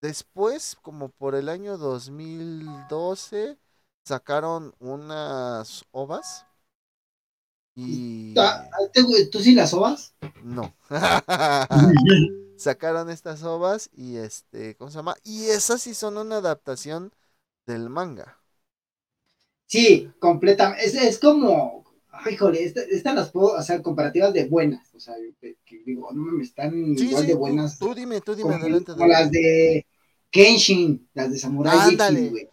Después, 0.01 0.77
como 0.83 1.09
por 1.11 1.35
el 1.35 1.49
año 1.49 1.77
2012, 1.79 3.59
sacaron 4.05 4.75
unas 4.81 5.85
ovas 5.91 6.47
y 7.85 8.05
Ah, 8.37 8.67
¿te- 8.93 9.03
güey, 9.03 9.29
¿Tú 9.31 9.41
sí 9.41 9.55
las 9.55 9.71
sobas? 9.71 10.15
no. 10.41 10.75
sacaron 12.57 13.11
estas 13.11 13.43
ovas 13.45 13.91
y 13.93 14.17
este, 14.19 14.77
¿cómo 14.77 14.91
se 14.91 14.99
llama? 14.99 15.17
Y 15.25 15.47
esas 15.47 15.83
sí 15.83 15.95
son 15.95 16.17
una 16.19 16.37
adaptación 16.39 17.13
del 17.67 17.91
manga. 17.91 18.38
Sí, 19.69 20.11
completamente. 20.19 20.85
Es, 20.85 20.95
es 20.95 21.19
como, 21.19 21.85
ay, 22.11 22.35
híjole, 22.35 22.65
esta- 22.65 22.81
estas 22.91 23.15
las 23.15 23.31
puedo 23.31 23.55
hacer 23.57 23.83
comparativas 23.83 24.33
de 24.33 24.47
buenas. 24.47 24.93
O 24.95 24.99
sea, 25.01 25.15
que, 25.41 25.57
que 25.65 25.83
digo, 25.85 26.11
no 26.13 26.23
mames, 26.23 26.49
están 26.49 26.97
Sí, 26.97 27.09
igual 27.09 27.23
sí, 27.23 27.29
de 27.29 27.35
buenas. 27.35 27.79
Tú, 27.79 27.95
dime, 27.95 28.21
tú 28.21 28.35
dime, 28.35 28.53
como, 28.53 28.55
adelante. 28.65 28.93
como 28.93 29.05
adelante. 29.05 29.23
las 29.25 29.31
de 29.31 29.87
Kenshin, 30.31 31.09
las 31.15 31.31
de 31.31 31.39
Samurai 31.39 31.97
güey. 32.31 32.49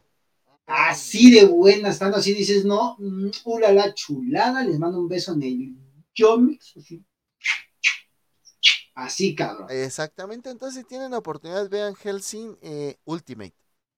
Así 0.68 1.32
de 1.32 1.46
buenas, 1.46 1.94
estando 1.94 2.18
así, 2.18 2.34
dices, 2.34 2.66
no, 2.66 2.96
mm, 3.00 3.30
ula 3.46 3.72
la 3.72 3.94
chulada, 3.94 4.64
les 4.64 4.80
mando 4.80 5.00
un 5.00 5.08
beso 5.08 5.34
en 5.34 5.44
el 5.44 5.76
Yomix, 6.14 6.76
así. 6.78 7.04
Así, 8.96 9.36
cabrón. 9.36 9.68
Exactamente, 9.70 10.50
entonces 10.50 10.82
si 10.82 10.88
tienen 10.88 11.14
oportunidad, 11.14 11.70
vean 11.70 11.96
Helsing 11.96 12.58
eh, 12.62 12.96
Ultimate. 13.06 13.54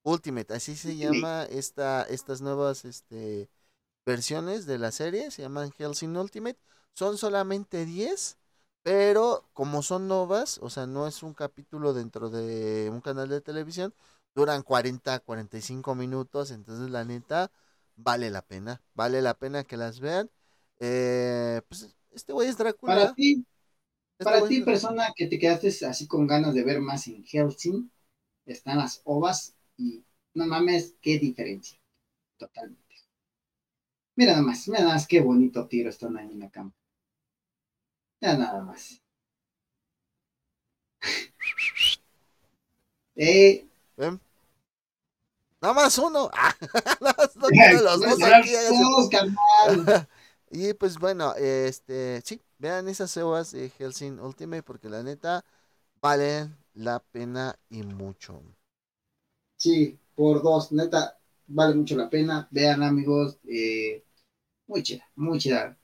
Ultimate, 0.08 0.54
así 0.54 0.78
se 0.78 0.96
llama 0.96 1.44
esta, 1.44 2.04
estas 2.04 2.40
nuevas 2.40 2.86
este, 2.86 3.50
versiones 4.06 4.66
de 4.66 4.78
la 4.78 4.92
serie, 4.92 5.32
se 5.32 5.42
llaman 5.42 5.72
Helsing 5.78 6.16
Ultimate. 6.16 6.58
Son 6.94 7.18
solamente 7.18 7.86
10, 7.86 8.38
pero 8.84 9.50
como 9.52 9.84
son 9.84 10.08
novas, 10.08 10.60
o 10.64 10.70
sea, 10.70 10.88
no 10.88 11.08
es 11.08 11.24
un 11.24 11.34
capítulo 11.34 11.94
dentro 11.94 12.30
de 12.30 12.90
un 12.90 13.02
canal 13.02 13.28
de 13.28 13.42
televisión, 13.42 13.94
duran 14.34 14.64
40, 14.64 15.20
45 15.20 15.94
minutos, 15.94 16.52
entonces 16.52 16.90
la 16.90 17.04
neta 17.04 17.52
vale 17.98 18.30
la 18.30 18.42
pena, 18.42 18.82
vale 18.94 19.22
la 19.22 19.34
pena 19.34 19.66
que 19.66 19.76
las 19.76 20.00
vean. 20.00 20.32
Eh, 20.80 21.62
pues 21.68 21.94
este 22.12 22.32
güey 22.32 22.48
es 22.48 22.58
Drácula. 22.58 22.96
Para 22.96 23.14
ti, 23.14 23.46
este 24.18 24.24
para 24.24 24.48
ti, 24.48 24.60
es 24.60 24.66
Drácula. 24.66 24.66
persona 24.66 25.14
que 25.18 25.28
te 25.28 25.38
quedaste 25.38 25.86
así 25.86 26.08
con 26.08 26.26
ganas 26.28 26.54
de 26.54 26.64
ver 26.64 26.80
más 26.80 27.08
en 27.08 27.26
Helsing, 27.26 27.92
están 28.46 28.78
las 28.78 29.02
ovas 29.04 29.57
y 29.78 30.04
no 30.34 30.46
mames, 30.46 30.96
qué 31.02 31.20
diferencia. 31.20 31.80
Totalmente. 32.38 32.82
Mira 34.16 34.34
nada 34.34 34.44
más, 34.44 34.68
mira 34.68 34.82
nada 34.82 34.94
más 34.94 35.08
qué 35.08 35.22
bonito 35.22 35.68
tiro 35.68 35.90
están 35.90 36.18
ahí 36.18 36.32
en 36.32 36.40
la 36.40 36.50
cama. 36.50 36.74
Mira 38.22 38.38
nada 38.38 38.64
más. 38.64 39.02
Eh, 43.20 43.66
¿Ven? 43.96 44.20
Nada 45.60 45.74
más 45.74 45.98
uno. 45.98 46.30
Y 50.50 50.74
pues 50.76 50.98
bueno, 50.98 51.36
este, 51.36 52.22
sí, 52.24 52.42
vean 52.58 52.88
esas 52.88 53.18
ovas 53.18 53.52
de 53.52 53.70
Helsing 53.70 54.18
Ultimate 54.20 54.64
porque 54.64 54.88
la 54.88 55.04
neta 55.04 55.44
valen 56.00 56.56
la 56.74 57.00
pena 57.00 57.60
y 57.70 57.84
mucho. 57.84 58.42
Sí, 59.58 59.98
por 60.16 60.42
dos, 60.42 60.72
neta, 60.72 61.18
vale 61.48 61.76
mucho 61.76 61.96
la 61.96 62.10
pena. 62.10 62.48
Vean, 62.52 62.84
amigos, 62.84 63.40
eh, 63.48 64.04
muy 64.68 64.84
chida, 64.84 65.04
muy 65.16 65.40
chida. 65.40 65.78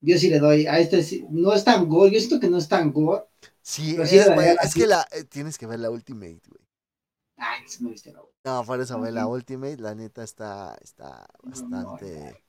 Yo 0.00 0.18
sí 0.18 0.28
le 0.28 0.38
doy 0.38 0.66
a 0.66 0.78
este, 0.78 1.26
no 1.30 1.52
es 1.52 1.64
tan 1.64 1.88
gore, 1.88 2.12
yo 2.12 2.18
siento 2.18 2.40
que 2.40 2.50
no 2.50 2.58
es 2.58 2.68
tan 2.68 2.92
gore. 2.92 3.24
Sí, 3.62 3.96
es, 3.98 4.10
sí, 4.10 4.80
que 4.80 4.86
la 4.86 5.06
eh, 5.10 5.24
tienes 5.24 5.58
que 5.58 5.66
ver 5.66 5.80
la 5.80 5.90
Ultimate, 5.90 6.42
güey. 6.48 6.66
Ay, 7.36 7.62
me 7.80 7.90
viste 7.90 8.12
la 8.12 8.20
voz. 8.20 8.30
No, 8.44 8.64
por 8.64 8.80
eso 8.80 9.00
ve 9.00 9.10
la. 9.10 9.26
Ultimate, 9.26 9.78
la 9.78 9.94
neta 9.94 10.22
está, 10.22 10.76
está 10.80 11.26
No, 11.42 11.50
bastante, 11.50 12.44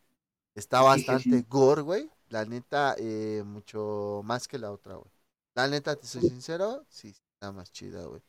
está 0.53 0.81
bastante 0.81 1.43
gore, 1.49 1.81
güey. 1.81 2.09
La 2.29 2.45
neta, 2.45 2.95
eh, 2.99 3.41
mucho 3.45 4.21
más 4.23 4.47
que 4.47 4.59
la 4.59 4.71
otra, 4.71 4.95
güey. 4.95 5.11
La 5.55 5.67
neta, 5.67 5.95
te 5.95 6.05
soy 6.05 6.21
sincero, 6.21 6.85
sí, 6.89 7.15
está 7.33 7.51
más 7.51 7.71
chida, 7.71 8.05
güey. 8.05 8.21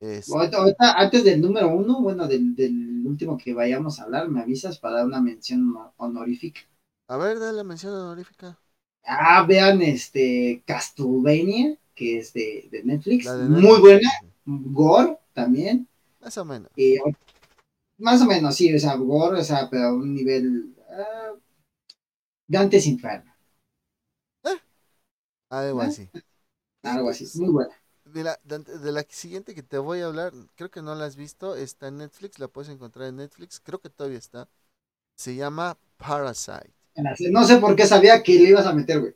Este, 0.00 0.36
Ahorita, 0.36 0.56
ahorita, 0.58 0.94
antes 0.98 1.24
del 1.24 1.42
número 1.42 1.68
uno, 1.74 2.00
bueno, 2.00 2.26
del, 2.26 2.54
del 2.56 3.06
último 3.06 3.36
que 3.36 3.52
vayamos 3.52 4.00
a 4.00 4.04
hablar, 4.04 4.28
me 4.30 4.40
avisas 4.40 4.78
para 4.78 4.96
dar 4.96 5.04
una 5.06 5.20
mención 5.20 5.60
honor- 5.76 5.92
honorífica. 5.98 6.60
a 7.08 7.16
ver, 7.18 7.38
dale 7.38 7.62
mención 7.64 7.92
honorífica. 7.94 8.58
Ah, 9.04 9.44
vean 9.48 9.82
este 9.82 10.62
Castlevania, 10.66 11.76
que 11.94 12.18
es 12.18 12.32
de, 12.32 12.68
de 12.70 12.82
Netflix, 12.84 13.26
La 13.26 13.36
muy 13.36 13.78
buena, 13.80 14.08
gore 14.46 15.18
también. 15.34 15.88
Más 16.20 16.36
o 16.38 16.44
menos. 16.44 16.70
Más 17.98 18.20
o 18.22 18.26
menos, 18.26 18.56
sí, 18.56 18.74
o 18.74 18.78
sea, 18.80 18.96
gore, 18.96 19.38
o 19.40 19.44
sea, 19.44 19.68
pero 19.70 19.84
a 19.88 19.94
un 19.94 20.12
nivel. 20.14 20.74
ah, 20.90 21.32
Dante's 22.52 22.86
Inferno, 22.86 23.32
Algo 25.48 25.80
¿Eh? 25.80 25.82
así. 25.82 26.10
algo 26.82 27.10
así, 27.10 27.30
muy 27.34 27.50
buena. 27.50 27.74
De 28.12 28.24
la, 28.24 28.38
de, 28.44 28.58
de 28.58 28.92
la 28.92 29.04
siguiente 29.08 29.54
que 29.54 29.62
te 29.62 29.78
voy 29.78 30.00
a 30.00 30.06
hablar, 30.06 30.32
creo 30.56 30.70
que 30.70 30.82
no 30.82 30.94
la 30.94 31.04
has 31.04 31.16
visto, 31.16 31.54
está 31.54 31.88
en 31.88 31.98
Netflix, 31.98 32.38
la 32.38 32.48
puedes 32.48 32.70
encontrar 32.70 33.08
en 33.08 33.16
Netflix, 33.16 33.60
creo 33.60 33.80
que 33.80 33.90
todavía 33.90 34.18
está. 34.18 34.48
Se 35.16 35.34
llama 35.34 35.78
Parasite. 35.96 36.72
No 37.30 37.44
sé 37.44 37.56
por 37.58 37.76
qué 37.76 37.86
sabía 37.86 38.22
que 38.22 38.34
le 38.34 38.50
ibas 38.50 38.66
a 38.66 38.72
meter, 38.72 39.00
güey. 39.00 39.14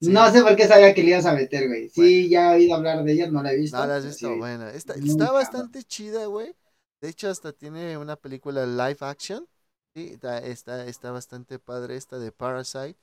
Sí. 0.00 0.10
No 0.10 0.30
sé 0.30 0.42
por 0.42 0.54
qué 0.56 0.66
sabía 0.66 0.92
que 0.94 1.02
le 1.02 1.10
ibas 1.10 1.26
a 1.26 1.32
meter, 1.32 1.68
güey. 1.68 1.88
Sí, 1.88 2.28
ya 2.28 2.52
he 2.52 2.56
oído 2.56 2.74
hablar 2.74 3.02
de 3.02 3.12
ella, 3.12 3.30
no 3.30 3.42
la 3.42 3.52
he 3.52 3.56
visto. 3.56 3.78
No 3.78 3.86
la 3.86 3.96
has 3.96 4.04
visto, 4.04 4.28
sí. 4.28 4.38
bueno, 4.38 4.68
está, 4.68 4.94
está 4.94 5.32
bastante 5.32 5.82
chida, 5.84 6.26
güey. 6.26 6.54
De 7.00 7.08
hecho, 7.08 7.28
hasta 7.30 7.52
tiene 7.52 7.96
una 7.96 8.16
película 8.16 8.66
live 8.66 8.98
action. 9.00 9.46
Sí, 9.94 10.10
está, 10.12 10.38
está, 10.38 10.86
está 10.86 11.10
bastante 11.10 11.58
padre 11.58 11.96
esta 11.96 12.18
de 12.18 12.30
Parasite. 12.30 12.96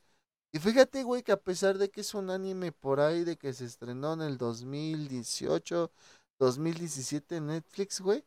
Y 0.53 0.59
fíjate, 0.59 1.03
güey, 1.03 1.23
que 1.23 1.31
a 1.31 1.37
pesar 1.41 1.77
de 1.79 1.89
que 1.89 2.01
es 2.01 2.13
un 2.13 2.29
anime 2.29 2.71
por 2.71 2.99
ahí, 2.99 3.23
de 3.23 3.37
que 3.37 3.53
se 3.53 3.65
estrenó 3.65 4.13
en 4.13 4.21
el 4.21 4.37
2018, 4.37 5.91
2017 6.39 7.37
en 7.37 7.47
Netflix, 7.47 8.01
güey. 8.01 8.23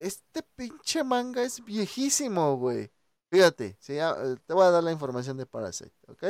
Este 0.00 0.42
pinche 0.56 1.04
manga 1.04 1.42
es 1.44 1.64
viejísimo, 1.64 2.56
güey. 2.58 2.90
Fíjate, 3.30 3.76
llama- 3.88 4.22
eh, 4.24 4.36
te 4.46 4.54
voy 4.54 4.64
a 4.66 4.70
dar 4.70 4.84
la 4.84 4.92
información 4.92 5.36
de 5.38 5.46
Parasite, 5.46 5.92
¿ok? 6.08 6.24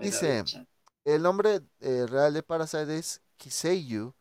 Dice-. 0.00 0.46
El 1.04 1.22
nombre 1.22 1.62
eh, 1.80 2.06
real 2.08 2.34
de 2.34 2.42
Parasite 2.42 2.98
es 2.98 3.22
Kiseiyu, 3.38 4.14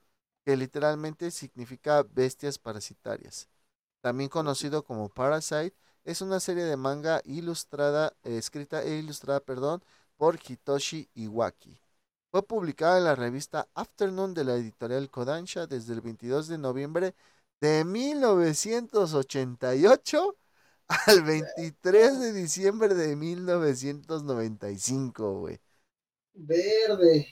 que 0.46 0.56
literalmente 0.58 1.32
significa 1.32 2.04
bestias 2.04 2.60
parasitarias. 2.60 3.50
también 4.02 4.30
conocido 4.30 4.84
como 4.86 5.10
Parasite, 5.10 5.76
es 6.06 6.22
una 6.22 6.40
serie 6.40 6.64
de 6.66 6.78
manga 6.78 7.22
ilustrada, 7.26 8.16
eh, 8.24 8.38
escrita 8.38 8.84
e 8.84 8.98
ilustrada, 9.00 9.42
perdón, 9.42 9.84
por 10.18 10.40
Hitoshi 10.42 11.10
Iwaki. 11.16 11.80
Fue 12.32 12.42
publicada 12.44 12.98
en 12.98 13.06
la 13.06 13.16
revista 13.16 13.70
Afternoon 13.74 14.34
de 14.34 14.44
la 14.44 14.56
editorial 14.56 15.10
Kodansha 15.10 15.68
desde 15.68 15.94
el 15.94 16.02
22 16.02 16.48
de 16.48 16.58
noviembre 16.58 17.16
de 17.62 17.86
1988 17.86 20.36
al 21.08 21.24
23 21.24 22.20
de 22.20 22.34
diciembre 22.34 22.94
de 22.94 23.16
1995, 23.16 25.40
güey. 25.40 25.60
Verde. 26.34 27.28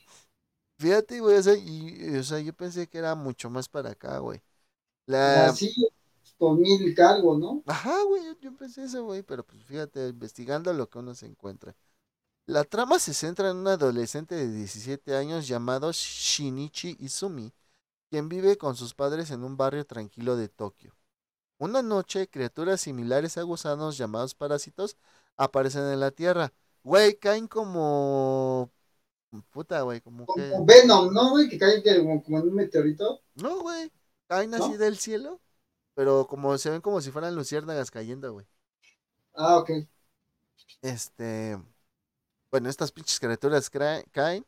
Fíjate, 0.78 1.20
güey, 1.20 1.38
o 1.38 1.44
sea, 1.44 1.56
y, 1.56 2.18
o 2.18 2.24
sea, 2.24 2.40
yo 2.40 2.54
pensé 2.54 2.88
que 2.88 2.98
era 2.98 3.16
mucho 3.16 3.50
más 3.50 3.70
para 3.70 3.92
acá, 3.92 4.18
güey. 4.20 4.42
La... 5.06 5.48
Así, 5.48 5.74
por 6.38 6.58
mil 6.58 6.96
cargos, 6.96 7.40
¿no? 7.40 7.64
Ajá, 7.68 8.02
güey, 8.04 8.24
yo, 8.26 8.40
yo 8.40 8.56
pensé 8.56 8.84
eso, 8.84 9.04
güey, 9.04 9.24
pero 9.24 9.46
pues 9.46 9.62
fíjate, 9.64 10.08
investigando 10.08 10.74
lo 10.74 10.90
que 10.90 11.00
uno 11.00 11.14
se 11.14 11.26
encuentra. 11.26 11.76
La 12.46 12.66
trama 12.66 13.00
se 13.00 13.14
centra 13.14 13.50
en 13.50 13.58
un 13.58 13.68
adolescente 13.70 14.36
de 14.36 14.52
17 14.52 15.16
años 15.16 15.48
llamado 15.48 15.92
Shinichi 15.94 16.98
Izumi, 17.00 17.54
quien 18.10 18.28
vive 18.28 18.58
con 18.58 18.76
sus 18.76 18.94
padres 18.94 19.32
en 19.32 19.46
un 19.46 19.56
barrio 19.56 19.86
tranquilo 19.86 20.36
de 20.36 20.50
Tokio. 20.50 20.94
Una 21.58 21.82
noche, 21.82 22.28
criaturas 22.28 22.82
similares 22.82 23.38
a 23.38 23.44
gusanos 23.44 23.98
llamados 23.98 24.36
parásitos 24.36 24.98
aparecen 25.38 25.84
en 25.84 26.02
la 26.02 26.12
Tierra. 26.12 26.52
Güey, 26.84 27.16
caen 27.16 27.48
como... 27.48 28.70
Puta, 29.50 29.82
güey, 29.84 30.02
como 30.02 30.26
que... 30.26 30.52
Como 30.52 30.66
Venom, 30.66 31.14
¿no, 31.14 31.30
güey? 31.30 31.48
Que 31.48 31.58
cae 31.58 31.82
que 31.82 31.98
como, 31.98 32.40
en 32.40 32.50
un 32.50 32.56
meteorito. 32.56 33.22
No, 33.36 33.62
güey, 33.62 33.90
caen 34.28 34.54
así 34.54 34.76
del 34.76 34.98
cielo, 34.98 35.40
pero 35.94 36.28
como 36.28 36.58
se 36.58 36.70
ven 36.70 36.82
como 36.82 37.00
si 37.00 37.10
fueran 37.10 37.36
luciérnagas 37.36 37.90
cayendo, 37.90 38.34
güey. 38.34 38.46
Ah, 39.34 39.60
ok. 39.60 39.72
Este... 40.82 41.58
Bueno, 42.54 42.70
estas 42.70 42.92
pinches 42.92 43.20
criaturas 43.20 43.72
caen 44.12 44.46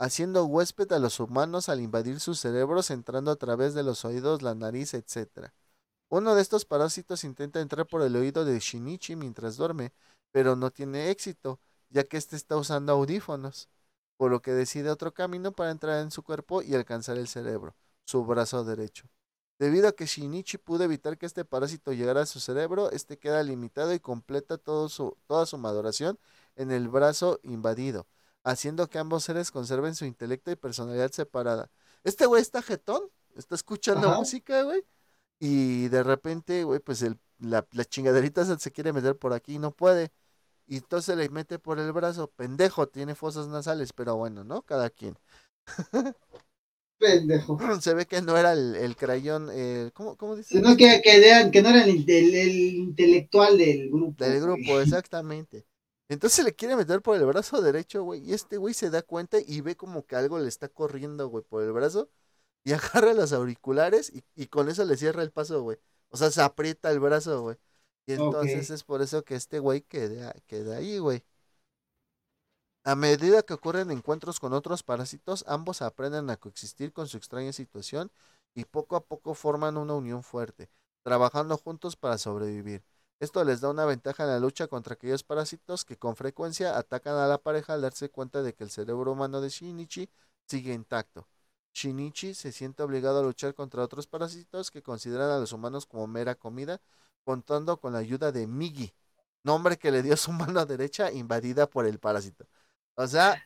haciendo 0.00 0.44
huésped 0.44 0.90
a 0.90 0.98
los 0.98 1.20
humanos 1.20 1.68
al 1.68 1.80
invadir 1.80 2.18
sus 2.18 2.40
cerebros, 2.40 2.90
entrando 2.90 3.30
a 3.30 3.36
través 3.36 3.74
de 3.74 3.84
los 3.84 4.04
oídos, 4.04 4.42
la 4.42 4.56
nariz, 4.56 4.92
etc. 4.92 5.52
Uno 6.08 6.34
de 6.34 6.42
estos 6.42 6.64
parásitos 6.64 7.22
intenta 7.22 7.60
entrar 7.60 7.86
por 7.86 8.02
el 8.02 8.16
oído 8.16 8.44
de 8.44 8.58
Shinichi 8.58 9.14
mientras 9.14 9.56
duerme, 9.56 9.92
pero 10.32 10.56
no 10.56 10.72
tiene 10.72 11.10
éxito, 11.10 11.60
ya 11.90 12.02
que 12.02 12.16
éste 12.16 12.34
está 12.34 12.56
usando 12.56 12.90
audífonos, 12.90 13.68
por 14.16 14.32
lo 14.32 14.42
que 14.42 14.50
decide 14.50 14.90
otro 14.90 15.14
camino 15.14 15.52
para 15.52 15.70
entrar 15.70 16.02
en 16.02 16.10
su 16.10 16.24
cuerpo 16.24 16.60
y 16.60 16.74
alcanzar 16.74 17.18
el 17.18 17.28
cerebro, 17.28 17.76
su 18.04 18.24
brazo 18.24 18.64
derecho. 18.64 19.06
Debido 19.60 19.86
a 19.86 19.92
que 19.92 20.06
Shinichi 20.06 20.58
pudo 20.58 20.82
evitar 20.82 21.16
que 21.16 21.26
este 21.26 21.44
parásito 21.44 21.92
llegara 21.92 22.22
a 22.22 22.26
su 22.26 22.40
cerebro, 22.40 22.90
este 22.90 23.16
queda 23.16 23.44
limitado 23.44 23.94
y 23.94 24.00
completa 24.00 24.58
toda 24.58 24.88
su 24.88 25.58
maduración 25.58 26.18
en 26.56 26.70
el 26.72 26.88
brazo 26.88 27.40
invadido, 27.42 28.06
haciendo 28.44 28.88
que 28.88 28.98
ambos 28.98 29.24
seres 29.24 29.50
conserven 29.50 29.94
su 29.94 30.04
intelecto 30.04 30.50
y 30.50 30.56
personalidad 30.56 31.10
separada. 31.12 31.70
Este 32.04 32.26
güey 32.26 32.42
está 32.42 32.62
jetón, 32.62 33.02
está 33.36 33.54
escuchando 33.54 34.08
Ajá. 34.08 34.18
música, 34.18 34.62
güey, 34.62 34.84
y 35.40 35.88
de 35.88 36.02
repente, 36.02 36.64
güey, 36.64 36.80
pues 36.80 37.02
el, 37.02 37.18
la, 37.38 37.66
la 37.72 37.84
chingaderita 37.84 38.44
se, 38.44 38.58
se 38.58 38.72
quiere 38.72 38.92
meter 38.92 39.16
por 39.18 39.32
aquí 39.32 39.54
y 39.56 39.58
no 39.58 39.72
puede. 39.72 40.12
Y 40.66 40.78
entonces 40.78 41.16
le 41.16 41.28
mete 41.28 41.58
por 41.58 41.78
el 41.80 41.92
brazo, 41.92 42.28
pendejo, 42.30 42.88
tiene 42.88 43.14
fosas 43.14 43.48
nasales, 43.48 43.92
pero 43.92 44.16
bueno, 44.16 44.44
¿no? 44.44 44.62
Cada 44.62 44.90
quien. 44.90 45.16
Pendejo. 46.98 47.58
Se 47.80 47.94
ve 47.94 48.06
que 48.06 48.22
no 48.22 48.36
era 48.36 48.52
el, 48.52 48.76
el 48.76 48.96
crayón, 48.96 49.48
eh, 49.52 49.90
¿cómo, 49.92 50.16
cómo 50.16 50.36
dice? 50.36 50.54
Sino 50.56 50.76
que, 50.76 51.00
que, 51.02 51.16
eran- 51.28 51.50
que 51.50 51.60
no 51.62 51.70
era 51.70 51.84
el, 51.84 52.08
el- 52.08 52.34
el 52.34 52.54
intelectual 52.74 53.58
del 53.58 53.90
grupo. 53.90 54.24
Del 54.24 54.40
grupo, 54.40 54.80
exactamente. 54.80 55.66
Entonces 56.08 56.44
le 56.44 56.54
quiere 56.54 56.76
meter 56.76 57.00
por 57.02 57.16
el 57.16 57.24
brazo 57.26 57.62
derecho, 57.62 58.02
güey. 58.04 58.20
Y 58.28 58.34
este 58.34 58.58
güey 58.58 58.74
se 58.74 58.90
da 58.90 59.02
cuenta 59.02 59.38
y 59.44 59.60
ve 59.62 59.76
como 59.76 60.06
que 60.06 60.16
algo 60.16 60.38
le 60.38 60.48
está 60.48 60.68
corriendo, 60.68 61.28
güey, 61.28 61.44
por 61.44 61.62
el 61.62 61.72
brazo. 61.72 62.10
Y 62.64 62.72
agarra 63.04 63.14
los 63.14 63.32
auriculares 63.32 64.10
y, 64.14 64.24
y 64.36 64.46
con 64.48 64.68
eso 64.68 64.84
le 64.84 64.96
cierra 64.96 65.22
el 65.22 65.32
paso, 65.32 65.62
güey. 65.62 65.78
O 66.10 66.16
sea, 66.18 66.30
se 66.30 66.42
aprieta 66.42 66.90
el 66.90 67.00
brazo, 67.00 67.42
güey. 67.42 67.56
Y 68.06 68.14
entonces 68.14 68.70
es 68.70 68.84
por 68.84 69.02
eso 69.02 69.24
que 69.24 69.36
este 69.36 69.58
güey 69.60 69.82
queda, 69.82 70.34
queda 70.48 70.78
ahí, 70.78 70.98
güey. 70.98 71.24
A 72.84 72.94
medida 72.94 73.42
que 73.42 73.54
ocurren 73.54 73.90
encuentros 73.90 74.38
con 74.38 74.52
otros 74.52 74.84
parásitos, 74.84 75.44
ambos 75.48 75.82
aprenden 75.82 76.30
a 76.30 76.36
coexistir 76.36 76.92
con 76.92 77.08
su 77.08 77.16
extraña 77.16 77.52
situación 77.52 78.12
y 78.54 78.64
poco 78.66 78.94
a 78.96 79.04
poco 79.04 79.34
forman 79.34 79.76
una 79.76 79.94
unión 79.94 80.22
fuerte, 80.22 80.70
trabajando 81.02 81.56
juntos 81.58 81.96
para 81.96 82.18
sobrevivir. 82.18 82.84
Esto 83.22 83.44
les 83.44 83.60
da 83.60 83.70
una 83.70 83.84
ventaja 83.84 84.24
en 84.24 84.30
la 84.30 84.40
lucha 84.40 84.66
contra 84.66 84.94
aquellos 84.94 85.22
parásitos 85.22 85.84
que 85.84 85.96
con 85.96 86.16
frecuencia 86.16 86.76
atacan 86.76 87.14
a 87.16 87.28
la 87.28 87.38
pareja 87.38 87.72
al 87.74 87.82
darse 87.82 88.10
cuenta 88.10 88.42
de 88.42 88.52
que 88.52 88.64
el 88.64 88.70
cerebro 88.70 89.12
humano 89.12 89.40
de 89.40 89.48
Shinichi 89.48 90.10
sigue 90.48 90.74
intacto. 90.74 91.28
Shinichi 91.72 92.34
se 92.34 92.50
siente 92.50 92.82
obligado 92.82 93.20
a 93.20 93.22
luchar 93.22 93.54
contra 93.54 93.84
otros 93.84 94.08
parásitos 94.08 94.72
que 94.72 94.82
consideran 94.82 95.30
a 95.30 95.38
los 95.38 95.52
humanos 95.52 95.86
como 95.86 96.08
mera 96.08 96.34
comida, 96.34 96.80
contando 97.24 97.76
con 97.80 97.92
la 97.92 98.00
ayuda 98.00 98.32
de 98.32 98.48
Migi, 98.48 98.92
nombre 99.44 99.76
que 99.78 99.92
le 99.92 100.02
dio 100.02 100.16
su 100.16 100.32
mano 100.32 100.66
derecha 100.66 101.12
invadida 101.12 101.70
por 101.70 101.86
el 101.86 102.00
parásito. 102.00 102.44
O 102.96 103.06
sea, 103.06 103.40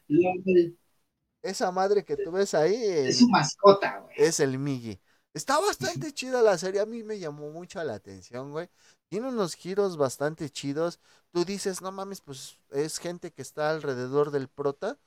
esa 1.42 1.70
madre 1.70 2.02
que 2.02 2.16
tú 2.16 2.32
ves 2.32 2.54
ahí 2.54 2.74
Es 2.74 3.08
es, 3.08 3.18
su 3.18 3.28
mascota, 3.28 3.98
güey. 3.98 4.16
es 4.16 4.40
el 4.40 4.58
Migi. 4.58 4.98
Está 5.36 5.60
bastante 5.60 6.12
chida 6.14 6.40
la 6.40 6.56
serie, 6.56 6.80
a 6.80 6.86
mí 6.86 7.02
me 7.02 7.18
llamó 7.18 7.50
mucho 7.50 7.84
la 7.84 7.94
atención, 7.94 8.52
güey. 8.52 8.70
Tiene 9.10 9.28
unos 9.28 9.54
giros 9.54 9.98
bastante 9.98 10.48
chidos. 10.48 10.98
Tú 11.30 11.44
dices, 11.44 11.82
no 11.82 11.92
mames, 11.92 12.22
pues 12.22 12.58
es 12.70 12.98
gente 12.98 13.30
que 13.30 13.42
está 13.42 13.68
alrededor 13.68 14.30
del 14.30 14.48
prota, 14.48 14.98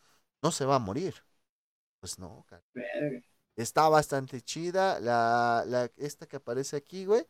no 0.43 0.51
se 0.51 0.65
va 0.65 0.75
a 0.75 0.79
morir. 0.79 1.15
Pues 1.99 2.19
no, 2.19 2.45
cara. 2.47 2.63
Está 3.55 3.89
bastante 3.89 4.41
chida. 4.41 4.99
La, 4.99 5.63
la, 5.65 5.91
esta 5.97 6.27
que 6.27 6.37
aparece 6.37 6.77
aquí, 6.77 7.05
güey. 7.05 7.25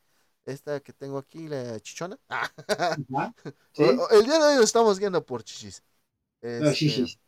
Esta 0.46 0.82
que 0.82 0.92
tengo 0.92 1.18
aquí, 1.18 1.48
la 1.48 1.80
chichona. 1.80 2.20
El 4.12 4.26
día 4.26 4.40
de 4.40 4.46
hoy 4.46 4.56
nos 4.56 4.66
estamos 4.66 5.00
guiando 5.00 5.26
por 5.26 5.44
chichis. 5.44 5.82
No, 6.42 6.72
Este, 6.72 6.76
sí. 6.76 7.20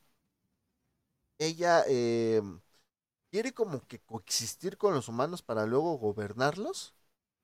ella 1.40 1.84
eh, 1.88 2.42
quiere 3.32 3.54
como 3.54 3.86
que 3.88 4.00
coexistir 4.02 4.78
con 4.78 4.94
los 4.94 5.08
humanos 5.10 5.42
para 5.44 5.66
luego 5.66 5.98
gobernarlos. 5.98 6.96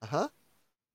Ajá. 0.02 0.34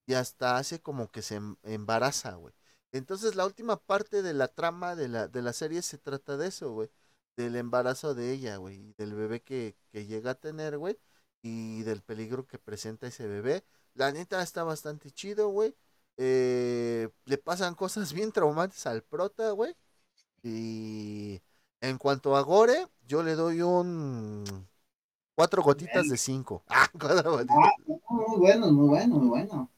Y 0.06 0.14
hasta 0.14 0.56
hace 0.58 0.80
como 0.82 1.10
que 1.10 1.22
se 1.22 1.36
em- 1.36 1.56
embaraza, 1.64 2.34
güey. 2.34 2.54
Entonces 2.92 3.36
la 3.36 3.46
última 3.46 3.76
parte 3.78 4.22
de 4.22 4.34
la 4.34 4.48
trama 4.48 4.96
de 4.96 5.08
la, 5.08 5.28
de 5.28 5.42
la 5.42 5.52
serie 5.52 5.82
se 5.82 5.98
trata 5.98 6.36
de 6.36 6.48
eso, 6.48 6.72
güey. 6.72 6.90
Del 7.36 7.56
embarazo 7.56 8.14
de 8.14 8.32
ella, 8.32 8.56
güey. 8.58 8.94
Del 8.98 9.14
bebé 9.14 9.42
que, 9.42 9.76
que 9.92 10.06
llega 10.06 10.32
a 10.32 10.34
tener, 10.36 10.78
güey. 10.78 10.98
Y 11.42 11.82
del 11.84 12.02
peligro 12.02 12.46
que 12.46 12.58
presenta 12.58 13.06
ese 13.08 13.26
bebé. 13.26 13.64
La 13.94 14.12
neta 14.12 14.42
está 14.42 14.64
bastante 14.64 15.10
chido, 15.10 15.48
güey. 15.48 15.74
Eh, 16.18 17.08
le 17.24 17.38
pasan 17.38 17.74
cosas 17.74 18.12
bien 18.12 18.32
traumantes 18.32 18.86
al 18.86 19.02
prota, 19.02 19.50
güey. 19.52 19.74
Y 20.42 21.40
en 21.80 21.98
cuanto 21.98 22.36
a 22.36 22.42
Gore, 22.42 22.88
yo 23.06 23.22
le 23.22 23.34
doy 23.34 23.62
un 23.62 24.44
cuatro 25.34 25.62
gotitas 25.62 26.08
de 26.08 26.16
cinco. 26.16 26.64
Ah, 26.68 26.88
cuatro 26.92 27.30
gotitas. 27.30 27.56
Ah, 27.58 27.72
muy 28.08 28.38
bueno, 28.38 28.72
muy 28.72 28.88
bueno, 28.88 29.16
muy 29.16 29.28
bueno. 29.28 29.70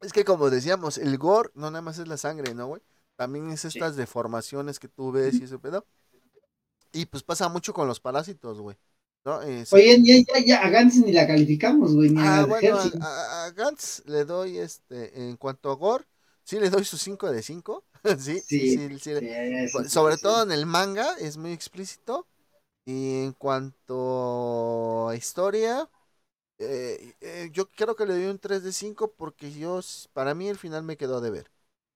Es 0.00 0.12
que 0.12 0.24
como 0.24 0.50
decíamos, 0.50 0.98
el 0.98 1.18
gore 1.18 1.50
no 1.54 1.70
nada 1.70 1.82
más 1.82 1.98
es 1.98 2.06
la 2.06 2.16
sangre, 2.16 2.54
¿no, 2.54 2.68
güey? 2.68 2.82
También 3.16 3.50
es 3.50 3.64
estas 3.64 3.96
deformaciones 3.96 4.78
que 4.78 4.88
tú 4.88 5.10
ves 5.10 5.40
y 5.40 5.44
ese 5.44 5.58
pedo. 5.58 5.84
Y 6.92 7.06
pues 7.06 7.22
pasa 7.22 7.48
mucho 7.48 7.74
con 7.74 7.88
los 7.88 7.98
parásitos, 7.98 8.60
güey. 8.60 8.76
¿no? 9.24 9.42
Eh, 9.42 9.64
Oye, 9.72 10.00
ya, 10.02 10.14
ya, 10.16 10.44
ya, 10.46 10.64
a 10.64 10.70
Gantz 10.70 10.96
ni 10.96 11.12
la 11.12 11.26
calificamos, 11.26 11.94
güey, 11.94 12.10
ni 12.10 12.20
Ah, 12.20 12.40
a 12.40 12.46
bueno, 12.46 12.78
a, 13.00 13.50
Gantz 13.54 14.02
le 14.06 14.24
doy 14.24 14.58
este, 14.58 15.28
en 15.28 15.36
cuanto 15.36 15.70
a 15.70 15.74
gore, 15.74 16.04
sí 16.44 16.60
le 16.60 16.70
doy 16.70 16.84
su 16.84 16.96
5 16.96 17.30
de 17.30 17.42
5. 17.42 17.84
sí, 18.18 18.40
sí, 18.40 18.60
Sí, 18.60 18.88
sí, 18.88 18.98
sí, 19.00 19.10
sí, 19.20 19.88
Sobre 19.88 20.16
todo 20.16 20.44
en 20.44 20.52
el 20.52 20.64
manga 20.64 21.16
es 21.18 21.36
muy 21.36 21.52
explícito. 21.52 22.26
Y 22.88 23.22
en 23.22 23.32
cuanto 23.32 25.10
a 25.10 25.14
historia, 25.14 25.90
eh, 26.56 27.12
eh, 27.20 27.50
yo 27.52 27.68
creo 27.68 27.94
que 27.94 28.06
le 28.06 28.14
doy 28.14 28.24
un 28.24 28.38
3 28.38 28.62
de 28.62 28.72
5 28.72 29.12
porque 29.12 29.52
yo, 29.52 29.80
para 30.14 30.34
mí 30.34 30.48
el 30.48 30.56
final 30.56 30.84
me 30.84 30.96
quedó 30.96 31.20
de 31.20 31.28
ver. 31.28 31.50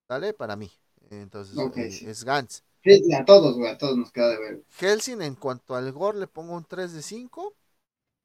¿Sale? 0.06 0.35
Para 0.35 0.55
mí. 0.55 0.70
Entonces, 1.09 1.56
eh, 1.77 1.90
sí. 1.90 2.06
es 2.06 2.24
Gantz. 2.24 2.62
Sí, 2.85 3.10
a 3.14 3.24
todos, 3.24 3.56
güey, 3.56 3.70
a 3.70 3.78
todos 3.78 3.97
nos 3.97 4.12
queda 4.12 4.28
de 4.28 4.39
ver. 4.39 4.64
Helsing, 4.73 5.23
en 5.23 5.35
cuanto 5.35 5.74
al 5.74 5.90
gore, 5.93 6.19
le 6.19 6.27
pongo 6.27 6.52
un 6.52 6.66
3 6.66 6.93
de 6.93 7.01
5 7.01 7.55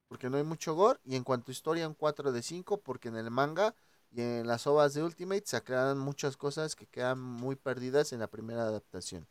porque 0.09 0.29
no 0.29 0.35
hay 0.35 0.43
mucho 0.43 0.75
gore. 0.75 0.99
Y 1.05 1.15
en 1.15 1.23
cuanto 1.23 1.51
a 1.51 1.53
historia, 1.53 1.87
un 1.87 1.93
4 1.93 2.33
de 2.33 2.41
5 2.41 2.81
porque 2.81 3.07
en 3.07 3.15
el 3.15 3.31
manga 3.31 3.75
y 4.11 4.19
en 4.19 4.45
las 4.45 4.67
ovas 4.67 4.93
de 4.93 5.03
Ultimate 5.03 5.43
se 5.45 5.55
aclaran 5.55 5.99
muchas 5.99 6.35
cosas 6.35 6.75
que 6.75 6.85
quedan 6.85 7.21
muy 7.21 7.55
perdidas 7.55 8.11
en 8.11 8.19
la 8.19 8.27
primera 8.27 8.63
adaptación. 8.63 9.25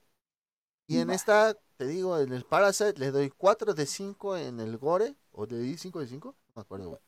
Y 0.87 0.99
en 0.99 1.11
Va. 1.11 1.15
esta, 1.15 1.55
te 1.77 1.87
digo, 1.87 2.19
en 2.19 2.33
el 2.33 2.45
Parasite 2.45 2.99
le 2.99 3.11
doy 3.11 3.31
4 3.31 3.75
de 3.75 3.87
5 3.87 4.37
en 4.37 4.61
el 4.61 4.79
gore. 4.79 5.15
¿O 5.33 5.47
le 5.47 5.59
di 5.59 5.77
5 5.77 6.01
de 6.01 6.07
5? 6.07 6.29
No 6.29 6.53
me 6.57 6.63
acuerdo, 6.63 6.89
güey. 6.91 7.01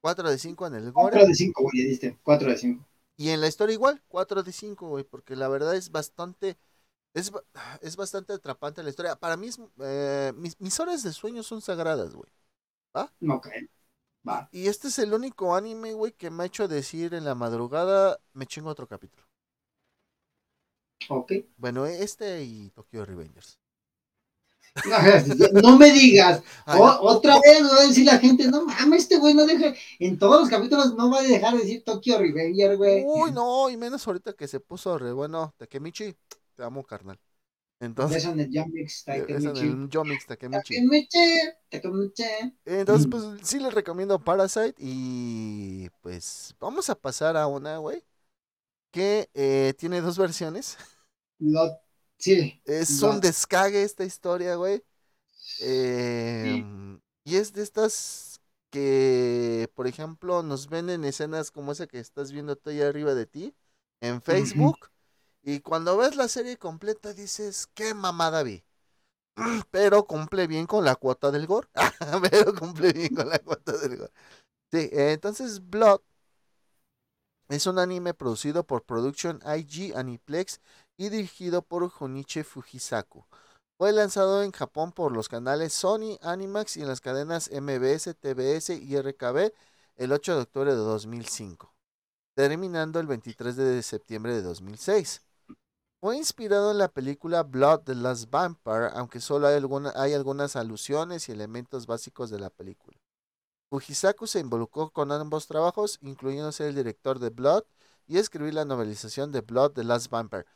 4 0.00 0.30
de 0.30 0.38
5 0.38 0.66
en 0.66 0.74
el 0.74 0.92
gore. 0.92 1.16
4 1.16 1.26
de 1.26 1.34
5, 1.34 1.62
güey, 1.62 1.82
ya 1.82 1.88
diste. 1.88 2.18
4 2.22 2.48
de 2.50 2.56
5. 2.56 2.84
Y 3.16 3.30
en 3.30 3.40
la 3.40 3.48
historia 3.48 3.74
igual, 3.74 4.02
4 4.08 4.42
de 4.42 4.52
5, 4.52 4.88
güey, 4.88 5.04
porque 5.04 5.36
la 5.36 5.48
verdad 5.48 5.76
es 5.76 5.90
bastante, 5.90 6.56
es, 7.14 7.32
es 7.82 7.96
bastante 7.96 8.32
atrapante 8.34 8.82
la 8.82 8.90
historia. 8.90 9.16
Para 9.16 9.36
mí, 9.36 9.50
eh, 9.80 10.32
mis, 10.36 10.60
mis 10.60 10.80
horas 10.80 11.02
de 11.02 11.12
sueño 11.12 11.42
son 11.42 11.62
sagradas, 11.62 12.14
güey. 12.14 12.30
Ok. 13.28 13.48
Va. 14.28 14.50
Y 14.52 14.68
este 14.68 14.86
es 14.86 15.00
el 15.00 15.14
único 15.14 15.56
anime, 15.56 15.94
güey, 15.94 16.12
que 16.12 16.30
me 16.30 16.44
ha 16.44 16.46
hecho 16.46 16.68
decir 16.68 17.12
en 17.14 17.24
la 17.24 17.34
madrugada, 17.34 18.20
me 18.34 18.46
chingo 18.46 18.70
otro 18.70 18.86
capítulo. 18.86 19.24
Ok. 21.08 21.32
Bueno, 21.56 21.86
este 21.86 22.42
y 22.42 22.70
Tokyo 22.70 23.04
Revengers. 23.04 23.58
No, 24.86 25.60
no 25.60 25.78
me 25.78 25.92
digas. 25.92 26.42
O- 26.66 26.98
otra 27.10 27.38
vez 27.40 27.62
va 27.62 27.80
a 27.82 27.86
decir 27.86 28.06
la 28.06 28.18
gente, 28.18 28.46
no 28.48 28.64
mames, 28.64 29.02
este 29.02 29.18
güey 29.18 29.34
no 29.34 29.44
deja. 29.44 29.74
En 29.98 30.18
todos 30.18 30.40
los 30.40 30.48
capítulos 30.48 30.94
no 30.94 31.10
va 31.10 31.18
a 31.20 31.22
dejar 31.22 31.54
de 31.54 31.60
decir 31.60 31.84
Tokyo 31.84 32.18
Revenger, 32.18 32.76
güey. 32.76 33.04
Uy, 33.06 33.32
no, 33.32 33.68
y 33.68 33.76
menos 33.76 34.06
ahorita 34.06 34.32
que 34.32 34.48
se 34.48 34.60
puso 34.60 34.96
re 34.96 35.12
bueno. 35.12 35.54
Takemichi, 35.58 36.14
te 36.54 36.62
amo, 36.62 36.84
carnal. 36.84 37.18
Entonces, 37.80 38.24
en 38.24 38.38
el 38.38 38.48
Yomix 38.48 39.04
Takemichi. 39.04 39.88
Takemichi. 41.68 42.54
Entonces, 42.64 43.08
pues 43.10 43.24
sí 43.42 43.58
les 43.58 43.74
recomiendo 43.74 44.20
Parasite 44.20 44.74
y 44.78 45.88
pues 46.00 46.54
vamos 46.60 46.88
a 46.90 46.94
pasar 46.94 47.36
a 47.36 47.48
una, 47.48 47.78
güey, 47.78 48.04
que 48.92 49.28
eh, 49.34 49.74
tiene 49.78 50.00
dos 50.00 50.16
versiones. 50.16 50.78
Lo- 51.42 51.78
sí, 52.18 52.60
Es 52.64 53.02
un 53.02 53.20
descague 53.20 53.82
esta 53.82 54.04
historia, 54.04 54.54
güey. 54.56 54.82
Eh, 55.60 56.64
Y 57.24 57.36
es 57.36 57.52
de 57.52 57.62
estas 57.62 58.40
que, 58.70 59.70
por 59.74 59.86
ejemplo, 59.86 60.42
nos 60.42 60.68
ven 60.68 60.90
en 60.90 61.04
escenas 61.04 61.50
como 61.50 61.72
esa 61.72 61.86
que 61.86 61.98
estás 61.98 62.32
viendo 62.32 62.56
tú 62.56 62.70
ahí 62.70 62.80
arriba 62.80 63.14
de 63.14 63.26
ti, 63.26 63.54
en 64.00 64.22
Facebook. 64.22 64.78
Y 65.42 65.60
cuando 65.60 65.96
ves 65.96 66.16
la 66.16 66.28
serie 66.28 66.56
completa 66.56 67.12
dices, 67.14 67.68
qué 67.74 67.94
mamada 67.94 68.42
vi. 68.42 68.64
Pero 69.70 70.06
cumple 70.06 70.46
bien 70.46 70.66
con 70.66 70.84
la 70.84 70.96
cuota 70.96 71.30
del 71.30 71.46
gore. 71.46 71.68
Pero 72.30 72.54
cumple 72.54 72.92
bien 72.92 73.14
con 73.14 73.28
la 73.28 73.38
cuota 73.38 73.76
del 73.78 73.96
gore. 73.98 74.12
Sí, 74.72 74.88
entonces 74.92 75.68
Blood 75.68 76.00
es 77.48 77.66
un 77.66 77.78
anime 77.78 78.14
producido 78.14 78.66
por 78.66 78.84
Production 78.84 79.40
IG 79.44 79.94
Aniplex 79.94 80.60
y 81.02 81.08
dirigido 81.08 81.62
por 81.62 81.88
Junichi 81.88 82.44
Fujisaku. 82.44 83.24
Fue 83.76 83.92
lanzado 83.92 84.44
en 84.44 84.52
Japón 84.52 84.92
por 84.92 85.10
los 85.10 85.28
canales 85.28 85.72
Sony, 85.72 86.16
Animax 86.22 86.76
y 86.76 86.82
en 86.82 86.86
las 86.86 87.00
cadenas 87.00 87.50
MBS, 87.50 88.14
TBS 88.14 88.70
y 88.76 88.96
RKB 88.96 89.52
el 89.96 90.12
8 90.12 90.36
de 90.36 90.42
octubre 90.42 90.70
de 90.70 90.76
2005, 90.76 91.74
terminando 92.36 93.00
el 93.00 93.08
23 93.08 93.56
de 93.56 93.82
septiembre 93.82 94.32
de 94.32 94.42
2006. 94.42 95.22
Fue 96.00 96.16
inspirado 96.16 96.70
en 96.70 96.78
la 96.78 96.86
película 96.86 97.42
Blood 97.42 97.80
the 97.80 97.96
Last 97.96 98.30
Vampire, 98.30 98.90
aunque 98.94 99.20
solo 99.20 99.48
hay, 99.48 99.56
alguna- 99.56 99.92
hay 99.96 100.14
algunas 100.14 100.54
alusiones 100.54 101.28
y 101.28 101.32
elementos 101.32 101.86
básicos 101.86 102.30
de 102.30 102.38
la 102.38 102.50
película. 102.50 102.96
Fujisaku 103.70 104.28
se 104.28 104.38
involucró 104.38 104.90
con 104.90 105.10
ambos 105.10 105.48
trabajos, 105.48 105.98
incluyendo 106.00 106.52
ser 106.52 106.68
el 106.68 106.76
director 106.76 107.18
de 107.18 107.30
Blood 107.30 107.64
y 108.06 108.18
escribir 108.18 108.54
la 108.54 108.64
novelización 108.64 109.32
de 109.32 109.40
Blood 109.40 109.72
the 109.72 109.82
Last 109.82 110.08
Vampire. 110.08 110.46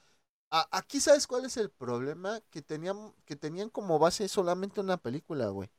A- 0.50 0.68
aquí 0.70 1.00
sabes 1.00 1.26
cuál 1.26 1.44
es 1.44 1.56
el 1.56 1.70
problema, 1.70 2.40
que 2.50 2.62
tenían, 2.62 3.12
que 3.24 3.36
tenían 3.36 3.68
como 3.70 3.98
base 3.98 4.28
solamente 4.28 4.80
una 4.80 4.96
película, 4.96 5.48
güey. 5.48 5.70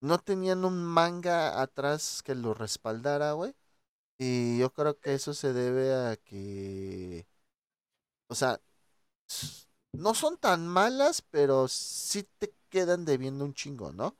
No 0.00 0.18
tenían 0.20 0.64
un 0.64 0.84
manga 0.84 1.60
atrás 1.62 2.22
que 2.24 2.34
lo 2.34 2.54
respaldara, 2.54 3.32
güey. 3.32 3.54
Y 4.18 4.58
yo 4.58 4.72
creo 4.72 4.98
que 5.00 5.14
eso 5.14 5.34
se 5.34 5.52
debe 5.54 5.94
a 5.94 6.16
que, 6.18 7.26
o 8.28 8.34
sea, 8.34 8.60
no 9.92 10.14
son 10.14 10.36
tan 10.38 10.66
malas, 10.68 11.22
pero 11.22 11.68
sí 11.68 12.24
te 12.38 12.54
quedan 12.68 13.04
debiendo 13.04 13.44
un 13.44 13.54
chingo, 13.54 13.92
¿no? 13.92 14.16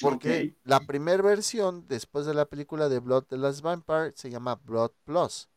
Porque 0.00 0.48
la 0.64 0.86
primera 0.86 1.22
versión, 1.22 1.86
después 1.88 2.26
de 2.26 2.34
la 2.34 2.46
película 2.46 2.88
de 2.88 3.00
Blood 3.00 3.24
the 3.24 3.38
Last 3.38 3.62
Vampire, 3.62 4.12
se 4.16 4.30
llama 4.30 4.56
Blood 4.56 4.92
Plus, 5.04 5.48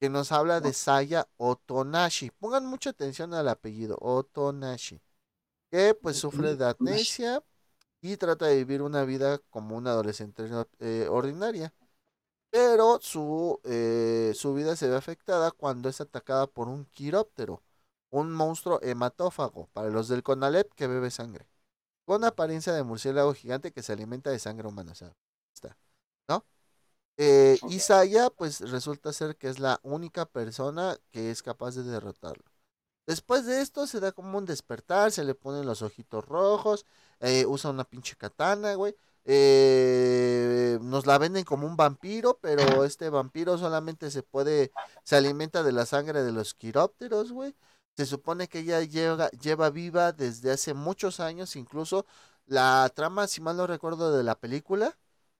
que 0.00 0.08
nos 0.08 0.32
habla 0.32 0.60
de 0.60 0.72
Saya 0.72 1.28
Otonashi. 1.36 2.30
Pongan 2.30 2.66
mucha 2.66 2.90
atención 2.90 3.34
al 3.34 3.48
apellido, 3.48 3.98
Otonashi, 4.00 5.00
que 5.70 5.94
pues 5.94 6.18
sufre 6.18 6.56
de 6.56 6.68
amnesia 6.68 7.42
y 8.00 8.16
trata 8.16 8.46
de 8.46 8.56
vivir 8.56 8.82
una 8.82 9.04
vida 9.04 9.38
como 9.50 9.76
una 9.76 9.90
adolescente 9.90 10.48
eh, 10.80 11.06
ordinaria. 11.10 11.74
Pero 12.50 12.98
su, 13.02 13.60
eh, 13.64 14.32
su 14.34 14.54
vida 14.54 14.74
se 14.76 14.88
ve 14.88 14.96
afectada 14.96 15.50
cuando 15.50 15.88
es 15.88 16.00
atacada 16.00 16.46
por 16.46 16.68
un 16.68 16.86
quiróptero, 16.86 17.62
un 18.10 18.32
monstruo 18.32 18.80
hematófago, 18.82 19.68
para 19.72 19.90
los 19.90 20.08
del 20.08 20.22
Conalep 20.22 20.72
que 20.74 20.86
bebe 20.86 21.10
sangre 21.10 21.46
con 22.08 22.24
apariencia 22.24 22.72
de 22.72 22.82
murciélago 22.84 23.34
gigante 23.34 23.70
que 23.70 23.82
se 23.82 23.92
alimenta 23.92 24.30
de 24.30 24.38
sangre 24.38 24.66
humana. 24.66 24.92
O 24.92 24.94
sea, 24.94 25.14
está, 25.52 25.76
¿no? 26.26 26.42
Eh, 27.18 27.58
Ok. 27.62 27.72
Isaya, 27.72 28.30
pues 28.30 28.60
resulta 28.70 29.12
ser 29.12 29.36
que 29.36 29.48
es 29.48 29.58
la 29.58 29.80
única 29.82 30.26
persona 30.26 30.96
que 31.10 31.30
es 31.30 31.42
capaz 31.42 31.74
de 31.76 31.82
derrotarlo. 31.84 32.44
Después 33.06 33.46
de 33.46 33.62
esto 33.62 33.86
se 33.86 34.00
da 34.00 34.12
como 34.12 34.38
un 34.38 34.46
despertar, 34.46 35.12
se 35.12 35.24
le 35.24 35.34
ponen 35.34 35.66
los 35.66 35.82
ojitos 35.82 36.24
rojos, 36.26 36.86
eh, 37.20 37.46
usa 37.46 37.70
una 37.70 37.84
pinche 37.84 38.16
katana, 38.16 38.74
güey. 38.74 38.94
eh, 39.30 40.78
nos 40.82 41.06
la 41.06 41.18
venden 41.18 41.44
como 41.44 41.66
un 41.66 41.76
vampiro, 41.76 42.38
pero 42.40 42.84
este 42.84 43.10
vampiro 43.10 43.58
solamente 43.58 44.10
se 44.10 44.22
puede, 44.22 44.72
se 45.04 45.16
alimenta 45.16 45.62
de 45.62 45.72
la 45.72 45.86
sangre 45.86 46.22
de 46.22 46.32
los 46.32 46.54
quirópteros, 46.54 47.32
güey. 47.32 47.54
Se 47.96 48.06
supone 48.06 48.48
que 48.48 48.60
ella 48.60 48.82
lleva, 48.82 49.30
lleva 49.32 49.70
viva 49.70 50.12
desde 50.12 50.50
hace 50.52 50.74
muchos 50.74 51.20
años, 51.20 51.56
incluso 51.56 52.06
la 52.46 52.90
trama, 52.94 53.26
si 53.26 53.40
mal 53.40 53.56
no 53.56 53.66
recuerdo, 53.66 54.16
de 54.16 54.22
la 54.24 54.38
película, 54.38 54.96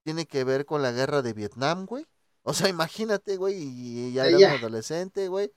tiene 0.09 0.27
que 0.27 0.43
ver 0.43 0.65
con 0.65 0.81
la 0.81 0.91
guerra 0.91 1.21
de 1.21 1.35
Vietnam, 1.35 1.85
güey. 1.85 2.07
O 2.43 2.55
sea, 2.55 2.69
imagínate, 2.71 3.37
güey, 3.37 3.57
y 3.59 4.13
ya 4.15 4.27
era 4.27 4.39
una 4.39 4.55
adolescente, 4.55 5.29
güey. 5.29 5.53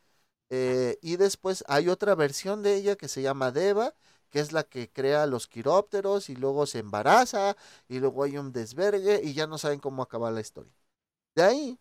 Eh, 0.49 0.99
y 1.01 1.15
después 1.15 1.63
hay 1.69 1.87
otra 1.87 2.15
versión 2.15 2.61
de 2.61 2.75
ella 2.75 2.97
que 2.97 3.07
se 3.07 3.21
llama 3.21 3.51
Deva, 3.51 3.95
que 4.29 4.41
es 4.41 4.51
la 4.51 4.63
que 4.65 4.91
crea 4.91 5.25
los 5.25 5.47
quirópteros 5.47 6.29
y 6.29 6.35
luego 6.35 6.65
se 6.65 6.79
embaraza 6.79 7.55
y 7.87 7.99
luego 7.99 8.25
hay 8.25 8.37
un 8.37 8.51
desvergue 8.51 9.21
y 9.23 9.33
ya 9.33 9.47
no 9.47 9.57
saben 9.57 9.79
cómo 9.79 10.03
acabar 10.03 10.33
la 10.33 10.41
historia. 10.41 10.73
De 11.35 11.43
ahí 11.43 11.79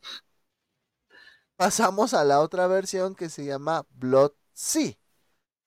pasamos 1.56 2.14
a 2.14 2.22
la 2.24 2.40
otra 2.40 2.68
versión 2.68 3.16
que 3.16 3.28
se 3.30 3.44
llama 3.44 3.84
Blood 3.90 4.32
Sea, 4.52 4.92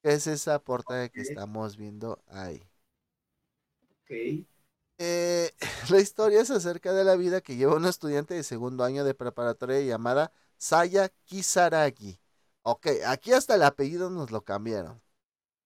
que 0.04 0.14
es 0.14 0.28
esa 0.28 0.60
portada 0.64 1.10
que 1.10 1.22
estamos 1.22 1.76
viendo 1.78 2.24
ahí. 2.28 2.64
Ok. 4.06 4.46
Eh, 5.06 5.52
la 5.90 6.00
historia 6.00 6.40
es 6.42 6.50
acerca 6.50 6.94
de 6.94 7.04
la 7.04 7.16
vida 7.18 7.42
que 7.42 7.58
lleva 7.58 7.76
una 7.76 7.90
estudiante 7.90 8.36
de 8.36 8.44
segundo 8.44 8.86
año 8.86 9.04
de 9.04 9.14
preparatoria 9.14 9.82
llamada 9.82 10.32
Saya 10.58 11.10
Kisaragi. 11.26 12.20
Ok, 12.64 12.88
aquí 13.08 13.34
hasta 13.34 13.56
el 13.56 13.64
apellido 13.64 14.10
nos 14.10 14.32
lo 14.32 14.44
cambiaron. 14.44 15.02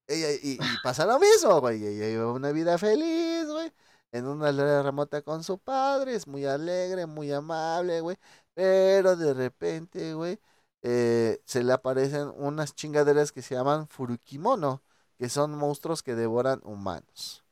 Y, 0.08 0.16
y 0.54 0.60
pasa 0.84 1.06
lo 1.06 1.20
mismo, 1.20 1.60
güey. 1.62 1.86
Ella 1.86 2.08
lleva 2.08 2.34
una 2.34 2.52
vida 2.52 2.78
feliz, 2.80 3.48
güey. 3.48 3.72
En 4.12 4.28
una 4.28 4.50
aldea 4.50 4.84
remota 4.84 5.22
con 5.22 5.44
su 5.44 5.60
padre. 5.60 6.16
Es 6.16 6.28
muy 6.28 6.46
alegre, 6.46 7.06
muy 7.06 7.32
amable, 7.32 8.02
güey. 8.02 8.18
Pero 8.56 9.16
de 9.16 9.34
repente, 9.34 10.14
güey, 10.16 10.40
eh, 10.82 11.42
se 11.46 11.64
le 11.64 11.74
aparecen 11.74 12.30
unas 12.38 12.76
chingaderas 12.76 13.32
que 13.32 13.42
se 13.44 13.56
llaman 13.56 13.88
Furukimono, 13.88 14.84
que 15.18 15.30
son 15.30 15.52
monstruos 15.58 16.04
que 16.04 16.16
devoran 16.16 16.62
humanos. 16.64 17.47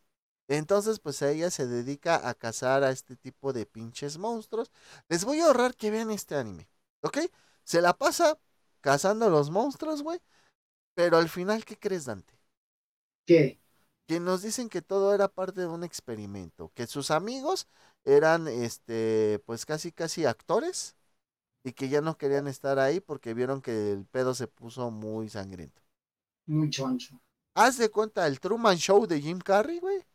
Entonces, 0.48 1.00
pues 1.00 1.22
ella 1.22 1.50
se 1.52 1.68
dedica 1.68 2.28
a 2.28 2.34
cazar 2.36 2.84
a 2.84 2.92
este 2.92 3.16
tipo 3.16 3.54
de 3.54 3.66
pinches 3.66 4.18
monstruos. 4.18 4.72
Les 5.10 5.26
voy 5.26 5.40
a 5.42 5.48
ahorrar 5.48 5.76
que 5.76 5.92
vean 5.92 6.12
este 6.12 6.36
anime, 6.36 6.70
¿ok? 7.02 7.20
Se 7.64 7.82
la 7.82 7.94
pasa 7.98 8.38
cazando 8.82 9.26
a 9.26 9.30
los 9.30 9.50
monstruos, 9.50 10.04
güey. 10.04 10.20
Pero 10.96 11.18
al 11.18 11.30
final, 11.30 11.66
¿qué 11.66 11.78
crees, 11.78 12.06
Dante? 12.06 12.36
¿Qué? 13.26 13.60
Que 14.08 14.20
nos 14.20 14.44
dicen 14.44 14.70
que 14.70 14.82
todo 14.84 15.16
era 15.16 15.28
parte 15.28 15.62
de 15.62 15.68
un 15.68 15.84
experimento, 15.84 16.72
que 16.76 16.86
sus 16.88 17.10
amigos 17.12 17.68
eran, 18.04 18.48
este, 18.48 19.42
pues 19.46 19.66
casi, 19.66 19.92
casi 19.92 20.26
actores 20.26 20.96
y 21.64 21.74
que 21.74 21.90
ya 21.90 22.02
no 22.02 22.18
querían 22.18 22.48
estar 22.48 22.80
ahí 22.80 23.00
porque 23.02 23.34
vieron 23.36 23.62
que 23.62 23.92
el 23.94 24.06
pedo 24.08 24.36
se 24.36 24.48
puso 24.48 24.92
muy 24.92 25.30
sangriento. 25.30 25.82
Muy 26.48 26.70
choncho. 26.72 27.22
Haz 27.54 27.78
de 27.78 27.90
cuenta 27.90 28.28
el 28.28 28.40
Truman 28.40 28.78
Show 28.78 29.06
de 29.08 29.20
Jim 29.22 29.40
Carrey, 29.40 29.80
güey. 29.80 30.06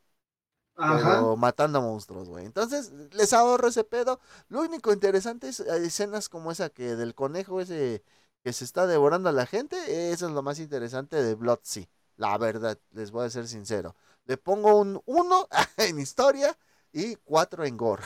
Ajá. 0.83 0.99
pero 0.99 1.37
matando 1.37 1.81
monstruos, 1.83 2.29
güey. 2.29 2.47
Entonces, 2.47 2.93
les 3.13 3.33
ahorro 3.33 3.69
ese 3.69 3.85
pedo. 3.85 4.21
Lo 4.49 4.61
único 4.63 4.93
interesante 4.93 5.49
es 5.49 5.61
eh, 5.61 5.87
escenas 5.87 6.29
como 6.29 6.51
esa 6.53 6.71
que 6.71 6.97
del 6.97 7.15
conejo 7.15 7.61
ese 7.61 8.03
que 8.43 8.53
se 8.53 8.65
está 8.65 8.87
devorando 8.87 9.29
a 9.29 9.33
la 9.33 9.47
gente. 9.47 10.13
Eso 10.13 10.27
es 10.27 10.33
lo 10.33 10.43
más 10.43 10.59
interesante 10.59 11.23
de 11.23 11.35
Blood 11.35 11.61
Sea. 11.63 11.87
La 12.17 12.37
verdad, 12.39 12.79
les 12.93 13.11
voy 13.11 13.27
a 13.27 13.31
ser 13.31 13.49
sincero. 13.49 13.97
Le 14.27 14.37
pongo 14.37 14.77
un 14.79 15.01
1 15.07 15.49
en 15.79 15.99
historia 15.99 16.57
y 16.93 17.17
4 17.17 17.65
en 17.65 17.77
gore. 17.77 18.05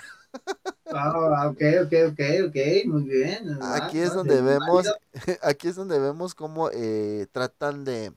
Ah, 0.91 1.49
ok, 1.49 1.61
ok, 1.85 1.93
ok, 2.13 2.21
ok, 2.49 2.87
muy 2.87 3.03
bien. 3.05 3.59
Aquí 3.63 4.01
Ah, 4.01 4.05
es 4.05 4.13
donde 4.15 4.41
vemos, 4.43 4.85
válido. 4.85 4.97
aquí 5.43 5.69
es 5.69 5.77
donde 5.77 5.99
vemos 5.99 6.35
cómo 6.35 6.71
eh, 6.73 7.27
tratan 7.33 7.85
de, 7.85 8.13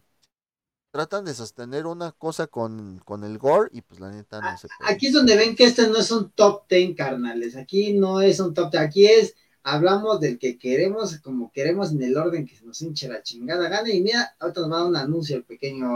tratan 0.97 1.25
de 1.25 1.35
sostener 1.35 1.85
una 1.85 2.11
cosa 2.11 2.47
con, 2.47 2.97
con 3.05 3.23
el 3.23 3.37
gore 3.37 3.69
y 3.71 3.81
pues 3.81 3.99
la 3.99 4.09
neta 4.09 4.41
no 4.41 4.47
Ah, 4.47 4.57
se 4.57 4.67
puede. 4.67 4.91
Aquí 4.91 5.05
es 5.07 5.13
donde 5.13 5.35
ven 5.37 5.55
que 5.55 5.65
este 5.65 5.87
no 5.87 5.99
es 5.99 6.09
un 6.09 6.31
top 6.31 6.63
ten, 6.67 6.95
carnales. 6.95 7.55
Aquí 7.55 7.93
no 7.93 8.19
es 8.19 8.39
un 8.39 8.55
top 8.55 8.71
ten. 8.71 8.81
Aquí 8.81 9.05
es, 9.05 9.35
hablamos 9.61 10.19
del 10.19 10.39
que 10.39 10.57
queremos, 10.57 11.17
como 11.19 11.51
queremos, 11.51 11.91
en 11.91 12.01
el 12.01 12.17
orden 12.17 12.47
que 12.47 12.55
se 12.55 12.65
nos 12.65 12.81
hinche 12.81 13.07
la 13.07 13.21
chingada 13.21 13.69
gana. 13.69 13.91
Y 13.93 14.01
mira, 14.01 14.35
ahorita 14.39 14.61
nos 14.61 14.71
va 14.71 14.75
a 14.77 14.79
dar 14.79 14.87
un 14.89 14.95
anuncio 14.95 15.35
el 15.35 15.43
pequeño 15.43 15.87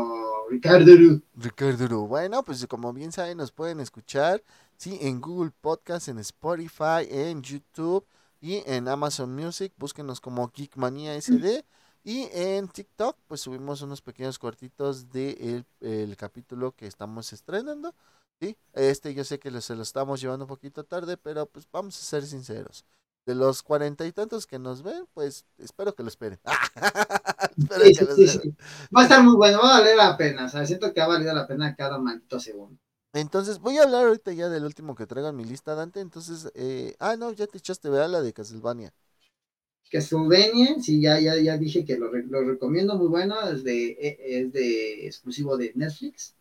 Ricardo. 0.51 0.95
Ru. 0.95 1.21
Ricardo, 1.33 1.85
Uru. 1.85 2.05
bueno, 2.07 2.43
pues 2.45 2.67
como 2.67 2.93
bien 2.93 3.11
saben, 3.11 3.37
nos 3.37 3.51
pueden 3.51 3.79
escuchar, 3.79 4.43
sí, 4.77 4.99
en 5.01 5.19
Google 5.19 5.51
Podcast, 5.61 6.09
en 6.09 6.19
Spotify, 6.19 7.07
en 7.09 7.41
YouTube 7.41 8.05
y 8.39 8.61
en 8.67 8.87
Amazon 8.87 9.33
Music. 9.33 9.73
Búsquenos 9.77 10.21
como 10.21 10.47
Geekmania 10.51 11.19
SD. 11.19 11.65
Y 12.03 12.27
en 12.31 12.67
TikTok, 12.67 13.17
pues 13.27 13.41
subimos 13.41 13.81
unos 13.81 14.01
pequeños 14.01 14.39
cortitos 14.39 15.09
del 15.11 15.65
de 15.79 16.03
el 16.03 16.17
capítulo 16.17 16.71
que 16.75 16.87
estamos 16.87 17.31
estrenando. 17.33 17.93
Sí, 18.39 18.57
este 18.73 19.13
yo 19.13 19.23
sé 19.23 19.39
que 19.39 19.51
lo- 19.51 19.61
se 19.61 19.75
lo 19.75 19.83
estamos 19.83 20.19
llevando 20.21 20.45
un 20.45 20.49
poquito 20.49 20.83
tarde, 20.83 21.17
pero 21.17 21.45
pues 21.47 21.67
vamos 21.71 21.97
a 21.99 22.03
ser 22.03 22.25
sinceros. 22.25 22.85
De 23.25 23.35
los 23.35 23.61
cuarenta 23.61 24.05
y 24.07 24.11
tantos 24.13 24.47
que 24.47 24.57
nos 24.59 24.81
ven, 24.81 25.05
pues 25.13 25.45
espero 25.59 25.93
que 25.95 26.01
lo 26.03 26.09
esperen. 26.09 26.39
espero 27.57 27.91
Sí, 27.91 27.93
que 27.93 28.01
sí, 28.01 28.05
lo 28.05 28.13
sí, 28.15 28.27
esperen. 28.27 28.41
sí. 28.41 28.55
Va 28.95 29.01
a 29.01 29.03
estar 29.03 29.23
muy 29.23 29.35
bueno, 29.35 29.59
va 29.61 29.77
a 29.77 29.79
valer 29.79 29.95
la 29.97 30.17
pena. 30.17 30.45
O 30.45 30.49
sea, 30.49 30.65
siento 30.65 30.93
que 30.93 31.01
ha 31.01 31.07
valido 31.07 31.33
la 31.33 31.47
pena 31.47 31.75
cada 31.75 31.97
maldito 31.97 32.39
segundo. 32.39 32.77
Entonces, 33.13 33.59
voy 33.59 33.77
a 33.77 33.83
hablar 33.83 34.05
ahorita 34.07 34.31
ya 34.31 34.47
del 34.49 34.63
último 34.65 34.95
que 34.95 35.05
traigo 35.05 35.29
en 35.29 35.35
mi 35.35 35.43
lista, 35.45 35.75
Dante. 35.75 35.99
Entonces, 35.99 36.49
eh, 36.55 36.95
ah, 36.99 37.15
no, 37.17 37.31
ya 37.33 37.45
te 37.47 37.57
echaste, 37.57 37.89
¿verdad? 37.89 38.09
La 38.09 38.21
de 38.21 38.33
Castlevania. 38.33 38.93
Castlevania, 39.91 40.81
sí, 40.81 41.01
ya, 41.01 41.19
ya, 41.19 41.35
ya 41.35 41.57
dije 41.57 41.83
que 41.83 41.97
lo, 41.97 42.11
lo 42.11 42.43
recomiendo, 42.45 42.97
muy 42.97 43.07
bueno. 43.07 43.35
Es 43.49 43.63
de, 43.63 43.89
e- 43.91 44.39
es 44.39 44.53
de 44.53 45.05
exclusivo 45.05 45.57
de 45.57 45.73
Netflix. 45.75 46.33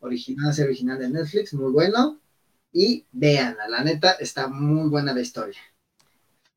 Original, 0.00 0.50
es 0.50 0.60
original 0.60 0.98
de 0.98 1.08
Netflix, 1.08 1.54
muy 1.54 1.72
bueno. 1.72 2.20
Y 2.72 3.06
véanla, 3.12 3.68
la 3.68 3.82
neta, 3.82 4.12
está 4.12 4.48
muy 4.48 4.90
buena 4.90 5.14
la 5.14 5.22
historia. 5.22 5.58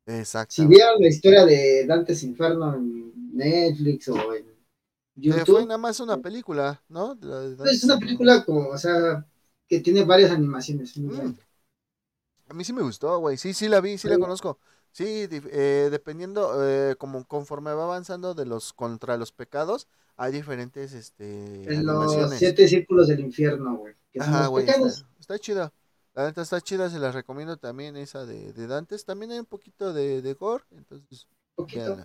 Exacto. 0.06 0.54
Si 0.54 0.66
vieron 0.66 1.00
la 1.00 1.08
historia 1.08 1.46
de 1.46 1.86
Dante's 1.86 2.22
Inferno 2.22 2.74
en 2.74 3.12
Netflix 3.32 4.08
o 4.08 4.34
en 4.34 4.44
Que 5.22 5.32
fue 5.32 5.36
YouTube, 5.36 5.66
nada 5.66 5.78
más 5.78 6.00
una 6.00 6.18
película, 6.18 6.82
¿no? 6.88 7.16
Pues 7.18 7.72
es 7.72 7.84
una 7.84 7.98
película 7.98 8.44
como, 8.44 8.68
o 8.68 8.78
sea, 8.78 9.26
que 9.68 9.80
tiene 9.80 10.04
varias 10.04 10.30
animaciones. 10.30 10.96
muy 10.98 11.16
Mm. 11.16 11.36
A 12.48 12.54
mí 12.54 12.64
sí 12.64 12.72
me 12.72 12.82
gustó, 12.82 13.18
güey. 13.20 13.36
Sí, 13.36 13.54
sí 13.54 13.68
la 13.68 13.80
vi, 13.80 13.96
sí 13.96 14.08
la 14.08 14.18
conozco. 14.18 14.58
Sí, 14.92 15.28
eh, 15.30 15.88
dependiendo, 15.90 16.66
eh, 16.68 16.96
como 16.96 17.24
conforme 17.24 17.72
va 17.72 17.84
avanzando 17.84 18.34
de 18.34 18.44
los 18.44 18.72
contra 18.72 19.16
los 19.16 19.32
pecados, 19.32 19.86
hay 20.16 20.32
diferentes, 20.32 20.92
este, 20.92 21.72
En 21.72 21.86
los 21.86 22.30
siete 22.36 22.66
círculos 22.68 23.08
del 23.08 23.20
infierno, 23.20 23.76
güey. 23.76 23.94
Ajá, 24.18 24.50
está, 24.58 25.06
está 25.18 25.38
chida. 25.38 25.72
La 26.14 26.26
neta 26.26 26.42
está 26.42 26.60
chida, 26.60 26.90
se 26.90 26.98
las 26.98 27.14
recomiendo 27.14 27.56
también 27.56 27.96
esa 27.96 28.26
de, 28.26 28.52
de 28.52 28.66
Dantes. 28.66 29.04
También 29.04 29.30
hay 29.30 29.38
un 29.38 29.46
poquito 29.46 29.92
de, 29.92 30.20
de 30.22 30.34
gore, 30.34 30.64
entonces, 30.72 31.26
poquito. 31.54 32.04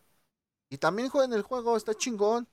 Y 0.70 0.78
también 0.78 1.10
jueguen 1.10 1.34
el 1.34 1.42
juego, 1.42 1.76
está 1.76 1.94
chingón. 1.96 2.48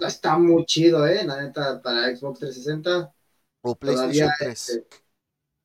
Está 0.00 0.36
muy 0.38 0.64
chido, 0.66 1.06
¿eh? 1.06 1.24
La 1.24 1.40
neta, 1.40 1.80
para 1.80 2.14
Xbox 2.14 2.40
360 2.40 3.12
O 3.62 3.74
PlayStation 3.74 4.28
Todavía, 4.28 4.34
3. 4.38 4.68
este, 4.68 4.86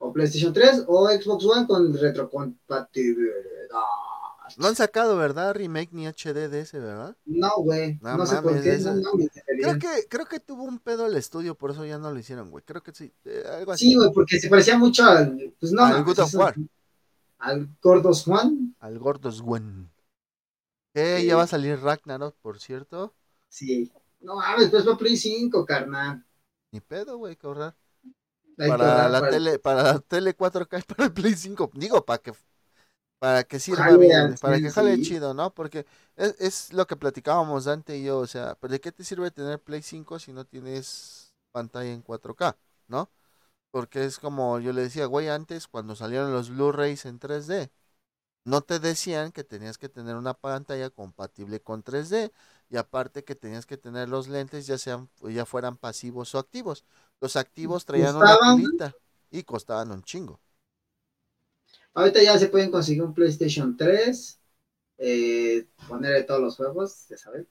o 0.03 0.11
PlayStation 0.11 0.51
3 0.53 0.83
o 0.87 1.07
Xbox 1.09 1.45
One 1.45 1.65
con 1.65 1.93
retrocompatibilidad. 1.97 3.33
No 4.57 4.67
han 4.67 4.75
sacado, 4.75 5.15
¿verdad? 5.15 5.53
Remake 5.55 5.89
ni 5.93 6.05
HD 6.05 6.49
de 6.49 6.59
ese, 6.59 6.77
¿verdad? 6.79 7.15
No, 7.25 7.49
güey. 7.57 7.97
No 8.01 8.17
No, 8.17 8.25
sé 8.25 8.41
por 8.41 8.61
qué. 8.61 8.77
No 8.79 8.93
mames, 9.01 9.29
Creo 9.45 9.79
que, 9.79 10.07
creo 10.09 10.25
que 10.25 10.39
tuvo 10.41 10.63
un 10.63 10.79
pedo 10.79 11.07
el 11.07 11.15
estudio, 11.15 11.55
por 11.55 11.71
eso 11.71 11.85
ya 11.85 11.97
no 11.97 12.11
lo 12.11 12.19
hicieron, 12.19 12.51
güey. 12.51 12.63
Creo 12.65 12.83
que 12.83 12.91
sí, 12.93 13.11
eh, 13.23 13.43
algo 13.57 13.71
así. 13.71 13.89
Sí, 13.89 13.95
güey, 13.95 14.11
porque 14.13 14.39
se 14.39 14.49
parecía 14.49 14.77
mucho 14.77 15.05
al. 15.05 15.53
Pues 15.59 15.71
no, 15.71 15.85
Al 15.85 16.03
of 16.07 16.35
War. 16.35 16.55
Gordos 17.81 18.23
Juan. 18.25 18.75
Al 18.79 18.99
Gordos 18.99 19.41
Gwen. 19.41 19.89
Eh, 20.93 21.19
Sí. 21.21 21.27
ya 21.27 21.35
va 21.37 21.43
a 21.43 21.47
salir 21.47 21.79
Ragnarok, 21.79 22.35
por 22.41 22.59
cierto. 22.59 23.15
Sí. 23.49 23.91
No 24.19 24.35
mames, 24.35 24.69
pues 24.69 24.83
para 24.83 24.97
Play 24.97 25.17
5, 25.17 25.65
carnal. 25.65 26.23
Ni 26.71 26.79
pedo, 26.81 27.17
güey, 27.17 27.35
que 27.35 27.47
ahorrar. 27.47 27.75
Para 28.65 29.09
la 29.09 29.21
para- 29.21 29.27
tele, 29.27 29.59
para 29.59 29.83
la 29.83 29.99
tele 29.99 30.35
4K 30.35 30.79
y 30.79 30.81
para 30.83 31.05
el 31.05 31.13
Play 31.13 31.35
5. 31.35 31.69
Digo, 31.73 32.05
para 32.05 32.19
que 32.21 32.33
para 33.19 33.43
que 33.45 33.59
sirva 33.59 33.97
bien, 33.97 34.37
para 34.39 34.61
que 34.61 34.69
jale 34.71 34.99
sí. 34.99 34.99
chido, 34.99 35.33
¿no? 35.33 35.53
Porque 35.53 35.85
es, 36.17 36.35
es 36.39 36.73
lo 36.73 36.87
que 36.87 36.97
platicábamos 36.97 37.65
Dante 37.65 37.97
y 37.97 38.03
yo, 38.05 38.19
o 38.19 38.27
sea, 38.27 38.55
¿pero 38.59 38.73
¿de 38.73 38.81
qué 38.81 38.91
te 38.91 39.03
sirve 39.05 39.31
tener 39.31 39.61
Play 39.61 39.81
5 39.83 40.19
si 40.19 40.33
no 40.33 40.45
tienes 40.45 41.33
pantalla 41.51 41.91
en 41.93 42.01
4K, 42.03 42.57
¿no? 42.87 43.11
Porque 43.71 44.05
es 44.05 44.19
como 44.19 44.59
yo 44.59 44.73
le 44.73 44.83
decía, 44.83 45.05
güey, 45.07 45.29
antes 45.29 45.67
cuando 45.67 45.95
salieron 45.95 46.33
los 46.33 46.49
Blu-rays 46.51 47.05
en 47.05 47.19
3D, 47.19 47.71
no 48.45 48.61
te 48.61 48.79
decían 48.79 49.31
que 49.31 49.43
tenías 49.43 49.77
que 49.77 49.89
tener 49.89 50.15
una 50.17 50.33
pantalla 50.35 50.89
compatible 50.91 51.61
con 51.61 51.83
3D 51.83 52.31
y 52.69 52.77
aparte 52.77 53.23
que 53.23 53.35
tenías 53.35 53.65
que 53.65 53.77
tener 53.77 54.09
los 54.09 54.27
lentes 54.29 54.67
ya 54.67 54.77
sean 54.77 55.09
ya 55.23 55.45
fueran 55.45 55.77
pasivos 55.77 56.35
o 56.35 56.39
activos. 56.39 56.85
Los 57.23 57.37
activos 57.37 57.85
traían 57.85 58.17
una 58.17 58.35
Costaban, 58.35 58.57
pilita 58.57 58.95
y 59.31 59.43
costaban 59.43 59.91
un 59.91 60.03
chingo. 60.03 60.41
Ahorita 61.93 62.21
ya 62.21 62.37
se 62.37 62.49
pueden 62.49 62.69
conseguir 62.69 63.01
un 63.01 63.13
PlayStation 63.13 63.77
3. 63.77 64.39
Eh, 64.97 65.65
ponerle 65.87 66.23
todos 66.23 66.41
los 66.41 66.57
juegos, 66.57 67.07
ya 67.07 67.15
sabes. 67.15 67.47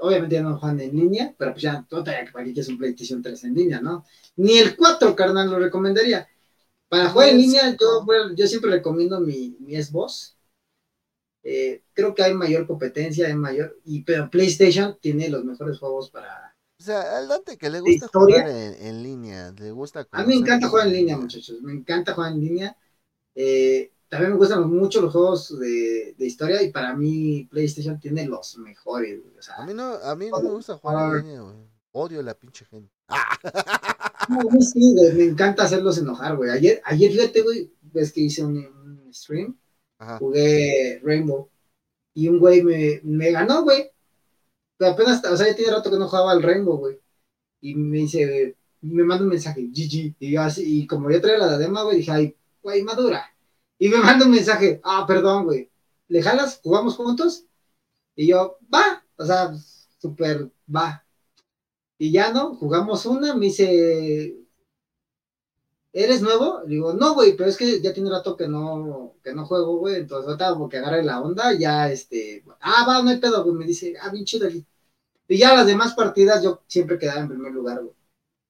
Obviamente 0.00 0.34
ya 0.34 0.42
no 0.42 0.58
juegan 0.58 0.80
en 0.80 0.94
línea, 0.94 1.34
pero 1.38 1.52
pues 1.52 1.62
ya, 1.62 1.86
que 1.88 1.96
para 2.02 2.44
qué 2.44 2.52
quieres 2.52 2.68
un 2.68 2.76
PlayStation 2.76 3.22
3 3.22 3.44
en 3.44 3.54
línea, 3.54 3.80
¿no? 3.80 4.04
Ni 4.36 4.58
el 4.58 4.76
4, 4.76 5.16
carnal, 5.16 5.48
lo 5.48 5.58
recomendaría. 5.60 6.28
Para 6.86 7.08
jugar 7.08 7.30
en 7.30 7.38
línea, 7.38 7.74
yo, 7.80 8.04
bueno, 8.04 8.34
yo 8.34 8.46
siempre 8.46 8.70
recomiendo 8.70 9.18
mi, 9.18 9.56
mi 9.60 9.82
Xbox. 9.82 10.36
Eh, 11.42 11.84
creo 11.94 12.14
que 12.14 12.22
hay 12.22 12.34
mayor 12.34 12.66
competencia, 12.66 13.28
hay 13.28 13.34
mayor. 13.34 13.80
Y, 13.82 14.04
pero 14.04 14.28
PlayStation 14.28 14.98
tiene 15.00 15.30
los 15.30 15.42
mejores 15.42 15.78
juegos 15.78 16.10
para. 16.10 16.45
O 16.86 16.88
sea, 16.88 17.18
al 17.18 17.26
Dante 17.26 17.58
que 17.58 17.68
le 17.68 17.78
¿De 17.78 17.80
gusta 17.80 18.06
jugar 18.06 18.48
en, 18.48 18.86
en 18.86 19.02
línea, 19.02 19.52
le 19.58 19.72
gusta 19.72 20.06
A 20.12 20.22
mí 20.22 20.28
me 20.28 20.34
conocer 20.34 20.38
encanta 20.44 20.68
jugar 20.68 20.86
en 20.86 20.92
línea, 20.92 21.16
muchachos. 21.16 21.60
Me 21.62 21.72
encanta 21.72 22.14
jugar 22.14 22.30
en 22.30 22.40
línea. 22.40 22.76
Eh, 23.34 23.90
también 24.08 24.30
me 24.30 24.36
gustan 24.38 24.70
mucho 24.70 25.00
los 25.00 25.10
juegos 25.12 25.58
de, 25.58 26.14
de 26.16 26.26
historia 26.26 26.62
y 26.62 26.70
para 26.70 26.94
mí 26.94 27.48
PlayStation 27.50 27.98
tiene 27.98 28.24
los 28.24 28.56
mejores. 28.58 29.20
O 29.36 29.42
sea, 29.42 29.56
A 29.56 29.66
mí 29.66 29.74
no, 29.74 29.94
a 29.96 30.14
mí 30.14 30.30
no 30.30 30.40
me 30.40 30.50
gusta 30.50 30.76
jugar 30.78 31.16
en 31.18 31.26
línea, 31.26 31.40
güey. 31.40 31.56
Odio 31.90 32.20
a 32.20 32.22
la 32.22 32.34
pinche 32.34 32.64
gente. 32.66 32.92
¡Ah! 33.08 33.24
no, 34.28 34.40
a 34.42 34.44
mí 34.44 34.62
sí, 34.62 34.94
güey, 34.94 35.12
me 35.12 35.24
encanta 35.24 35.64
hacerlos 35.64 35.98
enojar, 35.98 36.36
güey. 36.36 36.50
Ayer, 36.50 36.80
ayer 36.84 37.10
fíjate, 37.10 37.42
güey, 37.42 37.72
ves 37.82 38.12
que 38.12 38.20
hice 38.20 38.44
un, 38.44 38.58
un 38.58 39.12
stream, 39.12 39.58
Ajá. 39.98 40.18
jugué 40.18 41.00
Rainbow 41.02 41.50
y 42.14 42.28
un 42.28 42.38
güey 42.38 42.62
me, 42.62 43.00
me 43.02 43.30
ganó, 43.32 43.64
güey. 43.64 43.90
Apenas, 44.80 45.24
o 45.24 45.36
sea, 45.36 45.46
ya 45.46 45.56
tiene 45.56 45.72
rato 45.72 45.90
que 45.90 45.98
no 45.98 46.08
jugaba 46.08 46.32
al 46.32 46.42
Rainbow, 46.42 46.76
güey. 46.78 47.00
Y 47.60 47.74
me 47.74 47.98
dice, 47.98 48.56
me 48.82 49.04
manda 49.04 49.24
un 49.24 49.30
mensaje, 49.30 49.62
GG. 49.62 50.16
Y 50.18 50.32
yo 50.32 50.42
así, 50.42 50.82
y 50.82 50.86
como 50.86 51.10
yo 51.10 51.20
traía 51.20 51.38
la 51.38 51.48
diadema, 51.48 51.82
güey, 51.82 51.98
dije, 51.98 52.12
ay, 52.12 52.36
güey, 52.62 52.82
madura. 52.82 53.24
Y 53.78 53.88
me 53.88 53.98
manda 53.98 54.26
un 54.26 54.32
mensaje, 54.32 54.80
ah, 54.84 55.04
perdón, 55.06 55.44
güey. 55.44 55.70
¿Le 56.08 56.22
jalas? 56.22 56.60
¿Jugamos 56.62 56.96
juntos? 56.96 57.44
Y 58.14 58.28
yo, 58.28 58.58
va, 58.72 59.04
o 59.16 59.24
sea, 59.26 59.52
súper, 59.98 60.50
va. 60.74 61.04
Y 61.98 62.12
ya 62.12 62.32
no, 62.32 62.54
jugamos 62.54 63.06
una, 63.06 63.34
me 63.34 63.46
dice, 63.46 64.36
¿eres 65.96 66.20
nuevo? 66.20 66.60
Le 66.64 66.74
digo, 66.74 66.92
no, 66.92 67.14
güey, 67.14 67.34
pero 67.36 67.48
es 67.48 67.56
que 67.56 67.80
ya 67.80 67.92
tiene 67.94 68.10
rato 68.10 68.36
que 68.36 68.46
no, 68.46 69.14
que 69.24 69.32
no 69.32 69.46
juego, 69.46 69.78
güey. 69.78 69.96
Entonces, 69.96 70.26
ahorita 70.28 70.50
como 70.50 70.68
que 70.68 70.76
agarre 70.76 71.02
la 71.02 71.22
onda, 71.22 71.54
ya, 71.54 71.90
este, 71.90 72.44
ah, 72.60 72.84
va, 72.86 73.02
no 73.02 73.08
hay 73.08 73.18
pedo, 73.18 73.42
güey. 73.42 73.56
Me 73.56 73.64
dice, 73.64 73.94
ah, 74.02 74.10
bien 74.10 74.26
chido. 74.26 74.46
Y 74.48 75.38
ya 75.38 75.54
las 75.54 75.66
demás 75.66 75.94
partidas 75.94 76.42
yo 76.42 76.62
siempre 76.66 76.98
quedaba 76.98 77.20
en 77.20 77.28
primer 77.28 77.50
lugar, 77.50 77.82
güey. 77.82 77.94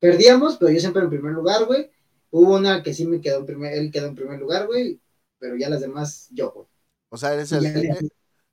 Perdíamos, 0.00 0.56
pero 0.56 0.72
yo 0.72 0.80
siempre 0.80 1.02
en 1.02 1.08
primer 1.08 1.32
lugar, 1.32 1.66
güey. 1.66 1.88
Hubo 2.32 2.56
una 2.56 2.82
que 2.82 2.92
sí 2.92 3.06
me 3.06 3.20
quedó 3.20 3.38
en 3.38 3.46
primer, 3.46 3.72
él 3.74 3.92
quedó 3.92 4.08
en 4.08 4.16
primer 4.16 4.40
lugar, 4.40 4.66
güey. 4.66 5.00
Pero 5.38 5.56
ya 5.56 5.70
las 5.70 5.80
demás, 5.80 6.28
yo, 6.32 6.50
güey. 6.50 6.66
O 7.10 7.16
sea, 7.16 7.32
eres 7.32 7.52
el, 7.52 7.64
eh, 7.64 8.08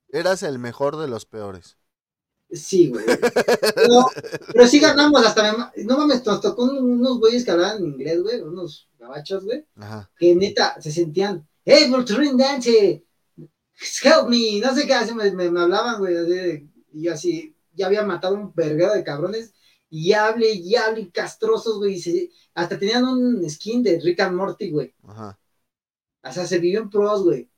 eras 0.09 0.43
el 0.43 0.59
mejor 0.59 0.97
de 0.97 1.07
los 1.07 1.25
peores. 1.25 1.77
Sí, 2.53 2.89
güey. 2.89 3.03
Pero, 3.75 4.05
pero 4.53 4.67
sí 4.67 4.79
ganamos, 4.79 5.25
hasta 5.25 5.71
me, 5.75 5.83
no 5.85 5.97
mames, 5.97 6.23
nos 6.25 6.39
tocó 6.39 6.65
un- 6.65 6.77
unos 6.99 7.19
güeyes 7.19 7.43
que 7.43 7.49
hablaban 7.51 7.83
inglés, 7.83 8.21
güey, 8.21 8.41
unos 8.41 8.87
gabachos, 8.99 9.43
güey, 9.43 9.65
Ajá. 9.75 10.09
que 10.17 10.35
neta 10.35 10.79
se 10.79 10.91
sentían, 10.91 11.47
hey, 11.65 11.89
Voltrin 11.89 12.37
Dance, 12.37 13.03
help 14.03 14.29
me, 14.29 14.59
no 14.59 14.75
sé 14.75 14.85
qué, 14.85 14.93
así 14.93 15.15
me, 15.15 15.31
me, 15.31 15.49
me 15.49 15.61
hablaban, 15.61 15.97
güey, 15.99 16.15
así 16.15 16.69
y 16.93 17.01
yo 17.03 17.13
así, 17.13 17.55
ya 17.73 17.87
había 17.87 18.03
matado 18.03 18.35
un 18.35 18.53
verguero 18.53 18.93
de 18.93 19.03
cabrones, 19.03 19.51
y 19.89 20.13
hable, 20.13 20.51
y 20.51 20.75
hable, 20.75 21.09
castrosos, 21.11 21.77
güey, 21.77 21.93
y 21.95 22.01
se- 22.01 22.29
hasta 22.53 22.77
tenían 22.77 23.03
un 23.05 23.49
skin 23.49 23.81
de 23.81 23.99
Rick 23.99 24.19
and 24.19 24.35
Morty, 24.35 24.69
güey, 24.69 24.93
Ajá. 25.07 25.39
O 26.25 26.31
sea, 26.31 26.45
se 26.47 26.59
vivió 26.59 26.79
en 26.81 26.89
pros, 26.89 27.23
güey. 27.23 27.49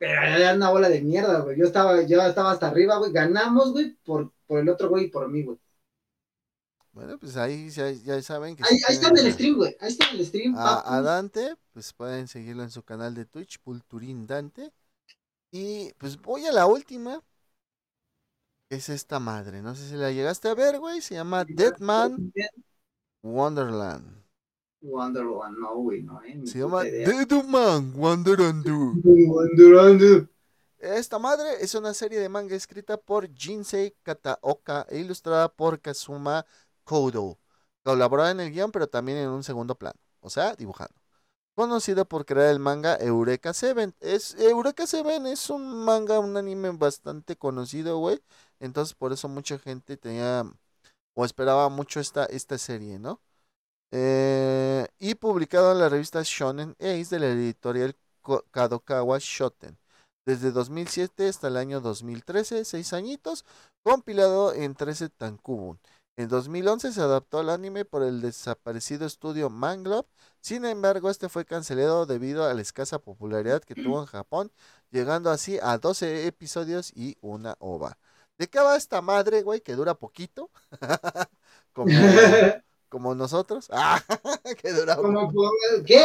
Pero 0.00 0.22
era 0.22 0.54
una 0.54 0.70
bola 0.70 0.88
de 0.88 1.02
mierda, 1.02 1.40
güey. 1.40 1.58
Yo 1.58 1.66
estaba, 1.66 2.00
yo 2.00 2.22
estaba 2.22 2.52
hasta 2.52 2.68
arriba, 2.68 2.96
güey. 2.96 3.12
Ganamos, 3.12 3.72
güey, 3.72 3.98
por, 4.02 4.32
por 4.46 4.58
el 4.58 4.68
otro 4.70 4.88
güey 4.88 5.04
y 5.04 5.08
por 5.08 5.28
mí, 5.28 5.42
güey. 5.42 5.58
Bueno, 6.92 7.18
pues 7.18 7.36
ahí 7.36 7.68
ya, 7.68 7.90
ya 7.90 8.20
saben 8.22 8.56
que... 8.56 8.64
Ahí, 8.64 8.78
ahí 8.88 8.94
está 8.94 9.08
en 9.08 9.18
el 9.18 9.30
stream, 9.30 9.56
güey. 9.56 9.76
Ahí 9.78 9.88
está 9.90 10.08
en 10.08 10.18
el 10.18 10.26
stream, 10.26 10.54
a, 10.56 10.82
papu. 10.82 10.88
a 10.88 11.02
Dante, 11.02 11.54
pues 11.74 11.92
pueden 11.92 12.28
seguirlo 12.28 12.62
en 12.62 12.70
su 12.70 12.82
canal 12.82 13.14
de 13.14 13.26
Twitch, 13.26 13.58
Pulturín 13.60 14.26
Dante. 14.26 14.72
Y 15.52 15.92
pues 15.98 16.18
voy 16.18 16.46
a 16.46 16.52
la 16.52 16.64
última. 16.64 17.22
que 18.70 18.76
Es 18.76 18.88
esta 18.88 19.20
madre. 19.20 19.60
No 19.60 19.74
sé 19.74 19.86
si 19.86 19.96
la 19.96 20.10
llegaste 20.12 20.48
a 20.48 20.54
ver, 20.54 20.78
güey. 20.78 21.02
Se 21.02 21.14
llama 21.14 21.44
Deadman 21.44 22.32
Wonderland. 23.22 24.19
Wonderland, 24.82 25.58
no, 25.58 25.76
güey, 25.76 26.02
no, 26.02 26.22
eh. 26.22 26.40
Se 26.44 26.58
llama 26.58 26.86
idea. 26.86 27.08
Deadman 27.08 27.92
Wonderland. 27.94 28.64
Wonderland. 29.04 30.28
Esta 30.78 31.18
madre 31.18 31.62
es 31.62 31.74
una 31.74 31.92
serie 31.92 32.18
de 32.18 32.30
manga 32.30 32.56
escrita 32.56 32.96
por 32.96 33.28
Jinsei 33.34 33.94
Kataoka 34.02 34.86
e 34.88 34.98
ilustrada 34.98 35.48
por 35.52 35.80
Kazuma 35.80 36.46
Kodo. 36.84 37.38
Colaboraba 37.82 38.30
en 38.30 38.40
el 38.40 38.50
guion, 38.50 38.72
pero 38.72 38.88
también 38.88 39.18
en 39.18 39.28
un 39.28 39.42
segundo 39.42 39.74
plano, 39.74 40.00
o 40.20 40.30
sea, 40.30 40.54
dibujando. 40.54 40.94
Conocido 41.54 42.06
por 42.06 42.24
crear 42.24 42.48
el 42.48 42.58
manga 42.58 42.96
Eureka 42.96 43.52
Seven. 43.52 43.94
Es, 44.00 44.34
Eureka 44.36 44.86
Seven 44.86 45.26
es 45.26 45.50
un 45.50 45.84
manga, 45.84 46.18
un 46.18 46.36
anime 46.36 46.70
bastante 46.70 47.36
conocido, 47.36 47.98
güey. 47.98 48.22
Entonces, 48.60 48.94
por 48.94 49.12
eso 49.12 49.28
mucha 49.28 49.58
gente 49.58 49.98
tenía 49.98 50.50
o 51.14 51.24
esperaba 51.26 51.68
mucho 51.68 52.00
esta, 52.00 52.24
esta 52.24 52.56
serie, 52.56 52.98
¿no? 52.98 53.20
Eh, 53.92 54.86
y 54.98 55.14
publicado 55.16 55.72
en 55.72 55.78
la 55.80 55.88
revista 55.88 56.22
Shonen 56.24 56.76
Ace 56.78 57.06
de 57.10 57.18
la 57.18 57.26
editorial 57.26 57.96
Kadokawa 58.50 59.18
Shoten. 59.20 59.78
Desde 60.26 60.52
2007 60.52 61.28
hasta 61.28 61.48
el 61.48 61.56
año 61.56 61.80
2013, 61.80 62.64
seis 62.64 62.92
añitos, 62.92 63.44
compilado 63.82 64.52
en 64.52 64.74
13 64.74 65.08
tankubun. 65.08 65.80
En 66.16 66.28
2011 66.28 66.92
se 66.92 67.00
adaptó 67.00 67.38
al 67.38 67.48
anime 67.48 67.84
por 67.86 68.02
el 68.02 68.20
desaparecido 68.20 69.06
estudio 69.06 69.48
Manglobe. 69.48 70.06
Sin 70.40 70.66
embargo, 70.66 71.08
este 71.10 71.28
fue 71.30 71.46
cancelado 71.46 72.04
debido 72.04 72.44
a 72.44 72.52
la 72.52 72.60
escasa 72.60 72.98
popularidad 72.98 73.62
que 73.62 73.74
tuvo 73.74 74.00
en 74.00 74.06
Japón, 74.06 74.52
llegando 74.90 75.30
así 75.30 75.58
a 75.62 75.78
12 75.78 76.26
episodios 76.26 76.92
y 76.94 77.16
una 77.22 77.56
ova. 77.58 77.96
¿De 78.38 78.48
qué 78.48 78.60
va 78.60 78.76
esta 78.76 79.00
madre, 79.00 79.42
güey? 79.42 79.62
Que 79.62 79.74
dura 79.74 79.94
poquito. 79.94 80.50
como, 81.72 81.90
como 82.90 83.14
nosotros. 83.14 83.70
Ah, 83.72 84.02
que 84.60 84.72
dura 84.72 84.96
Como, 84.96 85.32
¿Qué? 85.86 86.04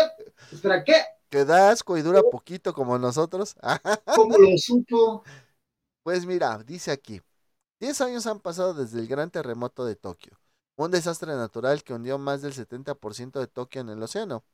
Espera, 0.54 0.84
¿qué? 0.86 0.96
que 1.30 1.44
da 1.44 1.72
asco 1.72 1.98
y 1.98 2.02
dura 2.02 2.22
poquito 2.32 2.74
como 2.74 2.98
nosotros. 2.98 3.56
Ah, 3.62 3.82
¿Cómo 4.16 4.38
lo 4.38 4.58
supo? 4.58 5.24
Pues 6.04 6.26
mira, 6.26 6.64
dice 6.64 6.92
aquí, 6.92 7.22
10 7.82 8.00
años 8.02 8.28
han 8.28 8.40
pasado 8.40 8.74
desde 8.74 9.00
el 9.00 9.08
gran 9.08 9.32
terremoto 9.32 9.86
de 9.86 9.96
Tokio, 9.96 10.40
un 10.78 10.92
desastre 10.92 11.36
natural 11.36 11.84
que 11.84 11.94
hundió 11.94 12.18
más 12.18 12.42
del 12.42 12.54
70% 12.54 13.40
de 13.40 13.48
Tokio 13.48 13.82
en 13.82 13.90
el 13.90 14.02
océano. 14.02 14.46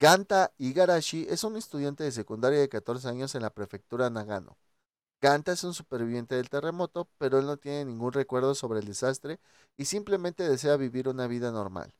Ganta 0.00 0.52
Igarashi 0.58 1.26
es 1.28 1.42
un 1.44 1.56
estudiante 1.56 2.04
de 2.04 2.12
secundaria 2.12 2.60
de 2.60 2.68
14 2.68 3.08
años 3.08 3.34
en 3.34 3.42
la 3.42 3.50
prefectura 3.50 4.08
Nagano. 4.08 4.56
Ganta 5.20 5.52
es 5.52 5.64
un 5.64 5.74
superviviente 5.74 6.36
del 6.36 6.48
terremoto, 6.48 7.08
pero 7.18 7.38
él 7.40 7.46
no 7.46 7.56
tiene 7.56 7.84
ningún 7.86 8.12
recuerdo 8.12 8.54
sobre 8.54 8.78
el 8.78 8.86
desastre 8.86 9.40
y 9.76 9.86
simplemente 9.86 10.48
desea 10.48 10.76
vivir 10.76 11.08
una 11.08 11.26
vida 11.26 11.50
normal. 11.50 11.92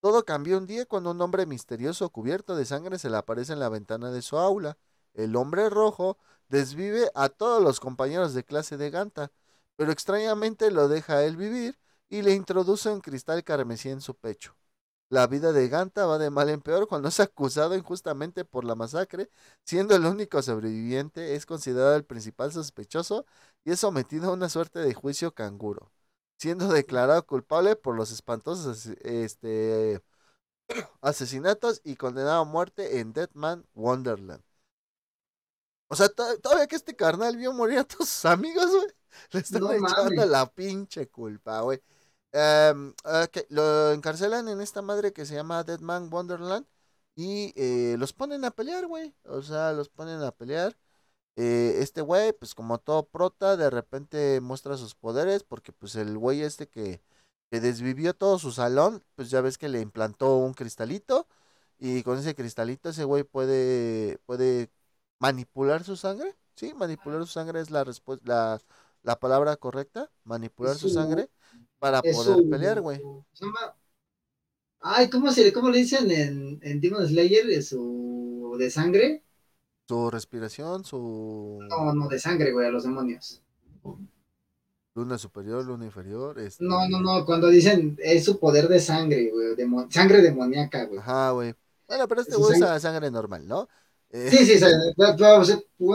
Todo 0.00 0.24
cambió 0.24 0.58
un 0.58 0.66
día 0.66 0.84
cuando 0.86 1.12
un 1.12 1.20
hombre 1.22 1.46
misterioso 1.46 2.10
cubierto 2.10 2.56
de 2.56 2.66
sangre 2.66 2.98
se 2.98 3.08
le 3.10 3.16
aparece 3.16 3.54
en 3.54 3.60
la 3.60 3.70
ventana 3.70 4.10
de 4.10 4.22
su 4.22 4.38
aula. 4.38 4.76
El 5.14 5.34
hombre 5.36 5.70
rojo 5.70 6.18
desvive 6.48 7.10
a 7.14 7.30
todos 7.30 7.62
los 7.62 7.80
compañeros 7.80 8.34
de 8.34 8.44
clase 8.44 8.76
de 8.76 8.90
Ganta, 8.90 9.32
pero 9.76 9.90
extrañamente 9.90 10.70
lo 10.70 10.88
deja 10.88 11.14
a 11.14 11.24
él 11.24 11.36
vivir 11.36 11.78
y 12.10 12.22
le 12.22 12.34
introduce 12.34 12.90
un 12.90 13.00
cristal 13.00 13.44
carmesí 13.44 13.88
en 13.88 14.02
su 14.02 14.14
pecho. 14.14 14.54
La 15.10 15.26
vida 15.26 15.52
de 15.52 15.68
Ganta 15.68 16.04
va 16.06 16.18
de 16.18 16.30
mal 16.30 16.50
en 16.50 16.60
peor 16.60 16.86
cuando 16.86 17.08
es 17.08 17.18
acusado 17.20 17.74
injustamente 17.74 18.44
por 18.44 18.64
la 18.64 18.74
masacre, 18.74 19.30
siendo 19.64 19.96
el 19.96 20.04
único 20.04 20.42
sobreviviente, 20.42 21.34
es 21.34 21.46
considerado 21.46 21.96
el 21.96 22.04
principal 22.04 22.52
sospechoso 22.52 23.24
y 23.64 23.70
es 23.72 23.80
sometido 23.80 24.30
a 24.30 24.34
una 24.34 24.48
suerte 24.50 24.80
de 24.80 24.92
juicio 24.94 25.34
canguro, 25.34 25.90
siendo 26.38 26.68
declarado 26.68 27.24
culpable 27.26 27.74
por 27.76 27.96
los 27.96 28.10
espantosos 28.12 28.86
este, 29.02 30.02
asesinatos 31.02 31.80
y 31.84 31.96
condenado 31.96 32.42
a 32.42 32.44
muerte 32.44 33.00
en 33.00 33.12
Deadman 33.14 33.66
Wonderland. 33.74 34.42
O 35.88 35.96
sea, 35.96 36.08
to- 36.08 36.38
todavía 36.40 36.66
que 36.66 36.76
este 36.76 36.94
carnal 36.96 37.36
vio 37.36 37.52
morir 37.52 37.78
a 37.78 37.84
todos 37.84 38.08
sus 38.08 38.24
amigos, 38.26 38.70
güey. 38.70 38.86
Le 39.32 39.40
están 39.40 39.62
No 39.62 39.72
echando 39.72 40.24
la 40.26 40.46
pinche 40.52 41.08
culpa, 41.08 41.60
güey. 41.62 41.80
Em, 42.40 42.90
ok, 43.04 43.36
lo 43.48 43.92
encarcelan 43.92 44.48
en 44.48 44.60
esta 44.60 44.80
madre 44.82 45.12
que 45.12 45.26
se 45.26 45.34
llama 45.34 45.64
Deadman 45.64 46.08
Wonderland 46.12 46.66
y 47.16 47.52
eh, 47.56 47.96
los 47.98 48.12
ponen 48.12 48.44
a 48.44 48.50
pelear, 48.52 48.86
güey. 48.86 49.14
O 49.24 49.42
sea, 49.42 49.72
los 49.72 49.88
ponen 49.88 50.22
a 50.22 50.30
pelear. 50.30 50.76
Eh, 51.36 51.76
este 51.80 52.02
güey, 52.02 52.32
pues 52.32 52.54
como 52.54 52.78
todo 52.78 53.08
prota, 53.08 53.56
de 53.56 53.70
repente 53.70 54.40
muestra 54.40 54.76
sus 54.76 54.94
poderes 54.94 55.44
porque 55.44 55.72
pues 55.72 55.96
el 55.96 56.18
güey 56.18 56.42
este 56.42 56.68
que, 56.68 57.02
que 57.50 57.60
desvivió 57.60 58.14
todo 58.14 58.38
su 58.38 58.52
salón, 58.52 59.04
pues 59.16 59.30
ya 59.30 59.40
ves 59.40 59.58
que 59.58 59.68
le 59.68 59.80
implantó 59.80 60.36
un 60.38 60.54
cristalito 60.54 61.26
y 61.78 62.02
con 62.04 62.18
ese 62.18 62.34
cristalito 62.36 62.90
ese 62.90 63.04
güey 63.04 63.24
puede, 63.24 64.18
puede 64.26 64.70
manipular 65.20 65.84
su 65.84 65.96
sangre. 65.96 66.36
Sí, 66.56 66.74
manipular 66.74 67.20
su 67.22 67.28
sangre 67.28 67.60
es 67.60 67.70
la, 67.70 67.84
la, 68.24 68.60
la 69.02 69.20
palabra 69.20 69.56
correcta, 69.56 70.10
manipular 70.24 70.76
su- 70.76 70.88
sangre 70.90 71.30
para 71.78 72.00
Es 72.02 72.16
poder 72.16 72.48
pelear, 72.48 72.80
güey. 72.80 73.00
Ay, 74.80 75.10
¿cómo, 75.10 75.30
se, 75.32 75.52
¿cómo 75.52 75.70
le 75.70 75.78
dicen 75.78 76.10
en, 76.10 76.58
en 76.62 76.80
Demon 76.80 77.06
Slayer? 77.06 77.50
¿Es 77.50 77.68
Su 77.70 78.56
de 78.58 78.70
sangre. 78.70 79.22
Su 79.88 80.10
respiración, 80.10 80.84
su 80.84 81.58
No, 81.68 81.92
no, 81.94 82.08
de 82.08 82.18
sangre, 82.18 82.52
güey, 82.52 82.66
a 82.66 82.70
los 82.70 82.84
demonios. 82.84 83.42
luna 84.94 85.16
superior, 85.18 85.64
luna 85.64 85.84
inferior. 85.86 86.38
Este... 86.38 86.64
No, 86.64 86.88
no, 86.88 87.00
no, 87.00 87.24
cuando 87.24 87.48
dicen 87.48 87.96
es 88.02 88.24
su 88.24 88.38
poder 88.38 88.68
de 88.68 88.80
sangre, 88.80 89.30
güey, 89.30 89.88
sangre 89.90 90.22
demoníaca, 90.22 90.84
güey. 90.84 90.98
Ajá, 91.00 91.30
güey. 91.30 91.54
Bueno, 91.86 92.06
pero 92.06 92.20
este 92.20 92.36
güey 92.36 92.52
sangre- 92.52 92.66
usa 92.66 92.80
sangre 92.80 93.10
normal, 93.10 93.46
¿no? 93.46 93.68
Eh, 94.10 94.28
Sí, 94.30 94.44
sí, 94.44 94.58
se, 94.58 94.66
puedo 94.96 95.40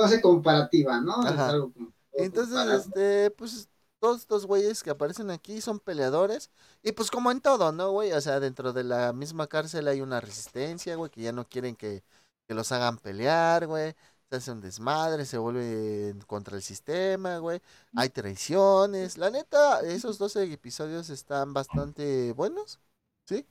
hacer- 0.05 0.21
comparativa, 0.21 0.99
¿no? 1.01 1.21
Es 1.25 1.31
Ajá. 1.33 1.49
algo 1.49 1.71
como- 1.73 1.93
Entonces, 2.13 2.55
comparado. 2.55 2.79
este, 2.81 3.31
pues 3.31 3.69
todos 4.03 4.19
estos 4.19 4.45
güeyes 4.45 4.83
que 4.83 4.89
aparecen 4.89 5.31
aquí 5.31 5.61
son 5.61 5.79
peleadores. 5.79 6.51
Y 6.81 6.91
pues 6.91 7.09
como 7.09 7.31
en 7.31 7.39
todo, 7.39 7.71
¿no, 7.71 7.91
güey? 7.91 8.11
O 8.11 8.19
sea, 8.19 8.41
dentro 8.41 8.73
de 8.73 8.83
la 8.83 9.13
misma 9.13 9.47
cárcel 9.47 9.87
hay 9.87 10.01
una 10.01 10.19
resistencia, 10.19 10.97
güey, 10.97 11.09
que 11.09 11.21
ya 11.21 11.31
no 11.31 11.47
quieren 11.47 11.77
que, 11.77 12.03
que 12.45 12.53
los 12.53 12.73
hagan 12.73 12.97
pelear, 12.97 13.65
güey. 13.65 13.95
Se 14.29 14.35
hace 14.37 14.51
un 14.51 14.59
desmadre, 14.59 15.25
se 15.25 15.37
vuelve 15.37 16.15
contra 16.27 16.57
el 16.57 16.63
sistema, 16.63 17.37
güey. 17.37 17.61
Hay 17.95 18.09
traiciones. 18.09 19.17
La 19.17 19.29
neta, 19.29 19.79
esos 19.81 20.17
12 20.17 20.51
episodios 20.51 21.09
están 21.09 21.53
bastante 21.53 22.33
buenos, 22.33 22.81
¿sí? 23.25 23.47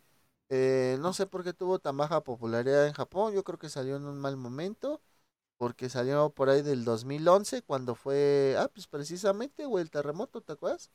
Eh, 0.51 0.99
no 1.01 1.15
sé 1.15 1.27
por 1.27 1.45
qué 1.45 1.55
tuvo 1.55 1.79
tan 1.79 1.97
baja 1.97 2.23
popularidad 2.23 2.87
en 2.87 2.93
Japón. 2.93 3.33
Yo 3.35 3.43
creo 3.45 3.59
que 3.59 3.71
salió 3.71 3.97
en 3.97 4.05
un 4.07 4.19
mal 4.21 4.37
momento. 4.37 5.01
Porque 5.63 5.89
salió 5.89 6.31
por 6.31 6.51
ahí 6.51 6.63
del 6.63 6.85
2011, 6.85 7.63
cuando 7.63 7.95
fue, 7.95 8.57
ah, 8.59 8.69
pues 8.75 8.89
precisamente, 8.89 9.65
güey, 9.67 9.83
el 9.85 9.91
terremoto, 9.93 10.41
¿te 10.43 10.55
acuerdas? 10.55 10.91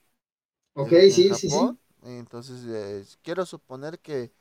Ok, 0.75 0.93
En- 0.93 1.03
en 1.09 1.09
sí, 1.11 1.33
sí, 1.33 1.49
sí. 1.49 1.77
Entonces, 2.03 2.63
eh, 2.67 3.05
quiero 3.23 3.45
suponer 3.45 3.99
que, 3.99 4.31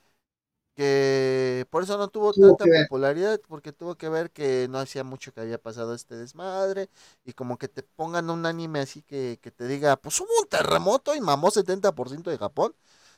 que 0.77 1.67
por 1.71 1.83
eso 1.85 1.99
no 1.99 2.09
tuvo 2.09 2.35
Tuvo 2.35 2.35
tanta 2.35 2.69
popularidad, 2.69 3.41
porque 3.49 3.73
tuvo 3.73 3.97
que 3.97 4.09
ver 4.11 4.31
que 4.33 4.69
no 4.71 4.79
hacía 4.79 5.05
mucho 5.05 5.33
que 5.33 5.41
había 5.41 5.59
pasado 5.63 5.95
este 5.95 6.17
desmadre, 6.17 6.91
y 7.25 7.33
como 7.35 7.59
que 7.59 7.69
te 7.69 7.83
pongan 7.83 8.31
un 8.31 8.47
anime 8.47 8.81
así 8.81 9.03
que, 9.03 9.39
que 9.43 9.51
te 9.53 9.67
diga, 9.69 9.97
pues 9.97 10.21
hubo 10.21 10.29
un 10.43 10.49
terremoto 10.49 11.15
y 11.15 11.21
mamó 11.23 11.51
70% 11.51 12.31
de 12.31 12.39
Japón. 12.39 12.75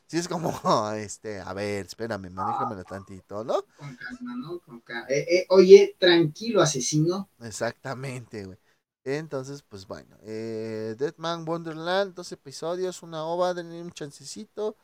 Sí, 0.08 0.18
es 0.18 0.28
como, 0.28 0.50
este, 0.96 1.40
a 1.40 1.52
ver, 1.54 1.86
espérame, 1.86 2.30
manéjamelo 2.30 2.84
tantito, 2.84 3.44
¿no? 3.44 3.64
Con 3.76 3.96
calma, 3.96 4.34
¿no? 4.36 4.58
Con 4.60 4.80
ca- 4.80 5.06
eh, 5.08 5.24
eh, 5.36 5.46
oye, 5.48 5.96
tranquilo, 5.98 6.60
asesino. 6.60 7.30
Exactamente, 7.40 8.44
güey. 8.44 8.58
Entonces, 9.04 9.62
pues 9.62 9.86
bueno, 9.86 10.16
eh, 10.22 10.94
Deadman 10.98 11.44
Wonderland, 11.48 12.14
dos 12.14 12.32
episodios, 12.32 13.02
una 13.02 13.24
ova, 13.24 13.54
denle 13.54 13.80
un 13.82 13.92
chancecito. 13.92 14.76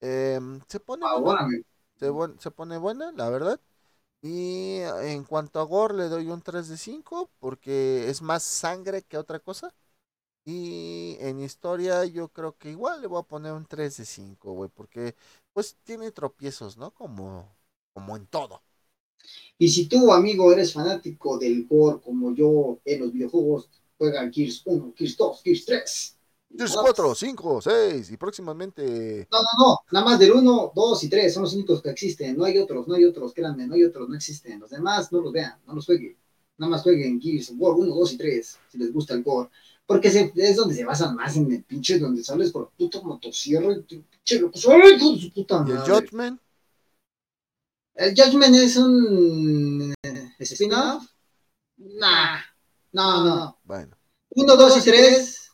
em, 0.00 0.60
se 0.68 0.80
pone 0.80 1.08
buena, 1.08 1.38
Ahora, 1.38 1.46
me- 1.46 1.62
se, 1.98 2.08
se 2.40 2.50
pone 2.52 2.78
buena, 2.78 3.12
la 3.12 3.30
verdad. 3.30 3.60
Y 4.22 4.78
en 5.02 5.24
cuanto 5.24 5.60
a 5.60 5.64
gore, 5.64 5.94
le 5.96 6.04
doy 6.10 6.28
un 6.30 6.42
3 6.42 6.68
de 6.68 6.76
5 6.78 7.30
porque 7.40 8.10
es 8.10 8.22
más 8.22 8.42
sangre 8.44 9.02
que 9.04 9.18
otra 9.18 9.40
cosa. 9.40 9.74
Y 10.48 11.16
en 11.18 11.40
historia, 11.40 12.04
yo 12.04 12.28
creo 12.28 12.56
que 12.56 12.70
igual 12.70 13.00
le 13.00 13.08
voy 13.08 13.18
a 13.18 13.24
poner 13.24 13.52
un 13.52 13.66
3 13.66 13.96
de 13.96 14.04
5, 14.04 14.52
güey, 14.52 14.70
porque 14.72 15.16
pues 15.52 15.76
tiene 15.82 16.12
tropiezos, 16.12 16.76
¿no? 16.76 16.92
Como, 16.92 17.52
como 17.92 18.16
en 18.16 18.28
todo. 18.28 18.62
Y 19.58 19.68
si 19.68 19.88
tú, 19.88 20.12
amigo, 20.12 20.52
eres 20.52 20.72
fanático 20.72 21.36
del 21.36 21.66
gore 21.66 22.00
como 22.00 22.32
yo 22.32 22.78
en 22.84 23.00
los 23.00 23.12
videojuegos, 23.12 23.68
juega 23.98 24.30
Gears 24.30 24.62
1, 24.64 24.94
Gears 24.96 25.16
2, 25.16 25.42
Gears 25.42 25.64
3. 25.64 26.16
Gears 26.56 26.76
4, 26.80 27.14
5, 27.16 27.60
6 27.60 28.10
y 28.12 28.16
próximamente... 28.16 29.26
No, 29.32 29.38
no, 29.40 29.66
no, 29.66 29.78
nada 29.90 30.06
más 30.06 30.18
del 30.20 30.30
1, 30.30 30.72
2 30.76 31.04
y 31.04 31.08
3 31.08 31.34
son 31.34 31.42
los 31.42 31.54
únicos 31.54 31.82
que 31.82 31.90
existen. 31.90 32.36
No 32.36 32.44
hay 32.44 32.56
otros, 32.58 32.86
no 32.86 32.94
hay 32.94 33.04
otros, 33.04 33.34
créanme, 33.34 33.66
no 33.66 33.74
hay 33.74 33.82
otros, 33.82 34.08
no 34.08 34.14
existen. 34.14 34.60
Los 34.60 34.70
demás 34.70 35.10
no 35.10 35.20
los 35.20 35.32
vean, 35.32 35.58
no 35.66 35.74
los 35.74 35.86
jueguen. 35.86 36.16
Nada 36.56 36.70
más 36.70 36.82
jueguen 36.82 37.20
Gears 37.20 37.52
War 37.56 37.74
1, 37.74 37.92
2 37.92 38.12
y 38.12 38.16
3, 38.16 38.58
si 38.70 38.78
les 38.78 38.92
gusta 38.92 39.14
el 39.14 39.24
gore. 39.24 39.50
Porque 39.86 40.10
se, 40.10 40.32
es 40.34 40.56
donde 40.56 40.74
se 40.74 40.84
basan 40.84 41.14
más 41.14 41.36
en 41.36 41.50
el 41.52 41.62
pinche, 41.62 41.98
donde 41.98 42.24
sales 42.24 42.50
por 42.50 42.70
puto 42.70 43.02
motosierra 43.02 43.72
y 43.72 43.82
pinche 43.82 44.40
loco, 44.40 44.58
¡ay, 44.68 44.94
hijo 44.96 45.12
de 45.12 45.20
su 45.20 45.32
puta 45.32 45.64
¿Y 45.66 45.70
el! 45.70 45.78
Judgment? 45.78 46.40
¿El 47.94 48.14
Judgment 48.14 48.54
es 48.56 48.76
un 48.76 49.94
eh, 50.02 50.32
spin-off? 50.40 51.06
Nah, 51.78 52.40
no, 52.92 53.24
no. 53.24 53.58
Bueno. 53.64 53.96
1, 54.30 54.56
2 54.56 54.78
y 54.78 54.90
3, 54.90 55.50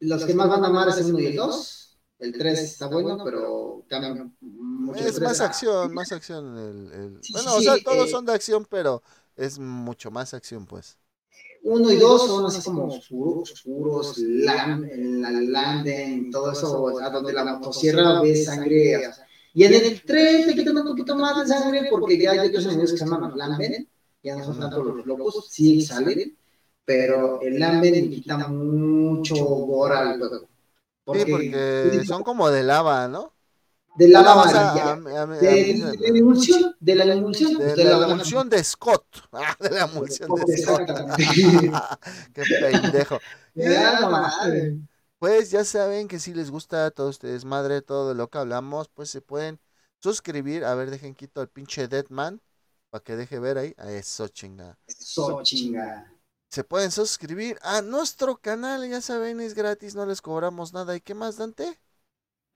los 0.00 0.24
que 0.24 0.34
más 0.34 0.48
van 0.48 0.64
a 0.64 0.68
amar 0.68 0.88
es 0.90 0.98
el 0.98 1.06
1 1.06 1.20
y 1.20 1.26
el 1.26 1.36
2. 1.36 1.98
El 2.20 2.32
3 2.32 2.58
está 2.60 2.88
bueno, 2.88 3.18
pero 3.24 3.84
cambia 3.88 4.12
mucho. 4.40 4.98
Es 4.98 5.14
tres 5.14 5.20
más 5.20 5.40
acción, 5.40 5.94
más 5.94 6.12
acción. 6.12 6.56
El, 6.58 6.92
el- 6.92 7.18
Sí, 7.22 7.32
Bueno, 7.32 7.50
sí, 7.52 7.56
o 7.58 7.60
sea, 7.62 7.74
sí, 7.76 7.84
todos 7.84 8.08
eh. 8.08 8.10
son 8.10 8.24
de 8.26 8.32
acción, 8.32 8.66
pero 8.68 9.02
es 9.36 9.58
mucho 9.58 10.10
más 10.10 10.34
acción, 10.34 10.66
pues. 10.66 10.98
1 11.68 11.92
y 11.92 11.96
2 11.96 12.26
son 12.26 12.46
así 12.46 12.62
como 12.62 12.86
oscuros, 12.86 13.52
oscuros, 13.52 14.16
landing, 14.18 16.30
todo 16.30 16.52
eso, 16.52 16.98
a 16.98 17.10
donde 17.10 17.34
la 17.34 17.44
motosierra 17.44 18.22
ve 18.22 18.34
sangre. 18.36 18.96
o 18.96 19.00
sea, 19.00 19.26
y 19.52 19.64
en 19.64 19.74
el 19.74 20.02
3 20.02 20.46
le 20.46 20.54
quitan 20.54 20.78
un 20.78 20.86
poquito 20.86 21.14
más 21.16 21.40
de 21.40 21.54
sangre 21.54 21.88
porque 21.90 22.18
ya 22.18 22.30
hay 22.30 22.48
otros 22.48 22.64
enemigos 22.64 22.92
que 22.92 22.98
se 22.98 23.04
llaman 23.04 23.36
Lamben, 23.36 23.86
ya 24.22 24.36
no 24.36 24.44
son 24.44 24.60
tanto 24.60 24.82
los 24.82 25.04
locos, 25.04 25.46
sí 25.50 25.82
salen, 25.82 26.34
pero 26.84 27.40
el 27.42 27.58
Lamben 27.58 27.92
le 27.92 28.08
quita 28.08 28.38
mucho 28.48 29.36
gore 29.36 29.94
al 29.94 30.18
juego. 30.18 30.48
Sí, 31.12 31.30
porque 31.30 32.02
son 32.06 32.22
como 32.22 32.50
de 32.50 32.62
lava, 32.62 33.08
¿no? 33.08 33.34
De 33.98 34.08
la 34.08 34.20
Bueno, 34.20 34.34
lava 34.36 34.42
o 34.42 34.48
sea, 34.48 34.70
amarilla, 34.70 34.92
a 34.92 34.96
mí- 34.96 35.16
a 35.16 35.26
mí- 35.26 35.36
a 35.36 35.40
de, 35.40 35.74
la 36.12 36.18
emulsión, 36.18 36.76
de 36.78 36.94
la 36.94 37.04
emulsión, 37.14 37.58
de 37.58 37.84
la 37.84 38.06
emulsión 38.06 38.48
de 38.48 38.64
Scott. 38.64 39.04
Ah, 39.32 39.56
de 39.58 39.70
la 39.70 39.84
emulsión 39.84 40.30
de 40.46 40.58
Scott. 40.58 40.82
Qué 42.34 42.42
pendejo. 42.60 43.18
Madre. 43.56 44.78
Pues 45.18 45.50
ya 45.50 45.64
saben 45.64 46.06
que 46.06 46.20
si 46.20 46.32
les 46.32 46.50
gusta 46.50 46.90
todo 46.92 47.10
este 47.10 47.26
desmadre, 47.26 47.82
todo 47.82 48.14
lo 48.14 48.28
que 48.30 48.38
hablamos, 48.38 48.88
pues 48.88 49.10
se 49.10 49.20
pueden 49.20 49.58
suscribir. 50.00 50.64
A 50.64 50.74
ver, 50.76 50.90
dejen 50.90 51.14
quito 51.14 51.40
al 51.40 51.48
pinche 51.48 51.88
Deadman 51.88 52.40
para 52.90 53.02
que 53.02 53.16
deje 53.16 53.40
ver 53.40 53.58
ahí. 53.58 53.74
A 53.78 53.90
eso 53.90 54.28
chinga. 54.28 54.78
Eso 54.86 55.40
chinga. 55.42 56.12
Se 56.50 56.62
pueden 56.64 56.90
suscribir 56.92 57.58
a 57.62 57.82
nuestro 57.82 58.36
canal, 58.40 58.88
ya 58.88 59.00
saben, 59.00 59.40
es 59.40 59.54
gratis, 59.54 59.94
no 59.94 60.06
les 60.06 60.22
cobramos 60.22 60.72
nada. 60.72 60.94
¿Y 60.96 61.00
qué 61.00 61.14
más, 61.14 61.36
Dante? 61.36 61.78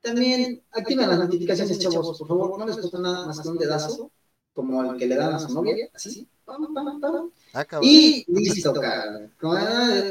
También 0.03 0.61
activen 0.71 1.09
las 1.09 1.19
notificaciones, 1.19 1.79
chavos, 1.79 2.17
por 2.19 2.27
favor, 2.27 2.59
no 2.59 2.65
les 2.65 2.75
cuesta 2.77 2.99
nada 2.99 3.25
más 3.25 3.39
que 3.39 3.47
un 3.47 3.57
dedazo, 3.57 4.11
como 4.53 4.83
el 4.91 4.97
que 4.99 5.07
le 5.07 5.15
dan 5.15 5.33
a 5.33 5.39
su 5.39 5.53
novia, 5.53 5.89
así, 5.93 6.27
pam, 6.45 6.73
pam, 6.73 6.99
pam, 6.99 7.31
Ah, 7.53 7.65
y 7.81 8.25
listo, 8.27 8.73
cara. 8.73 9.29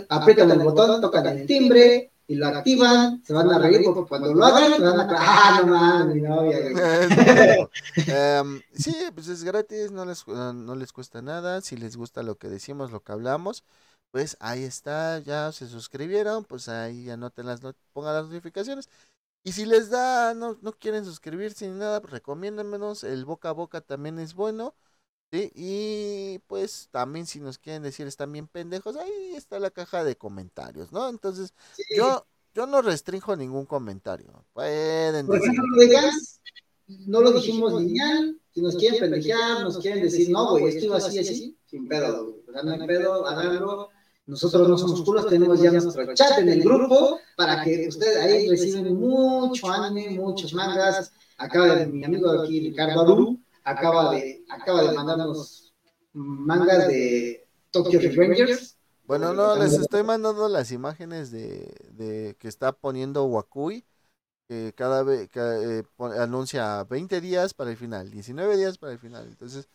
Aprietan 0.09 0.51
el 0.51 0.59
botón, 0.61 1.01
tocan 1.01 1.27
el 1.27 1.47
timbre 1.47 2.11
y 2.27 2.37
lo 2.37 2.47
activan, 2.47 3.23
se 3.25 3.35
van 3.35 3.51
a 3.51 3.59
reír 3.59 3.83
porque 3.85 4.09
cuando 4.09 4.33
lo 4.33 4.45
hagan, 4.45 4.73
se 4.75 4.81
van 4.83 5.01
a 5.01 5.17
ah, 5.19 5.61
no 5.61 5.67
mames, 5.67 6.15
mi 6.15 6.21
novia. 6.23 6.59
Em, 8.07 8.63
sí, 8.75 8.95
pues 9.15 9.29
es 9.29 9.45
gratis, 9.45 9.91
no 9.91 10.05
les, 10.05 10.27
no 10.27 10.75
les 10.75 10.93
cuesta 10.93 11.21
nada. 11.21 11.61
Si 11.61 11.77
les 11.77 11.97
gusta 11.97 12.23
lo 12.23 12.37
que 12.37 12.49
decimos, 12.49 12.91
lo 12.91 13.01
que 13.03 13.13
hablamos, 13.13 13.65
pues 14.11 14.37
ahí 14.41 14.63
está, 14.65 15.19
ya 15.19 15.53
se 15.53 15.67
suscribieron, 15.69 16.45
pues 16.45 16.69
ahí 16.69 17.11
anoten 17.11 17.47
las, 17.47 17.63
not- 17.63 17.77
pongan 17.93 18.15
las 18.15 18.27
notificaciones. 18.27 18.89
Y 19.45 19.53
si 19.53 19.65
les 19.67 19.91
da, 19.91 20.35
no, 20.35 20.57
no 20.63 20.73
quieren 20.73 21.05
suscribirse 21.05 21.67
ni 21.69 21.77
nada, 21.79 22.01
pues 22.01 22.13
recomiéndenmenos, 22.13 23.03
el 23.05 23.25
boca 23.25 23.49
a 23.51 23.53
boca 23.53 23.81
también 23.81 24.19
es 24.21 24.35
bueno. 24.35 24.75
¿sí? 25.33 25.51
Y 25.55 26.39
pues 26.47 26.89
también 26.93 27.27
si 27.27 27.41
nos 27.41 27.59
quieren 27.59 27.83
decir 27.83 28.07
están 28.07 28.31
bien 28.33 28.47
pendejos, 28.47 28.97
ahí 28.97 29.35
está 29.35 29.59
la 29.59 29.71
caja 29.71 30.05
de 30.05 30.17
comentarios, 30.17 30.93
¿no? 30.93 31.09
Entonces, 31.09 31.55
Sí. 31.77 31.83
yo, 31.97 32.27
yo 32.55 32.67
no 32.67 32.83
restringo 32.83 33.35
ningún 33.35 33.67
comentario. 33.67 34.45
Pueden 34.53 35.27
Por 35.27 35.37
decir. 35.37 35.51
ejemplo, 35.53 35.77
lo 35.77 35.81
de 35.83 35.89
gas, 35.89 36.41
no 36.87 37.21
lo 37.23 37.33
dijimos 37.33 37.81
lineal. 37.81 38.39
Si 38.55 38.61
nos 38.61 38.77
quieren 38.77 39.01
pendejear, 39.01 39.63
nos 39.63 39.79
quieren 39.79 40.03
decir, 40.03 40.29
no, 40.31 40.51
güey, 40.51 40.67
esto 40.69 40.85
iba 40.85 40.99
así, 40.99 41.19
así, 41.19 41.59
sin 41.65 41.89
pedo, 41.89 42.25
güey. 42.27 42.45
O 42.49 42.53
sea, 42.53 42.63
no 42.63 42.73
hay 42.73 42.87
pedo, 42.87 43.27
háganlo. 43.27 43.89
Nosotros 44.27 44.69
no 44.69 44.79
somos 44.79 45.03
culos, 45.03 45.27
tenemos 45.29 45.61
ya 45.61 45.73
nuestro 45.73 46.15
chat 46.15 46.39
en 46.39 46.49
el 46.49 46.63
grupo 46.63 47.19
para 47.37 47.65
que 47.65 47.89
ustedes 47.89 48.19
ahí 48.19 48.49
reciben 48.49 48.95
mucho 48.95 49.69
anime, 49.69 50.11
muchos 50.19 50.55
mangas. 50.55 51.13
Acaba 51.39 51.75
de, 51.75 51.87
mi 51.87 52.05
amigo 52.05 52.31
aquí, 52.31 52.61
Ricardo 52.61 53.01
Aru, 53.01 53.41
acaba 53.65 54.15
de, 54.15 54.45
acaba 54.49 54.83
de 54.83 54.93
mandarnos 54.93 55.73
mangas 56.13 56.87
de 56.87 57.49
Tokyo 57.73 57.99
Revengers. 57.99 58.77
Bueno, 59.05 59.35
no, 59.35 59.57
les 59.57 59.73
estoy 59.73 60.05
mandando 60.05 60.49
las 60.49 60.71
imágenes 60.71 61.33
de, 61.33 61.75
de 61.91 62.37
que 62.39 62.47
está 62.47 62.71
poniendo 62.73 63.25
Wakui, 63.25 63.85
que 64.47 64.73
cada 64.77 65.03
vez 65.03 65.29
anuncia 66.19 66.85
20 66.85 67.21
días 67.21 67.55
para 67.55 67.71
el 67.71 67.77
final, 67.77 68.11
19 68.11 68.57
días 68.57 68.79
para 68.79 68.93
el 68.93 68.99
final. 69.01 69.27
Entonces 69.27 69.69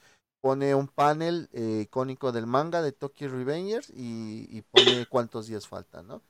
pone 0.48 0.74
un 0.76 0.88
panel 0.88 1.49
eh, 1.53 1.82
icónico 1.84 2.32
del 2.32 2.48
manga 2.48 2.82
de 2.82 2.91
Tokyo 2.94 3.28
Revengers 3.30 3.90
y, 3.90 4.48
y 4.49 4.61
pone 4.61 5.06
cuántos 5.06 5.48
días 5.48 5.68
faltan, 5.68 6.07
¿no? 6.07 6.22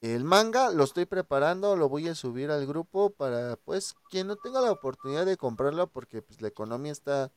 El 0.00 0.24
manga 0.24 0.70
lo 0.70 0.84
estoy 0.84 1.04
preparando, 1.06 1.76
lo 1.76 1.88
voy 1.88 2.08
a 2.08 2.14
subir 2.14 2.50
al 2.50 2.66
grupo 2.66 3.10
para, 3.10 3.56
pues, 3.56 3.94
quien 4.10 4.28
no 4.28 4.36
tenga 4.36 4.60
la 4.62 4.72
oportunidad 4.72 5.26
de 5.26 5.36
comprarlo, 5.36 5.88
porque 5.88 6.22
pues 6.22 6.40
la 6.40 6.48
economía 6.48 6.92
está, 6.92 7.32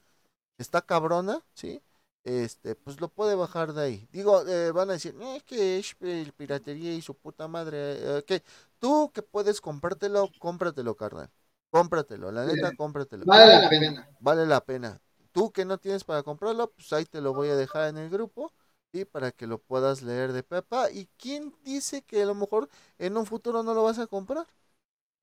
está 0.58 0.82
cabrona, 0.82 1.42
¿sí? 1.54 1.82
este, 2.24 2.76
pues 2.76 3.00
lo 3.02 3.10
puede 3.10 3.36
bajar 3.36 3.74
de 3.74 3.82
ahí. 3.84 4.08
Digo, 4.12 4.48
eh, 4.48 4.72
van 4.72 4.90
a 4.90 4.94
decir, 4.94 5.16
"Eh, 5.20 5.38
es 5.38 5.44
que 5.44 5.80
es 5.80 5.96
piratería 6.34 6.94
y 6.94 7.02
su 7.02 7.16
puta 7.16 7.48
madre. 7.48 7.78
eh, 8.00 8.18
ok, 8.20 8.44
tú 8.80 9.12
que 9.14 9.22
puedes 9.24 9.62
comprártelo, 9.62 10.30
cómpratelo, 10.40 10.96
carnal. 10.96 11.30
Cómpratelo, 11.72 12.32
la 12.32 12.46
neta, 12.46 12.72
cómpratelo. 12.76 13.26
Vale 13.26 13.62
la 13.62 13.70
pena. 13.70 14.10
Vale 14.20 14.46
la 14.46 14.62
pena. 14.62 15.02
Tú 15.32 15.52
que 15.52 15.66
no 15.66 15.78
tienes 15.78 16.04
para 16.04 16.24
comprarlo, 16.24 16.72
pues 16.72 16.92
ahí 16.94 17.06
te 17.06 17.22
lo 17.22 17.34
voy 17.34 17.50
a 17.50 17.56
dejar 17.56 17.90
en 17.90 17.98
el 17.98 18.10
grupo, 18.10 18.52
¿sí? 18.92 19.06
Para 19.06 19.32
que 19.32 19.48
lo 19.48 19.60
puedas 19.60 20.02
leer 20.02 20.34
de 20.34 20.44
pepa. 20.44 20.90
¿Y 20.92 21.08
quién 21.18 21.56
dice 21.64 22.02
que 22.04 22.22
a 22.24 22.26
lo 22.26 22.36
mejor 22.36 22.70
en 22.98 23.18
un 23.18 23.26
futuro 23.26 23.64
no 23.64 23.74
lo 23.74 23.84
vas 23.84 24.00
a 24.00 24.08
comprar? 24.08 24.48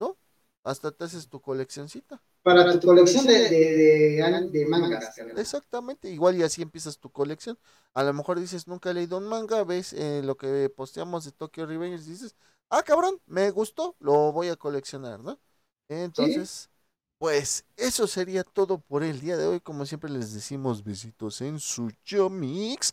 ¿No? 0.00 0.18
Hasta 0.64 0.92
te 0.92 1.04
haces 1.04 1.28
tu 1.28 1.40
coleccioncita. 1.40 2.22
Para 2.42 2.78
tu 2.78 2.86
colección 2.86 3.26
de, 3.26 3.34
de, 3.50 3.76
de, 3.76 4.48
de 4.52 4.66
mangas. 4.66 5.16
Exactamente, 5.36 6.08
igual 6.08 6.36
y 6.36 6.42
así 6.42 6.62
empiezas 6.62 6.98
tu 6.98 7.10
colección. 7.10 7.58
A 7.94 8.02
lo 8.04 8.12
mejor 8.14 8.38
dices, 8.40 8.66
nunca 8.66 8.90
he 8.90 8.94
leído 8.94 9.18
un 9.18 9.26
manga, 9.26 9.64
ves 9.64 9.92
eh, 9.92 10.22
lo 10.24 10.36
que 10.36 10.70
posteamos 10.74 11.24
de 11.24 11.32
Tokyo 11.32 11.66
Revengers 11.66 12.06
y 12.06 12.10
dices, 12.12 12.36
ah, 12.70 12.82
cabrón, 12.82 13.20
me 13.26 13.50
gustó, 13.50 13.96
lo 13.98 14.32
voy 14.32 14.48
a 14.48 14.56
coleccionar, 14.56 15.20
¿no? 15.20 15.38
Entonces, 15.88 16.70
pues 17.18 17.64
eso 17.76 18.06
sería 18.06 18.44
todo 18.44 18.78
por 18.78 19.02
el 19.02 19.20
día 19.20 19.36
de 19.36 19.46
hoy. 19.46 19.60
Como 19.60 19.86
siempre 19.86 20.10
les 20.10 20.32
decimos, 20.32 20.82
besitos 20.84 21.40
en 21.40 21.58
su 21.60 21.90
Mix. 22.30 22.92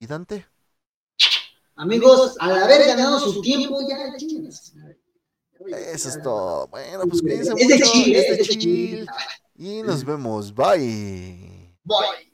Y 0.00 0.06
Dante, 0.06 0.46
Amigos, 1.76 2.36
al 2.38 2.62
haber 2.62 2.86
ganado 2.86 3.18
su 3.18 3.40
tiempo, 3.40 3.80
ya 3.88 4.16
chingas. 4.16 4.74
eso 5.66 6.08
es 6.08 6.22
todo. 6.22 6.68
Bueno, 6.68 7.04
pues 7.08 7.20
cuídense 7.20 7.52
Es 7.56 7.68
de 7.68 7.78
mucho, 7.78 7.92
Chile, 7.92 8.18
es 8.18 8.26
de 8.28 8.32
es 8.32 8.38
de 8.38 8.44
chill. 8.44 8.60
Chile. 8.60 9.06
Y 9.56 9.82
nos 9.82 10.04
vemos, 10.04 10.54
bye. 10.54 11.76
Voy. 11.82 12.33